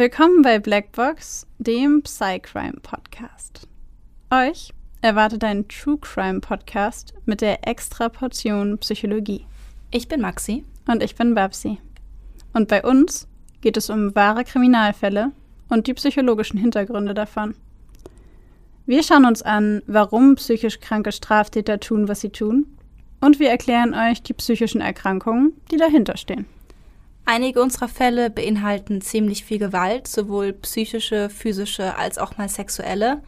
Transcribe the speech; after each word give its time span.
Willkommen 0.00 0.40
bei 0.40 0.58
Blackbox, 0.58 1.46
dem 1.58 2.00
Psycrime 2.00 2.80
Podcast. 2.80 3.68
Euch 4.30 4.72
erwartet 5.02 5.44
ein 5.44 5.68
True 5.68 5.98
Crime 6.00 6.40
Podcast 6.40 7.12
mit 7.26 7.42
der 7.42 7.68
extra 7.68 8.08
Portion 8.08 8.78
Psychologie. 8.78 9.44
Ich 9.90 10.08
bin 10.08 10.22
Maxi. 10.22 10.64
Und 10.88 11.02
ich 11.02 11.16
bin 11.16 11.34
Babsi. 11.34 11.76
Und 12.54 12.68
bei 12.68 12.82
uns 12.82 13.28
geht 13.60 13.76
es 13.76 13.90
um 13.90 14.14
wahre 14.14 14.44
Kriminalfälle 14.44 15.32
und 15.68 15.86
die 15.86 15.92
psychologischen 15.92 16.58
Hintergründe 16.58 17.12
davon. 17.12 17.54
Wir 18.86 19.02
schauen 19.02 19.26
uns 19.26 19.42
an, 19.42 19.82
warum 19.86 20.36
psychisch 20.36 20.80
kranke 20.80 21.12
Straftäter 21.12 21.78
tun, 21.78 22.08
was 22.08 22.22
sie 22.22 22.30
tun. 22.30 22.74
Und 23.20 23.38
wir 23.38 23.50
erklären 23.50 23.92
euch 23.92 24.22
die 24.22 24.32
psychischen 24.32 24.80
Erkrankungen, 24.80 25.52
die 25.70 25.76
dahinter 25.76 26.16
stehen. 26.16 26.46
Einige 27.32 27.62
unserer 27.62 27.86
Fälle 27.86 28.28
beinhalten 28.28 29.00
ziemlich 29.00 29.44
viel 29.44 29.60
Gewalt, 29.60 30.08
sowohl 30.08 30.52
psychische, 30.52 31.30
physische 31.30 31.96
als 31.96 32.18
auch 32.18 32.36
mal 32.38 32.48
sexuelle. 32.48 33.22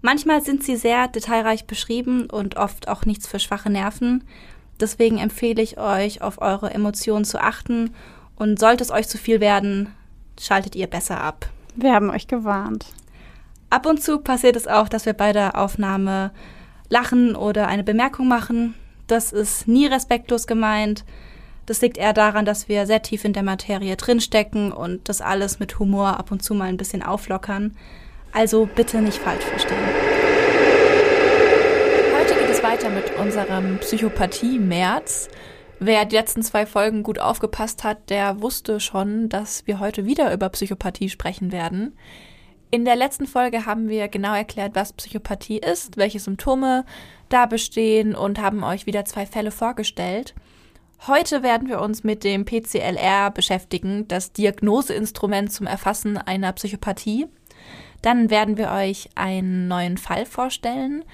Manchmal 0.00 0.42
sind 0.42 0.64
sie 0.64 0.74
sehr 0.74 1.06
detailreich 1.06 1.68
beschrieben 1.68 2.28
und 2.28 2.56
oft 2.56 2.88
auch 2.88 3.04
nichts 3.04 3.28
für 3.28 3.38
schwache 3.38 3.70
Nerven. 3.70 4.24
Deswegen 4.80 5.18
empfehle 5.18 5.62
ich 5.62 5.78
euch, 5.78 6.20
auf 6.20 6.42
eure 6.42 6.74
Emotionen 6.74 7.24
zu 7.24 7.40
achten 7.40 7.94
und 8.34 8.58
sollte 8.58 8.82
es 8.82 8.90
euch 8.90 9.06
zu 9.06 9.18
viel 9.18 9.38
werden, 9.38 9.94
schaltet 10.40 10.74
ihr 10.74 10.88
besser 10.88 11.20
ab. 11.20 11.48
Wir 11.76 11.94
haben 11.94 12.10
euch 12.10 12.26
gewarnt. 12.26 12.86
Ab 13.70 13.86
und 13.86 14.02
zu 14.02 14.18
passiert 14.18 14.56
es 14.56 14.66
auch, 14.66 14.88
dass 14.88 15.06
wir 15.06 15.12
bei 15.12 15.32
der 15.32 15.56
Aufnahme 15.56 16.32
lachen 16.88 17.36
oder 17.36 17.68
eine 17.68 17.84
Bemerkung 17.84 18.26
machen. 18.26 18.74
Das 19.06 19.32
ist 19.32 19.68
nie 19.68 19.86
respektlos 19.86 20.48
gemeint. 20.48 21.04
Das 21.66 21.80
liegt 21.80 21.96
eher 21.96 22.12
daran, 22.12 22.44
dass 22.44 22.68
wir 22.68 22.86
sehr 22.86 23.02
tief 23.02 23.24
in 23.24 23.32
der 23.32 23.42
Materie 23.44 23.96
drinstecken 23.96 24.72
und 24.72 25.08
das 25.08 25.20
alles 25.20 25.60
mit 25.60 25.78
Humor 25.78 26.18
ab 26.18 26.32
und 26.32 26.42
zu 26.42 26.54
mal 26.54 26.68
ein 26.68 26.76
bisschen 26.76 27.02
auflockern. 27.02 27.76
Also 28.32 28.66
bitte 28.66 29.00
nicht 29.00 29.18
falsch 29.18 29.44
verstehen. 29.44 29.78
Heute 32.18 32.34
geht 32.34 32.50
es 32.50 32.62
weiter 32.62 32.90
mit 32.90 33.16
unserem 33.16 33.78
Psychopathie-März. 33.78 35.28
Wer 35.78 36.04
die 36.04 36.16
letzten 36.16 36.42
zwei 36.42 36.64
Folgen 36.64 37.02
gut 37.02 37.18
aufgepasst 37.18 37.84
hat, 37.84 38.08
der 38.08 38.40
wusste 38.40 38.80
schon, 38.80 39.28
dass 39.28 39.66
wir 39.66 39.80
heute 39.80 40.06
wieder 40.06 40.32
über 40.32 40.48
Psychopathie 40.48 41.08
sprechen 41.08 41.52
werden. 41.52 41.96
In 42.70 42.84
der 42.84 42.96
letzten 42.96 43.26
Folge 43.26 43.66
haben 43.66 43.88
wir 43.88 44.08
genau 44.08 44.34
erklärt, 44.34 44.74
was 44.74 44.94
Psychopathie 44.94 45.58
ist, 45.58 45.96
welche 45.98 46.20
Symptome 46.20 46.86
da 47.28 47.46
bestehen 47.46 48.14
und 48.14 48.40
haben 48.40 48.64
euch 48.64 48.86
wieder 48.86 49.04
zwei 49.04 49.26
Fälle 49.26 49.50
vorgestellt. 49.50 50.34
Heute 51.08 51.42
werden 51.42 51.68
wir 51.68 51.80
uns 51.80 52.04
mit 52.04 52.22
dem 52.22 52.44
PCLR 52.44 53.32
beschäftigen, 53.32 54.06
das 54.06 54.32
Diagnoseinstrument 54.32 55.50
zum 55.50 55.66
Erfassen 55.66 56.16
einer 56.16 56.52
Psychopathie. 56.52 57.26
Dann 58.02 58.30
werden 58.30 58.56
wir 58.56 58.70
euch 58.70 59.08
einen 59.16 59.66
neuen 59.66 59.98
Fall 59.98 60.26
vorstellen. 60.26 61.04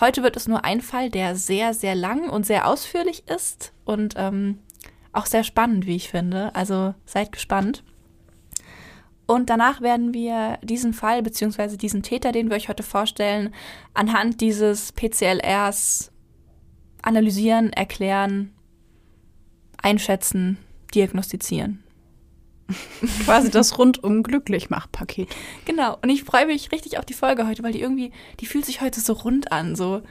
Heute 0.00 0.24
wird 0.24 0.36
es 0.36 0.48
nur 0.48 0.64
ein 0.64 0.80
Fall, 0.80 1.08
der 1.08 1.36
sehr, 1.36 1.72
sehr 1.72 1.94
lang 1.94 2.28
und 2.28 2.46
sehr 2.46 2.66
ausführlich 2.66 3.28
ist 3.28 3.72
und 3.84 4.14
ähm, 4.16 4.58
auch 5.12 5.26
sehr 5.26 5.44
spannend, 5.44 5.86
wie 5.86 5.94
ich 5.94 6.08
finde. 6.08 6.52
Also 6.56 6.94
seid 7.06 7.30
gespannt. 7.30 7.84
Und 9.28 9.50
danach 9.50 9.80
werden 9.80 10.14
wir 10.14 10.58
diesen 10.64 10.92
Fall 10.92 11.22
bzw. 11.22 11.76
diesen 11.76 12.02
Täter, 12.02 12.32
den 12.32 12.50
wir 12.50 12.56
euch 12.56 12.68
heute 12.68 12.82
vorstellen, 12.82 13.54
anhand 13.94 14.40
dieses 14.40 14.90
PCLRs 14.90 16.10
analysieren, 17.02 17.72
erklären, 17.72 18.52
einschätzen, 19.88 20.58
diagnostizieren. 20.94 21.82
Quasi 23.24 23.50
das 23.50 23.78
rundum 23.78 24.22
glücklich 24.22 24.68
mach 24.68 24.90
Paket. 24.92 25.28
Genau. 25.64 25.96
Und 26.02 26.10
ich 26.10 26.24
freue 26.24 26.46
mich 26.46 26.70
richtig 26.70 26.98
auf 26.98 27.06
die 27.06 27.14
Folge 27.14 27.46
heute, 27.46 27.62
weil 27.62 27.72
die 27.72 27.80
irgendwie, 27.80 28.12
die 28.40 28.46
fühlt 28.46 28.66
sich 28.66 28.82
heute 28.82 29.00
so 29.00 29.14
rund 29.14 29.50
an. 29.52 29.74
So, 29.74 30.02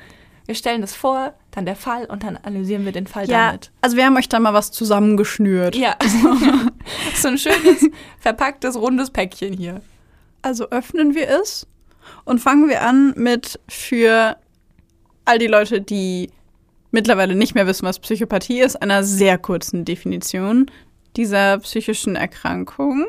wir 0.47 0.55
stellen 0.55 0.81
das 0.81 0.95
vor, 0.95 1.33
dann 1.51 1.65
der 1.65 1.75
Fall 1.75 2.05
und 2.05 2.23
dann 2.23 2.35
analysieren 2.37 2.85
wir 2.85 2.91
den 2.91 3.05
Fall 3.05 3.29
ja, 3.29 3.47
damit. 3.47 3.71
Also 3.81 3.95
wir 3.95 4.05
haben 4.05 4.17
euch 4.17 4.27
da 4.27 4.39
mal 4.39 4.55
was 4.55 4.71
zusammengeschnürt. 4.71 5.75
Ja. 5.75 5.95
so 7.15 7.27
ein 7.27 7.37
schönes, 7.37 7.85
verpacktes, 8.19 8.75
rundes 8.75 9.11
Päckchen 9.11 9.53
hier. 9.53 9.81
Also 10.41 10.69
öffnen 10.69 11.13
wir 11.13 11.29
es 11.29 11.67
und 12.25 12.39
fangen 12.39 12.69
wir 12.69 12.81
an 12.81 13.13
mit 13.15 13.59
für 13.67 14.37
all 15.25 15.37
die 15.37 15.47
Leute, 15.47 15.81
die 15.81 16.31
mittlerweile 16.91 17.35
nicht 17.35 17.55
mehr 17.55 17.67
wissen, 17.67 17.85
was 17.85 17.99
Psychopathie 17.99 18.61
ist, 18.61 18.81
einer 18.81 19.03
sehr 19.03 19.37
kurzen 19.37 19.85
Definition 19.85 20.67
dieser 21.15 21.57
psychischen 21.59 22.15
Erkrankung 22.15 23.05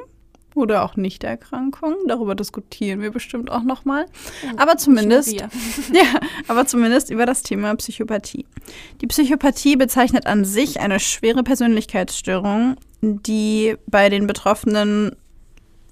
oder 0.55 0.83
auch 0.83 0.97
Nichterkrankung. 0.97 1.94
Darüber 2.06 2.34
diskutieren 2.34 3.00
wir 3.00 3.11
bestimmt 3.11 3.50
auch 3.50 3.62
noch 3.62 3.84
mal. 3.84 4.06
Aber 4.56 4.77
zumindest, 4.77 5.33
ja, 5.93 6.21
aber 6.49 6.66
zumindest 6.66 7.11
über 7.11 7.27
das 7.27 7.43
Thema 7.43 7.75
Psychopathie. 7.77 8.47
Die 9.00 9.06
Psychopathie 9.06 9.77
bezeichnet 9.77 10.27
an 10.27 10.45
sich 10.45 10.81
eine 10.81 11.00
schwere 11.00 11.43
Persönlichkeitsstörung, 11.43 12.77
die 13.00 13.77
bei 13.87 14.09
den 14.09 14.27
Betroffenen 14.27 15.15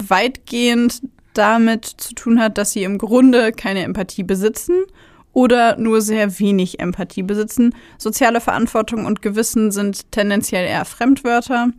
weitgehend 0.05 1.03
damit 1.35 1.85
zu 1.85 2.15
tun 2.15 2.41
hat, 2.41 2.59
dass 2.59 2.73
sie 2.73 2.83
im 2.83 2.99
Grunde 2.99 3.53
keine 3.53 3.83
Empathie 3.83 4.23
besitzen 4.23 4.85
oder 5.37 5.77
nur 5.77 6.01
sehr 6.01 6.39
wenig 6.39 6.81
Empathie 6.81 7.23
besitzen. 7.23 7.75
Soziale 7.99 8.41
Verantwortung 8.41 9.05
und 9.05 9.21
Gewissen 9.21 9.71
sind 9.71 10.11
tendenziell 10.11 10.67
eher 10.67 10.87
Fremdwörter. 10.87 11.73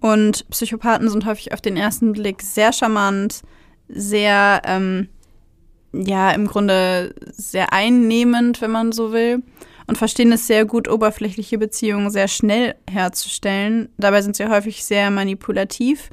Und 0.00 0.46
Psychopathen 0.50 1.08
sind 1.08 1.24
häufig 1.24 1.54
auf 1.54 1.62
den 1.62 1.78
ersten 1.78 2.12
Blick 2.12 2.42
sehr 2.42 2.74
charmant, 2.74 3.40
sehr, 3.88 4.60
ähm, 4.66 5.08
ja, 5.94 6.30
im 6.32 6.46
Grunde 6.46 7.14
sehr 7.32 7.72
einnehmend, 7.72 8.60
wenn 8.60 8.70
man 8.70 8.92
so 8.92 9.12
will. 9.12 9.42
Und 9.86 9.96
verstehen 9.96 10.30
es 10.32 10.46
sehr 10.46 10.66
gut, 10.66 10.86
oberflächliche 10.86 11.56
Beziehungen 11.56 12.10
sehr 12.10 12.28
schnell 12.28 12.74
herzustellen. 12.86 13.88
Dabei 13.96 14.20
sind 14.20 14.36
sie 14.36 14.50
häufig 14.50 14.84
sehr 14.84 15.10
manipulativ. 15.10 16.10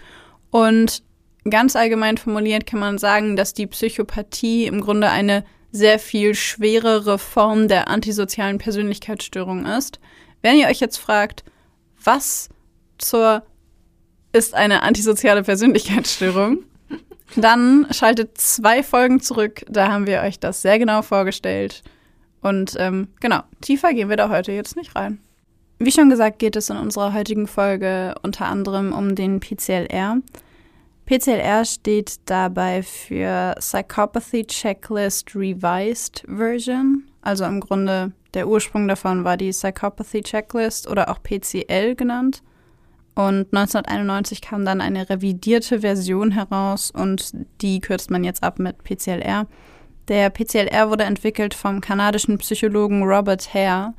Und 0.51 1.03
ganz 1.49 1.75
allgemein 1.75 2.17
formuliert 2.17 2.65
kann 2.65 2.79
man 2.79 2.97
sagen, 2.97 3.35
dass 3.35 3.53
die 3.53 3.67
Psychopathie 3.67 4.67
im 4.67 4.79
Grunde 4.79 5.09
eine 5.09 5.43
sehr 5.71 5.99
viel 5.99 6.35
schwerere 6.35 7.19
Form 7.19 7.67
der 7.67 7.87
antisozialen 7.87 8.57
Persönlichkeitsstörung 8.57 9.65
ist. 9.65 9.99
Wenn 10.41 10.57
ihr 10.57 10.67
euch 10.67 10.79
jetzt 10.79 10.97
fragt, 10.97 11.43
was 12.03 12.49
zur 12.97 13.43
ist 14.33 14.53
eine 14.53 14.83
antisoziale 14.83 15.43
Persönlichkeitsstörung, 15.43 16.59
dann 17.35 17.87
schaltet 17.91 18.37
zwei 18.37 18.83
Folgen 18.83 19.19
zurück. 19.19 19.65
Da 19.67 19.91
haben 19.91 20.07
wir 20.07 20.21
euch 20.21 20.39
das 20.39 20.61
sehr 20.61 20.79
genau 20.79 21.01
vorgestellt. 21.01 21.83
Und 22.41 22.75
ähm, 22.77 23.09
genau, 23.19 23.41
tiefer 23.61 23.93
gehen 23.93 24.09
wir 24.09 24.17
da 24.17 24.29
heute 24.29 24.51
jetzt 24.51 24.75
nicht 24.75 24.95
rein. 24.95 25.19
Wie 25.79 25.91
schon 25.91 26.09
gesagt, 26.09 26.39
geht 26.39 26.55
es 26.55 26.69
in 26.69 26.77
unserer 26.77 27.13
heutigen 27.13 27.47
Folge 27.47 28.15
unter 28.23 28.45
anderem 28.45 28.93
um 28.93 29.15
den 29.15 29.39
PCLR. 29.39 30.17
PCLR 31.07 31.63
steht 31.63 32.17
dabei 32.25 32.83
für 32.83 33.55
Psychopathy 33.59 34.45
Checklist 34.45 35.33
Revised 35.35 36.25
Version. 36.27 37.05
Also 37.21 37.45
im 37.45 37.61
Grunde 37.61 38.11
der 38.33 38.49
Ursprung 38.49 38.89
davon 38.89 39.23
war 39.23 39.37
die 39.37 39.51
Psychopathy 39.51 40.21
Checklist 40.21 40.85
oder 40.85 41.09
auch 41.09 41.23
PCL 41.23 41.95
genannt. 41.95 42.43
Und 43.15 43.47
1991 43.53 44.41
kam 44.41 44.65
dann 44.65 44.81
eine 44.81 45.09
revidierte 45.09 45.79
Version 45.79 46.31
heraus 46.31 46.91
und 46.91 47.31
die 47.61 47.79
kürzt 47.79 48.11
man 48.11 48.25
jetzt 48.25 48.43
ab 48.43 48.59
mit 48.59 48.83
PCLR. 48.83 49.47
Der 50.09 50.29
PCLR 50.29 50.89
wurde 50.89 51.05
entwickelt 51.05 51.53
vom 51.53 51.79
kanadischen 51.79 52.37
Psychologen 52.37 53.03
Robert 53.03 53.53
Hare. 53.53 53.93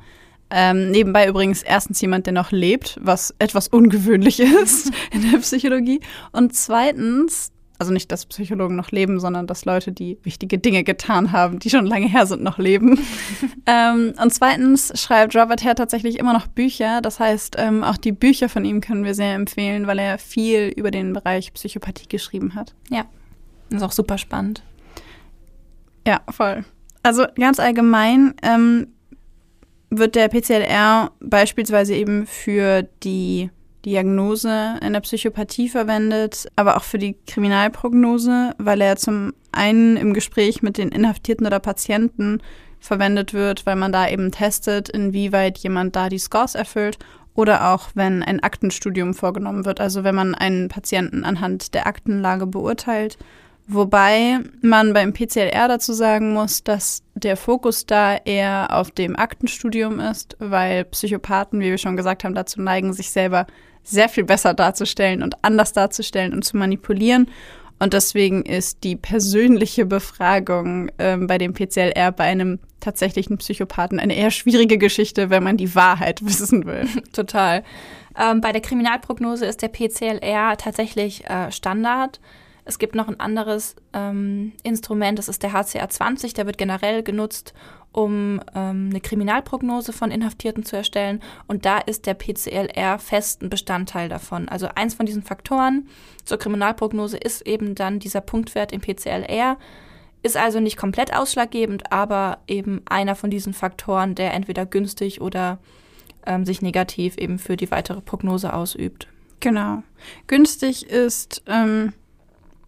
Ähm, 0.51 0.91
nebenbei 0.91 1.27
übrigens 1.27 1.61
erstens 1.61 2.01
jemand, 2.01 2.25
der 2.25 2.33
noch 2.33 2.51
lebt, 2.51 2.97
was 3.01 3.33
etwas 3.39 3.67
ungewöhnlich 3.67 4.39
ist 4.63 4.91
in 5.11 5.31
der 5.31 5.37
Psychologie. 5.39 5.99
Und 6.31 6.55
zweitens 6.55 7.51
also 7.79 7.93
nicht, 7.93 8.11
dass 8.11 8.25
Psychologen 8.25 8.75
noch 8.75 8.91
leben, 8.91 9.21
sondern 9.21 9.47
dass 9.47 9.63
Leute, 9.63 9.93
die 9.93 10.17
wichtige 10.23 10.59
Dinge 10.59 10.83
getan 10.83 11.31
haben, 11.31 11.59
die 11.59 11.69
schon 11.69 11.85
lange 11.85 12.09
her 12.09 12.25
sind, 12.25 12.43
noch 12.43 12.57
leben. 12.57 12.99
ähm, 13.65 14.13
und 14.21 14.33
zweitens 14.33 14.91
schreibt 14.99 15.33
Robert 15.33 15.63
Hare 15.63 15.75
tatsächlich 15.75 16.19
immer 16.19 16.33
noch 16.33 16.47
Bücher. 16.47 16.99
Das 17.01 17.21
heißt, 17.21 17.55
ähm, 17.57 17.85
auch 17.85 17.95
die 17.95 18.11
Bücher 18.11 18.49
von 18.49 18.65
ihm 18.65 18.81
können 18.81 19.05
wir 19.05 19.15
sehr 19.15 19.33
empfehlen, 19.33 19.87
weil 19.87 19.97
er 19.97 20.17
viel 20.17 20.73
über 20.75 20.91
den 20.91 21.13
Bereich 21.13 21.53
Psychopathie 21.53 22.09
geschrieben 22.09 22.53
hat. 22.53 22.75
Ja, 22.89 23.05
ist 23.69 23.81
auch 23.81 23.93
super 23.93 24.17
spannend. 24.17 24.61
Ja, 26.05 26.19
voll. 26.29 26.65
Also 27.01 27.27
ganz 27.35 27.61
allgemein 27.61 28.33
ähm, 28.43 28.87
wird 29.89 30.15
der 30.15 30.29
PCLR 30.29 31.11
beispielsweise 31.19 31.95
eben 31.95 32.27
für 32.27 32.83
die 33.03 33.49
Diagnose 33.85 34.77
in 34.81 34.93
der 34.93 34.99
Psychopathie 34.99 35.69
verwendet, 35.69 36.47
aber 36.55 36.77
auch 36.77 36.83
für 36.83 36.97
die 36.97 37.15
Kriminalprognose, 37.27 38.53
weil 38.57 38.81
er 38.81 38.97
zum 38.97 39.33
einen 39.51 39.97
im 39.97 40.13
Gespräch 40.13 40.61
mit 40.61 40.77
den 40.77 40.89
Inhaftierten 40.89 41.47
oder 41.47 41.59
Patienten 41.59 42.41
verwendet 42.79 43.33
wird, 43.33 43.65
weil 43.65 43.75
man 43.75 43.91
da 43.91 44.07
eben 44.07 44.31
testet, 44.31 44.89
inwieweit 44.89 45.57
jemand 45.59 45.95
da 45.95 46.09
die 46.09 46.19
Scores 46.19 46.55
erfüllt 46.55 46.97
oder 47.35 47.73
auch 47.73 47.89
wenn 47.93 48.21
ein 48.21 48.41
Aktenstudium 48.41 49.13
vorgenommen 49.13 49.65
wird, 49.65 49.79
also 49.79 50.03
wenn 50.03 50.15
man 50.15 50.35
einen 50.35 50.67
Patienten 50.67 51.23
anhand 51.23 51.73
der 51.73 51.87
Aktenlage 51.87 52.47
beurteilt. 52.47 53.17
Wobei 53.71 54.39
man 54.63 54.93
beim 54.93 55.13
PCLR 55.13 55.67
dazu 55.67 55.93
sagen 55.93 56.33
muss, 56.33 56.63
dass 56.63 57.03
der 57.13 57.37
Fokus 57.37 57.85
da 57.85 58.15
eher 58.15 58.69
auf 58.71 58.89
dem 58.89 59.15
Aktenstudium 59.15 59.99
ist, 59.99 60.35
weil 60.39 60.85
Psychopathen, 60.85 61.59
wie 61.59 61.69
wir 61.69 61.77
schon 61.77 61.95
gesagt 61.95 62.23
haben, 62.23 62.33
dazu 62.33 62.59
neigen, 62.59 62.93
sich 62.93 63.11
selber 63.11 63.45
sehr 63.83 64.09
viel 64.09 64.23
besser 64.23 64.55
darzustellen 64.55 65.21
und 65.21 65.35
anders 65.43 65.71
darzustellen 65.71 66.33
und 66.33 66.43
zu 66.43 66.57
manipulieren. 66.57 67.29
Und 67.77 67.93
deswegen 67.93 68.43
ist 68.43 68.83
die 68.83 68.95
persönliche 68.95 69.85
Befragung 69.85 70.89
ähm, 70.97 71.27
bei 71.27 71.37
dem 71.37 71.53
PCLR 71.53 72.11
bei 72.11 72.23
einem 72.23 72.57
tatsächlichen 72.79 73.37
Psychopathen 73.37 73.99
eine 73.99 74.15
eher 74.15 74.31
schwierige 74.31 74.79
Geschichte, 74.79 75.29
wenn 75.29 75.43
man 75.43 75.57
die 75.57 75.75
Wahrheit 75.75 76.21
wissen 76.25 76.65
will. 76.65 76.87
Total. 77.13 77.63
Ähm, 78.19 78.41
bei 78.41 78.51
der 78.51 78.61
Kriminalprognose 78.61 79.45
ist 79.45 79.61
der 79.61 79.69
PCLR 79.69 80.57
tatsächlich 80.57 81.29
äh, 81.29 81.51
Standard. 81.51 82.19
Es 82.69 82.77
gibt 82.77 82.93
noch 82.93 83.07
ein 83.07 83.19
anderes 83.19 83.75
ähm, 83.93 84.51
Instrument, 84.61 85.17
das 85.17 85.27
ist 85.27 85.41
der 85.41 85.53
HCA 85.53 85.89
20, 85.89 86.35
der 86.35 86.45
wird 86.45 86.59
generell 86.59 87.01
genutzt, 87.01 87.55
um 87.91 88.39
ähm, 88.53 88.89
eine 88.91 89.01
Kriminalprognose 89.01 89.91
von 89.91 90.11
Inhaftierten 90.11 90.63
zu 90.63 90.75
erstellen. 90.75 91.19
Und 91.47 91.65
da 91.65 91.79
ist 91.79 92.05
der 92.05 92.13
PCLR 92.13 92.99
fest 92.99 93.41
ein 93.41 93.49
Bestandteil 93.49 94.07
davon. 94.07 94.47
Also 94.49 94.69
eins 94.75 94.93
von 94.93 95.07
diesen 95.07 95.23
Faktoren 95.23 95.87
zur 96.25 96.37
Kriminalprognose 96.37 97.17
ist 97.17 97.41
eben 97.47 97.73
dann 97.73 97.97
dieser 97.97 98.21
Punktwert 98.21 98.71
im 98.71 98.81
PCLR. 98.81 99.57
Ist 100.21 100.37
also 100.37 100.59
nicht 100.59 100.77
komplett 100.77 101.15
ausschlaggebend, 101.15 101.91
aber 101.91 102.37
eben 102.45 102.83
einer 102.87 103.15
von 103.15 103.31
diesen 103.31 103.55
Faktoren, 103.55 104.13
der 104.13 104.35
entweder 104.35 104.67
günstig 104.67 105.21
oder 105.21 105.57
ähm, 106.23 106.45
sich 106.45 106.61
negativ 106.61 107.17
eben 107.17 107.39
für 107.39 107.57
die 107.57 107.71
weitere 107.71 108.01
Prognose 108.01 108.53
ausübt. 108.53 109.07
Genau. 109.39 109.81
Günstig 110.27 110.87
ist 110.87 111.41
ähm, 111.47 111.93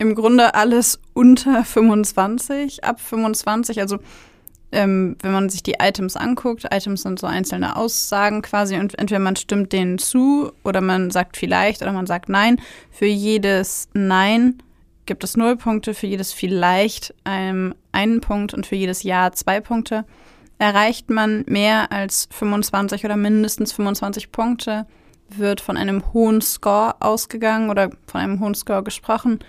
im 0.01 0.15
Grunde 0.15 0.55
alles 0.55 0.99
unter 1.13 1.63
25, 1.63 2.83
ab 2.83 2.99
25, 2.99 3.79
also 3.79 3.99
ähm, 4.71 5.15
wenn 5.21 5.31
man 5.31 5.49
sich 5.49 5.61
die 5.61 5.75
Items 5.79 6.15
anguckt, 6.15 6.65
Items 6.71 7.03
sind 7.03 7.19
so 7.19 7.27
einzelne 7.27 7.75
Aussagen 7.75 8.41
quasi 8.41 8.77
und 8.77 8.97
entweder 8.97 9.19
man 9.19 9.35
stimmt 9.35 9.73
denen 9.73 9.99
zu 9.99 10.53
oder 10.63 10.81
man 10.81 11.11
sagt 11.11 11.37
vielleicht 11.37 11.83
oder 11.83 11.91
man 11.91 12.07
sagt 12.07 12.29
nein. 12.29 12.59
Für 12.89 13.05
jedes 13.05 13.89
Nein 13.93 14.63
gibt 15.05 15.23
es 15.23 15.37
null 15.37 15.55
Punkte, 15.55 15.93
für 15.93 16.07
jedes 16.07 16.33
vielleicht 16.33 17.13
ähm, 17.25 17.75
einen 17.91 18.21
Punkt 18.21 18.55
und 18.55 18.65
für 18.65 18.75
jedes 18.75 19.03
Ja 19.03 19.31
zwei 19.31 19.59
Punkte. 19.61 20.05
Erreicht 20.57 21.11
man 21.11 21.43
mehr 21.47 21.91
als 21.91 22.27
25 22.31 23.05
oder 23.05 23.17
mindestens 23.17 23.71
25 23.73 24.31
Punkte, 24.31 24.87
wird 25.29 25.61
von 25.61 25.77
einem 25.77 26.11
hohen 26.11 26.41
Score 26.41 26.95
ausgegangen 27.01 27.69
oder 27.69 27.91
von 28.07 28.19
einem 28.21 28.39
hohen 28.39 28.55
Score 28.55 28.83
gesprochen. 28.83 29.39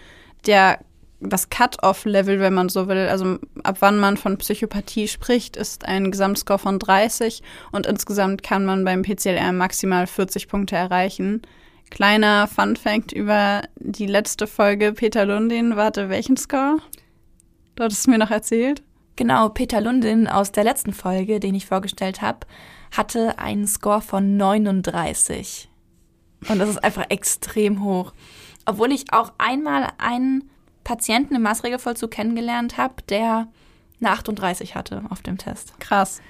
Der 0.46 0.78
das 1.24 1.50
Cut-off-Level, 1.50 2.40
wenn 2.40 2.54
man 2.54 2.68
so 2.68 2.88
will, 2.88 3.08
also 3.08 3.38
ab 3.62 3.76
wann 3.80 3.98
man 3.98 4.16
von 4.16 4.38
Psychopathie 4.38 5.08
spricht, 5.08 5.56
ist 5.56 5.84
ein 5.84 6.10
Gesamtscore 6.10 6.58
von 6.58 6.78
30 6.78 7.42
und 7.70 7.86
insgesamt 7.86 8.42
kann 8.42 8.64
man 8.64 8.84
beim 8.84 9.02
PCLR 9.02 9.52
maximal 9.52 10.06
40 10.06 10.48
Punkte 10.48 10.76
erreichen. 10.76 11.42
Kleiner 11.90 12.48
Fun-Fact 12.48 13.12
über 13.12 13.62
die 13.76 14.06
letzte 14.06 14.46
Folge 14.46 14.92
Peter 14.92 15.24
Lundin. 15.24 15.76
Warte, 15.76 16.08
welchen 16.08 16.36
Score? 16.36 16.78
Du 17.76 17.84
hattest 17.84 18.00
es 18.00 18.06
mir 18.06 18.18
noch 18.18 18.30
erzählt. 18.30 18.82
Genau, 19.16 19.50
Peter 19.50 19.80
Lundin 19.80 20.26
aus 20.26 20.52
der 20.52 20.64
letzten 20.64 20.92
Folge, 20.92 21.38
den 21.38 21.54
ich 21.54 21.66
vorgestellt 21.66 22.22
habe, 22.22 22.46
hatte 22.90 23.38
einen 23.38 23.66
Score 23.66 24.00
von 24.00 24.36
39. 24.36 25.68
Und 26.48 26.58
das 26.58 26.70
ist 26.70 26.82
einfach 26.82 27.04
extrem 27.10 27.84
hoch. 27.84 28.12
Obwohl 28.66 28.92
ich 28.92 29.12
auch 29.12 29.32
einmal 29.38 29.88
einen 29.98 30.50
Patienten 30.84 31.34
im 31.34 31.42
Maßregelvollzug 31.42 32.10
kennengelernt 32.10 32.76
habe, 32.76 32.94
der 33.08 33.48
eine 34.00 34.10
38 34.10 34.74
hatte 34.74 35.02
auf 35.10 35.22
dem 35.22 35.38
Test. 35.38 35.78
Krass. 35.80 36.20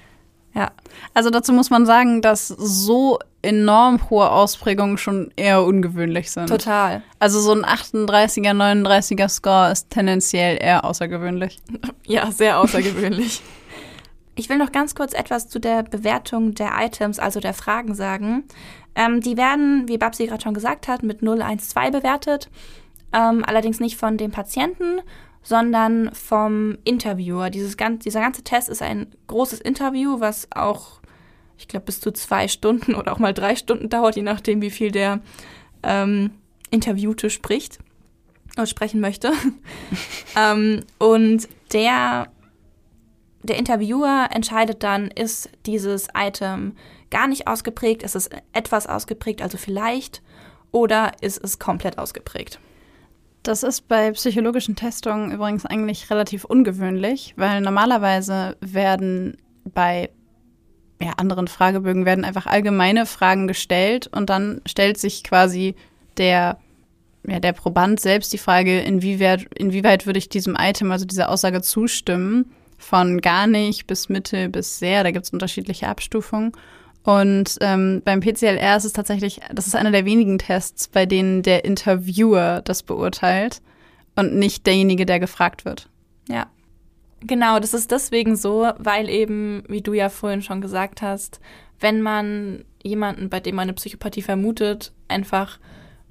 Ja. 0.53 0.71
Also 1.13 1.29
dazu 1.29 1.51
muss 1.51 1.69
man 1.69 1.85
sagen, 1.85 2.21
dass 2.21 2.47
so 2.47 3.17
enorm 3.41 4.09
hohe 4.09 4.29
Ausprägungen 4.29 4.97
schon 4.97 5.31
eher 5.35 5.63
ungewöhnlich 5.63 6.31
sind. 6.31 6.47
Total. 6.47 7.01
Also 7.19 7.39
so 7.39 7.53
ein 7.53 7.65
38er, 7.65 8.51
39er 8.51 9.29
Score 9.29 9.71
ist 9.71 9.89
tendenziell 9.89 10.57
eher 10.61 10.85
außergewöhnlich. 10.85 11.59
Ja, 12.05 12.31
sehr 12.31 12.59
außergewöhnlich. 12.59 13.41
ich 14.35 14.49
will 14.49 14.57
noch 14.57 14.71
ganz 14.71 14.95
kurz 14.95 15.13
etwas 15.13 15.49
zu 15.49 15.59
der 15.59 15.83
Bewertung 15.83 16.53
der 16.53 16.71
Items, 16.79 17.19
also 17.19 17.39
der 17.39 17.53
Fragen 17.53 17.95
sagen. 17.95 18.43
Ähm, 18.95 19.21
die 19.21 19.37
werden, 19.37 19.87
wie 19.87 19.97
Babsi 19.97 20.27
gerade 20.27 20.43
schon 20.43 20.53
gesagt 20.53 20.87
hat, 20.87 21.03
mit 21.03 21.21
0, 21.21 21.41
1, 21.41 21.69
2 21.69 21.91
bewertet 21.91 22.49
ähm, 23.13 23.43
allerdings 23.45 23.79
nicht 23.79 23.97
von 23.97 24.17
dem 24.17 24.31
Patienten, 24.31 25.01
sondern 25.43 26.13
vom 26.13 26.77
Interviewer. 26.83 27.49
Dieses 27.49 27.77
ganz, 27.77 28.03
dieser 28.03 28.21
ganze 28.21 28.43
Test 28.43 28.69
ist 28.69 28.81
ein 28.81 29.07
großes 29.27 29.61
Interview, 29.61 30.19
was 30.19 30.47
auch, 30.53 30.99
ich 31.57 31.67
glaube, 31.67 31.85
bis 31.85 32.01
zu 32.01 32.11
zwei 32.11 32.47
Stunden 32.47 32.95
oder 32.95 33.13
auch 33.13 33.19
mal 33.19 33.33
drei 33.33 33.55
Stunden 33.55 33.89
dauert, 33.89 34.15
je 34.15 34.23
nachdem, 34.23 34.61
wie 34.61 34.71
viel 34.71 34.91
der 34.91 35.21
ähm, 35.83 36.31
Interviewte 36.71 37.29
spricht 37.29 37.79
oder 38.57 38.65
sprechen 38.65 38.99
möchte. 38.99 39.31
ähm, 40.37 40.81
und 40.97 41.47
der, 41.71 42.29
der 43.43 43.57
Interviewer 43.57 44.29
entscheidet 44.31 44.81
dann, 44.81 45.09
ist 45.09 45.49
dieses 45.65 46.07
Item 46.15 46.73
gar 47.13 47.27
nicht 47.27 47.47
ausgeprägt, 47.47 48.03
ist 48.03 48.15
es 48.15 48.29
etwas 48.51 48.87
ausgeprägt, 48.87 49.41
also 49.41 49.57
vielleicht, 49.57 50.21
oder 50.71 51.11
ist 51.21 51.41
es 51.41 51.59
komplett 51.59 51.97
ausgeprägt. 51.97 52.59
Das 53.43 53.61
ist 53.61 53.87
bei 53.87 54.11
psychologischen 54.11 54.75
Testungen 54.75 55.31
übrigens 55.31 55.65
eigentlich 55.65 56.09
relativ 56.09 56.43
ungewöhnlich, 56.43 57.33
weil 57.37 57.61
normalerweise 57.61 58.57
werden 58.61 59.37
bei 59.63 60.09
ja, 61.01 61.11
anderen 61.17 61.47
Fragebögen 61.47 62.05
werden 62.05 62.25
einfach 62.25 62.47
allgemeine 62.47 63.05
Fragen 63.05 63.47
gestellt 63.47 64.07
und 64.07 64.29
dann 64.29 64.61
stellt 64.65 64.97
sich 64.97 65.23
quasi 65.23 65.75
der, 66.17 66.57
ja, 67.27 67.39
der 67.39 67.53
Proband 67.53 67.99
selbst 67.99 68.33
die 68.33 68.37
Frage, 68.37 68.79
inwieweit, 68.79 69.47
inwieweit 69.55 70.05
würde 70.05 70.19
ich 70.19 70.29
diesem 70.29 70.55
Item, 70.57 70.91
also 70.91 71.05
dieser 71.05 71.29
Aussage 71.29 71.61
zustimmen, 71.61 72.51
von 72.77 73.21
gar 73.21 73.47
nicht 73.47 73.87
bis 73.87 74.09
Mitte 74.09 74.49
bis 74.49 74.79
sehr, 74.79 75.03
da 75.03 75.11
gibt 75.11 75.25
es 75.25 75.33
unterschiedliche 75.33 75.87
Abstufungen. 75.87 76.53
Und 77.03 77.57
ähm, 77.61 78.01
beim 78.05 78.21
PCLR 78.21 78.77
ist 78.77 78.85
es 78.85 78.93
tatsächlich, 78.93 79.41
das 79.53 79.67
ist 79.67 79.75
einer 79.75 79.91
der 79.91 80.05
wenigen 80.05 80.39
Tests, 80.39 80.87
bei 80.87 81.05
denen 81.05 81.43
der 81.43 81.65
Interviewer 81.65 82.61
das 82.61 82.81
beurteilt 82.81 83.61
und 84.15 84.35
nicht 84.35 84.65
derjenige, 84.65 85.05
der 85.05 85.19
gefragt 85.19 85.65
wird. 85.65 85.89
Ja. 86.29 86.47
Genau, 87.21 87.59
das 87.59 87.73
ist 87.73 87.91
deswegen 87.91 88.35
so, 88.35 88.69
weil 88.77 89.09
eben, 89.09 89.63
wie 89.67 89.81
du 89.81 89.93
ja 89.93 90.09
vorhin 90.09 90.41
schon 90.41 90.61
gesagt 90.61 91.01
hast, 91.01 91.39
wenn 91.79 92.01
man 92.01 92.65
jemanden, 92.81 93.29
bei 93.29 93.39
dem 93.39 93.55
man 93.55 93.63
eine 93.63 93.73
Psychopathie 93.73 94.21
vermutet, 94.21 94.93
einfach 95.07 95.59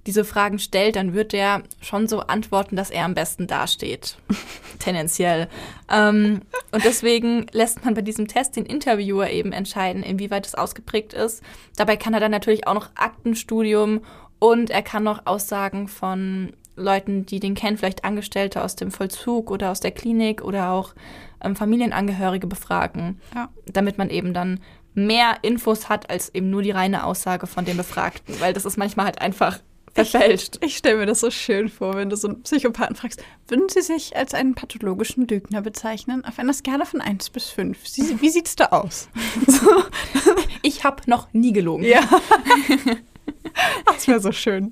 diese 0.07 0.25
Fragen 0.25 0.59
stellt, 0.59 0.97
dann 0.97 1.15
wird 1.15 1.33
der 1.33 1.63
schon 1.81 2.09
so 2.09 2.21
antworten, 2.21 2.77
dass 2.77 2.91
er 2.91 3.05
am 3.05 3.15
besten 3.15 3.47
dasteht. 3.47 4.17
Tendenziell. 4.79 5.49
Ähm, 5.91 6.43
und 6.73 6.85
deswegen 6.85 7.47
lässt 7.53 7.85
man 7.85 7.95
bei 7.95 8.03
diesem 8.03 8.27
Test 8.27 8.57
den 8.57 8.67
Interviewer 8.67 9.31
eben 9.31 9.53
entscheiden, 9.53 10.03
inwieweit 10.03 10.47
es 10.47 10.55
ausgeprägt 10.55 11.13
ist. 11.13 11.43
Dabei 11.77 11.97
kann 11.97 12.15
er 12.15 12.21
dann 12.21 12.33
natürlich 12.33 12.67
auch 12.67 12.75
noch 12.75 12.91
Aktenstudium 12.97 14.01
und 14.39 14.71
er 14.71 14.83
kann 14.83 15.05
noch 15.05 15.27
Aussagen 15.27 15.87
von 15.87 16.53
Leuten, 16.75 17.27
die 17.27 17.39
den 17.39 17.55
kennen, 17.55 17.77
vielleicht 17.77 18.05
Angestellte 18.05 18.65
aus 18.65 18.77
dem 18.77 18.91
Vollzug 18.91 19.51
oder 19.51 19.71
aus 19.71 19.81
der 19.81 19.91
Klinik 19.93 20.43
oder 20.43 20.71
auch 20.71 20.95
ähm, 21.43 21.55
Familienangehörige 21.55 22.47
befragen, 22.47 23.21
ja. 23.35 23.51
damit 23.67 23.99
man 23.99 24.11
eben 24.11 24.35
dann 24.35 24.59
mehr 24.95 25.37
Infos 25.43 25.89
hat 25.89 26.11
als 26.11 26.35
eben 26.35 26.51
nur 26.51 26.63
die 26.63 26.71
reine 26.71 27.05
Aussage 27.05 27.47
von 27.47 27.65
dem 27.65 27.77
Befragten, 27.77 28.41
weil 28.41 28.53
das 28.53 28.65
ist 28.65 28.77
manchmal 28.77 29.07
halt 29.07 29.21
einfach 29.21 29.61
verfälscht. 29.95 30.59
Ich, 30.61 30.69
ich 30.69 30.77
stelle 30.77 30.99
mir 30.99 31.07
das 31.07 31.21
so 31.21 31.31
schön 31.31 31.69
vor, 31.69 31.95
wenn 31.95 32.11
du 32.11 32.17
so 32.17 32.29
einen 32.29 32.43
Psychopathen 32.43 32.97
fragst, 32.97 33.23
würden 33.49 33.69
Sie 33.69 33.83
sich 33.83 34.17
als 34.17 34.35
einen 34.35 34.55
pathologischen 34.55 35.27
Lügner 35.27 35.63
bezeichnen? 35.63 36.25
Auf 36.25 36.39
einer 36.39 36.53
Skala 36.53 36.85
von 36.85 37.01
1 37.01 37.31
bis 37.31 37.51
5. 37.51 37.87
Sie, 37.87 38.21
wie 38.21 38.31
sieht's 38.31 38.57
da 38.57 38.67
aus? 38.67 39.09
So. 39.47 39.85
Ich 40.63 40.85
habe 40.85 41.03
noch 41.07 41.33
nie 41.33 41.53
gelogen. 41.53 41.85
Ja. 41.85 42.03
Das 43.85 44.09
wäre 44.09 44.21
so 44.21 44.33
schön. 44.33 44.71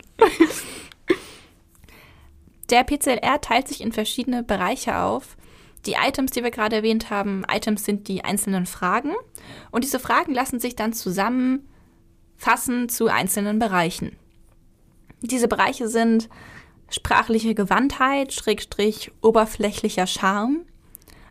Der 2.70 2.84
PCLR 2.84 3.40
teilt 3.40 3.68
sich 3.68 3.80
in 3.80 3.92
verschiedene 3.92 4.42
Bereiche 4.42 4.98
auf. 4.98 5.36
Die 5.86 5.96
Items, 6.00 6.32
die 6.32 6.42
wir 6.42 6.50
gerade 6.50 6.76
erwähnt 6.76 7.10
haben, 7.10 7.44
Items 7.50 7.84
sind 7.84 8.08
die 8.08 8.24
einzelnen 8.24 8.66
Fragen. 8.66 9.14
Und 9.70 9.84
diese 9.84 9.98
Fragen 9.98 10.34
lassen 10.34 10.60
sich 10.60 10.76
dann 10.76 10.92
zusammenfassen 10.92 12.88
zu 12.88 13.08
einzelnen 13.08 13.58
Bereichen. 13.58 14.16
Diese 15.22 15.48
Bereiche 15.48 15.88
sind 15.88 16.28
sprachliche 16.88 17.54
Gewandtheit, 17.54 18.32
Schrägstrich 18.32 19.12
oberflächlicher 19.20 20.06
Charme, 20.06 20.62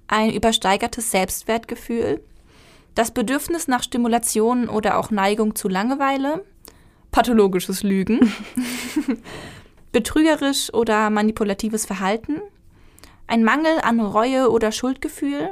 ein 0.07 0.33
übersteigertes 0.33 1.11
Selbstwertgefühl, 1.11 2.23
das 2.95 3.11
Bedürfnis 3.11 3.67
nach 3.67 3.83
Stimulation 3.83 4.69
oder 4.69 4.97
auch 4.97 5.11
Neigung 5.11 5.55
zu 5.55 5.67
Langeweile, 5.67 6.43
pathologisches 7.11 7.83
Lügen, 7.83 8.33
betrügerisch 9.91 10.73
oder 10.73 11.09
manipulatives 11.09 11.85
Verhalten, 11.85 12.41
ein 13.27 13.43
Mangel 13.43 13.79
an 13.81 13.99
Reue 13.99 14.49
oder 14.49 14.71
Schuldgefühl, 14.71 15.51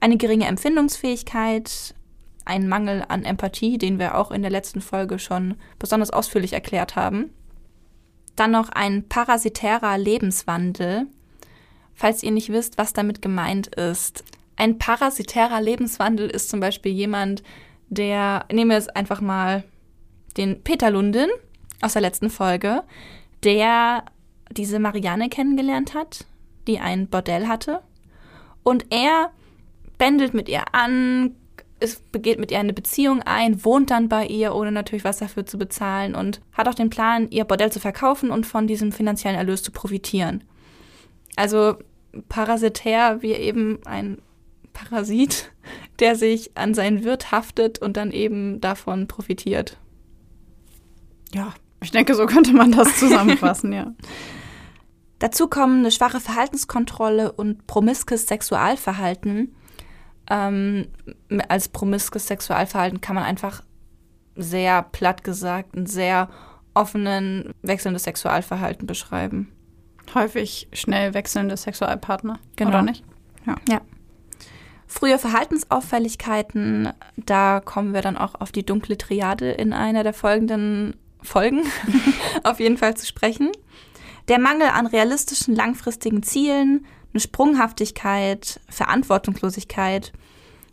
eine 0.00 0.16
geringe 0.16 0.46
Empfindungsfähigkeit, 0.46 1.94
ein 2.44 2.68
Mangel 2.68 3.04
an 3.08 3.24
Empathie, 3.24 3.78
den 3.78 3.98
wir 3.98 4.16
auch 4.16 4.30
in 4.30 4.42
der 4.42 4.50
letzten 4.50 4.80
Folge 4.80 5.18
schon 5.18 5.54
besonders 5.78 6.10
ausführlich 6.10 6.52
erklärt 6.52 6.96
haben. 6.96 7.30
Dann 8.36 8.50
noch 8.50 8.70
ein 8.70 9.08
parasitärer 9.08 9.98
Lebenswandel. 9.98 11.06
Falls 11.94 12.22
ihr 12.22 12.30
nicht 12.30 12.50
wisst, 12.50 12.78
was 12.78 12.92
damit 12.92 13.22
gemeint 13.22 13.68
ist. 13.74 14.24
Ein 14.56 14.78
parasitärer 14.78 15.60
Lebenswandel 15.60 16.28
ist 16.28 16.48
zum 16.48 16.60
Beispiel 16.60 16.92
jemand, 16.92 17.42
der, 17.88 18.46
nehmen 18.50 18.70
wir 18.70 18.76
jetzt 18.76 18.96
einfach 18.96 19.20
mal 19.20 19.64
den 20.36 20.62
Peter 20.62 20.90
Lundin 20.90 21.28
aus 21.82 21.92
der 21.92 22.02
letzten 22.02 22.30
Folge, 22.30 22.82
der 23.44 24.04
diese 24.50 24.78
Marianne 24.78 25.28
kennengelernt 25.28 25.94
hat, 25.94 26.26
die 26.66 26.78
ein 26.78 27.08
Bordell 27.08 27.48
hatte. 27.48 27.82
Und 28.62 28.86
er 28.90 29.32
bändelt 29.98 30.34
mit 30.34 30.48
ihr 30.48 30.74
an, 30.74 31.34
ist, 31.82 32.10
begeht 32.12 32.38
mit 32.38 32.50
ihr 32.50 32.58
eine 32.58 32.72
Beziehung 32.72 33.22
ein, 33.22 33.64
wohnt 33.64 33.90
dann 33.90 34.08
bei 34.08 34.26
ihr, 34.26 34.54
ohne 34.54 34.72
natürlich 34.72 35.04
was 35.04 35.18
dafür 35.18 35.44
zu 35.44 35.58
bezahlen 35.58 36.14
und 36.14 36.40
hat 36.52 36.68
auch 36.68 36.74
den 36.74 36.90
Plan, 36.90 37.28
ihr 37.30 37.44
Bordell 37.44 37.72
zu 37.72 37.80
verkaufen 37.80 38.30
und 38.30 38.46
von 38.46 38.66
diesem 38.66 38.92
finanziellen 38.92 39.36
Erlös 39.36 39.62
zu 39.62 39.72
profitieren. 39.72 40.44
Also 41.36 41.76
parasitär 42.28 43.22
wie 43.22 43.32
eben 43.32 43.80
ein 43.84 44.18
Parasit, 44.72 45.52
der 45.98 46.16
sich 46.16 46.56
an 46.56 46.74
seinen 46.74 47.04
Wirt 47.04 47.32
haftet 47.32 47.78
und 47.78 47.96
dann 47.96 48.12
eben 48.12 48.60
davon 48.60 49.06
profitiert. 49.08 49.78
Ja, 51.34 51.54
ich 51.82 51.90
denke, 51.90 52.14
so 52.14 52.26
könnte 52.26 52.52
man 52.52 52.72
das 52.72 52.98
zusammenfassen, 52.98 53.72
ja. 53.72 53.92
Dazu 55.18 55.46
kommen 55.46 55.80
eine 55.80 55.92
schwache 55.92 56.18
Verhaltenskontrolle 56.18 57.30
und 57.30 57.68
promiskes 57.68 58.26
Sexualverhalten. 58.26 59.54
Ähm, 60.30 60.88
als 61.48 61.68
promiskes 61.68 62.26
Sexualverhalten 62.26 63.00
kann 63.00 63.14
man 63.16 63.24
einfach 63.24 63.62
sehr 64.36 64.82
platt 64.82 65.24
gesagt 65.24 65.76
einen 65.76 65.86
sehr 65.86 66.28
offenen, 66.74 67.52
wechselndes 67.62 68.04
Sexualverhalten 68.04 68.86
beschreiben. 68.86 69.52
Häufig 70.14 70.68
schnell 70.72 71.14
wechselnde 71.14 71.56
Sexualpartner, 71.56 72.38
Genau. 72.56 72.70
oder 72.70 72.82
nicht? 72.82 73.04
Ja. 73.46 73.56
Ja. 73.68 73.80
Frühe 74.86 75.18
Verhaltensauffälligkeiten, 75.18 76.90
da 77.16 77.60
kommen 77.64 77.94
wir 77.94 78.02
dann 78.02 78.16
auch 78.18 78.34
auf 78.40 78.52
die 78.52 78.64
dunkle 78.64 78.98
Triade 78.98 79.50
in 79.50 79.72
einer 79.72 80.02
der 80.02 80.12
folgenden 80.12 80.94
Folgen 81.22 81.62
auf 82.44 82.60
jeden 82.60 82.76
Fall 82.76 82.96
zu 82.96 83.06
sprechen. 83.06 83.50
Der 84.28 84.38
Mangel 84.38 84.68
an 84.68 84.86
realistischen 84.86 85.54
langfristigen 85.54 86.22
Zielen, 86.22 86.86
eine 87.12 87.20
Sprunghaftigkeit, 87.20 88.60
Verantwortungslosigkeit, 88.68 90.12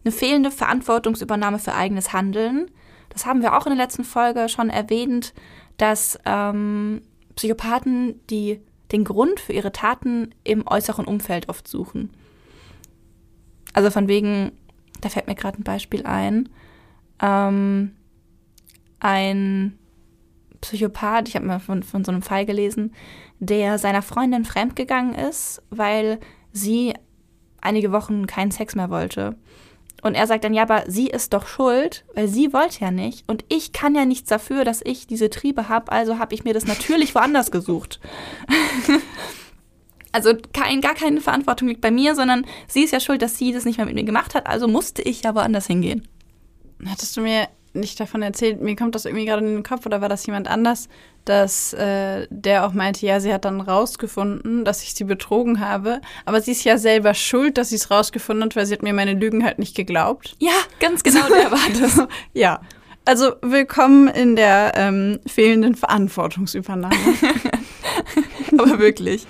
eine 0.03 0.11
fehlende 0.11 0.51
Verantwortungsübernahme 0.51 1.59
für 1.59 1.73
eigenes 1.73 2.13
Handeln. 2.13 2.71
Das 3.09 3.25
haben 3.25 3.41
wir 3.41 3.57
auch 3.57 3.65
in 3.65 3.75
der 3.75 3.85
letzten 3.85 4.03
Folge 4.03 4.47
schon 4.49 4.69
erwähnt, 4.69 5.33
dass 5.77 6.19
ähm, 6.25 7.01
Psychopathen 7.35 8.19
die 8.29 8.61
den 8.91 9.03
Grund 9.03 9.39
für 9.39 9.53
ihre 9.53 9.71
Taten 9.71 10.33
im 10.43 10.65
äußeren 10.67 11.05
Umfeld 11.05 11.49
oft 11.49 11.67
suchen. 11.67 12.09
Also 13.73 13.91
von 13.91 14.07
wegen, 14.07 14.51
da 15.01 15.09
fällt 15.09 15.27
mir 15.27 15.35
gerade 15.35 15.59
ein 15.59 15.63
Beispiel 15.63 16.05
ein. 16.05 16.49
Ähm, 17.21 17.95
ein 18.99 19.78
Psychopath, 20.61 21.27
ich 21.27 21.35
habe 21.35 21.45
mal 21.45 21.59
von, 21.59 21.83
von 21.83 22.03
so 22.03 22.11
einem 22.11 22.21
Fall 22.21 22.45
gelesen, 22.45 22.93
der 23.39 23.77
seiner 23.77 24.01
Freundin 24.01 24.45
fremdgegangen 24.45 25.15
ist, 25.15 25.61
weil 25.69 26.19
sie 26.51 26.93
einige 27.61 27.91
Wochen 27.91 28.27
keinen 28.27 28.51
Sex 28.51 28.75
mehr 28.75 28.89
wollte. 28.89 29.35
Und 30.01 30.15
er 30.15 30.27
sagt 30.27 30.43
dann, 30.43 30.53
ja, 30.53 30.63
aber 30.63 30.83
sie 30.87 31.07
ist 31.07 31.33
doch 31.33 31.47
schuld, 31.47 32.05
weil 32.15 32.27
sie 32.27 32.53
wollte 32.53 32.81
ja 32.81 32.91
nicht. 32.91 33.25
Und 33.27 33.43
ich 33.49 33.73
kann 33.73 33.95
ja 33.95 34.05
nichts 34.05 34.29
dafür, 34.29 34.63
dass 34.63 34.81
ich 34.83 35.07
diese 35.07 35.29
Triebe 35.29 35.67
habe, 35.67 35.91
also 35.91 36.17
habe 36.19 36.33
ich 36.33 36.43
mir 36.43 36.53
das 36.53 36.65
natürlich 36.65 37.15
woanders 37.15 37.51
gesucht. 37.51 37.99
also 40.11 40.33
kein, 40.53 40.81
gar 40.81 40.95
keine 40.95 41.19
Verantwortung 41.19 41.67
liegt 41.67 41.81
bei 41.81 41.91
mir, 41.91 42.15
sondern 42.15 42.45
sie 42.67 42.83
ist 42.83 42.93
ja 42.93 42.99
schuld, 42.99 43.21
dass 43.21 43.37
sie 43.37 43.51
das 43.51 43.65
nicht 43.65 43.77
mehr 43.77 43.85
mit 43.85 43.95
mir 43.95 44.05
gemacht 44.05 44.35
hat, 44.35 44.47
also 44.47 44.67
musste 44.67 45.01
ich 45.01 45.23
ja 45.23 45.35
woanders 45.35 45.67
hingehen. 45.67 46.07
Hattest 46.87 47.17
du 47.17 47.21
mir 47.21 47.49
nicht 47.73 47.99
davon 47.99 48.21
erzählt, 48.21 48.61
mir 48.61 48.75
kommt 48.75 48.95
das 48.95 49.05
irgendwie 49.05 49.25
gerade 49.25 49.45
in 49.45 49.53
den 49.53 49.63
Kopf 49.63 49.85
oder 49.85 50.01
war 50.01 50.09
das 50.09 50.25
jemand 50.25 50.47
anders, 50.47 50.89
dass 51.25 51.73
äh, 51.73 52.27
der 52.29 52.65
auch 52.65 52.73
meinte, 52.73 53.05
ja, 53.05 53.19
sie 53.19 53.33
hat 53.33 53.45
dann 53.45 53.61
rausgefunden, 53.61 54.65
dass 54.65 54.83
ich 54.83 54.95
sie 54.95 55.03
betrogen 55.03 55.59
habe, 55.59 56.01
aber 56.25 56.41
sie 56.41 56.51
ist 56.51 56.63
ja 56.63 56.77
selber 56.77 57.13
schuld, 57.13 57.57
dass 57.57 57.69
sie 57.69 57.75
es 57.75 57.91
rausgefunden 57.91 58.45
hat, 58.45 58.55
weil 58.55 58.65
sie 58.65 58.73
hat 58.73 58.83
mir 58.83 58.93
meine 58.93 59.13
Lügen 59.13 59.43
halt 59.43 59.59
nicht 59.59 59.75
geglaubt. 59.75 60.35
Ja, 60.39 60.53
ganz 60.79 61.03
genau, 61.03 61.27
der 61.27 61.51
war 61.51 61.59
das. 61.81 62.07
Ja, 62.33 62.61
also 63.05 63.33
willkommen 63.41 64.07
in 64.07 64.35
der 64.35 64.73
ähm, 64.75 65.19
fehlenden 65.25 65.75
Verantwortungsübernahme. 65.75 66.95
aber 68.57 68.79
wirklich. 68.79 69.25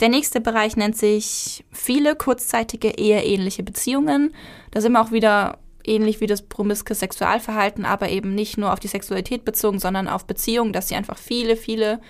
Der 0.00 0.10
nächste 0.10 0.40
Bereich 0.40 0.76
nennt 0.76 0.96
sich 0.96 1.64
viele 1.72 2.16
kurzzeitige 2.16 2.98
eheähnliche 2.98 3.62
Beziehungen. 3.62 4.34
Da 4.72 4.82
sind 4.82 4.92
wir 4.92 5.00
auch 5.00 5.10
wieder 5.10 5.58
ähnlich 5.86 6.20
wie 6.20 6.26
das 6.26 6.42
promiske 6.42 6.94
Sexualverhalten, 6.94 7.84
aber 7.84 8.08
eben 8.10 8.34
nicht 8.34 8.58
nur 8.58 8.72
auf 8.72 8.80
die 8.80 8.88
Sexualität 8.88 9.44
bezogen, 9.44 9.78
sondern 9.78 10.08
auf 10.08 10.26
Beziehungen, 10.26 10.72
dass 10.72 10.88
sie 10.88 10.94
einfach 10.94 11.18
viele, 11.18 11.56
viele 11.56 12.00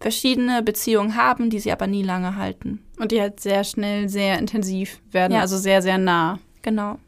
verschiedene 0.00 0.62
Beziehungen 0.62 1.16
haben, 1.16 1.48
die 1.50 1.58
sie 1.58 1.72
aber 1.72 1.86
nie 1.86 2.02
lange 2.02 2.36
halten. 2.36 2.82
Und 2.98 3.12
die 3.12 3.20
halt 3.20 3.40
sehr 3.40 3.64
schnell 3.64 4.08
sehr 4.08 4.38
intensiv 4.38 5.00
werden, 5.10 5.32
Ja. 5.32 5.40
also 5.40 5.56
sehr, 5.56 5.80
sehr 5.82 5.98
nah. 5.98 6.38
Genau. 6.62 6.98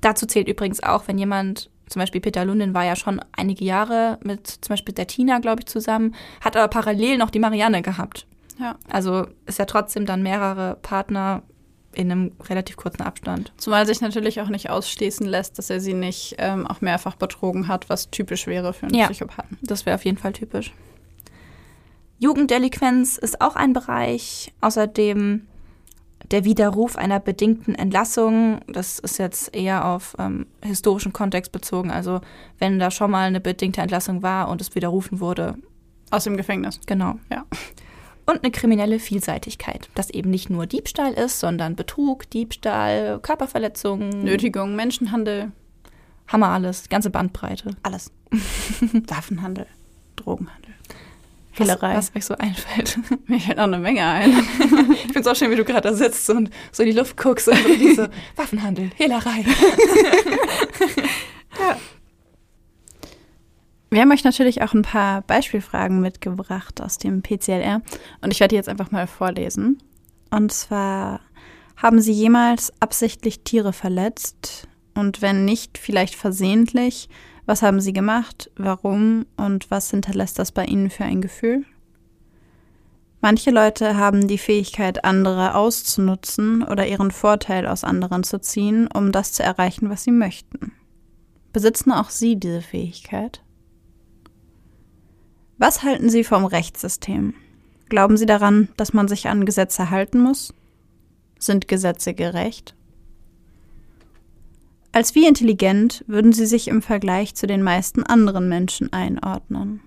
Dazu 0.00 0.26
zählt 0.26 0.48
übrigens 0.48 0.82
auch, 0.82 1.08
wenn 1.08 1.16
jemand, 1.18 1.70
zum 1.88 2.00
Beispiel 2.00 2.20
Peter 2.20 2.44
Lundin 2.44 2.74
war 2.74 2.84
ja 2.84 2.96
schon 2.96 3.20
einige 3.32 3.64
Jahre 3.64 4.18
mit 4.22 4.46
zum 4.46 4.70
Beispiel 4.70 4.94
der 4.94 5.06
Tina, 5.06 5.38
glaube 5.38 5.60
ich, 5.60 5.66
zusammen, 5.66 6.14
hat 6.40 6.56
aber 6.56 6.68
parallel 6.68 7.16
noch 7.16 7.30
die 7.30 7.38
Marianne 7.38 7.80
gehabt. 7.82 8.26
Ja. 8.58 8.76
Also 8.90 9.26
ist 9.46 9.58
ja 9.58 9.64
trotzdem 9.64 10.04
dann 10.06 10.22
mehrere 10.22 10.76
Partner 10.82 11.42
in 11.94 12.10
einem 12.10 12.32
relativ 12.48 12.76
kurzen 12.76 13.02
Abstand. 13.02 13.52
Zumal 13.56 13.86
sich 13.86 14.00
natürlich 14.00 14.40
auch 14.40 14.48
nicht 14.48 14.70
ausschließen 14.70 15.26
lässt, 15.26 15.58
dass 15.58 15.70
er 15.70 15.80
sie 15.80 15.94
nicht 15.94 16.36
ähm, 16.38 16.66
auch 16.66 16.80
mehrfach 16.80 17.16
betrogen 17.16 17.68
hat, 17.68 17.88
was 17.88 18.10
typisch 18.10 18.46
wäre 18.46 18.72
für 18.72 18.86
einen 18.86 18.94
Ja. 18.94 19.06
Psychopathen. 19.06 19.58
Das 19.62 19.86
wäre 19.86 19.94
auf 19.96 20.04
jeden 20.04 20.18
Fall 20.18 20.32
typisch. 20.32 20.72
Jugenddelinquenz 22.18 23.18
ist 23.18 23.40
auch 23.40 23.56
ein 23.56 23.72
Bereich. 23.72 24.52
Außerdem 24.60 25.46
der 26.30 26.44
Widerruf 26.44 26.96
einer 26.96 27.20
bedingten 27.20 27.74
Entlassung. 27.74 28.60
Das 28.66 28.98
ist 28.98 29.18
jetzt 29.18 29.54
eher 29.54 29.84
auf 29.84 30.16
ähm, 30.18 30.46
historischen 30.62 31.12
Kontext 31.12 31.52
bezogen. 31.52 31.90
Also 31.90 32.20
wenn 32.58 32.78
da 32.78 32.90
schon 32.90 33.10
mal 33.10 33.26
eine 33.26 33.40
bedingte 33.40 33.82
Entlassung 33.82 34.22
war 34.22 34.48
und 34.48 34.60
es 34.60 34.74
widerrufen 34.74 35.20
wurde. 35.20 35.56
Aus 36.10 36.24
dem 36.24 36.36
Gefängnis. 36.36 36.80
Genau. 36.86 37.16
Ja. 37.30 37.44
Und 38.26 38.42
eine 38.42 38.50
kriminelle 38.50 38.98
Vielseitigkeit. 38.98 39.90
Das 39.94 40.08
eben 40.10 40.30
nicht 40.30 40.48
nur 40.48 40.66
Diebstahl 40.66 41.12
ist, 41.12 41.40
sondern 41.40 41.76
Betrug, 41.76 42.28
Diebstahl, 42.30 43.18
Körperverletzungen. 43.20 44.24
Nötigung, 44.24 44.74
Menschenhandel, 44.76 45.52
wir 46.40 46.48
alles. 46.48 46.88
Ganze 46.88 47.10
Bandbreite. 47.10 47.76
alles. 47.82 48.10
Waffenhandel, 49.08 49.66
Drogenhandel, 50.16 50.72
Was, 51.52 51.58
Hehlerei. 51.60 51.96
was 51.96 52.12
euch 52.16 52.24
so 52.24 52.34
einfällt. 52.36 52.98
Mir 53.26 53.38
fällt 53.38 53.58
noch 53.58 53.64
eine 53.64 53.78
Menge 53.78 54.04
ein. 54.04 54.30
Ich 54.94 55.00
finde 55.02 55.20
es 55.20 55.26
auch 55.26 55.36
schön, 55.36 55.50
wie 55.50 55.56
du 55.56 55.64
gerade 55.64 55.90
da 55.90 55.94
sitzt 55.94 56.28
und 56.30 56.50
so 56.72 56.82
in 56.82 56.90
die 56.90 56.96
Luft 56.98 57.16
guckst 57.16 57.46
und 57.48 57.58
so 57.58 57.74
diese 57.76 58.10
Waffenhandel, 58.36 58.90
Hehlerei. 58.96 59.44
Wir 63.94 64.00
haben 64.00 64.10
euch 64.10 64.24
natürlich 64.24 64.60
auch 64.60 64.74
ein 64.74 64.82
paar 64.82 65.22
Beispielfragen 65.22 66.00
mitgebracht 66.00 66.82
aus 66.82 66.98
dem 66.98 67.22
PCLR 67.22 67.80
und 68.22 68.32
ich 68.32 68.40
werde 68.40 68.50
die 68.50 68.56
jetzt 68.56 68.68
einfach 68.68 68.90
mal 68.90 69.06
vorlesen. 69.06 69.78
Und 70.32 70.50
zwar, 70.50 71.20
haben 71.76 72.00
Sie 72.00 72.10
jemals 72.10 72.72
absichtlich 72.80 73.44
Tiere 73.44 73.72
verletzt? 73.72 74.66
Und 74.94 75.22
wenn 75.22 75.44
nicht, 75.44 75.78
vielleicht 75.78 76.16
versehentlich? 76.16 77.08
Was 77.46 77.62
haben 77.62 77.80
Sie 77.80 77.92
gemacht? 77.92 78.50
Warum? 78.56 79.26
Und 79.36 79.70
was 79.70 79.92
hinterlässt 79.92 80.40
das 80.40 80.50
bei 80.50 80.64
Ihnen 80.64 80.90
für 80.90 81.04
ein 81.04 81.20
Gefühl? 81.20 81.64
Manche 83.20 83.52
Leute 83.52 83.96
haben 83.96 84.26
die 84.26 84.38
Fähigkeit, 84.38 85.04
andere 85.04 85.54
auszunutzen 85.54 86.64
oder 86.64 86.84
ihren 86.88 87.12
Vorteil 87.12 87.68
aus 87.68 87.84
anderen 87.84 88.24
zu 88.24 88.40
ziehen, 88.40 88.88
um 88.92 89.12
das 89.12 89.32
zu 89.32 89.44
erreichen, 89.44 89.88
was 89.88 90.02
sie 90.02 90.10
möchten. 90.10 90.72
Besitzen 91.52 91.92
auch 91.92 92.10
Sie 92.10 92.34
diese 92.34 92.60
Fähigkeit? 92.60 93.43
Was 95.66 95.82
halten 95.82 96.10
Sie 96.10 96.24
vom 96.24 96.44
Rechtssystem? 96.44 97.32
Glauben 97.88 98.18
Sie 98.18 98.26
daran, 98.26 98.68
dass 98.76 98.92
man 98.92 99.08
sich 99.08 99.28
an 99.28 99.46
Gesetze 99.46 99.88
halten 99.88 100.20
muss? 100.20 100.52
Sind 101.38 101.68
Gesetze 101.68 102.12
gerecht? 102.12 102.74
Als 104.92 105.14
wie 105.14 105.26
intelligent 105.26 106.04
würden 106.06 106.34
Sie 106.34 106.44
sich 106.44 106.68
im 106.68 106.82
Vergleich 106.82 107.34
zu 107.34 107.46
den 107.46 107.62
meisten 107.62 108.02
anderen 108.02 108.46
Menschen 108.46 108.92
einordnen? 108.92 109.80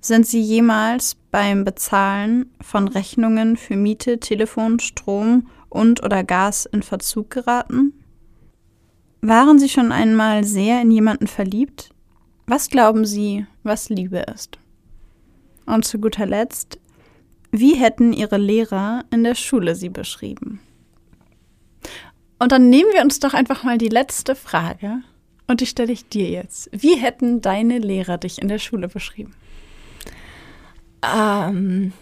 Sind 0.00 0.24
Sie 0.24 0.40
jemals 0.40 1.16
beim 1.32 1.64
Bezahlen 1.64 2.54
von 2.60 2.86
Rechnungen 2.86 3.56
für 3.56 3.74
Miete, 3.74 4.20
Telefon, 4.20 4.78
Strom 4.78 5.48
und 5.68 6.04
oder 6.04 6.22
Gas 6.22 6.64
in 6.64 6.84
Verzug 6.84 7.30
geraten? 7.30 7.92
Waren 9.20 9.58
Sie 9.58 9.68
schon 9.68 9.90
einmal 9.90 10.44
sehr 10.44 10.80
in 10.80 10.92
jemanden 10.92 11.26
verliebt? 11.26 11.90
Was 12.46 12.68
glauben 12.68 13.04
Sie, 13.04 13.46
was 13.64 13.88
Liebe 13.88 14.18
ist? 14.18 14.58
Und 15.66 15.84
zu 15.84 15.98
guter 15.98 16.26
Letzt, 16.26 16.78
wie 17.50 17.74
hätten 17.74 18.12
Ihre 18.12 18.36
Lehrer 18.36 19.04
in 19.10 19.24
der 19.24 19.34
Schule 19.34 19.74
Sie 19.74 19.88
beschrieben? 19.88 20.60
Und 22.38 22.52
dann 22.52 22.70
nehmen 22.70 22.90
wir 22.92 23.02
uns 23.02 23.18
doch 23.18 23.34
einfach 23.34 23.64
mal 23.64 23.78
die 23.78 23.88
letzte 23.88 24.36
Frage 24.36 25.02
und 25.48 25.60
die 25.60 25.66
stelle 25.66 25.92
ich 25.92 26.08
dir 26.08 26.28
jetzt. 26.28 26.68
Wie 26.72 26.96
hätten 26.96 27.40
deine 27.40 27.78
Lehrer 27.78 28.18
dich 28.18 28.40
in 28.40 28.48
der 28.48 28.58
Schule 28.58 28.88
beschrieben? 28.88 29.34
Ähm, 31.02 31.92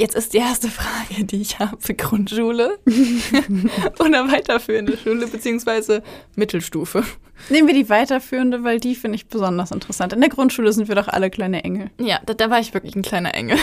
jetzt 0.00 0.14
ist 0.14 0.32
die 0.32 0.38
erste 0.38 0.68
Frage, 0.68 1.24
die 1.24 1.40
ich 1.40 1.58
habe, 1.58 1.76
für 1.78 1.94
Grundschule 1.94 2.78
oder 3.98 4.30
weiterführende 4.30 4.96
Schule 4.96 5.26
beziehungsweise 5.26 6.02
Mittelstufe. 6.36 7.04
Nehmen 7.48 7.68
wir 7.68 7.74
die 7.74 7.88
weiterführende, 7.88 8.64
weil 8.64 8.80
die 8.80 8.94
finde 8.94 9.16
ich 9.16 9.28
besonders 9.28 9.70
interessant. 9.70 10.12
In 10.12 10.20
der 10.20 10.30
Grundschule 10.30 10.72
sind 10.72 10.88
wir 10.88 10.94
doch 10.94 11.08
alle 11.08 11.30
kleine 11.30 11.64
Engel. 11.64 11.90
Ja, 11.98 12.20
da, 12.26 12.34
da 12.34 12.50
war 12.50 12.60
ich 12.60 12.74
wirklich 12.74 12.96
ein 12.96 13.02
kleiner 13.02 13.34
Engel. 13.34 13.58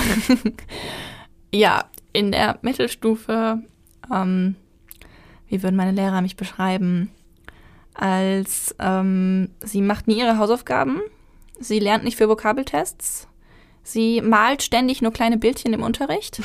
ja, 1.52 1.86
in 2.14 2.32
der 2.32 2.58
Mittelstufe 2.62 3.62
ähm, 4.14 4.56
wie 5.48 5.64
würden 5.64 5.76
meine 5.76 5.92
Lehrer 5.92 6.22
mich 6.22 6.36
beschreiben? 6.36 7.12
Als 7.94 8.76
ähm, 8.80 9.50
sie 9.62 9.82
macht 9.82 10.08
nie 10.08 10.20
ihre 10.20 10.38
Hausaufgaben, 10.38 11.02
sie 11.60 11.80
lernt 11.80 12.04
nicht 12.04 12.18
für 12.18 12.30
Vokabeltests, 12.30 13.28
sie 13.88 14.22
malt 14.22 14.64
ständig 14.64 15.02
nur 15.02 15.12
kleine 15.12 15.38
Bildchen 15.38 15.74
im 15.74 15.84
Unterricht 15.84 16.42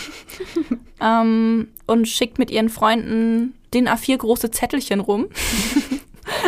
ähm, 1.01 1.69
und 1.87 2.09
schickt 2.09 2.39
mit 2.39 2.51
ihren 2.51 2.69
Freunden 2.69 3.55
den 3.75 3.89
A4 3.89 4.19
große 4.19 4.51
Zettelchen 4.51 5.01
rum. 5.01 5.27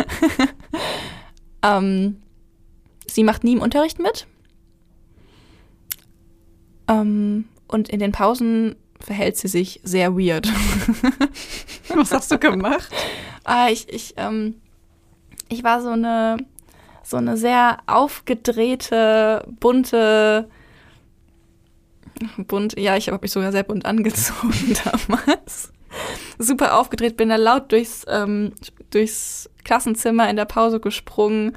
ähm, 1.63 2.21
sie 3.07 3.23
macht 3.23 3.43
nie 3.43 3.53
im 3.53 3.61
Unterricht 3.61 3.99
mit. 3.99 4.27
Ähm, 6.87 7.45
und 7.67 7.89
in 7.89 7.99
den 7.99 8.11
Pausen 8.11 8.75
verhält 8.99 9.37
sie 9.37 9.47
sich 9.47 9.81
sehr 9.83 10.15
weird. 10.15 10.47
Was 11.89 12.11
hast 12.11 12.31
du 12.31 12.39
gemacht? 12.39 12.89
ah, 13.43 13.69
ich, 13.69 13.89
ich, 13.89 14.13
ähm, 14.17 14.61
ich 15.49 15.63
war 15.63 15.81
so 15.81 15.89
eine, 15.89 16.37
so 17.03 17.17
eine 17.17 17.37
sehr 17.37 17.79
aufgedrehte, 17.87 19.47
bunte, 19.59 20.49
bunt, 22.37 22.77
ja, 22.79 22.95
ich 22.97 23.07
habe 23.07 23.19
mich 23.21 23.31
sogar 23.31 23.51
sehr 23.51 23.63
bunt 23.63 23.85
angezogen 23.85 24.75
damals. 25.07 25.71
Super 26.37 26.77
aufgedreht, 26.79 27.17
bin 27.17 27.29
da 27.29 27.37
laut 27.37 27.71
durchs, 27.71 28.05
ähm, 28.07 28.53
durchs 28.89 29.49
Klassenzimmer 29.63 30.29
in 30.29 30.35
der 30.35 30.45
Pause 30.45 30.79
gesprungen, 30.79 31.55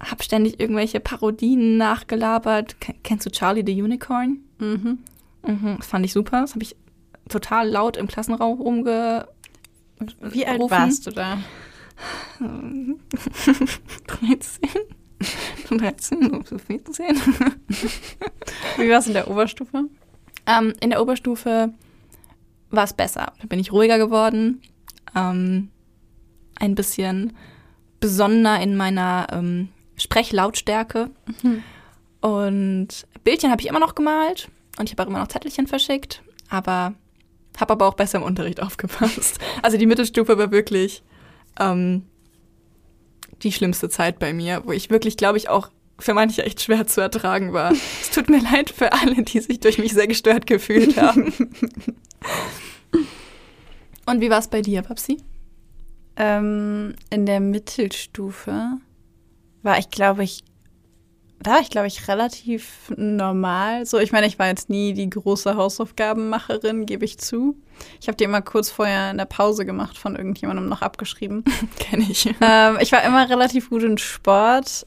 hab 0.00 0.22
ständig 0.22 0.60
irgendwelche 0.60 1.00
Parodien 1.00 1.76
nachgelabert. 1.76 2.76
Kennst 3.02 3.26
du 3.26 3.30
Charlie 3.30 3.64
the 3.66 3.82
Unicorn? 3.82 4.38
Mhm. 4.58 4.98
Mhm, 5.46 5.76
das 5.78 5.86
fand 5.86 6.04
ich 6.04 6.12
super. 6.12 6.40
Das 6.40 6.54
habe 6.54 6.62
ich 6.62 6.76
total 7.28 7.68
laut 7.68 7.96
im 7.96 8.06
Klassenraum 8.06 8.60
rumge. 8.60 9.26
Wie 10.20 10.46
alt 10.46 10.60
warst 10.70 11.06
du 11.06 11.10
da? 11.10 11.38
13. 12.38 12.98
13, 15.70 16.44
14. 16.44 17.16
Wie 18.76 18.90
war 18.90 18.98
es 18.98 19.06
in 19.06 19.14
der 19.14 19.28
Oberstufe? 19.28 19.84
Ähm, 20.46 20.72
in 20.80 20.90
der 20.90 21.02
Oberstufe 21.02 21.72
war 22.70 22.84
es 22.84 22.92
besser. 22.92 23.32
Da 23.40 23.46
bin 23.46 23.58
ich 23.58 23.72
ruhiger 23.72 23.98
geworden. 23.98 24.62
Ähm, 25.14 25.70
ein 26.58 26.74
bisschen 26.74 27.36
besonderer 28.00 28.60
in 28.60 28.76
meiner 28.76 29.26
ähm, 29.32 29.68
Sprechlautstärke. 29.96 31.10
Mhm. 31.42 31.62
Und 32.20 33.06
Bildchen 33.24 33.50
habe 33.50 33.60
ich 33.60 33.68
immer 33.68 33.80
noch 33.80 33.94
gemalt. 33.94 34.48
Und 34.78 34.88
ich 34.88 34.92
habe 34.92 35.02
auch 35.02 35.08
immer 35.08 35.18
noch 35.18 35.28
Zettelchen 35.28 35.66
verschickt, 35.66 36.22
aber 36.48 36.94
habe 37.58 37.72
aber 37.72 37.88
auch 37.88 37.94
besser 37.94 38.18
im 38.18 38.24
Unterricht 38.24 38.62
aufgepasst. 38.62 39.38
Also 39.62 39.76
die 39.76 39.86
Mittelstufe 39.86 40.38
war 40.38 40.52
wirklich 40.52 41.02
ähm, 41.58 42.04
die 43.42 43.52
schlimmste 43.52 43.88
Zeit 43.88 44.18
bei 44.18 44.32
mir, 44.32 44.62
wo 44.64 44.72
ich 44.72 44.90
wirklich, 44.90 45.16
glaube 45.16 45.38
ich, 45.38 45.48
auch 45.48 45.70
für 45.98 46.14
manche 46.14 46.44
echt 46.44 46.60
schwer 46.62 46.86
zu 46.86 47.00
ertragen 47.00 47.52
war. 47.52 47.72
es 48.00 48.10
tut 48.10 48.28
mir 48.28 48.40
leid 48.40 48.70
für 48.70 48.92
alle, 48.92 49.22
die 49.22 49.40
sich 49.40 49.60
durch 49.60 49.78
mich 49.78 49.92
sehr 49.92 50.06
gestört 50.06 50.46
gefühlt 50.46 50.96
haben. 50.96 51.32
Und 54.06 54.20
wie 54.20 54.30
war 54.30 54.38
es 54.38 54.48
bei 54.48 54.62
dir, 54.62 54.82
Papsi? 54.82 55.18
Ähm, 56.16 56.94
in 57.10 57.26
der 57.26 57.40
Mittelstufe 57.40 58.78
war 59.62 59.78
ich, 59.78 59.90
glaube 59.90 60.24
ich, 60.24 60.42
da 61.40 61.52
war 61.52 61.60
ich, 61.60 61.70
glaube 61.70 61.86
ich, 61.86 62.08
relativ 62.08 62.92
normal. 62.96 63.86
So, 63.86 63.98
ich 63.98 64.10
meine, 64.10 64.26
ich 64.26 64.38
war 64.38 64.48
jetzt 64.48 64.70
nie 64.70 64.92
die 64.92 65.08
große 65.08 65.54
Hausaufgabenmacherin, 65.54 66.84
gebe 66.84 67.04
ich 67.04 67.18
zu. 67.18 67.56
Ich 68.00 68.08
habe 68.08 68.16
die 68.16 68.24
immer 68.24 68.42
kurz 68.42 68.70
vorher 68.70 69.12
in 69.12 69.18
der 69.18 69.24
Pause 69.24 69.64
gemacht, 69.64 69.96
von 69.96 70.16
irgendjemandem 70.16 70.68
noch 70.68 70.82
abgeschrieben. 70.82 71.44
Kenne 71.78 72.06
ich. 72.10 72.28
Ähm, 72.40 72.78
ich 72.80 72.90
war 72.90 73.04
immer 73.04 73.30
relativ 73.30 73.70
gut 73.70 73.84
in 73.84 73.98
Sport 73.98 74.86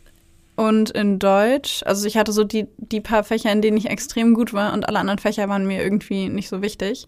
und 0.57 0.89
in 0.91 1.19
Deutsch. 1.19 1.83
Also 1.85 2.05
ich 2.05 2.17
hatte 2.17 2.33
so 2.33 2.43
die, 2.43 2.67
die 2.77 2.99
paar 2.99 3.23
Fächer, 3.23 3.51
in 3.51 3.61
denen 3.61 3.77
ich 3.77 3.89
extrem 3.89 4.33
gut 4.33 4.51
war 4.51 4.73
und 4.73 4.87
alle 4.89 4.99
anderen 4.99 5.19
Fächer 5.19 5.47
waren 5.47 5.65
mir 5.65 5.81
irgendwie 5.81 6.27
nicht 6.27 6.49
so 6.49 6.61
wichtig. 6.61 7.07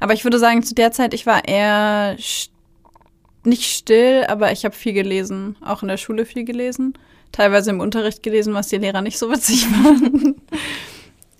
Aber 0.00 0.12
ich 0.12 0.24
würde 0.24 0.40
sagen, 0.40 0.64
zu 0.64 0.74
der 0.74 0.90
Zeit, 0.90 1.14
ich 1.14 1.24
war 1.24 1.46
eher 1.46 2.16
nicht 3.44 3.64
still, 3.64 4.24
aber 4.28 4.50
ich 4.50 4.64
habe 4.64 4.74
viel 4.74 4.92
gelesen, 4.92 5.56
auch 5.64 5.82
in 5.82 5.88
der 5.88 5.96
Schule 5.96 6.24
viel 6.24 6.44
gelesen 6.44 6.94
teilweise 7.32 7.70
im 7.70 7.80
Unterricht 7.80 8.22
gelesen, 8.22 8.54
was 8.54 8.68
die 8.68 8.78
Lehrer 8.78 9.02
nicht 9.02 9.18
so 9.18 9.30
witzig 9.30 9.66
fanden. 9.82 10.40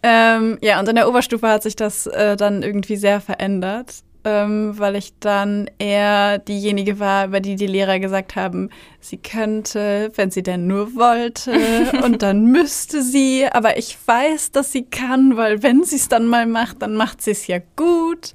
ähm, 0.02 0.58
ja, 0.60 0.80
und 0.80 0.88
in 0.88 0.96
der 0.96 1.08
Oberstufe 1.08 1.46
hat 1.46 1.62
sich 1.62 1.76
das 1.76 2.06
äh, 2.06 2.36
dann 2.36 2.62
irgendwie 2.62 2.96
sehr 2.96 3.20
verändert, 3.20 4.02
ähm, 4.24 4.78
weil 4.78 4.96
ich 4.96 5.12
dann 5.20 5.68
eher 5.78 6.38
diejenige 6.38 6.98
war, 6.98 7.26
über 7.26 7.40
die 7.40 7.56
die 7.56 7.66
Lehrer 7.66 7.98
gesagt 7.98 8.36
haben, 8.36 8.70
sie 9.00 9.18
könnte, 9.18 10.12
wenn 10.14 10.30
sie 10.30 10.42
denn 10.42 10.66
nur 10.66 10.94
wollte, 10.94 11.52
und 12.04 12.22
dann 12.22 12.46
müsste 12.46 13.02
sie, 13.02 13.46
aber 13.50 13.76
ich 13.76 13.98
weiß, 14.04 14.52
dass 14.52 14.72
sie 14.72 14.84
kann, 14.84 15.36
weil 15.36 15.62
wenn 15.62 15.84
sie 15.84 15.96
es 15.96 16.08
dann 16.08 16.26
mal 16.26 16.46
macht, 16.46 16.82
dann 16.82 16.94
macht 16.94 17.22
sie 17.22 17.32
es 17.32 17.46
ja 17.46 17.58
gut. 17.76 18.32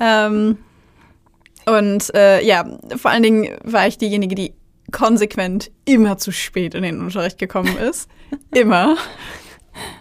Ähm, 0.00 0.58
und 1.66 2.14
äh, 2.14 2.42
ja, 2.42 2.64
vor 2.96 3.10
allen 3.10 3.22
Dingen 3.22 3.54
war 3.62 3.86
ich 3.86 3.98
diejenige, 3.98 4.34
die 4.34 4.54
konsequent 4.92 5.70
immer 5.84 6.18
zu 6.18 6.32
spät 6.32 6.74
in 6.74 6.82
den 6.82 7.00
Unterricht 7.00 7.38
gekommen 7.38 7.76
ist. 7.76 8.08
immer. 8.54 8.96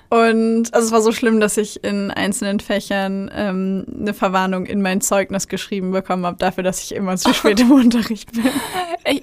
Und 0.10 0.74
also 0.74 0.88
es 0.88 0.92
war 0.92 1.02
so 1.02 1.12
schlimm, 1.12 1.40
dass 1.40 1.58
ich 1.58 1.84
in 1.84 2.12
einzelnen 2.12 2.62
Fächern 2.62 3.30
ähm, 3.34 3.86
eine 4.00 4.14
Verwarnung 4.14 4.66
in 4.66 4.82
mein 4.82 5.02
Zeugnis 5.02 5.50
geschrieben 5.50 5.92
bekommen 5.92 6.26
habe, 6.26 6.38
dafür, 6.38 6.64
dass 6.64 6.82
ich 6.82 6.96
immer 6.96 7.18
zu 7.18 7.34
spät 7.34 7.60
im 7.60 7.72
Unterricht 7.74 8.32
bin. 8.32 8.46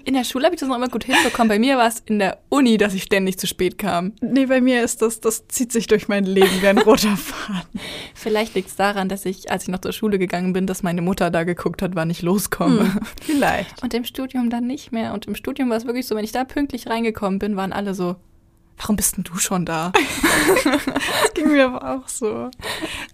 In 0.05 0.15
der 0.15 0.25
Schule 0.25 0.45
habe 0.45 0.55
ich 0.55 0.61
das 0.61 0.69
noch 0.69 0.77
immer 0.77 0.89
gut 0.89 1.05
hinbekommen. 1.05 1.49
Bei 1.49 1.59
mir 1.59 1.79
war 1.79 1.89
es 1.89 2.03
in 2.07 2.19
der 2.19 2.39
Uni, 2.51 2.77
dass 2.77 2.93
ich 2.93 3.03
ständig 3.03 3.39
zu 3.39 3.47
spät 3.47 3.79
kam. 3.79 4.13
Nee, 4.21 4.47
bei 4.47 4.61
mir 4.61 4.83
ist 4.83 5.01
das, 5.01 5.21
das 5.21 5.49
zieht 5.49 5.73
sich 5.73 5.87
durch 5.87 6.09
mein 6.09 6.25
Leben 6.25 6.61
wie 6.61 6.69
ein 6.69 6.79
roter 6.87 7.17
Faden. 7.17 7.81
Vielleicht 8.15 8.55
liegt 8.55 8.69
es 8.69 8.77
daran, 8.77 9.09
dass 9.09 9.25
ich, 9.25 9.51
als 9.51 9.65
ich 9.65 9.69
noch 9.69 9.81
zur 9.81 9.93
Schule 9.93 10.19
gegangen 10.19 10.53
bin, 10.53 10.67
dass 10.67 10.83
meine 10.83 11.01
Mutter 11.03 11.31
da 11.31 11.45
geguckt 11.45 11.81
hat, 11.81 11.95
wann 11.95 12.11
ich 12.11 12.21
loskomme. 12.21 12.95
Hm, 12.95 13.01
vielleicht. 13.23 13.83
Und 13.83 13.95
im 13.95 14.05
Studium 14.05 14.51
dann 14.51 14.67
nicht 14.67 14.93
mehr. 14.93 15.15
Und 15.15 15.27
im 15.27 15.35
Studium 15.35 15.71
war 15.71 15.79
es 15.79 15.87
wirklich 15.87 16.07
so, 16.07 16.15
wenn 16.15 16.25
ich 16.25 16.33
da 16.33 16.45
pünktlich 16.45 16.89
reingekommen 16.89 17.39
bin, 17.39 17.57
waren 17.57 17.73
alle 17.73 17.95
so, 17.95 18.17
warum 18.79 18.97
bist 18.97 19.17
denn 19.17 19.25
du 19.25 19.37
schon 19.37 19.65
da? 19.65 19.93
das 20.65 21.35
ging 21.35 21.53
mir 21.53 21.67
aber 21.67 21.95
auch 21.95 22.09
so. 22.09 22.51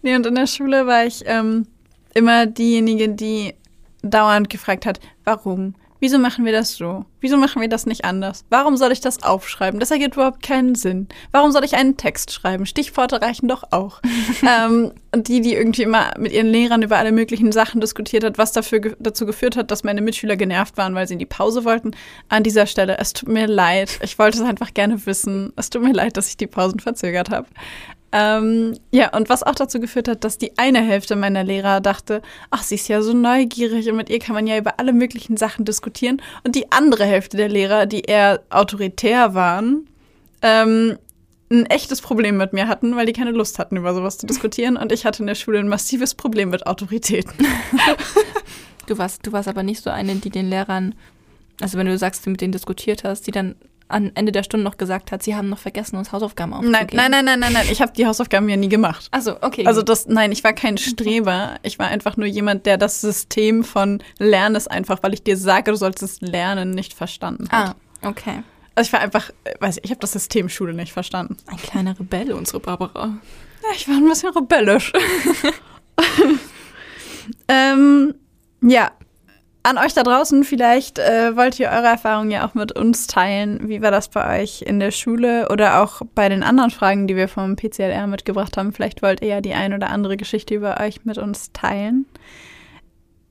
Nee, 0.03 0.17
und 0.17 0.27
in 0.27 0.35
der 0.35 0.47
Schule 0.47 0.87
war 0.87 1.05
ich 1.05 1.23
ähm, 1.27 1.67
immer 2.15 2.47
diejenige, 2.47 3.09
die 3.09 3.55
dauernd 4.03 4.51
gefragt 4.51 4.87
hat, 4.87 5.01
warum? 5.25 5.75
Wieso 6.01 6.19
machen 6.19 6.47
wir 6.47 6.53
das 6.53 6.77
so? 6.77 7.05
Wieso 7.21 7.37
machen 7.37 7.61
wir 7.61 7.69
das 7.69 7.85
nicht 7.85 8.07
anders? 8.07 8.45
Warum 8.49 8.79
soll 8.79 8.91
ich 8.91 9.03
das 9.03 9.23
aufschreiben? 9.23 9.79
Das 9.79 9.91
ergibt 9.91 10.15
überhaupt 10.17 10.43
keinen 10.43 10.75
Sinn. 10.75 11.09
Warum 11.31 11.53
soll 11.53 11.63
ich 11.63 11.77
einen 11.77 11.99
Text 11.99 12.33
schreiben? 12.33 12.65
Stichworte 12.65 13.21
reichen 13.21 13.49
doch 13.49 13.65
auch. 13.71 14.01
ähm, 14.43 14.93
und 15.13 15.29
die, 15.29 15.43
die 15.43 15.55
irgendwie 15.55 15.83
immer 15.83 16.13
mit 16.19 16.33
ihren 16.33 16.47
Lehrern 16.47 16.81
über 16.81 16.97
alle 16.97 17.13
möglichen 17.13 17.53
Sachen 17.53 17.83
diskutiert 17.83 18.25
hat, 18.25 18.39
was 18.39 18.53
dafür 18.53 18.81
dazu 18.99 19.27
geführt 19.27 19.57
hat, 19.57 19.71
dass 19.71 19.85
meine 19.85 20.01
Mitschüler 20.01 20.37
genervt 20.37 20.79
waren, 20.79 20.95
weil 20.95 21.07
sie 21.07 21.15
in 21.15 21.19
die 21.19 21.27
Pause 21.27 21.65
wollten. 21.67 21.91
An 22.31 22.45
dieser 22.45 22.67
Stelle, 22.67 22.97
es 22.99 23.13
tut 23.13 23.29
mir 23.29 23.47
leid. 23.47 23.99
Ich 24.03 24.19
wollte 24.19 24.39
es 24.39 24.45
einfach 24.45 24.73
gerne 24.73 25.05
wissen. 25.05 25.53
Es 25.57 25.69
tut 25.69 25.83
mir 25.83 25.93
leid, 25.93 26.17
dass 26.17 26.29
ich 26.29 26.39
die 26.39 26.47
Pausen 26.47 26.81
verzögert 26.81 27.29
habe. 27.29 27.47
Ähm, 28.13 28.77
ja, 28.91 29.15
und 29.17 29.29
was 29.29 29.43
auch 29.43 29.55
dazu 29.55 29.79
geführt 29.79 30.09
hat, 30.09 30.25
dass 30.25 30.37
die 30.37 30.59
eine 30.59 30.81
Hälfte 30.81 31.15
meiner 31.15 31.45
Lehrer 31.45 31.81
dachte, 31.81 32.23
ach, 32.51 32.63
sie 32.63 32.75
ist 32.75 32.89
ja 32.89 33.03
so 33.03 33.13
neugierig 33.13 33.89
und 33.89 33.97
mit 33.97 34.11
ihr 34.11 34.19
kann 34.19 34.35
man 34.35 34.47
ja 34.47 34.59
über 34.59 34.81
alle 34.81 34.93
möglichen 34.93 35.37
Sachen 35.37 35.65
diskutieren. 35.65 36.21
Und 36.43 36.57
die 36.57 36.73
andere 36.73 37.05
Hälfte 37.05 37.37
der 37.37 37.49
Lehrer, 37.49 37.87
die 37.87 38.01
eher 38.01 38.43
autoritär 38.51 39.35
waren, 39.35 39.89
ähm, 40.43 40.99
ein 41.53 41.67
echtes 41.67 42.01
Problem 42.01 42.37
mit 42.37 42.53
mir 42.53 42.69
hatten, 42.69 42.97
weil 42.97 43.07
die 43.07 43.13
keine 43.13 43.33
Lust 43.33 43.59
hatten, 43.59 43.77
über 43.77 43.95
sowas 43.95 44.19
zu 44.19 44.27
diskutieren. 44.27 44.77
Und 44.77 44.93
ich 44.93 45.05
hatte 45.05 45.23
in 45.23 45.27
der 45.27 45.35
Schule 45.35 45.59
ein 45.59 45.69
massives 45.69 46.15
Problem 46.15 46.51
mit 46.51 46.67
Autoritäten. 46.67 47.35
du 48.87 48.99
warst, 48.99 49.27
du 49.27 49.33
warst 49.33 49.49
aber 49.49 49.63
nicht 49.63 49.83
so 49.83 49.91
eine, 49.91 50.15
die 50.17 50.31
den 50.31 50.49
Lehrern, 50.49 50.95
also 51.61 51.77
wenn 51.77 51.87
du 51.87 51.99
sagst, 51.99 52.25
du 52.25 52.31
mit 52.31 52.41
denen 52.41 52.53
diskutiert 52.53 53.05
hast, 53.05 53.27
die 53.27 53.33
dann 53.33 53.57
am 53.91 54.11
Ende 54.15 54.33
der 54.33 54.43
Stunde 54.43 54.65
noch 54.65 54.77
gesagt 54.77 55.13
hat, 55.13 55.23
sie 55.23 55.35
haben 55.35 55.49
noch 55.49 55.59
vergessen, 55.59 55.97
uns 55.97 56.13
Hausaufgaben 56.13 56.53
aufzugeben. 56.53 56.91
Nein, 56.93 57.11
nein, 57.11 57.25
nein, 57.25 57.41
nein, 57.41 57.53
nein, 57.53 57.67
ich 57.71 57.81
habe 57.81 57.93
die 57.93 58.07
Hausaufgaben 58.07 58.49
ja 58.49 58.57
nie 58.57 58.69
gemacht. 58.69 59.09
Also 59.11 59.37
okay. 59.43 59.67
Also 59.67 59.83
das, 59.83 60.07
nein, 60.07 60.33
ich 60.33 60.45
war 60.45 60.53
kein 60.53 60.79
Streber. 60.79 61.57
Ich 61.63 61.79
war 61.79 61.89
einfach 61.89 62.17
nur 62.17 62.27
jemand, 62.27 62.67
der 62.67 62.79
das 62.79 63.01
System 63.01 63.65
von 63.65 64.03
Lernen 64.19 64.57
ist 64.57 64.71
einfach, 64.71 65.03
weil 65.03 65.15
ich 65.15 65.23
dir 65.23 65.37
sage, 65.37 65.71
du 65.71 65.77
sollst 65.77 66.03
es 66.03 66.21
lernen, 66.21 66.71
nicht 66.71 66.95
verstanden 66.95 67.49
hat. 67.51 67.77
Ah, 68.03 68.09
okay. 68.09 68.43
Also 68.75 68.89
ich 68.89 68.93
war 68.93 69.01
einfach, 69.01 69.31
weiß 69.59 69.79
ich, 69.79 69.85
ich 69.85 69.91
habe 69.91 70.01
das 70.01 70.13
System 70.13 70.49
Schule 70.49 70.75
nicht 70.75 70.93
verstanden. 70.93 71.37
Ein 71.47 71.59
kleiner 71.59 71.99
Rebell, 71.99 72.33
unsere 72.33 72.61
Barbara. 72.61 73.19
Ja, 73.63 73.69
ich 73.75 73.89
war 73.89 73.97
ein 73.97 74.09
bisschen 74.09 74.33
rebellisch. 74.33 74.93
ähm, 77.49 78.15
ja, 78.63 78.91
an 79.63 79.79
euch 79.79 79.93
da 79.93 80.03
draußen, 80.03 80.45
vielleicht 80.45 80.99
äh, 80.99 81.37
wollt 81.37 81.59
ihr 81.61 81.69
eure 81.69 81.87
Erfahrungen 81.87 82.31
ja 82.31 82.47
auch 82.47 82.55
mit 82.55 82.73
uns 82.73 83.07
teilen. 83.07 83.69
Wie 83.69 83.83
war 83.83 83.91
das 83.91 84.09
bei 84.09 84.43
euch 84.43 84.63
in 84.63 84.81
der 84.81 84.91
Schule 84.91 85.49
oder 85.51 85.83
auch 85.83 86.03
bei 86.15 86.29
den 86.29 86.43
anderen 86.43 86.71
Fragen, 86.71 87.07
die 87.07 87.17
wir 87.17 87.29
vom 87.29 87.57
PCLR 87.57 88.07
mitgebracht 88.07 88.57
haben? 88.57 88.73
Vielleicht 88.73 89.03
wollt 89.03 89.21
ihr 89.21 89.29
ja 89.29 89.41
die 89.41 89.53
ein 89.53 89.75
oder 89.75 89.91
andere 89.91 90.17
Geschichte 90.17 90.55
über 90.55 90.81
euch 90.81 91.05
mit 91.05 91.19
uns 91.19 91.53
teilen. 91.53 92.07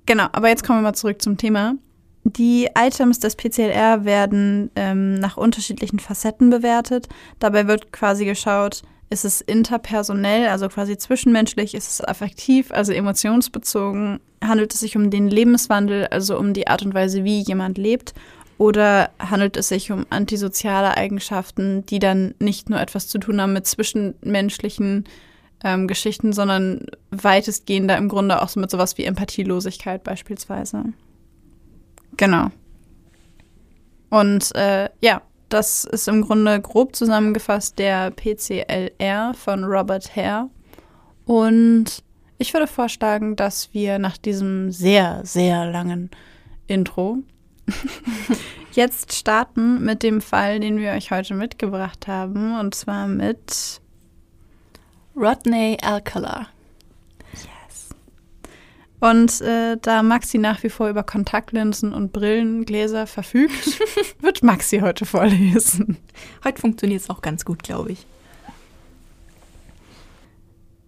Genau, 0.05 0.27
aber 0.31 0.49
jetzt 0.49 0.63
kommen 0.63 0.79
wir 0.79 0.83
mal 0.83 0.93
zurück 0.93 1.21
zum 1.21 1.37
Thema. 1.37 1.75
Die 2.23 2.69
Items 2.77 3.19
des 3.19 3.35
PCLR 3.35 4.05
werden 4.05 4.69
ähm, 4.75 5.15
nach 5.15 5.37
unterschiedlichen 5.37 5.99
Facetten 5.99 6.49
bewertet. 6.49 7.07
Dabei 7.39 7.67
wird 7.67 7.91
quasi 7.91 8.25
geschaut, 8.25 8.83
ist 9.09 9.25
es 9.25 9.41
interpersonell, 9.41 10.47
also 10.47 10.69
quasi 10.69 10.97
zwischenmenschlich? 10.97 11.73
Ist 11.73 11.89
es 11.89 12.01
affektiv, 12.01 12.71
also 12.71 12.93
emotionsbezogen? 12.93 14.19
Handelt 14.43 14.73
es 14.73 14.81
sich 14.81 14.95
um 14.95 15.09
den 15.09 15.29
Lebenswandel, 15.29 16.07
also 16.07 16.37
um 16.37 16.53
die 16.53 16.67
Art 16.67 16.83
und 16.83 16.93
Weise, 16.93 17.23
wie 17.23 17.41
jemand 17.41 17.77
lebt? 17.77 18.13
Oder 18.59 19.09
handelt 19.19 19.57
es 19.57 19.69
sich 19.69 19.91
um 19.91 20.05
antisoziale 20.09 20.95
Eigenschaften, 20.95 21.85
die 21.85 21.99
dann 21.99 22.35
nicht 22.39 22.69
nur 22.69 22.79
etwas 22.79 23.07
zu 23.07 23.17
tun 23.17 23.41
haben 23.41 23.53
mit 23.53 23.65
zwischenmenschlichen 23.65 25.05
ähm, 25.63 25.87
Geschichten, 25.87 26.33
sondern 26.33 26.85
weitestgehender 27.09 27.97
im 27.97 28.09
Grunde 28.09 28.41
auch 28.41 28.49
so 28.49 28.59
mit 28.59 28.69
sowas 28.69 28.97
wie 28.97 29.05
Empathielosigkeit 29.05 30.03
beispielsweise? 30.03 30.83
Genau. 32.17 32.49
Und 34.09 34.53
äh, 34.55 34.89
ja, 35.01 35.21
das 35.49 35.83
ist 35.85 36.07
im 36.07 36.21
Grunde 36.21 36.61
grob 36.61 36.95
zusammengefasst 36.95 37.79
der 37.79 38.11
PCLR 38.11 39.33
von 39.33 39.63
Robert 39.63 40.15
Hare. 40.15 40.49
Und 41.25 42.03
ich 42.37 42.53
würde 42.53 42.67
vorschlagen, 42.67 43.35
dass 43.35 43.73
wir 43.73 43.99
nach 43.99 44.17
diesem 44.17 44.71
sehr, 44.71 45.21
sehr 45.23 45.65
langen 45.65 46.09
Intro 46.67 47.17
jetzt 48.73 49.13
starten 49.13 49.83
mit 49.83 50.03
dem 50.03 50.21
Fall, 50.21 50.59
den 50.59 50.77
wir 50.77 50.91
euch 50.91 51.11
heute 51.11 51.33
mitgebracht 51.33 52.07
haben. 52.07 52.57
Und 52.59 52.75
zwar 52.75 53.07
mit 53.07 53.81
Rodney 55.15 55.77
Alcala. 55.81 56.47
Und 58.99 59.39
äh, 59.41 59.77
da 59.81 60.03
Maxi 60.03 60.37
nach 60.37 60.61
wie 60.63 60.69
vor 60.69 60.89
über 60.89 61.03
Kontaktlinsen 61.03 61.93
und 61.93 62.11
Brillengläser 62.11 63.07
verfügt, 63.07 63.79
wird 64.19 64.43
Maxi 64.43 64.79
heute 64.79 65.05
vorlesen. 65.05 65.97
Heute 66.43 66.59
funktioniert 66.59 67.01
es 67.01 67.09
auch 67.09 67.21
ganz 67.21 67.45
gut, 67.45 67.63
glaube 67.63 67.93
ich. 67.93 68.05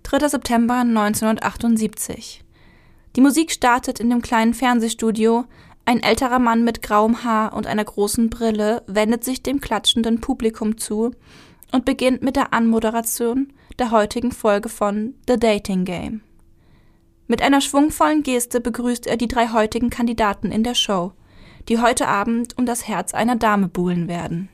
3. 0.04 0.28
September 0.28 0.80
1978. 0.80 2.43
Die 3.15 3.21
Musik 3.21 3.52
startet 3.52 4.02
in 4.02 4.10
dem 4.10 4.21
kleinen 4.21 4.54
Fernsehstudio. 4.54 5.45
Ein 5.86 6.04
älterer 6.04 6.39
Mann 6.39 6.65
mit 6.65 6.82
grauem 6.82 7.24
Haar 7.24 7.54
und 7.54 7.65
einer 7.65 7.86
großen 7.86 8.30
Brille 8.30 8.84
wendet 8.88 9.24
sich 9.24 9.41
dem 9.41 9.62
klatschenden 9.62 10.19
Publikum 10.19 10.78
zu 10.78 11.12
und 11.71 11.86
beginnt 11.86 12.21
mit 12.21 12.36
der 12.36 12.54
Anmoderation 12.54 13.54
der 13.80 13.91
heutigen 13.91 14.34
Folge 14.34 14.67
von 14.67 15.15
The 15.28 15.38
Dating 15.38 15.86
Game. 15.86 16.21
Mit 17.31 17.41
einer 17.41 17.61
schwungvollen 17.61 18.23
Geste 18.23 18.59
begrüßt 18.59 19.07
er 19.07 19.15
die 19.15 19.29
drei 19.29 19.53
heutigen 19.53 19.89
Kandidaten 19.89 20.51
in 20.51 20.65
der 20.65 20.75
Show, 20.75 21.13
die 21.69 21.79
heute 21.79 22.09
Abend 22.09 22.57
um 22.57 22.65
das 22.65 22.89
Herz 22.89 23.13
einer 23.13 23.37
Dame 23.37 23.69
buhlen 23.69 24.09
werden. 24.09 24.49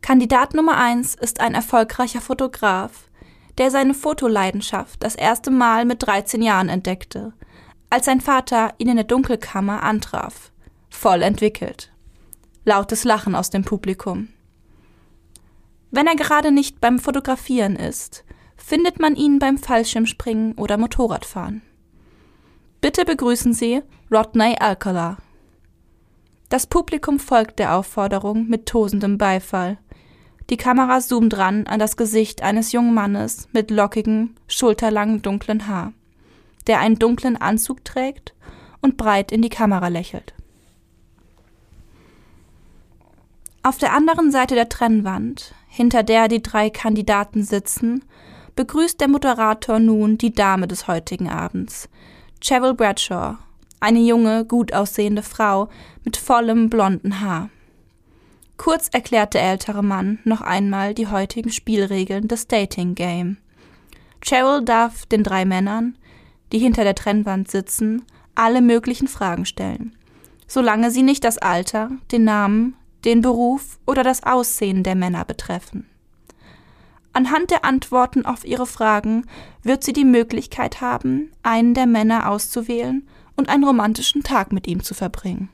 Kandidat 0.00 0.54
Nummer 0.54 0.76
eins 0.76 1.16
ist 1.16 1.40
ein 1.40 1.54
erfolgreicher 1.54 2.20
Fotograf, 2.20 3.10
der 3.58 3.72
seine 3.72 3.94
Fotoleidenschaft 3.94 5.02
das 5.02 5.16
erste 5.16 5.50
Mal 5.50 5.86
mit 5.86 6.06
13 6.06 6.40
Jahren 6.40 6.68
entdeckte, 6.68 7.32
als 7.90 8.04
sein 8.04 8.20
Vater 8.20 8.72
ihn 8.78 8.90
in 8.90 8.94
der 8.94 9.04
Dunkelkammer 9.04 9.82
antraf, 9.82 10.52
voll 10.88 11.20
entwickelt. 11.20 11.90
Lautes 12.64 13.02
Lachen 13.02 13.34
aus 13.34 13.50
dem 13.50 13.64
Publikum. 13.64 14.28
Wenn 15.90 16.06
er 16.06 16.14
gerade 16.14 16.52
nicht 16.52 16.80
beim 16.80 17.00
Fotografieren 17.00 17.74
ist, 17.74 18.23
findet 18.64 18.98
man 18.98 19.14
ihn 19.14 19.38
beim 19.38 19.58
Fallschirmspringen 19.58 20.54
oder 20.54 20.78
Motorradfahren. 20.78 21.60
Bitte 22.80 23.04
begrüßen 23.04 23.52
Sie 23.52 23.82
Rodney 24.10 24.56
Alcala. 24.58 25.18
Das 26.48 26.66
Publikum 26.66 27.18
folgt 27.18 27.58
der 27.58 27.76
Aufforderung 27.76 28.48
mit 28.48 28.66
tosendem 28.66 29.18
Beifall. 29.18 29.76
Die 30.48 30.56
Kamera 30.56 31.00
zoomt 31.00 31.36
ran 31.36 31.66
an 31.66 31.78
das 31.78 31.98
Gesicht 31.98 32.42
eines 32.42 32.72
jungen 32.72 32.94
Mannes 32.94 33.48
mit 33.52 33.70
lockigem, 33.70 34.34
schulterlangen 34.46 35.20
dunklen 35.20 35.68
Haar, 35.68 35.92
der 36.66 36.80
einen 36.80 36.98
dunklen 36.98 37.36
Anzug 37.36 37.84
trägt 37.84 38.34
und 38.80 38.96
breit 38.96 39.30
in 39.30 39.42
die 39.42 39.50
Kamera 39.50 39.88
lächelt. 39.88 40.32
Auf 43.62 43.76
der 43.76 43.92
anderen 43.92 44.30
Seite 44.30 44.54
der 44.54 44.70
Trennwand, 44.70 45.54
hinter 45.68 46.02
der 46.02 46.28
die 46.28 46.42
drei 46.42 46.70
Kandidaten 46.70 47.42
sitzen, 47.42 48.04
begrüßt 48.56 49.00
der 49.00 49.08
Moderator 49.08 49.78
nun 49.78 50.18
die 50.18 50.32
Dame 50.32 50.68
des 50.68 50.86
heutigen 50.86 51.28
Abends, 51.28 51.88
Cheryl 52.40 52.74
Bradshaw, 52.74 53.36
eine 53.80 54.00
junge, 54.00 54.44
gut 54.44 54.72
aussehende 54.72 55.22
Frau 55.22 55.68
mit 56.04 56.16
vollem 56.16 56.70
blonden 56.70 57.20
Haar. 57.20 57.50
Kurz 58.56 58.88
erklärt 58.88 59.34
der 59.34 59.42
ältere 59.42 59.82
Mann 59.82 60.20
noch 60.24 60.40
einmal 60.40 60.94
die 60.94 61.08
heutigen 61.08 61.50
Spielregeln 61.50 62.28
des 62.28 62.46
Dating 62.46 62.94
Game. 62.94 63.38
Cheryl 64.22 64.64
darf 64.64 65.06
den 65.06 65.22
drei 65.22 65.44
Männern, 65.44 65.98
die 66.52 66.58
hinter 66.58 66.84
der 66.84 66.94
Trennwand 66.94 67.50
sitzen, 67.50 68.04
alle 68.34 68.62
möglichen 68.62 69.08
Fragen 69.08 69.44
stellen, 69.44 69.96
solange 70.46 70.90
sie 70.90 71.02
nicht 71.02 71.24
das 71.24 71.38
Alter, 71.38 71.90
den 72.12 72.24
Namen, 72.24 72.76
den 73.04 73.20
Beruf 73.20 73.78
oder 73.86 74.02
das 74.02 74.22
Aussehen 74.22 74.82
der 74.82 74.94
Männer 74.94 75.24
betreffen. 75.24 75.86
Anhand 77.14 77.52
der 77.52 77.64
Antworten 77.64 78.26
auf 78.26 78.44
ihre 78.44 78.66
Fragen 78.66 79.24
wird 79.62 79.84
sie 79.84 79.92
die 79.92 80.04
Möglichkeit 80.04 80.80
haben, 80.80 81.30
einen 81.44 81.72
der 81.72 81.86
Männer 81.86 82.28
auszuwählen 82.28 83.08
und 83.36 83.48
einen 83.48 83.62
romantischen 83.62 84.24
Tag 84.24 84.52
mit 84.52 84.66
ihm 84.66 84.82
zu 84.82 84.94
verbringen. 84.94 85.48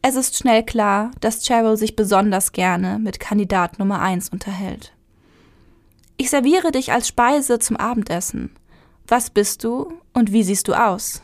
Es 0.00 0.16
ist 0.16 0.38
schnell 0.38 0.64
klar, 0.64 1.10
dass 1.20 1.44
Cheryl 1.44 1.76
sich 1.76 1.96
besonders 1.96 2.52
gerne 2.52 2.98
mit 2.98 3.20
Kandidat 3.20 3.78
Nummer 3.78 4.00
1 4.00 4.30
unterhält. 4.30 4.94
Ich 6.16 6.30
serviere 6.30 6.72
dich 6.72 6.92
als 6.92 7.08
Speise 7.08 7.58
zum 7.58 7.76
Abendessen. 7.76 8.50
Was 9.06 9.28
bist 9.28 9.64
du 9.64 9.92
und 10.14 10.32
wie 10.32 10.44
siehst 10.44 10.66
du 10.68 10.72
aus? 10.72 11.22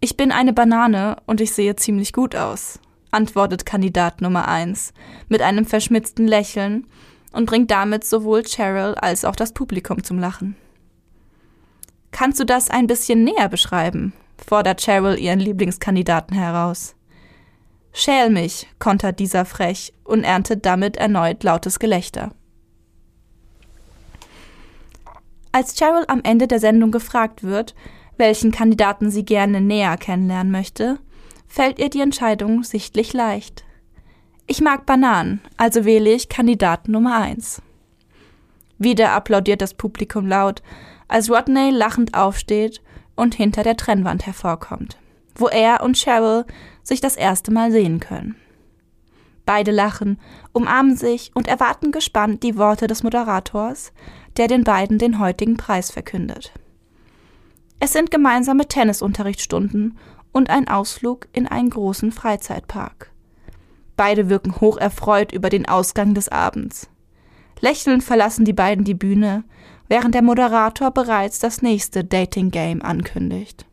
Ich 0.00 0.16
bin 0.16 0.32
eine 0.32 0.52
Banane 0.52 1.18
und 1.26 1.40
ich 1.40 1.52
sehe 1.52 1.76
ziemlich 1.76 2.12
gut 2.12 2.34
aus, 2.34 2.80
antwortet 3.12 3.64
Kandidat 3.64 4.20
Nummer 4.20 4.48
1 4.48 4.92
mit 5.28 5.40
einem 5.40 5.66
verschmitzten 5.66 6.26
Lächeln 6.26 6.88
und 7.34 7.46
bringt 7.46 7.70
damit 7.70 8.04
sowohl 8.04 8.42
Cheryl 8.42 8.94
als 8.94 9.24
auch 9.24 9.36
das 9.36 9.52
Publikum 9.52 10.02
zum 10.02 10.18
Lachen. 10.18 10.56
Kannst 12.10 12.38
du 12.38 12.44
das 12.44 12.70
ein 12.70 12.86
bisschen 12.86 13.24
näher 13.24 13.48
beschreiben? 13.48 14.12
fordert 14.46 14.80
Cheryl 14.80 15.18
ihren 15.18 15.40
Lieblingskandidaten 15.40 16.36
heraus. 16.36 16.94
Schäl 17.92 18.30
mich, 18.30 18.66
kontert 18.78 19.20
dieser 19.20 19.44
frech 19.44 19.92
und 20.04 20.24
erntet 20.24 20.66
damit 20.66 20.96
erneut 20.96 21.42
lautes 21.44 21.78
Gelächter. 21.78 22.32
Als 25.52 25.76
Cheryl 25.76 26.04
am 26.08 26.20
Ende 26.24 26.48
der 26.48 26.58
Sendung 26.58 26.90
gefragt 26.90 27.44
wird, 27.44 27.74
welchen 28.16 28.50
Kandidaten 28.50 29.10
sie 29.10 29.24
gerne 29.24 29.60
näher 29.60 29.96
kennenlernen 29.96 30.50
möchte, 30.50 30.98
fällt 31.46 31.78
ihr 31.78 31.90
die 31.90 32.00
Entscheidung 32.00 32.64
sichtlich 32.64 33.12
leicht. 33.12 33.64
Ich 34.46 34.60
mag 34.60 34.84
Bananen, 34.84 35.40
also 35.56 35.86
wähle 35.86 36.12
ich 36.12 36.28
Kandidaten 36.28 36.92
Nummer 36.92 37.16
eins. 37.16 37.62
Wieder 38.78 39.12
applaudiert 39.12 39.62
das 39.62 39.72
Publikum 39.72 40.26
laut, 40.26 40.62
als 41.08 41.30
Rodney 41.30 41.70
lachend 41.70 42.14
aufsteht 42.14 42.82
und 43.16 43.34
hinter 43.34 43.62
der 43.62 43.76
Trennwand 43.76 44.26
hervorkommt, 44.26 44.98
wo 45.34 45.48
er 45.48 45.82
und 45.82 45.96
Cheryl 45.96 46.44
sich 46.82 47.00
das 47.00 47.16
erste 47.16 47.52
Mal 47.52 47.72
sehen 47.72 48.00
können. 48.00 48.36
Beide 49.46 49.70
lachen, 49.70 50.18
umarmen 50.52 50.96
sich 50.96 51.30
und 51.34 51.48
erwarten 51.48 51.90
gespannt 51.90 52.42
die 52.42 52.56
Worte 52.58 52.86
des 52.86 53.02
Moderators, 53.02 53.92
der 54.36 54.48
den 54.48 54.64
beiden 54.64 54.98
den 54.98 55.18
heutigen 55.18 55.56
Preis 55.56 55.90
verkündet. 55.90 56.52
Es 57.80 57.92
sind 57.92 58.10
gemeinsame 58.10 58.66
Tennisunterrichtsstunden 58.68 59.98
und 60.32 60.50
ein 60.50 60.68
Ausflug 60.68 61.28
in 61.32 61.46
einen 61.46 61.70
großen 61.70 62.12
Freizeitpark. 62.12 63.13
Beide 63.96 64.28
wirken 64.28 64.60
hoch 64.60 64.76
erfreut 64.76 65.32
über 65.32 65.50
den 65.50 65.66
Ausgang 65.66 66.14
des 66.14 66.28
Abends. 66.28 66.88
Lächelnd 67.60 68.02
verlassen 68.02 68.44
die 68.44 68.52
beiden 68.52 68.84
die 68.84 68.94
Bühne, 68.94 69.44
während 69.88 70.14
der 70.14 70.22
Moderator 70.22 70.90
bereits 70.90 71.38
das 71.38 71.62
nächste 71.62 72.04
Dating 72.04 72.50
Game 72.50 72.82
ankündigt. 72.82 73.66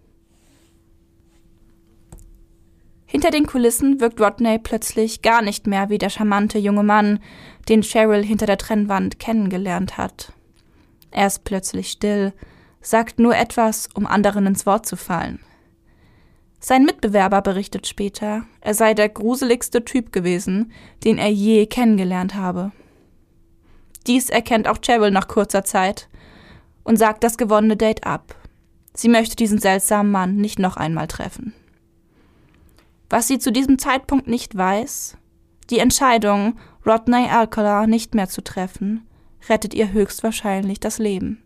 Hinter 3.05 3.31
den 3.31 3.45
Kulissen 3.45 3.99
wirkt 3.99 4.21
Rodney 4.21 4.57
plötzlich 4.57 5.21
gar 5.21 5.41
nicht 5.41 5.67
mehr 5.67 5.89
wie 5.89 5.97
der 5.97 6.09
charmante 6.09 6.57
junge 6.59 6.83
Mann, 6.83 7.19
den 7.67 7.81
Cheryl 7.83 8.23
hinter 8.23 8.45
der 8.45 8.57
Trennwand 8.57 9.19
kennengelernt 9.19 9.97
hat. 9.97 10.31
Er 11.11 11.27
ist 11.27 11.43
plötzlich 11.43 11.91
still, 11.91 12.31
sagt 12.79 13.19
nur 13.19 13.35
etwas, 13.35 13.89
um 13.93 14.07
anderen 14.07 14.47
ins 14.47 14.65
Wort 14.65 14.85
zu 14.85 14.95
fallen. 14.95 15.39
Sein 16.63 16.85
Mitbewerber 16.85 17.41
berichtet 17.41 17.87
später, 17.87 18.43
er 18.61 18.75
sei 18.75 18.93
der 18.93 19.09
gruseligste 19.09 19.83
Typ 19.83 20.11
gewesen, 20.11 20.71
den 21.03 21.17
er 21.17 21.31
je 21.31 21.65
kennengelernt 21.65 22.35
habe. 22.35 22.71
Dies 24.05 24.29
erkennt 24.29 24.67
auch 24.67 24.77
Cheryl 24.79 25.09
nach 25.09 25.27
kurzer 25.27 25.63
Zeit 25.63 26.07
und 26.83 26.97
sagt 26.97 27.23
das 27.23 27.37
gewonnene 27.37 27.77
Date 27.77 28.05
ab. 28.05 28.35
Sie 28.93 29.09
möchte 29.09 29.35
diesen 29.35 29.57
seltsamen 29.57 30.11
Mann 30.11 30.35
nicht 30.35 30.59
noch 30.59 30.77
einmal 30.77 31.07
treffen. 31.07 31.53
Was 33.09 33.27
sie 33.27 33.39
zu 33.39 33.51
diesem 33.51 33.79
Zeitpunkt 33.79 34.27
nicht 34.27 34.55
weiß, 34.55 35.17
die 35.71 35.79
Entscheidung, 35.79 36.59
Rodney 36.85 37.27
Alcala 37.27 37.87
nicht 37.87 38.13
mehr 38.13 38.29
zu 38.29 38.43
treffen, 38.43 39.07
rettet 39.49 39.73
ihr 39.73 39.91
höchstwahrscheinlich 39.91 40.79
das 40.79 40.99
Leben. 40.99 41.41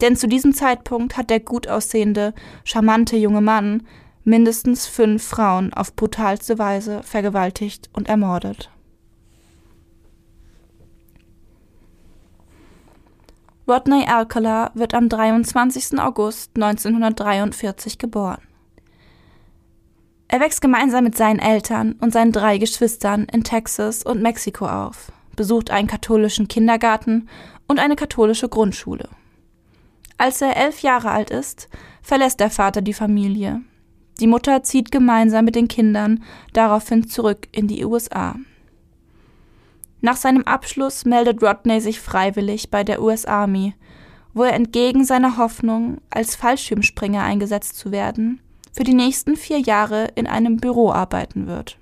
Denn 0.00 0.16
zu 0.16 0.26
diesem 0.26 0.54
Zeitpunkt 0.54 1.16
hat 1.16 1.30
der 1.30 1.40
gut 1.40 1.68
aussehende, 1.68 2.34
charmante 2.64 3.16
junge 3.16 3.40
Mann 3.40 3.82
mindestens 4.24 4.86
fünf 4.86 5.22
Frauen 5.22 5.72
auf 5.72 5.94
brutalste 5.94 6.58
Weise 6.58 7.02
vergewaltigt 7.02 7.90
und 7.92 8.08
ermordet. 8.08 8.70
Rodney 13.66 14.04
Alcala 14.06 14.72
wird 14.74 14.92
am 14.92 15.08
23. 15.08 15.98
August 15.98 16.50
1943 16.54 17.96
geboren. 17.96 18.42
Er 20.28 20.40
wächst 20.40 20.60
gemeinsam 20.60 21.04
mit 21.04 21.16
seinen 21.16 21.38
Eltern 21.38 21.92
und 22.00 22.12
seinen 22.12 22.32
drei 22.32 22.58
Geschwistern 22.58 23.24
in 23.32 23.44
Texas 23.44 24.02
und 24.02 24.20
Mexiko 24.20 24.66
auf, 24.66 25.12
besucht 25.36 25.70
einen 25.70 25.88
katholischen 25.88 26.48
Kindergarten 26.48 27.28
und 27.66 27.78
eine 27.78 27.96
katholische 27.96 28.48
Grundschule. 28.48 29.08
Als 30.18 30.42
er 30.42 30.56
elf 30.56 30.80
Jahre 30.80 31.10
alt 31.10 31.30
ist, 31.30 31.68
verlässt 32.02 32.40
der 32.40 32.50
Vater 32.50 32.82
die 32.82 32.92
Familie. 32.92 33.62
Die 34.20 34.26
Mutter 34.26 34.62
zieht 34.62 34.92
gemeinsam 34.92 35.44
mit 35.44 35.56
den 35.56 35.68
Kindern 35.68 36.22
daraufhin 36.52 37.08
zurück 37.08 37.48
in 37.52 37.66
die 37.66 37.84
USA. 37.84 38.36
Nach 40.00 40.16
seinem 40.16 40.44
Abschluss 40.44 41.04
meldet 41.04 41.42
Rodney 41.42 41.80
sich 41.80 42.00
freiwillig 42.00 42.70
bei 42.70 42.84
der 42.84 43.02
US 43.02 43.24
Army, 43.24 43.74
wo 44.34 44.42
er 44.42 44.52
entgegen 44.52 45.04
seiner 45.04 45.36
Hoffnung, 45.38 45.98
als 46.10 46.36
Fallschirmspringer 46.36 47.22
eingesetzt 47.22 47.76
zu 47.76 47.90
werden, 47.90 48.40
für 48.72 48.84
die 48.84 48.94
nächsten 48.94 49.36
vier 49.36 49.60
Jahre 49.60 50.08
in 50.14 50.26
einem 50.26 50.58
Büro 50.58 50.90
arbeiten 50.90 51.46
wird. 51.46 51.78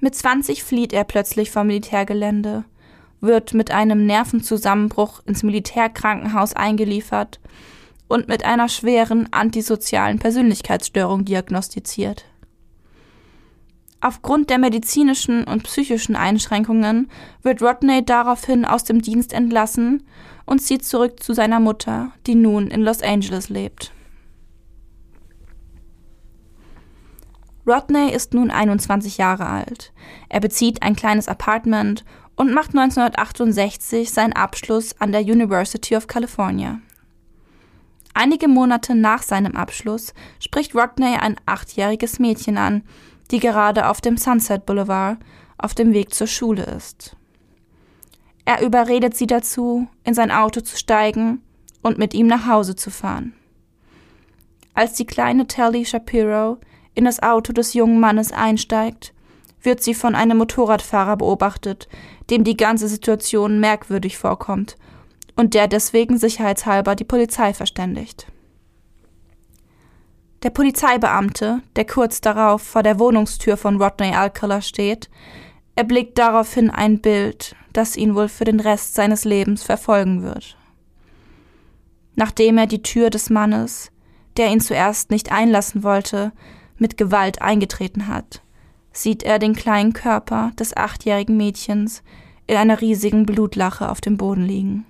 Mit 0.00 0.14
20 0.14 0.64
flieht 0.64 0.92
er 0.92 1.04
plötzlich 1.04 1.50
vom 1.50 1.68
Militärgelände, 1.68 2.64
wird 3.20 3.54
mit 3.54 3.70
einem 3.70 4.06
Nervenzusammenbruch 4.06 5.20
ins 5.26 5.42
Militärkrankenhaus 5.42 6.54
eingeliefert 6.54 7.38
und 8.10 8.26
mit 8.26 8.44
einer 8.44 8.68
schweren 8.68 9.32
antisozialen 9.32 10.18
Persönlichkeitsstörung 10.18 11.24
diagnostiziert. 11.24 12.24
Aufgrund 14.00 14.50
der 14.50 14.58
medizinischen 14.58 15.44
und 15.44 15.62
psychischen 15.62 16.16
Einschränkungen 16.16 17.08
wird 17.42 17.62
Rodney 17.62 18.04
daraufhin 18.04 18.64
aus 18.64 18.82
dem 18.82 19.00
Dienst 19.00 19.32
entlassen 19.32 20.02
und 20.44 20.60
zieht 20.60 20.84
zurück 20.84 21.22
zu 21.22 21.34
seiner 21.34 21.60
Mutter, 21.60 22.10
die 22.26 22.34
nun 22.34 22.66
in 22.66 22.82
Los 22.82 23.00
Angeles 23.00 23.48
lebt. 23.48 23.92
Rodney 27.64 28.10
ist 28.10 28.34
nun 28.34 28.50
21 28.50 29.18
Jahre 29.18 29.46
alt. 29.46 29.92
Er 30.28 30.40
bezieht 30.40 30.82
ein 30.82 30.96
kleines 30.96 31.28
Apartment 31.28 32.04
und 32.34 32.52
macht 32.52 32.70
1968 32.70 34.10
seinen 34.10 34.32
Abschluss 34.32 34.96
an 34.98 35.12
der 35.12 35.20
University 35.20 35.94
of 35.94 36.08
California. 36.08 36.80
Einige 38.14 38.48
Monate 38.48 38.94
nach 38.94 39.22
seinem 39.22 39.56
Abschluss 39.56 40.14
spricht 40.40 40.74
Rodney 40.74 41.16
ein 41.16 41.36
achtjähriges 41.46 42.18
Mädchen 42.18 42.58
an, 42.58 42.82
die 43.30 43.38
gerade 43.38 43.88
auf 43.88 44.00
dem 44.00 44.16
Sunset 44.16 44.66
Boulevard 44.66 45.18
auf 45.58 45.74
dem 45.74 45.92
Weg 45.92 46.12
zur 46.12 46.26
Schule 46.26 46.64
ist. 46.64 47.16
Er 48.44 48.62
überredet 48.62 49.16
sie 49.16 49.26
dazu, 49.26 49.86
in 50.02 50.14
sein 50.14 50.30
Auto 50.30 50.60
zu 50.60 50.76
steigen 50.76 51.40
und 51.82 51.98
mit 51.98 52.14
ihm 52.14 52.26
nach 52.26 52.46
Hause 52.46 52.74
zu 52.74 52.90
fahren. 52.90 53.32
Als 54.74 54.94
die 54.94 55.06
kleine 55.06 55.46
Telly 55.46 55.84
Shapiro 55.84 56.58
in 56.94 57.04
das 57.04 57.22
Auto 57.22 57.52
des 57.52 57.74
jungen 57.74 58.00
Mannes 58.00 58.32
einsteigt, 58.32 59.12
wird 59.62 59.82
sie 59.82 59.94
von 59.94 60.14
einem 60.14 60.38
Motorradfahrer 60.38 61.16
beobachtet, 61.18 61.88
dem 62.30 62.44
die 62.44 62.56
ganze 62.56 62.88
Situation 62.88 63.60
merkwürdig 63.60 64.16
vorkommt 64.16 64.76
und 65.40 65.54
der 65.54 65.68
deswegen 65.68 66.18
sicherheitshalber 66.18 66.94
die 66.94 67.04
Polizei 67.04 67.54
verständigt. 67.54 68.26
Der 70.42 70.50
Polizeibeamte, 70.50 71.62
der 71.76 71.86
kurz 71.86 72.20
darauf 72.20 72.60
vor 72.60 72.82
der 72.82 72.98
Wohnungstür 72.98 73.56
von 73.56 73.80
Rodney 73.80 74.14
Alcala 74.14 74.60
steht, 74.60 75.08
erblickt 75.76 76.18
daraufhin 76.18 76.68
ein 76.68 77.00
Bild, 77.00 77.56
das 77.72 77.96
ihn 77.96 78.14
wohl 78.14 78.28
für 78.28 78.44
den 78.44 78.60
Rest 78.60 78.94
seines 78.94 79.24
Lebens 79.24 79.62
verfolgen 79.62 80.22
wird. 80.22 80.58
Nachdem 82.16 82.58
er 82.58 82.66
die 82.66 82.82
Tür 82.82 83.08
des 83.08 83.30
Mannes, 83.30 83.90
der 84.36 84.48
ihn 84.48 84.60
zuerst 84.60 85.10
nicht 85.10 85.32
einlassen 85.32 85.82
wollte, 85.82 86.32
mit 86.76 86.98
Gewalt 86.98 87.40
eingetreten 87.40 88.08
hat, 88.08 88.42
sieht 88.92 89.22
er 89.22 89.38
den 89.38 89.54
kleinen 89.54 89.94
Körper 89.94 90.52
des 90.58 90.76
achtjährigen 90.76 91.38
Mädchens 91.38 92.02
in 92.46 92.56
einer 92.56 92.82
riesigen 92.82 93.24
Blutlache 93.24 93.88
auf 93.88 94.02
dem 94.02 94.18
Boden 94.18 94.44
liegen. 94.44 94.84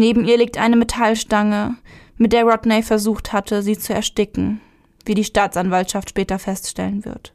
Neben 0.00 0.24
ihr 0.24 0.38
liegt 0.38 0.56
eine 0.56 0.76
Metallstange, 0.76 1.76
mit 2.16 2.32
der 2.32 2.44
Rodney 2.44 2.82
versucht 2.82 3.34
hatte, 3.34 3.62
sie 3.62 3.76
zu 3.76 3.92
ersticken, 3.92 4.62
wie 5.04 5.12
die 5.12 5.24
Staatsanwaltschaft 5.24 6.08
später 6.08 6.38
feststellen 6.38 7.04
wird. 7.04 7.34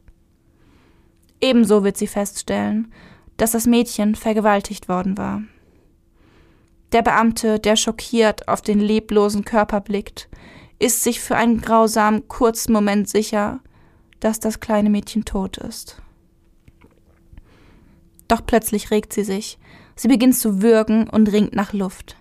Ebenso 1.40 1.84
wird 1.84 1.96
sie 1.96 2.08
feststellen, 2.08 2.92
dass 3.36 3.52
das 3.52 3.68
Mädchen 3.68 4.16
vergewaltigt 4.16 4.88
worden 4.88 5.16
war. 5.16 5.42
Der 6.90 7.02
Beamte, 7.02 7.60
der 7.60 7.76
schockiert 7.76 8.48
auf 8.48 8.62
den 8.62 8.80
leblosen 8.80 9.44
Körper 9.44 9.80
blickt, 9.80 10.28
ist 10.80 11.04
sich 11.04 11.20
für 11.20 11.36
einen 11.36 11.60
grausamen 11.60 12.26
kurzen 12.26 12.72
Moment 12.72 13.08
sicher, 13.08 13.60
dass 14.18 14.40
das 14.40 14.58
kleine 14.58 14.90
Mädchen 14.90 15.24
tot 15.24 15.56
ist. 15.56 16.02
Doch 18.26 18.44
plötzlich 18.44 18.90
regt 18.90 19.12
sie 19.12 19.22
sich, 19.22 19.56
sie 19.94 20.08
beginnt 20.08 20.34
zu 20.34 20.62
würgen 20.62 21.08
und 21.08 21.30
ringt 21.30 21.54
nach 21.54 21.72
Luft. 21.72 22.16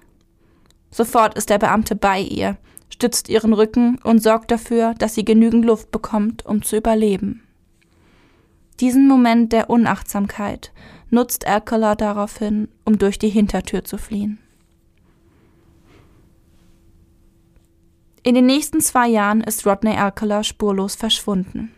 Sofort 0.96 1.38
ist 1.38 1.50
der 1.50 1.58
Beamte 1.58 1.94
bei 1.94 2.22
ihr, 2.22 2.56
stützt 2.88 3.28
ihren 3.28 3.52
Rücken 3.52 4.00
und 4.06 4.24
sorgt 4.24 4.50
dafür, 4.50 4.94
dass 4.98 5.14
sie 5.14 5.26
genügend 5.26 5.66
Luft 5.66 5.92
bekommt, 5.92 6.46
um 6.46 6.64
zu 6.64 6.78
überleben. 6.78 7.44
Diesen 8.80 9.06
Moment 9.06 9.52
der 9.52 9.70
Unachtsamkeit 9.70 10.72
nutzt 11.10 11.46
Alcala 11.48 11.96
daraufhin, 11.96 12.70
um 12.86 12.98
durch 12.98 13.20
die 13.20 13.28
Hintertür 13.28 13.84
zu 13.84 13.98
fliehen. 13.98 14.40
In 18.24 18.34
den 18.34 18.46
nächsten 18.46 18.80
zwei 18.80 19.10
Jahren 19.10 19.42
ist 19.42 19.68
Rodney 19.68 19.98
Alcala 19.98 20.46
spurlos 20.46 20.96
verschwunden. 20.96 21.74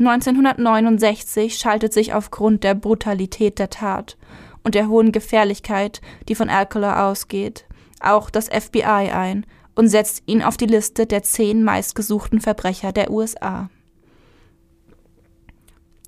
1969 0.00 1.56
schaltet 1.56 1.92
sich 1.92 2.14
aufgrund 2.14 2.64
der 2.64 2.74
Brutalität 2.74 3.60
der 3.60 3.70
Tat 3.70 4.16
und 4.64 4.74
der 4.74 4.88
hohen 4.88 5.12
Gefährlichkeit, 5.12 6.00
die 6.28 6.34
von 6.34 6.50
Alcala 6.50 7.08
ausgeht, 7.08 7.67
auch 8.02 8.30
das 8.30 8.48
FBI 8.48 8.82
ein 8.82 9.46
und 9.74 9.88
setzt 9.88 10.22
ihn 10.26 10.42
auf 10.42 10.56
die 10.56 10.66
Liste 10.66 11.06
der 11.06 11.22
zehn 11.22 11.62
meistgesuchten 11.62 12.40
Verbrecher 12.40 12.92
der 12.92 13.10
USA. 13.10 13.70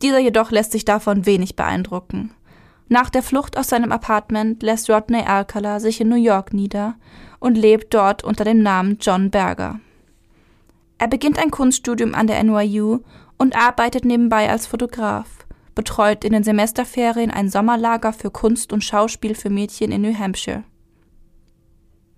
Dieser 0.03 0.19
jedoch 0.19 0.51
lässt 0.51 0.73
sich 0.73 0.85
davon 0.85 1.27
wenig 1.27 1.57
beeindrucken. 1.57 2.33
Nach 2.89 3.11
der 3.11 3.23
Flucht 3.23 3.57
aus 3.57 3.69
seinem 3.69 3.93
Apartment 3.93 4.63
lässt 4.63 4.91
Rodney 4.91 5.23
Alcala 5.23 5.79
sich 5.79 6.01
in 6.01 6.09
New 6.09 6.17
York 6.17 6.53
nieder 6.53 6.97
und 7.39 7.57
lebt 7.57 7.95
dort 7.95 8.25
unter 8.25 8.45
dem 8.45 8.63
Namen 8.63 8.99
John 9.01 9.31
Berger. 9.31 9.79
Er 10.99 11.07
beginnt 11.07 11.39
ein 11.39 11.51
Kunststudium 11.51 12.15
an 12.15 12.27
der 12.27 12.43
NYU 12.43 12.99
und 13.39 13.57
arbeitet 13.57 14.05
nebenbei 14.05 14.51
als 14.51 14.67
Fotograf, 14.67 15.47
betreut 15.75 16.25
in 16.25 16.33
den 16.33 16.45
Semesterferien 16.45 17.31
ein 17.31 17.49
Sommerlager 17.49 18.13
für 18.13 18.31
Kunst 18.31 18.73
und 18.73 18.83
Schauspiel 18.83 19.35
für 19.35 19.51
Mädchen 19.51 19.93
in 19.93 20.03
New 20.03 20.19
Hampshire. 20.19 20.65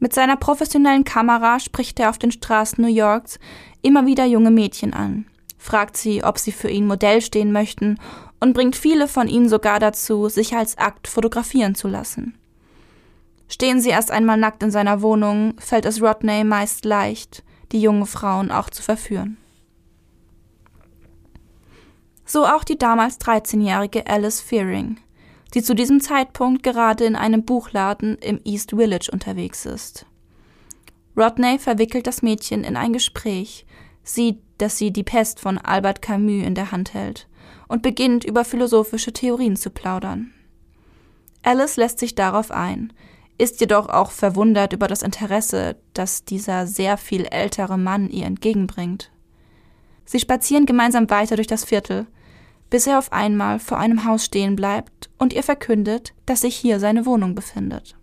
Mit 0.03 0.13
seiner 0.13 0.37
professionellen 0.37 1.05
Kamera 1.05 1.61
spricht 1.61 2.01
er 2.01 2.11
auf 2.11 2.19
den 2.19 2.33
Straßen 2.33 2.83
New 2.83 2.93
Yorks 2.93 3.39
immer 3.83 4.05
wieder 4.05 4.25
junge 4.25 4.51
Mädchen 4.51 4.95
an, 4.95 5.27
fragt 5.59 5.97
sie, 5.97 6.25
ob 6.25 6.39
sie 6.39 6.51
für 6.51 6.69
ihn 6.69 6.89
Modell 6.89 7.21
stehen 7.21 7.53
möchten 7.53 8.01
und 8.41 8.53
bringt 8.53 8.75
viele 8.75 9.07
von 9.07 9.29
ihnen 9.29 9.49
sogar 9.49 9.79
dazu, 9.79 10.29
sich 10.29 10.57
als 10.57 10.77
Akt 10.77 11.07
fotografieren 11.07 11.77
zu 11.77 11.87
lassen. 11.87 12.37
Stehen 13.47 13.81
sie 13.81 13.91
erst 13.91 14.11
einmal 14.11 14.39
nackt 14.39 14.65
in 14.65 14.73
seiner 14.73 15.03
Wohnung, 15.03 15.55
fällt 15.59 15.87
es 15.87 16.03
Rodney 16.03 16.43
meist 16.43 16.85
leicht, 16.85 17.45
die 17.71 17.81
jungen 17.81 18.07
Frauen 18.07 18.51
auch 18.51 18.71
zu 18.71 18.83
verführen. 18.83 19.37
So 22.27 22.45
auch 22.45 22.65
die 22.65 22.77
damals 22.77 23.21
13-jährige 23.21 24.09
Alice 24.09 24.41
Fearing, 24.41 24.99
die 25.55 25.63
zu 25.63 25.75
diesem 25.75 26.01
Zeitpunkt 26.01 26.63
gerade 26.63 27.05
in 27.05 27.17
einem 27.17 27.45
Buchladen 27.45 28.17
im 28.19 28.41
East 28.45 28.71
Village 28.71 29.11
unterwegs 29.13 29.67
ist. 29.67 30.07
Rodney 31.17 31.59
verwickelt 31.59 32.07
das 32.07 32.23
Mädchen 32.23 32.65
in 32.65 32.77
ein 32.77 32.93
Gespräch, 32.93 33.67
sieht, 34.03 34.39
dass 34.59 34.79
sie 34.79 34.93
die 34.93 35.03
Pest 35.03 35.41
von 35.41 35.59
Albert 35.59 36.01
Camus 36.01 36.47
in 36.47 36.55
der 36.55 36.73
Hand 36.73 36.95
hält 36.95 37.29
und 37.69 37.83
beginnt 37.83 38.25
über 38.25 38.45
philosophische 38.45 39.13
Theorien 39.13 39.57
zu 39.57 39.71
plaudern. 39.71 40.33
Alice 41.43 41.77
lässt 41.77 41.99
sich 41.99 42.15
darauf 42.15 42.51
ein, 42.51 42.93
ist 43.39 43.61
jedoch 43.61 43.89
auch 43.89 44.11
verwundert 44.11 44.73
über 44.73 44.89
das 44.89 45.03
Interesse, 45.03 45.77
das 45.95 46.25
dieser 46.25 46.67
sehr 46.67 46.97
viel 46.97 47.27
ältere 47.27 47.77
Mann 47.77 48.09
ihr 48.09 48.27
entgegenbringt. 48.27 49.11
Sie 50.05 50.21
spazieren 50.21 50.67
gemeinsam 50.67 51.11
weiter 51.11 51.37
durch 51.37 51.49
das 51.49 51.65
Viertel, 51.65 52.07
bis 52.73 52.87
er 52.87 52.99
auf 52.99 53.13
einmal 53.13 53.59
vor 53.59 53.79
einem 53.79 54.07
Haus 54.07 54.25
stehen 54.25 54.57
bleibt 54.57 55.11
und 55.19 55.35
ihr 55.35 55.43
verkündet, 55.43 56.15
dass 56.25 56.41
sich 56.41 56.57
hier 56.57 56.81
seine 56.81 57.05
Wohnung 57.05 57.35
befindet. 57.35 57.99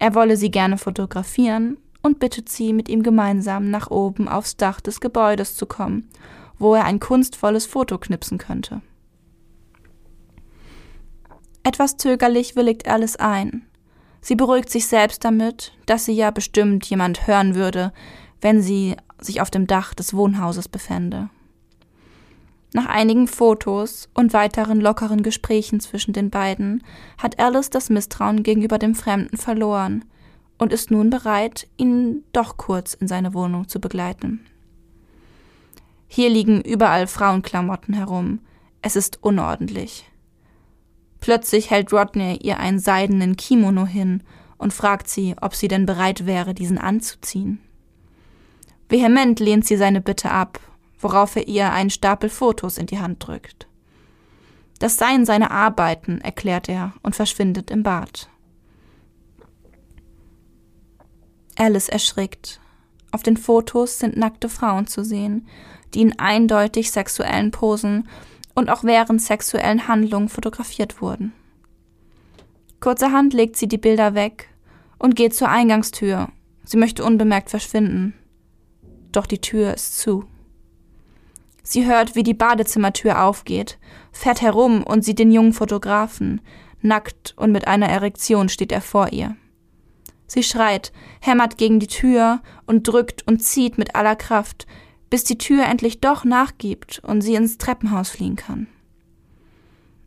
Er 0.00 0.16
wolle 0.16 0.36
sie 0.36 0.50
gerne 0.50 0.76
fotografieren 0.76 1.76
und 2.02 2.18
bittet 2.18 2.48
sie, 2.48 2.72
mit 2.72 2.88
ihm 2.88 3.04
gemeinsam 3.04 3.70
nach 3.70 3.88
oben 3.88 4.26
aufs 4.26 4.56
Dach 4.56 4.80
des 4.80 5.00
Gebäudes 5.00 5.54
zu 5.54 5.66
kommen, 5.66 6.08
wo 6.58 6.74
er 6.74 6.84
ein 6.84 6.98
kunstvolles 6.98 7.66
Foto 7.66 7.98
knipsen 7.98 8.36
könnte. 8.38 8.82
Etwas 11.62 11.98
zögerlich 11.98 12.56
willigt 12.56 12.88
Alice 12.88 13.14
ein. 13.14 13.62
Sie 14.20 14.34
beruhigt 14.34 14.70
sich 14.70 14.88
selbst 14.88 15.24
damit, 15.24 15.72
dass 15.86 16.04
sie 16.04 16.14
ja 16.14 16.32
bestimmt 16.32 16.84
jemand 16.86 17.28
hören 17.28 17.54
würde, 17.54 17.92
wenn 18.40 18.60
sie 18.60 18.96
sich 19.20 19.40
auf 19.40 19.52
dem 19.52 19.68
Dach 19.68 19.94
des 19.94 20.14
Wohnhauses 20.14 20.68
befände. 20.68 21.30
Nach 22.72 22.86
einigen 22.86 23.26
Fotos 23.26 24.08
und 24.14 24.32
weiteren 24.32 24.80
lockeren 24.80 25.22
Gesprächen 25.22 25.80
zwischen 25.80 26.12
den 26.12 26.30
beiden 26.30 26.84
hat 27.18 27.40
Alice 27.40 27.70
das 27.70 27.90
Misstrauen 27.90 28.44
gegenüber 28.44 28.78
dem 28.78 28.94
Fremden 28.94 29.36
verloren 29.36 30.04
und 30.56 30.72
ist 30.72 30.90
nun 30.90 31.10
bereit, 31.10 31.66
ihn 31.76 32.22
doch 32.32 32.56
kurz 32.56 32.94
in 32.94 33.08
seine 33.08 33.34
Wohnung 33.34 33.66
zu 33.66 33.80
begleiten. 33.80 34.46
Hier 36.06 36.30
liegen 36.30 36.60
überall 36.60 37.06
Frauenklamotten 37.06 37.94
herum. 37.94 38.40
Es 38.82 38.94
ist 38.94 39.18
unordentlich. 39.22 40.04
Plötzlich 41.18 41.70
hält 41.70 41.92
Rodney 41.92 42.38
ihr 42.42 42.58
einen 42.58 42.78
seidenen 42.78 43.36
Kimono 43.36 43.84
hin 43.84 44.22
und 44.58 44.72
fragt 44.72 45.08
sie, 45.08 45.34
ob 45.40 45.54
sie 45.54 45.68
denn 45.68 45.86
bereit 45.86 46.24
wäre, 46.24 46.54
diesen 46.54 46.78
anzuziehen. 46.78 47.60
Vehement 48.88 49.40
lehnt 49.40 49.66
sie 49.66 49.76
seine 49.76 50.00
Bitte 50.00 50.30
ab 50.30 50.60
worauf 51.00 51.36
er 51.36 51.48
ihr 51.48 51.72
einen 51.72 51.90
Stapel 51.90 52.30
Fotos 52.30 52.78
in 52.78 52.86
die 52.86 52.98
Hand 52.98 53.26
drückt. 53.26 53.66
Das 54.78 54.96
seien 54.96 55.26
seine 55.26 55.50
Arbeiten, 55.50 56.20
erklärt 56.20 56.68
er 56.68 56.94
und 57.02 57.14
verschwindet 57.14 57.70
im 57.70 57.82
Bad. 57.82 58.28
Alice 61.56 61.88
erschrickt. 61.88 62.60
Auf 63.12 63.22
den 63.22 63.36
Fotos 63.36 63.98
sind 63.98 64.16
nackte 64.16 64.48
Frauen 64.48 64.86
zu 64.86 65.04
sehen, 65.04 65.46
die 65.92 66.00
in 66.00 66.18
eindeutig 66.18 66.90
sexuellen 66.90 67.50
Posen 67.50 68.08
und 68.54 68.70
auch 68.70 68.84
während 68.84 69.20
sexuellen 69.20 69.88
Handlungen 69.88 70.28
fotografiert 70.28 71.02
wurden. 71.02 71.32
Kurzerhand 72.80 73.34
legt 73.34 73.56
sie 73.56 73.68
die 73.68 73.78
Bilder 73.78 74.14
weg 74.14 74.48
und 74.98 75.16
geht 75.16 75.34
zur 75.34 75.48
Eingangstür. 75.48 76.28
Sie 76.64 76.78
möchte 76.78 77.04
unbemerkt 77.04 77.50
verschwinden. 77.50 78.14
Doch 79.12 79.26
die 79.26 79.40
Tür 79.40 79.74
ist 79.74 79.98
zu. 79.98 80.24
Sie 81.62 81.86
hört, 81.86 82.14
wie 82.14 82.22
die 82.22 82.34
Badezimmertür 82.34 83.22
aufgeht, 83.22 83.78
fährt 84.12 84.40
herum 84.40 84.82
und 84.82 85.04
sieht 85.04 85.18
den 85.18 85.30
jungen 85.30 85.52
Fotografen. 85.52 86.40
Nackt 86.82 87.34
und 87.36 87.52
mit 87.52 87.68
einer 87.68 87.88
Erektion 87.88 88.48
steht 88.48 88.72
er 88.72 88.80
vor 88.80 89.12
ihr. 89.12 89.36
Sie 90.26 90.42
schreit, 90.42 90.92
hämmert 91.20 91.58
gegen 91.58 91.80
die 91.80 91.88
Tür 91.88 92.40
und 92.66 92.86
drückt 92.86 93.26
und 93.26 93.42
zieht 93.42 93.78
mit 93.78 93.94
aller 93.94 94.16
Kraft, 94.16 94.66
bis 95.10 95.24
die 95.24 95.38
Tür 95.38 95.64
endlich 95.64 96.00
doch 96.00 96.24
nachgibt 96.24 97.00
und 97.00 97.20
sie 97.20 97.34
ins 97.34 97.58
Treppenhaus 97.58 98.10
fliehen 98.10 98.36
kann. 98.36 98.68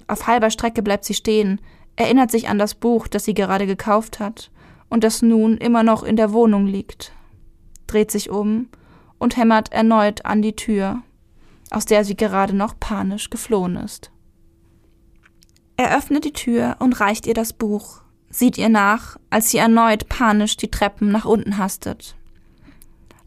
Auf 0.07 0.27
halber 0.27 0.49
Strecke 0.49 0.81
bleibt 0.81 1.05
sie 1.05 1.13
stehen, 1.13 1.59
erinnert 1.95 2.31
sich 2.31 2.47
an 2.47 2.57
das 2.57 2.73
Buch, 2.73 3.07
das 3.07 3.25
sie 3.25 3.33
gerade 3.33 3.67
gekauft 3.67 4.19
hat 4.19 4.49
und 4.89 5.03
das 5.03 5.21
nun 5.21 5.57
immer 5.57 5.83
noch 5.83 6.03
in 6.03 6.15
der 6.15 6.33
Wohnung 6.33 6.67
liegt, 6.67 7.13
dreht 7.85 8.09
sich 8.09 8.29
um 8.29 8.69
und 9.19 9.37
hämmert 9.37 9.71
erneut 9.71 10.25
an 10.25 10.41
die 10.41 10.55
Tür 10.55 11.03
aus 11.73 11.85
der 11.85 12.05
sie 12.05 12.15
gerade 12.15 12.55
noch 12.55 12.79
panisch 12.79 13.29
geflohen 13.29 13.75
ist. 13.75 14.11
Er 15.75 15.97
öffnet 15.97 16.23
die 16.23 16.33
Tür 16.33 16.77
und 16.79 16.99
reicht 16.99 17.25
ihr 17.25 17.33
das 17.33 17.51
Buch, 17.51 18.01
sieht 18.29 18.57
ihr 18.57 18.69
nach, 18.69 19.17
als 19.29 19.49
sie 19.49 19.57
erneut 19.57 20.07
panisch 20.07 20.55
die 20.55 20.69
Treppen 20.69 21.11
nach 21.11 21.25
unten 21.25 21.57
hastet. 21.57 22.15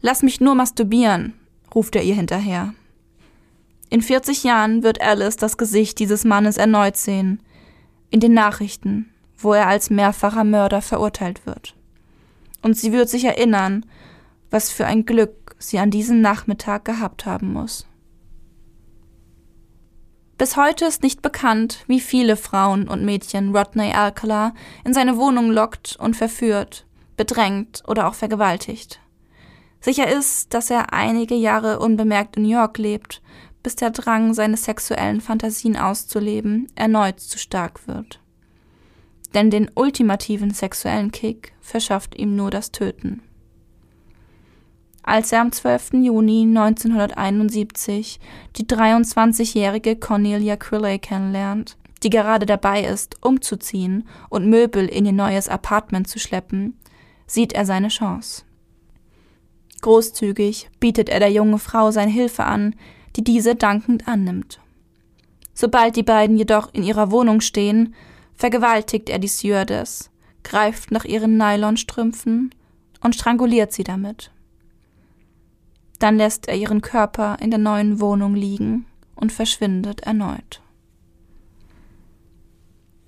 Lass 0.01 0.23
mich 0.23 0.39
nur 0.39 0.55
masturbieren, 0.55 1.33
ruft 1.75 1.95
er 1.95 2.03
ihr 2.03 2.15
hinterher. 2.15 2.73
In 3.89 4.01
40 4.01 4.43
Jahren 4.43 4.83
wird 4.83 5.01
Alice 5.01 5.37
das 5.37 5.57
Gesicht 5.57 5.99
dieses 5.99 6.23
Mannes 6.23 6.57
erneut 6.57 6.97
sehen, 6.97 7.41
in 8.09 8.19
den 8.19 8.33
Nachrichten, 8.33 9.09
wo 9.37 9.53
er 9.53 9.67
als 9.67 9.89
mehrfacher 9.89 10.43
Mörder 10.43 10.81
verurteilt 10.81 11.45
wird. 11.45 11.75
Und 12.61 12.77
sie 12.77 12.91
wird 12.91 13.09
sich 13.09 13.25
erinnern, 13.25 13.85
was 14.49 14.71
für 14.71 14.85
ein 14.85 15.05
Glück 15.05 15.55
sie 15.59 15.79
an 15.79 15.91
diesem 15.91 16.21
Nachmittag 16.21 16.85
gehabt 16.85 17.25
haben 17.25 17.51
muss. 17.53 17.87
Bis 20.37 20.55
heute 20.55 20.85
ist 20.85 21.01
nicht 21.01 21.23
bekannt, 21.23 21.83
wie 21.87 21.99
viele 21.99 22.37
Frauen 22.37 22.87
und 22.87 23.03
Mädchen 23.03 23.55
Rodney 23.55 23.91
Alcala 23.93 24.53
in 24.85 24.93
seine 24.93 25.17
Wohnung 25.17 25.49
lockt 25.49 25.95
und 25.95 26.15
verführt, 26.15 26.85
bedrängt 27.15 27.81
oder 27.87 28.07
auch 28.07 28.13
vergewaltigt. 28.13 28.99
Sicher 29.79 30.07
ist, 30.07 30.53
dass 30.53 30.69
er 30.69 30.93
einige 30.93 31.33
Jahre 31.33 31.79
unbemerkt 31.79 32.37
in 32.37 32.43
New 32.43 32.49
York 32.49 32.77
lebt, 32.77 33.23
bis 33.63 33.75
der 33.75 33.89
Drang, 33.89 34.35
seine 34.35 34.57
sexuellen 34.57 35.21
Fantasien 35.21 35.75
auszuleben, 35.75 36.67
erneut 36.75 37.19
zu 37.19 37.39
stark 37.39 37.87
wird. 37.87 38.19
Denn 39.33 39.49
den 39.49 39.71
ultimativen 39.73 40.51
sexuellen 40.51 41.11
Kick 41.11 41.53
verschafft 41.61 42.15
ihm 42.15 42.35
nur 42.35 42.51
das 42.51 42.71
Töten 42.71 43.26
als 45.07 45.31
er 45.31 45.39
am 45.39 45.53
12. 45.53 45.93
Juni 45.93 46.41
1971 46.41 48.19
die 48.57 48.65
23-jährige 48.65 49.95
Cornelia 49.95 50.57
Crilley 50.57 50.99
kennenlernt, 50.99 51.77
die 52.03 52.09
gerade 52.09 52.45
dabei 52.45 52.83
ist, 52.83 53.15
umzuziehen 53.23 54.05
und 54.29 54.49
Möbel 54.49 54.85
in 54.85 55.05
ihr 55.05 55.13
neues 55.13 55.47
Apartment 55.47 56.09
zu 56.09 56.19
schleppen, 56.19 56.77
sieht 57.25 57.53
er 57.53 57.65
seine 57.65 57.87
Chance. 57.87 58.43
Großzügig 59.81 60.69
bietet 60.81 61.07
er 61.07 61.19
der 61.19 61.31
jungen 61.31 61.59
Frau 61.59 61.91
seine 61.91 62.11
Hilfe 62.11 62.43
an, 62.43 62.75
die 63.15 63.23
diese 63.23 63.55
dankend 63.55 64.09
annimmt. 64.09 64.59
Sobald 65.53 65.95
die 65.95 66.03
beiden 66.03 66.37
jedoch 66.37 66.73
in 66.73 66.83
ihrer 66.83 67.11
Wohnung 67.11 67.39
stehen, 67.39 67.95
vergewaltigt 68.33 69.09
er 69.09 69.19
die 69.19 69.29
Stewardess, 69.29 70.11
greift 70.43 70.91
nach 70.91 71.05
ihren 71.05 71.37
Nylonstrümpfen 71.37 72.53
und 73.01 73.15
stranguliert 73.15 73.71
sie 73.71 73.85
damit. 73.85 74.31
Dann 75.99 76.17
lässt 76.17 76.47
er 76.47 76.55
ihren 76.55 76.81
Körper 76.81 77.37
in 77.41 77.49
der 77.49 77.59
neuen 77.59 77.99
Wohnung 77.99 78.35
liegen 78.35 78.85
und 79.15 79.31
verschwindet 79.31 80.01
erneut. 80.01 80.61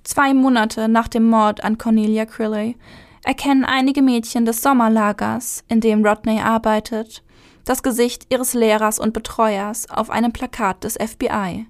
Zwei 0.03 0.33
Monate 0.33 0.87
nach 0.89 1.07
dem 1.07 1.29
Mord 1.29 1.63
an 1.63 1.77
Cornelia 1.77 2.25
Crilly 2.25 2.77
erkennen 3.23 3.63
einige 3.63 4.01
Mädchen 4.01 4.45
des 4.45 4.61
Sommerlagers, 4.61 5.63
in 5.67 5.81
dem 5.81 6.03
Rodney 6.03 6.39
arbeitet, 6.39 7.23
das 7.63 7.83
Gesicht 7.83 8.25
ihres 8.31 8.55
Lehrers 8.55 8.97
und 8.97 9.13
Betreuers 9.13 9.87
auf 9.91 10.09
einem 10.09 10.33
Plakat 10.33 10.83
des 10.83 10.95
FBI, 10.95 11.67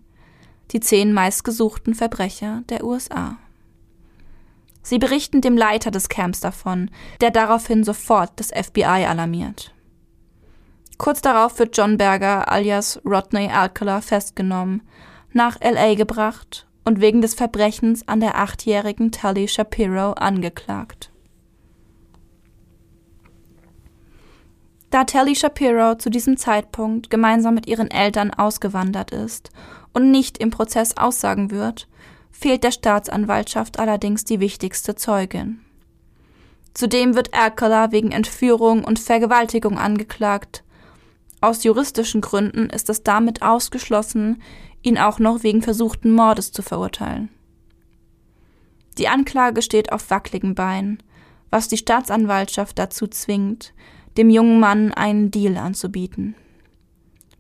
die 0.72 0.80
zehn 0.80 1.12
meistgesuchten 1.12 1.96
Verbrecher 1.96 2.64
der 2.70 2.86
USA. 2.86 3.38
Sie 4.82 5.00
berichten 5.00 5.42
dem 5.42 5.58
Leiter 5.58 5.92
des 5.92 6.08
Camps 6.08 6.40
davon, 6.40 6.90
der 7.20 7.32
daraufhin 7.32 7.84
sofort 7.84 8.32
das 8.38 8.52
FBI 8.52 9.06
alarmiert. 9.06 9.74
Kurz 11.00 11.22
darauf 11.22 11.58
wird 11.58 11.76
John 11.76 11.98
Berger 11.98 12.52
alias 12.52 13.02
Rodney 13.06 13.50
Alcala 13.50 14.02
festgenommen, 14.02 14.84
nach 15.32 15.58
LA 15.62 15.96
gebracht 15.96 16.68
und 16.84 17.00
wegen 17.00 17.22
des 17.22 17.34
Verbrechens 17.34 18.06
an 18.08 18.20
der 18.20 18.38
achtjährigen 18.38 19.12
Tully 19.12 19.48
Shapiro 19.48 20.12
angeklagt. 20.12 21.10
Da 24.90 25.06
Tally 25.06 25.36
Shapiro 25.36 25.96
zu 25.96 26.10
diesem 26.10 26.36
Zeitpunkt 26.36 27.10
gemeinsam 27.10 27.54
mit 27.54 27.68
ihren 27.68 27.90
Eltern 27.92 28.34
ausgewandert 28.34 29.12
ist 29.12 29.52
und 29.94 30.12
nicht 30.12 30.38
im 30.40 30.50
Prozess 30.50 30.98
aussagen 30.98 31.50
wird, 31.50 31.88
fehlt 32.30 32.64
der 32.64 32.72
Staatsanwaltschaft 32.72 33.80
allerdings 33.80 34.26
die 34.26 34.42
wichtigste 34.42 34.96
Zeugin. 34.96 35.62
Zudem 36.74 37.16
wird 37.16 37.34
Erkala 37.34 37.94
wegen 37.94 38.12
Entführung 38.12 38.84
und 38.84 39.00
Vergewaltigung 39.00 39.78
angeklagt. 39.78 40.64
Aus 41.42 41.64
juristischen 41.64 42.22
Gründen 42.22 42.70
ist 42.70 42.90
es 42.90 43.04
damit 43.04 43.42
ausgeschlossen, 43.42 44.42
ihn 44.82 44.98
auch 44.98 45.20
noch 45.20 45.44
wegen 45.44 45.62
versuchten 45.62 46.12
Mordes 46.12 46.52
zu 46.52 46.62
verurteilen. 46.62 47.30
Die 48.98 49.08
Anklage 49.08 49.62
steht 49.62 49.92
auf 49.94 50.10
wackeligen 50.10 50.56
Beinen, 50.56 51.02
was 51.50 51.68
die 51.68 51.78
Staatsanwaltschaft 51.78 52.78
dazu 52.78 53.08
zwingt, 53.08 53.74
dem 54.18 54.30
jungen 54.30 54.60
Mann 54.60 54.94
einen 54.94 55.32
Deal 55.32 55.58
anzubieten. 55.58 56.36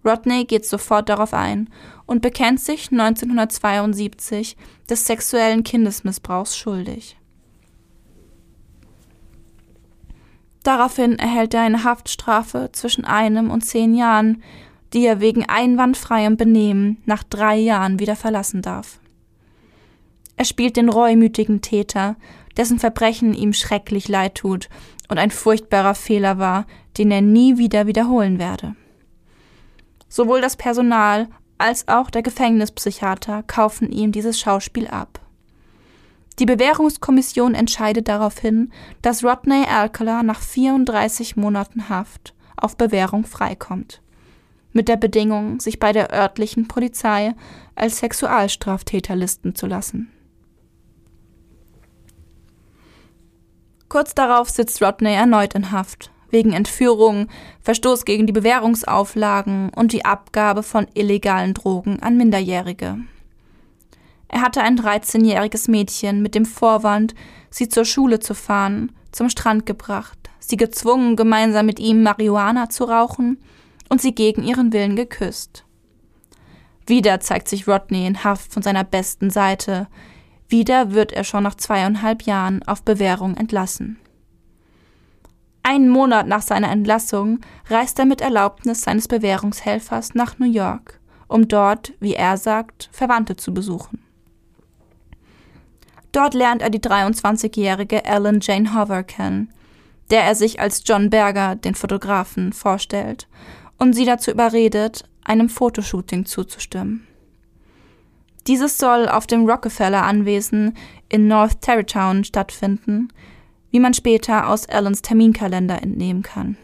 Rodney 0.05 0.45
geht 0.45 0.65
sofort 0.65 1.09
darauf 1.09 1.33
ein 1.33 1.69
und 2.05 2.21
bekennt 2.21 2.61
sich 2.61 2.91
1972 2.91 4.55
des 4.89 5.05
sexuellen 5.05 5.63
Kindesmissbrauchs 5.63 6.57
schuldig. 6.57 7.18
Daraufhin 10.69 11.17
erhält 11.17 11.55
er 11.55 11.61
eine 11.61 11.83
Haftstrafe 11.83 12.69
zwischen 12.73 13.03
einem 13.03 13.49
und 13.49 13.61
zehn 13.61 13.95
Jahren, 13.95 14.43
die 14.93 15.03
er 15.03 15.19
wegen 15.19 15.43
einwandfreiem 15.49 16.37
Benehmen 16.37 17.01
nach 17.07 17.23
drei 17.23 17.55
Jahren 17.57 17.97
wieder 17.97 18.15
verlassen 18.15 18.61
darf. 18.61 18.99
Er 20.37 20.45
spielt 20.45 20.77
den 20.77 20.87
reumütigen 20.87 21.61
Täter, 21.61 22.17
dessen 22.55 22.77
Verbrechen 22.77 23.33
ihm 23.33 23.53
schrecklich 23.53 24.09
leid 24.09 24.35
tut 24.35 24.69
und 25.07 25.17
ein 25.17 25.31
furchtbarer 25.31 25.95
Fehler 25.95 26.37
war, 26.37 26.67
den 26.99 27.09
er 27.09 27.21
nie 27.21 27.57
wieder 27.57 27.87
wiederholen 27.87 28.37
werde. 28.37 28.75
Sowohl 30.07 30.39
das 30.39 30.55
Personal 30.55 31.29
als 31.57 31.87
auch 31.87 32.11
der 32.11 32.21
Gefängnispsychiater 32.21 33.41
kaufen 33.41 33.91
ihm 33.91 34.11
dieses 34.11 34.39
Schauspiel 34.39 34.85
ab. 34.85 35.19
Die 36.39 36.45
Bewährungskommission 36.45 37.53
entscheidet 37.53 38.07
daraufhin, 38.07 38.71
dass 39.01 39.25
Rodney 39.25 39.65
Alcala 39.69 40.23
nach 40.23 40.39
34 40.39 41.35
Monaten 41.35 41.89
Haft 41.89 42.33
auf 42.55 42.77
Bewährung 42.77 43.25
freikommt. 43.25 44.01
Mit 44.71 44.87
der 44.87 44.95
Bedingung, 44.95 45.59
sich 45.59 45.79
bei 45.79 45.91
der 45.91 46.13
örtlichen 46.13 46.69
Polizei 46.69 47.35
als 47.75 47.99
Sexualstraftäter 47.99 49.17
listen 49.17 49.53
zu 49.53 49.67
lassen. 49.67 50.11
Kurz 53.89 54.15
darauf 54.15 54.49
sitzt 54.49 54.81
Rodney 54.81 55.13
erneut 55.13 55.55
in 55.55 55.71
Haft, 55.71 56.11
wegen 56.29 56.53
Entführung, 56.53 57.27
Verstoß 57.63 58.05
gegen 58.05 58.27
die 58.27 58.33
Bewährungsauflagen 58.33 59.71
und 59.75 59.91
die 59.91 60.05
Abgabe 60.05 60.63
von 60.63 60.87
illegalen 60.93 61.53
Drogen 61.53 62.01
an 62.01 62.15
Minderjährige. 62.15 62.99
Er 64.29 64.41
hatte 64.41 64.61
ein 64.61 64.79
13-jähriges 64.79 65.69
Mädchen 65.69 66.21
mit 66.21 66.35
dem 66.35 66.45
Vorwand, 66.45 67.15
sie 67.49 67.67
zur 67.67 67.83
Schule 67.83 68.19
zu 68.19 68.35
fahren, 68.35 68.91
zum 69.11 69.29
Strand 69.29 69.65
gebracht, 69.65 70.29
sie 70.39 70.55
gezwungen, 70.55 71.15
gemeinsam 71.15 71.65
mit 71.65 71.79
ihm 71.79 72.03
Marihuana 72.03 72.69
zu 72.69 72.83
rauchen 72.85 73.41
und 73.89 74.01
sie 74.01 74.13
gegen 74.13 74.43
ihren 74.43 74.71
Willen 74.71 74.95
geküsst. 74.95 75.65
Wieder 76.85 77.19
zeigt 77.19 77.47
sich 77.47 77.67
Rodney 77.67 78.05
in 78.05 78.23
Haft 78.23 78.53
von 78.53 78.61
seiner 78.61 78.83
besten 78.83 79.31
Seite, 79.31 79.87
wieder 80.47 80.91
wird 80.93 81.11
er 81.11 81.23
schon 81.23 81.43
nach 81.43 81.55
zweieinhalb 81.55 82.23
Jahren 82.23 82.63
auf 82.63 82.83
Bewährung 82.83 83.35
entlassen. 83.35 83.99
Einen 85.61 85.89
Monat 85.89 86.27
nach 86.27 86.41
seiner 86.41 86.71
Entlassung 86.71 87.41
reist 87.67 87.99
er 87.99 88.05
mit 88.05 88.21
Erlaubnis 88.21 88.81
seines 88.81 89.07
Bewährungshelfers 89.07 90.15
nach 90.15 90.39
New 90.39 90.49
York, 90.49 90.99
um 91.27 91.47
dort, 91.47 91.93
wie 91.99 92.15
er 92.15 92.37
sagt, 92.37 92.89
Verwandte 92.91 93.35
zu 93.35 93.53
besuchen. 93.53 94.01
Dort 96.11 96.33
lernt 96.33 96.61
er 96.61 96.69
die 96.69 96.79
23-jährige 96.79 98.03
Ellen 98.03 98.39
Jane 98.41 98.73
Hover 98.73 99.03
kennen, 99.03 99.53
der 100.09 100.23
er 100.23 100.35
sich 100.35 100.59
als 100.59 100.83
John 100.85 101.09
Berger, 101.09 101.55
den 101.55 101.75
Fotografen, 101.75 102.53
vorstellt 102.53 103.27
und 103.77 103.93
sie 103.93 104.05
dazu 104.05 104.31
überredet, 104.31 105.03
einem 105.23 105.49
Fotoshooting 105.49 106.25
zuzustimmen. 106.25 107.07
Dieses 108.47 108.77
soll 108.77 109.07
auf 109.07 109.27
dem 109.27 109.47
Rockefeller-Anwesen 109.47 110.75
in 111.07 111.27
North 111.27 111.61
Tarrytown 111.61 112.23
stattfinden, 112.23 113.09
wie 113.69 113.79
man 113.79 113.93
später 113.93 114.49
aus 114.49 114.67
Allens 114.67 115.01
Terminkalender 115.01 115.81
entnehmen 115.81 116.23
kann. 116.23 116.57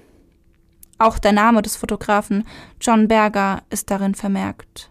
Auch 0.97 1.19
der 1.19 1.33
Name 1.33 1.61
des 1.61 1.75
Fotografen 1.75 2.45
John 2.81 3.07
Berger 3.07 3.61
ist 3.69 3.91
darin 3.91 4.15
vermerkt. 4.15 4.89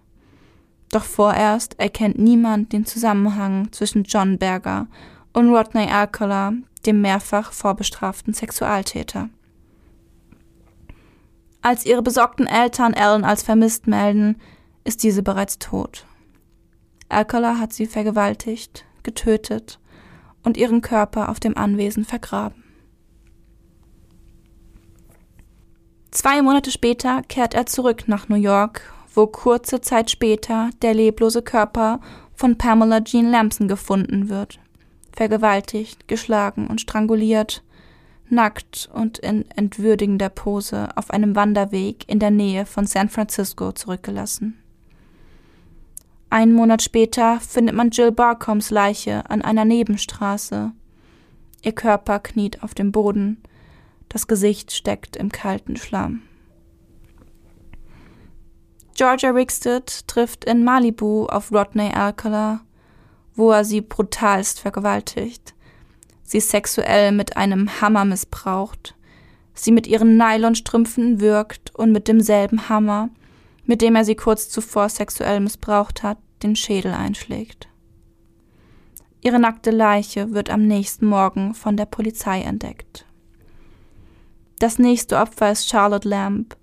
Doch 0.95 1.03
vorerst 1.03 1.81
erkennt 1.81 2.21
niemand 2.21 2.73
den 2.73 2.87
Zusammenhang 2.87 3.73
zwischen 3.73 4.05
John 4.05 4.39
Berger 4.39 4.87
und 5.33 5.53
Rodney 5.53 5.91
Alcala, 5.91 6.53
dem 6.87 7.01
mehrfach 7.01 7.51
vorbestraften 7.51 8.33
Sexualtäter. 8.33 9.29
Als 11.63 11.85
ihre 11.85 12.01
besorgten 12.01 12.47
Eltern 12.47 12.95
Ellen 12.95 13.25
als 13.25 13.43
vermisst 13.43 13.89
melden, 13.89 14.41
ist 14.85 15.03
diese 15.03 15.25
bereits 15.25 15.59
tot. 15.59 16.07
Alcala 17.09 17.59
hat 17.59 17.73
sie 17.73 17.87
vergewaltigt, 17.87 18.85
getötet 19.03 19.81
und 20.45 20.57
ihren 20.57 20.81
Körper 20.81 21.29
auf 21.29 21.41
dem 21.41 21.57
Anwesen 21.57 22.05
vergraben. 22.05 22.63
Zwei 26.13 26.41
Monate 26.41 26.71
später 26.71 27.23
kehrt 27.23 27.55
er 27.55 27.67
zurück 27.67 28.05
nach 28.07 28.29
New 28.29 28.37
York, 28.37 28.94
wo 29.15 29.27
kurze 29.27 29.81
Zeit 29.81 30.11
später 30.11 30.71
der 30.83 30.95
leblose 30.95 31.43
Körper 31.43 32.01
von 32.35 32.59
Pamela 32.59 33.03
Jean 33.03 33.31
Lamson 33.31 33.69
gefunden 33.69 34.29
wird. 34.29 34.59
Vergewaltigt, 35.13 36.09
geschlagen 36.09 36.67
und 36.67 36.81
stranguliert, 36.81 37.63
nackt 38.29 38.91
und 38.93 39.19
in 39.19 39.49
entwürdigender 39.55 40.29
Pose 40.29 40.89
auf 40.97 41.11
einem 41.11 41.37
Wanderweg 41.37 42.09
in 42.09 42.19
der 42.19 42.31
Nähe 42.31 42.67
von 42.67 42.87
San 42.87 43.09
Francisco 43.09 43.73
zurückgelassen. 43.73 44.59
Einen 46.31 46.53
Monat 46.53 46.83
später 46.83 47.39
findet 47.39 47.77
man 47.77 47.91
Jill 47.91 48.11
Barcombs 48.11 48.71
Leiche 48.71 49.31
an 49.31 49.43
einer 49.43 49.65
Nebenstraße. 49.65 50.73
Ihr 51.63 51.73
Körper 51.73 52.19
kniet 52.19 52.63
auf 52.65 52.75
dem 52.75 52.91
Boden, 52.91 53.41
das 54.09 54.27
Gesicht 54.27 54.73
steckt 54.73 55.17
im 55.17 55.31
kalten 55.31 55.77
Schlamm. 55.77 56.23
Georgia 58.95 59.31
Rickstead 59.31 60.07
trifft 60.07 60.45
in 60.45 60.63
Malibu 60.63 61.27
auf 61.27 61.51
Rodney 61.51 61.93
Alcala, 61.93 62.61
wo 63.35 63.51
er 63.51 63.65
sie 63.65 63.81
brutalst 63.81 64.61
vergewaltigt, 64.61 65.53
sie 66.23 66.39
sexuell 66.39 67.11
mit 67.11 67.37
einem 67.37 67.81
Hammer 67.81 68.05
missbraucht, 68.05 68.95
sie 69.53 69.73
mit 69.73 69.89
ihren 69.89 70.17
Nylonstrümpfen 70.17 71.21
wirkt 71.21 71.75
und 71.75 71.91
mit 71.91 72.07
demselben 72.07 72.69
Hammer, 72.69 73.11
mit 73.65 73.83
dem 73.83 73.97
er 73.97 74.05
sie 74.05 74.15
kurz 74.15 74.49
zuvor 74.49 74.89
sexuell 74.89 75.41
missbraucht 75.41 76.05
hat, 76.05 76.19
den 76.45 76.55
Schädel 76.55 76.93
einschlägt. 76.93 77.69
Ihre 79.23 79.41
nackte 79.41 79.73
Leiche 79.73 80.33
wird 80.33 80.51
am 80.51 80.67
nächsten 80.67 81.07
Morgen 81.07 81.55
von 81.55 81.77
der 81.77 81.87
Polizei 81.87 82.43
entdeckt. 82.43 83.07
Das 84.61 84.79
nächste 84.79 85.19
Opfer 85.19 85.51
ist 85.51 85.69
Charlotte 85.69 86.09
Lamb, 86.09 86.57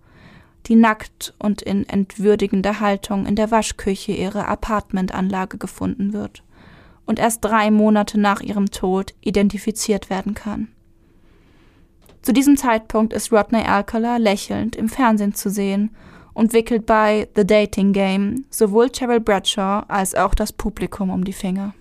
die 0.68 0.76
nackt 0.76 1.34
und 1.40 1.62
in 1.62 1.88
entwürdigender 1.88 2.80
Haltung 2.80 3.26
in 3.26 3.36
der 3.36 3.52
Waschküche 3.52 4.12
ihrer 4.12 4.48
Apartmentanlage 4.48 5.58
gefunden 5.58 6.14
wird 6.14 6.44
und 7.06 7.20
erst 7.20 7.44
drei 7.44 7.72
Monate 7.72 8.20
nach 8.20 8.42
ihrem 8.42 8.72
Tod 8.72 9.14
identifiziert 9.22 10.10
werden 10.10 10.34
kann. 10.34 10.70
Zu 12.22 12.34
diesem 12.34 12.56
Zeitpunkt 12.56 13.14
ist 13.14 13.32
Rodney 13.32 13.64
Alcala 13.64 14.18
lächelnd 14.18 14.76
im 14.76 14.90
Fernsehen 14.90 15.34
zu 15.34 15.50
sehen 15.50 15.90
und 16.34 16.54
wickelt 16.54 16.86
bei 16.86 17.28
The 17.36 17.46
Dating 17.46 17.94
Game 17.94 18.46
sowohl 18.50 18.92
Cheryl 18.92 19.20
Bradshaw 19.20 19.84
als 19.88 20.16
auch 20.16 20.36
das 20.36 20.54
Publikum 20.54 21.10
um 21.10 21.24
die 21.24 21.34
Finger. 21.34 21.74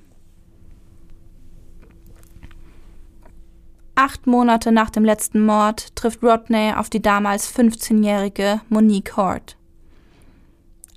Acht 3.95 4.27
Monate 4.27 4.73
nach 4.73 4.91
dem 4.91 5.05
letzten 5.05 5.45
Mord 5.45 5.95
trifft 5.97 6.23
Rodney 6.23 6.73
auf 6.75 6.89
die 6.89 7.03
damals 7.03 7.55
15-jährige 7.55 8.61
Monique 8.69 9.17
Hort. 9.17 9.57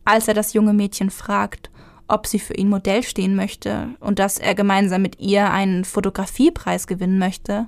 Als 0.06 0.28
er 0.28 0.34
das 0.34 0.54
junge 0.54 0.74
Mädchen 0.74 1.10
fragt, 1.10 1.70
ob 2.08 2.28
sie 2.28 2.40
für 2.40 2.54
ihn 2.54 2.70
Modell 2.70 3.04
stehen 3.04 3.36
möchte 3.36 3.90
und 4.00 4.20
dass 4.20 4.38
er 4.38 4.56
gemeinsam 4.56 5.02
mit 5.02 5.20
ihr 5.20 5.50
einen 5.50 5.86
Fotografiepreis 5.86 6.88
gewinnen 6.88 7.18
möchte, 7.18 7.68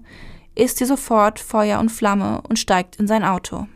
ist 0.56 0.78
sie 0.78 0.86
sofort 0.86 1.40
Feuer 1.40 1.80
und 1.80 1.90
Flamme 1.90 2.42
und 2.48 2.60
steigt 2.60 2.98
in 2.98 3.08
sein 3.08 3.24
Auto. 3.24 3.68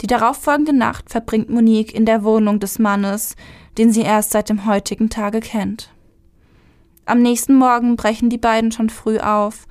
Die 0.00 0.06
darauffolgende 0.06 0.72
Nacht 0.72 1.10
verbringt 1.10 1.50
Monique 1.50 1.94
in 1.94 2.06
der 2.06 2.24
Wohnung 2.24 2.60
des 2.60 2.78
Mannes, 2.78 3.36
den 3.78 3.92
sie 3.92 4.02
erst 4.02 4.32
seit 4.32 4.48
dem 4.48 4.66
heutigen 4.66 5.10
Tage 5.10 5.40
kennt. 5.40 5.90
Am 7.06 7.20
nächsten 7.20 7.54
Morgen 7.54 7.96
brechen 7.96 8.30
die 8.30 8.38
beiden 8.38 8.72
schon 8.72 8.90
früh 8.90 9.18
auf, 9.18 9.66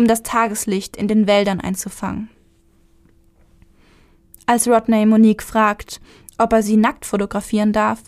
um 0.00 0.08
das 0.08 0.22
Tageslicht 0.22 0.96
in 0.96 1.08
den 1.08 1.26
Wäldern 1.26 1.60
einzufangen. 1.60 2.30
Als 4.46 4.66
Rodney 4.66 5.04
Monique 5.04 5.42
fragt, 5.42 6.00
ob 6.38 6.54
er 6.54 6.62
sie 6.62 6.78
nackt 6.78 7.04
fotografieren 7.04 7.74
darf, 7.74 8.00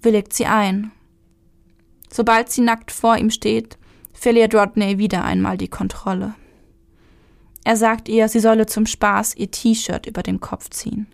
willigt 0.00 0.32
sie 0.32 0.46
ein. 0.46 0.90
Sobald 2.10 2.50
sie 2.50 2.62
nackt 2.62 2.90
vor 2.90 3.18
ihm 3.18 3.28
steht, 3.28 3.76
verliert 4.14 4.54
Rodney 4.54 4.96
wieder 4.96 5.22
einmal 5.22 5.58
die 5.58 5.68
Kontrolle. 5.68 6.34
Er 7.62 7.76
sagt 7.76 8.08
ihr, 8.08 8.26
sie 8.28 8.40
solle 8.40 8.64
zum 8.64 8.86
Spaß 8.86 9.36
ihr 9.36 9.50
T-Shirt 9.50 10.06
über 10.06 10.22
den 10.22 10.40
Kopf 10.40 10.70
ziehen. 10.70 11.08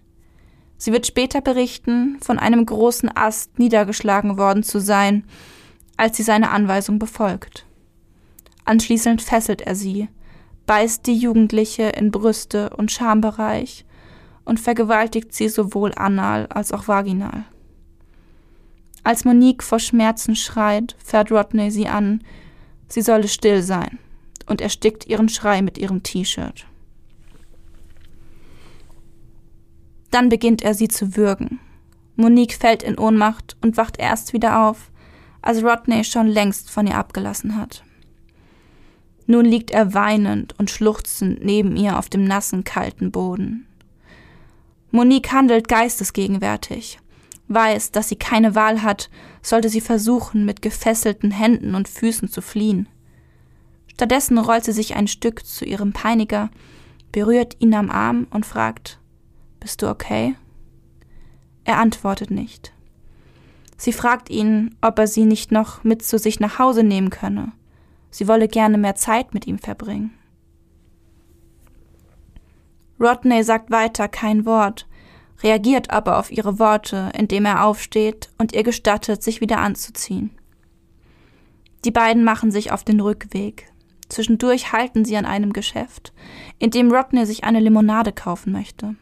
Sie 0.79 0.93
wird 0.93 1.09
später 1.09 1.41
berichten, 1.41 2.19
von 2.21 2.39
einem 2.39 2.65
großen 2.65 3.11
Ast 3.17 3.59
niedergeschlagen 3.59 4.39
worden 4.39 4.63
zu 4.63 4.79
sein, 4.79 5.25
als 5.97 6.17
sie 6.17 6.23
seine 6.23 6.51
Anweisung 6.51 7.01
befolgt. 7.01 7.67
Anschließend 8.65 9.23
fesselt 9.23 9.63
er 9.63 9.75
sie, 9.75 10.07
beißt 10.71 11.05
die 11.09 11.17
Jugendliche 11.17 11.83
in 11.83 12.13
Brüste 12.13 12.71
und 12.71 12.93
Schambereich 12.93 13.85
und 14.45 14.61
vergewaltigt 14.61 15.35
sie 15.35 15.49
sowohl 15.49 15.93
anal 15.97 16.47
als 16.47 16.71
auch 16.71 16.87
vaginal. 16.87 17.43
Als 19.03 19.25
Monique 19.25 19.65
vor 19.65 19.81
Schmerzen 19.81 20.37
schreit, 20.37 20.95
fährt 21.05 21.33
Rodney 21.33 21.73
sie 21.73 21.89
an, 21.89 22.23
sie 22.87 23.03
solle 23.03 23.27
still 23.27 23.65
sein 23.65 23.99
und 24.47 24.61
erstickt 24.61 25.09
ihren 25.09 25.29
Schrei 25.29 25.61
mit 25.61 25.77
ihrem 25.77 26.05
T-Shirt. 26.05 26.67
Dann 30.13 30.29
beginnt 30.29 30.63
er 30.63 30.75
sie 30.75 30.87
zu 30.87 31.17
würgen. 31.17 31.59
Monique 32.15 32.55
fällt 32.55 32.85
in 32.85 32.97
Ohnmacht 32.97 33.57
und 33.61 33.77
wacht 33.77 33.99
erst 33.99 34.33
wieder 34.35 34.69
auf, 34.69 34.93
als 35.43 35.65
Rodney 35.65 36.05
schon 36.05 36.29
längst 36.29 36.71
von 36.71 36.87
ihr 36.87 36.95
abgelassen 36.95 37.57
hat. 37.57 37.83
Nun 39.31 39.45
liegt 39.45 39.71
er 39.71 39.95
weinend 39.95 40.59
und 40.59 40.73
schluchzend 40.73 41.45
neben 41.45 41.77
ihr 41.77 42.01
auf 42.01 42.09
dem 42.09 42.25
nassen, 42.25 42.65
kalten 42.65 43.13
Boden. 43.13 43.65
Monique 44.91 45.31
handelt 45.31 45.69
geistesgegenwärtig, 45.69 46.99
weiß, 47.47 47.93
dass 47.93 48.09
sie 48.09 48.17
keine 48.17 48.57
Wahl 48.57 48.83
hat, 48.83 49.09
sollte 49.41 49.69
sie 49.69 49.81
versuchen, 49.81 50.45
mit 50.45 50.63
gefesselten 50.63 51.31
Händen 51.31 51.77
und 51.77 51.87
Füßen 51.87 52.29
zu 52.29 52.43
fliehen. 52.43 52.89
Stattdessen 53.87 54.37
rollt 54.37 54.65
sie 54.65 54.73
sich 54.73 54.97
ein 54.97 55.07
Stück 55.07 55.47
zu 55.47 55.65
ihrem 55.65 55.93
Peiniger, 55.93 56.51
berührt 57.13 57.55
ihn 57.61 57.75
am 57.75 57.89
Arm 57.89 58.27
und 58.31 58.45
fragt, 58.45 58.99
Bist 59.61 59.81
du 59.81 59.89
okay? 59.89 60.35
Er 61.63 61.79
antwortet 61.79 62.33
nicht. 62.33 62.73
Sie 63.77 63.93
fragt 63.93 64.29
ihn, 64.29 64.75
ob 64.81 64.99
er 64.99 65.07
sie 65.07 65.25
nicht 65.25 65.53
noch 65.53 65.85
mit 65.85 66.03
zu 66.03 66.19
sich 66.19 66.41
nach 66.41 66.59
Hause 66.59 66.83
nehmen 66.83 67.11
könne. 67.11 67.53
Sie 68.11 68.29
wolle 68.29 68.49
gerne 68.49 68.79
mehr 68.79 68.97
Zeit 68.97 69.35
mit 69.35 69.47
ihm 69.47 69.59
verbringen. 69.59 70.13
Rodney 73.01 73.43
sagt 73.43 73.71
weiter 73.71 74.09
kein 74.09 74.45
Wort, 74.45 74.87
reagiert 75.43 75.91
aber 75.91 76.19
auf 76.19 76.31
ihre 76.31 76.59
Worte, 76.59 77.11
indem 77.17 77.47
er 77.47 77.65
aufsteht 77.65 78.29
und 78.37 78.53
ihr 78.53 78.63
gestattet, 78.63 79.23
sich 79.23 79.41
wieder 79.41 79.59
anzuziehen. 79.59 80.31
Die 81.85 81.91
beiden 81.91 82.25
machen 82.25 82.51
sich 82.51 82.73
auf 82.73 82.85
den 82.85 83.01
Rückweg. 83.01 83.73
Zwischendurch 84.11 84.73
halten 84.73 85.05
sie 85.05 85.17
an 85.17 85.25
einem 85.25 85.53
Geschäft, 85.53 86.13
in 86.59 86.71
dem 86.71 86.93
Rodney 86.93 87.25
sich 87.25 87.45
eine 87.45 87.61
Limonade 87.61 88.13
kaufen 88.13 88.53
möchte. 88.53 88.97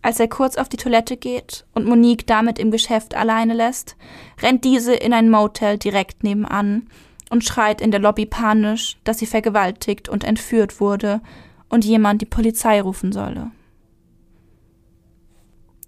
Als 0.00 0.18
er 0.18 0.26
kurz 0.26 0.56
auf 0.56 0.68
die 0.68 0.78
Toilette 0.78 1.16
geht 1.16 1.64
und 1.74 1.86
Monique 1.86 2.26
damit 2.26 2.58
im 2.58 2.72
Geschäft 2.72 3.14
alleine 3.14 3.54
lässt, 3.54 3.96
rennt 4.42 4.64
diese 4.64 4.94
in 4.94 5.12
ein 5.12 5.30
Motel 5.30 5.78
direkt 5.78 6.24
nebenan 6.24 6.88
und 7.32 7.42
schreit 7.42 7.80
in 7.80 7.90
der 7.90 7.98
Lobby 7.98 8.26
panisch, 8.26 8.98
dass 9.02 9.18
sie 9.18 9.26
vergewaltigt 9.26 10.08
und 10.08 10.22
entführt 10.22 10.80
wurde 10.80 11.20
und 11.68 11.84
jemand 11.84 12.22
die 12.22 12.26
Polizei 12.26 12.80
rufen 12.80 13.10
solle. 13.10 13.50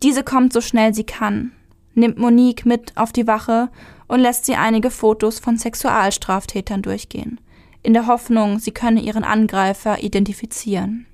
Diese 0.03 0.24
kommt 0.24 0.53
so 0.53 0.61
schnell 0.61 0.92
sie 0.92 1.05
kann, 1.05 1.53
nimmt 1.95 2.18
Monique 2.18 2.66
mit 2.66 2.97
auf 2.97 3.12
die 3.12 3.28
Wache 3.28 3.70
und 4.09 4.18
lässt 4.18 4.47
sie 4.47 4.57
einige 4.57 4.90
Fotos 4.90 5.38
von 5.38 5.57
Sexualstraftätern 5.57 6.82
durchgehen 6.82 7.38
in 7.84 7.92
der 7.92 8.07
Hoffnung, 8.07 8.59
sie 8.59 8.72
könne 8.72 9.01
ihren 9.01 9.24
Angreifer 9.24 10.03
identifizieren. 10.03 11.07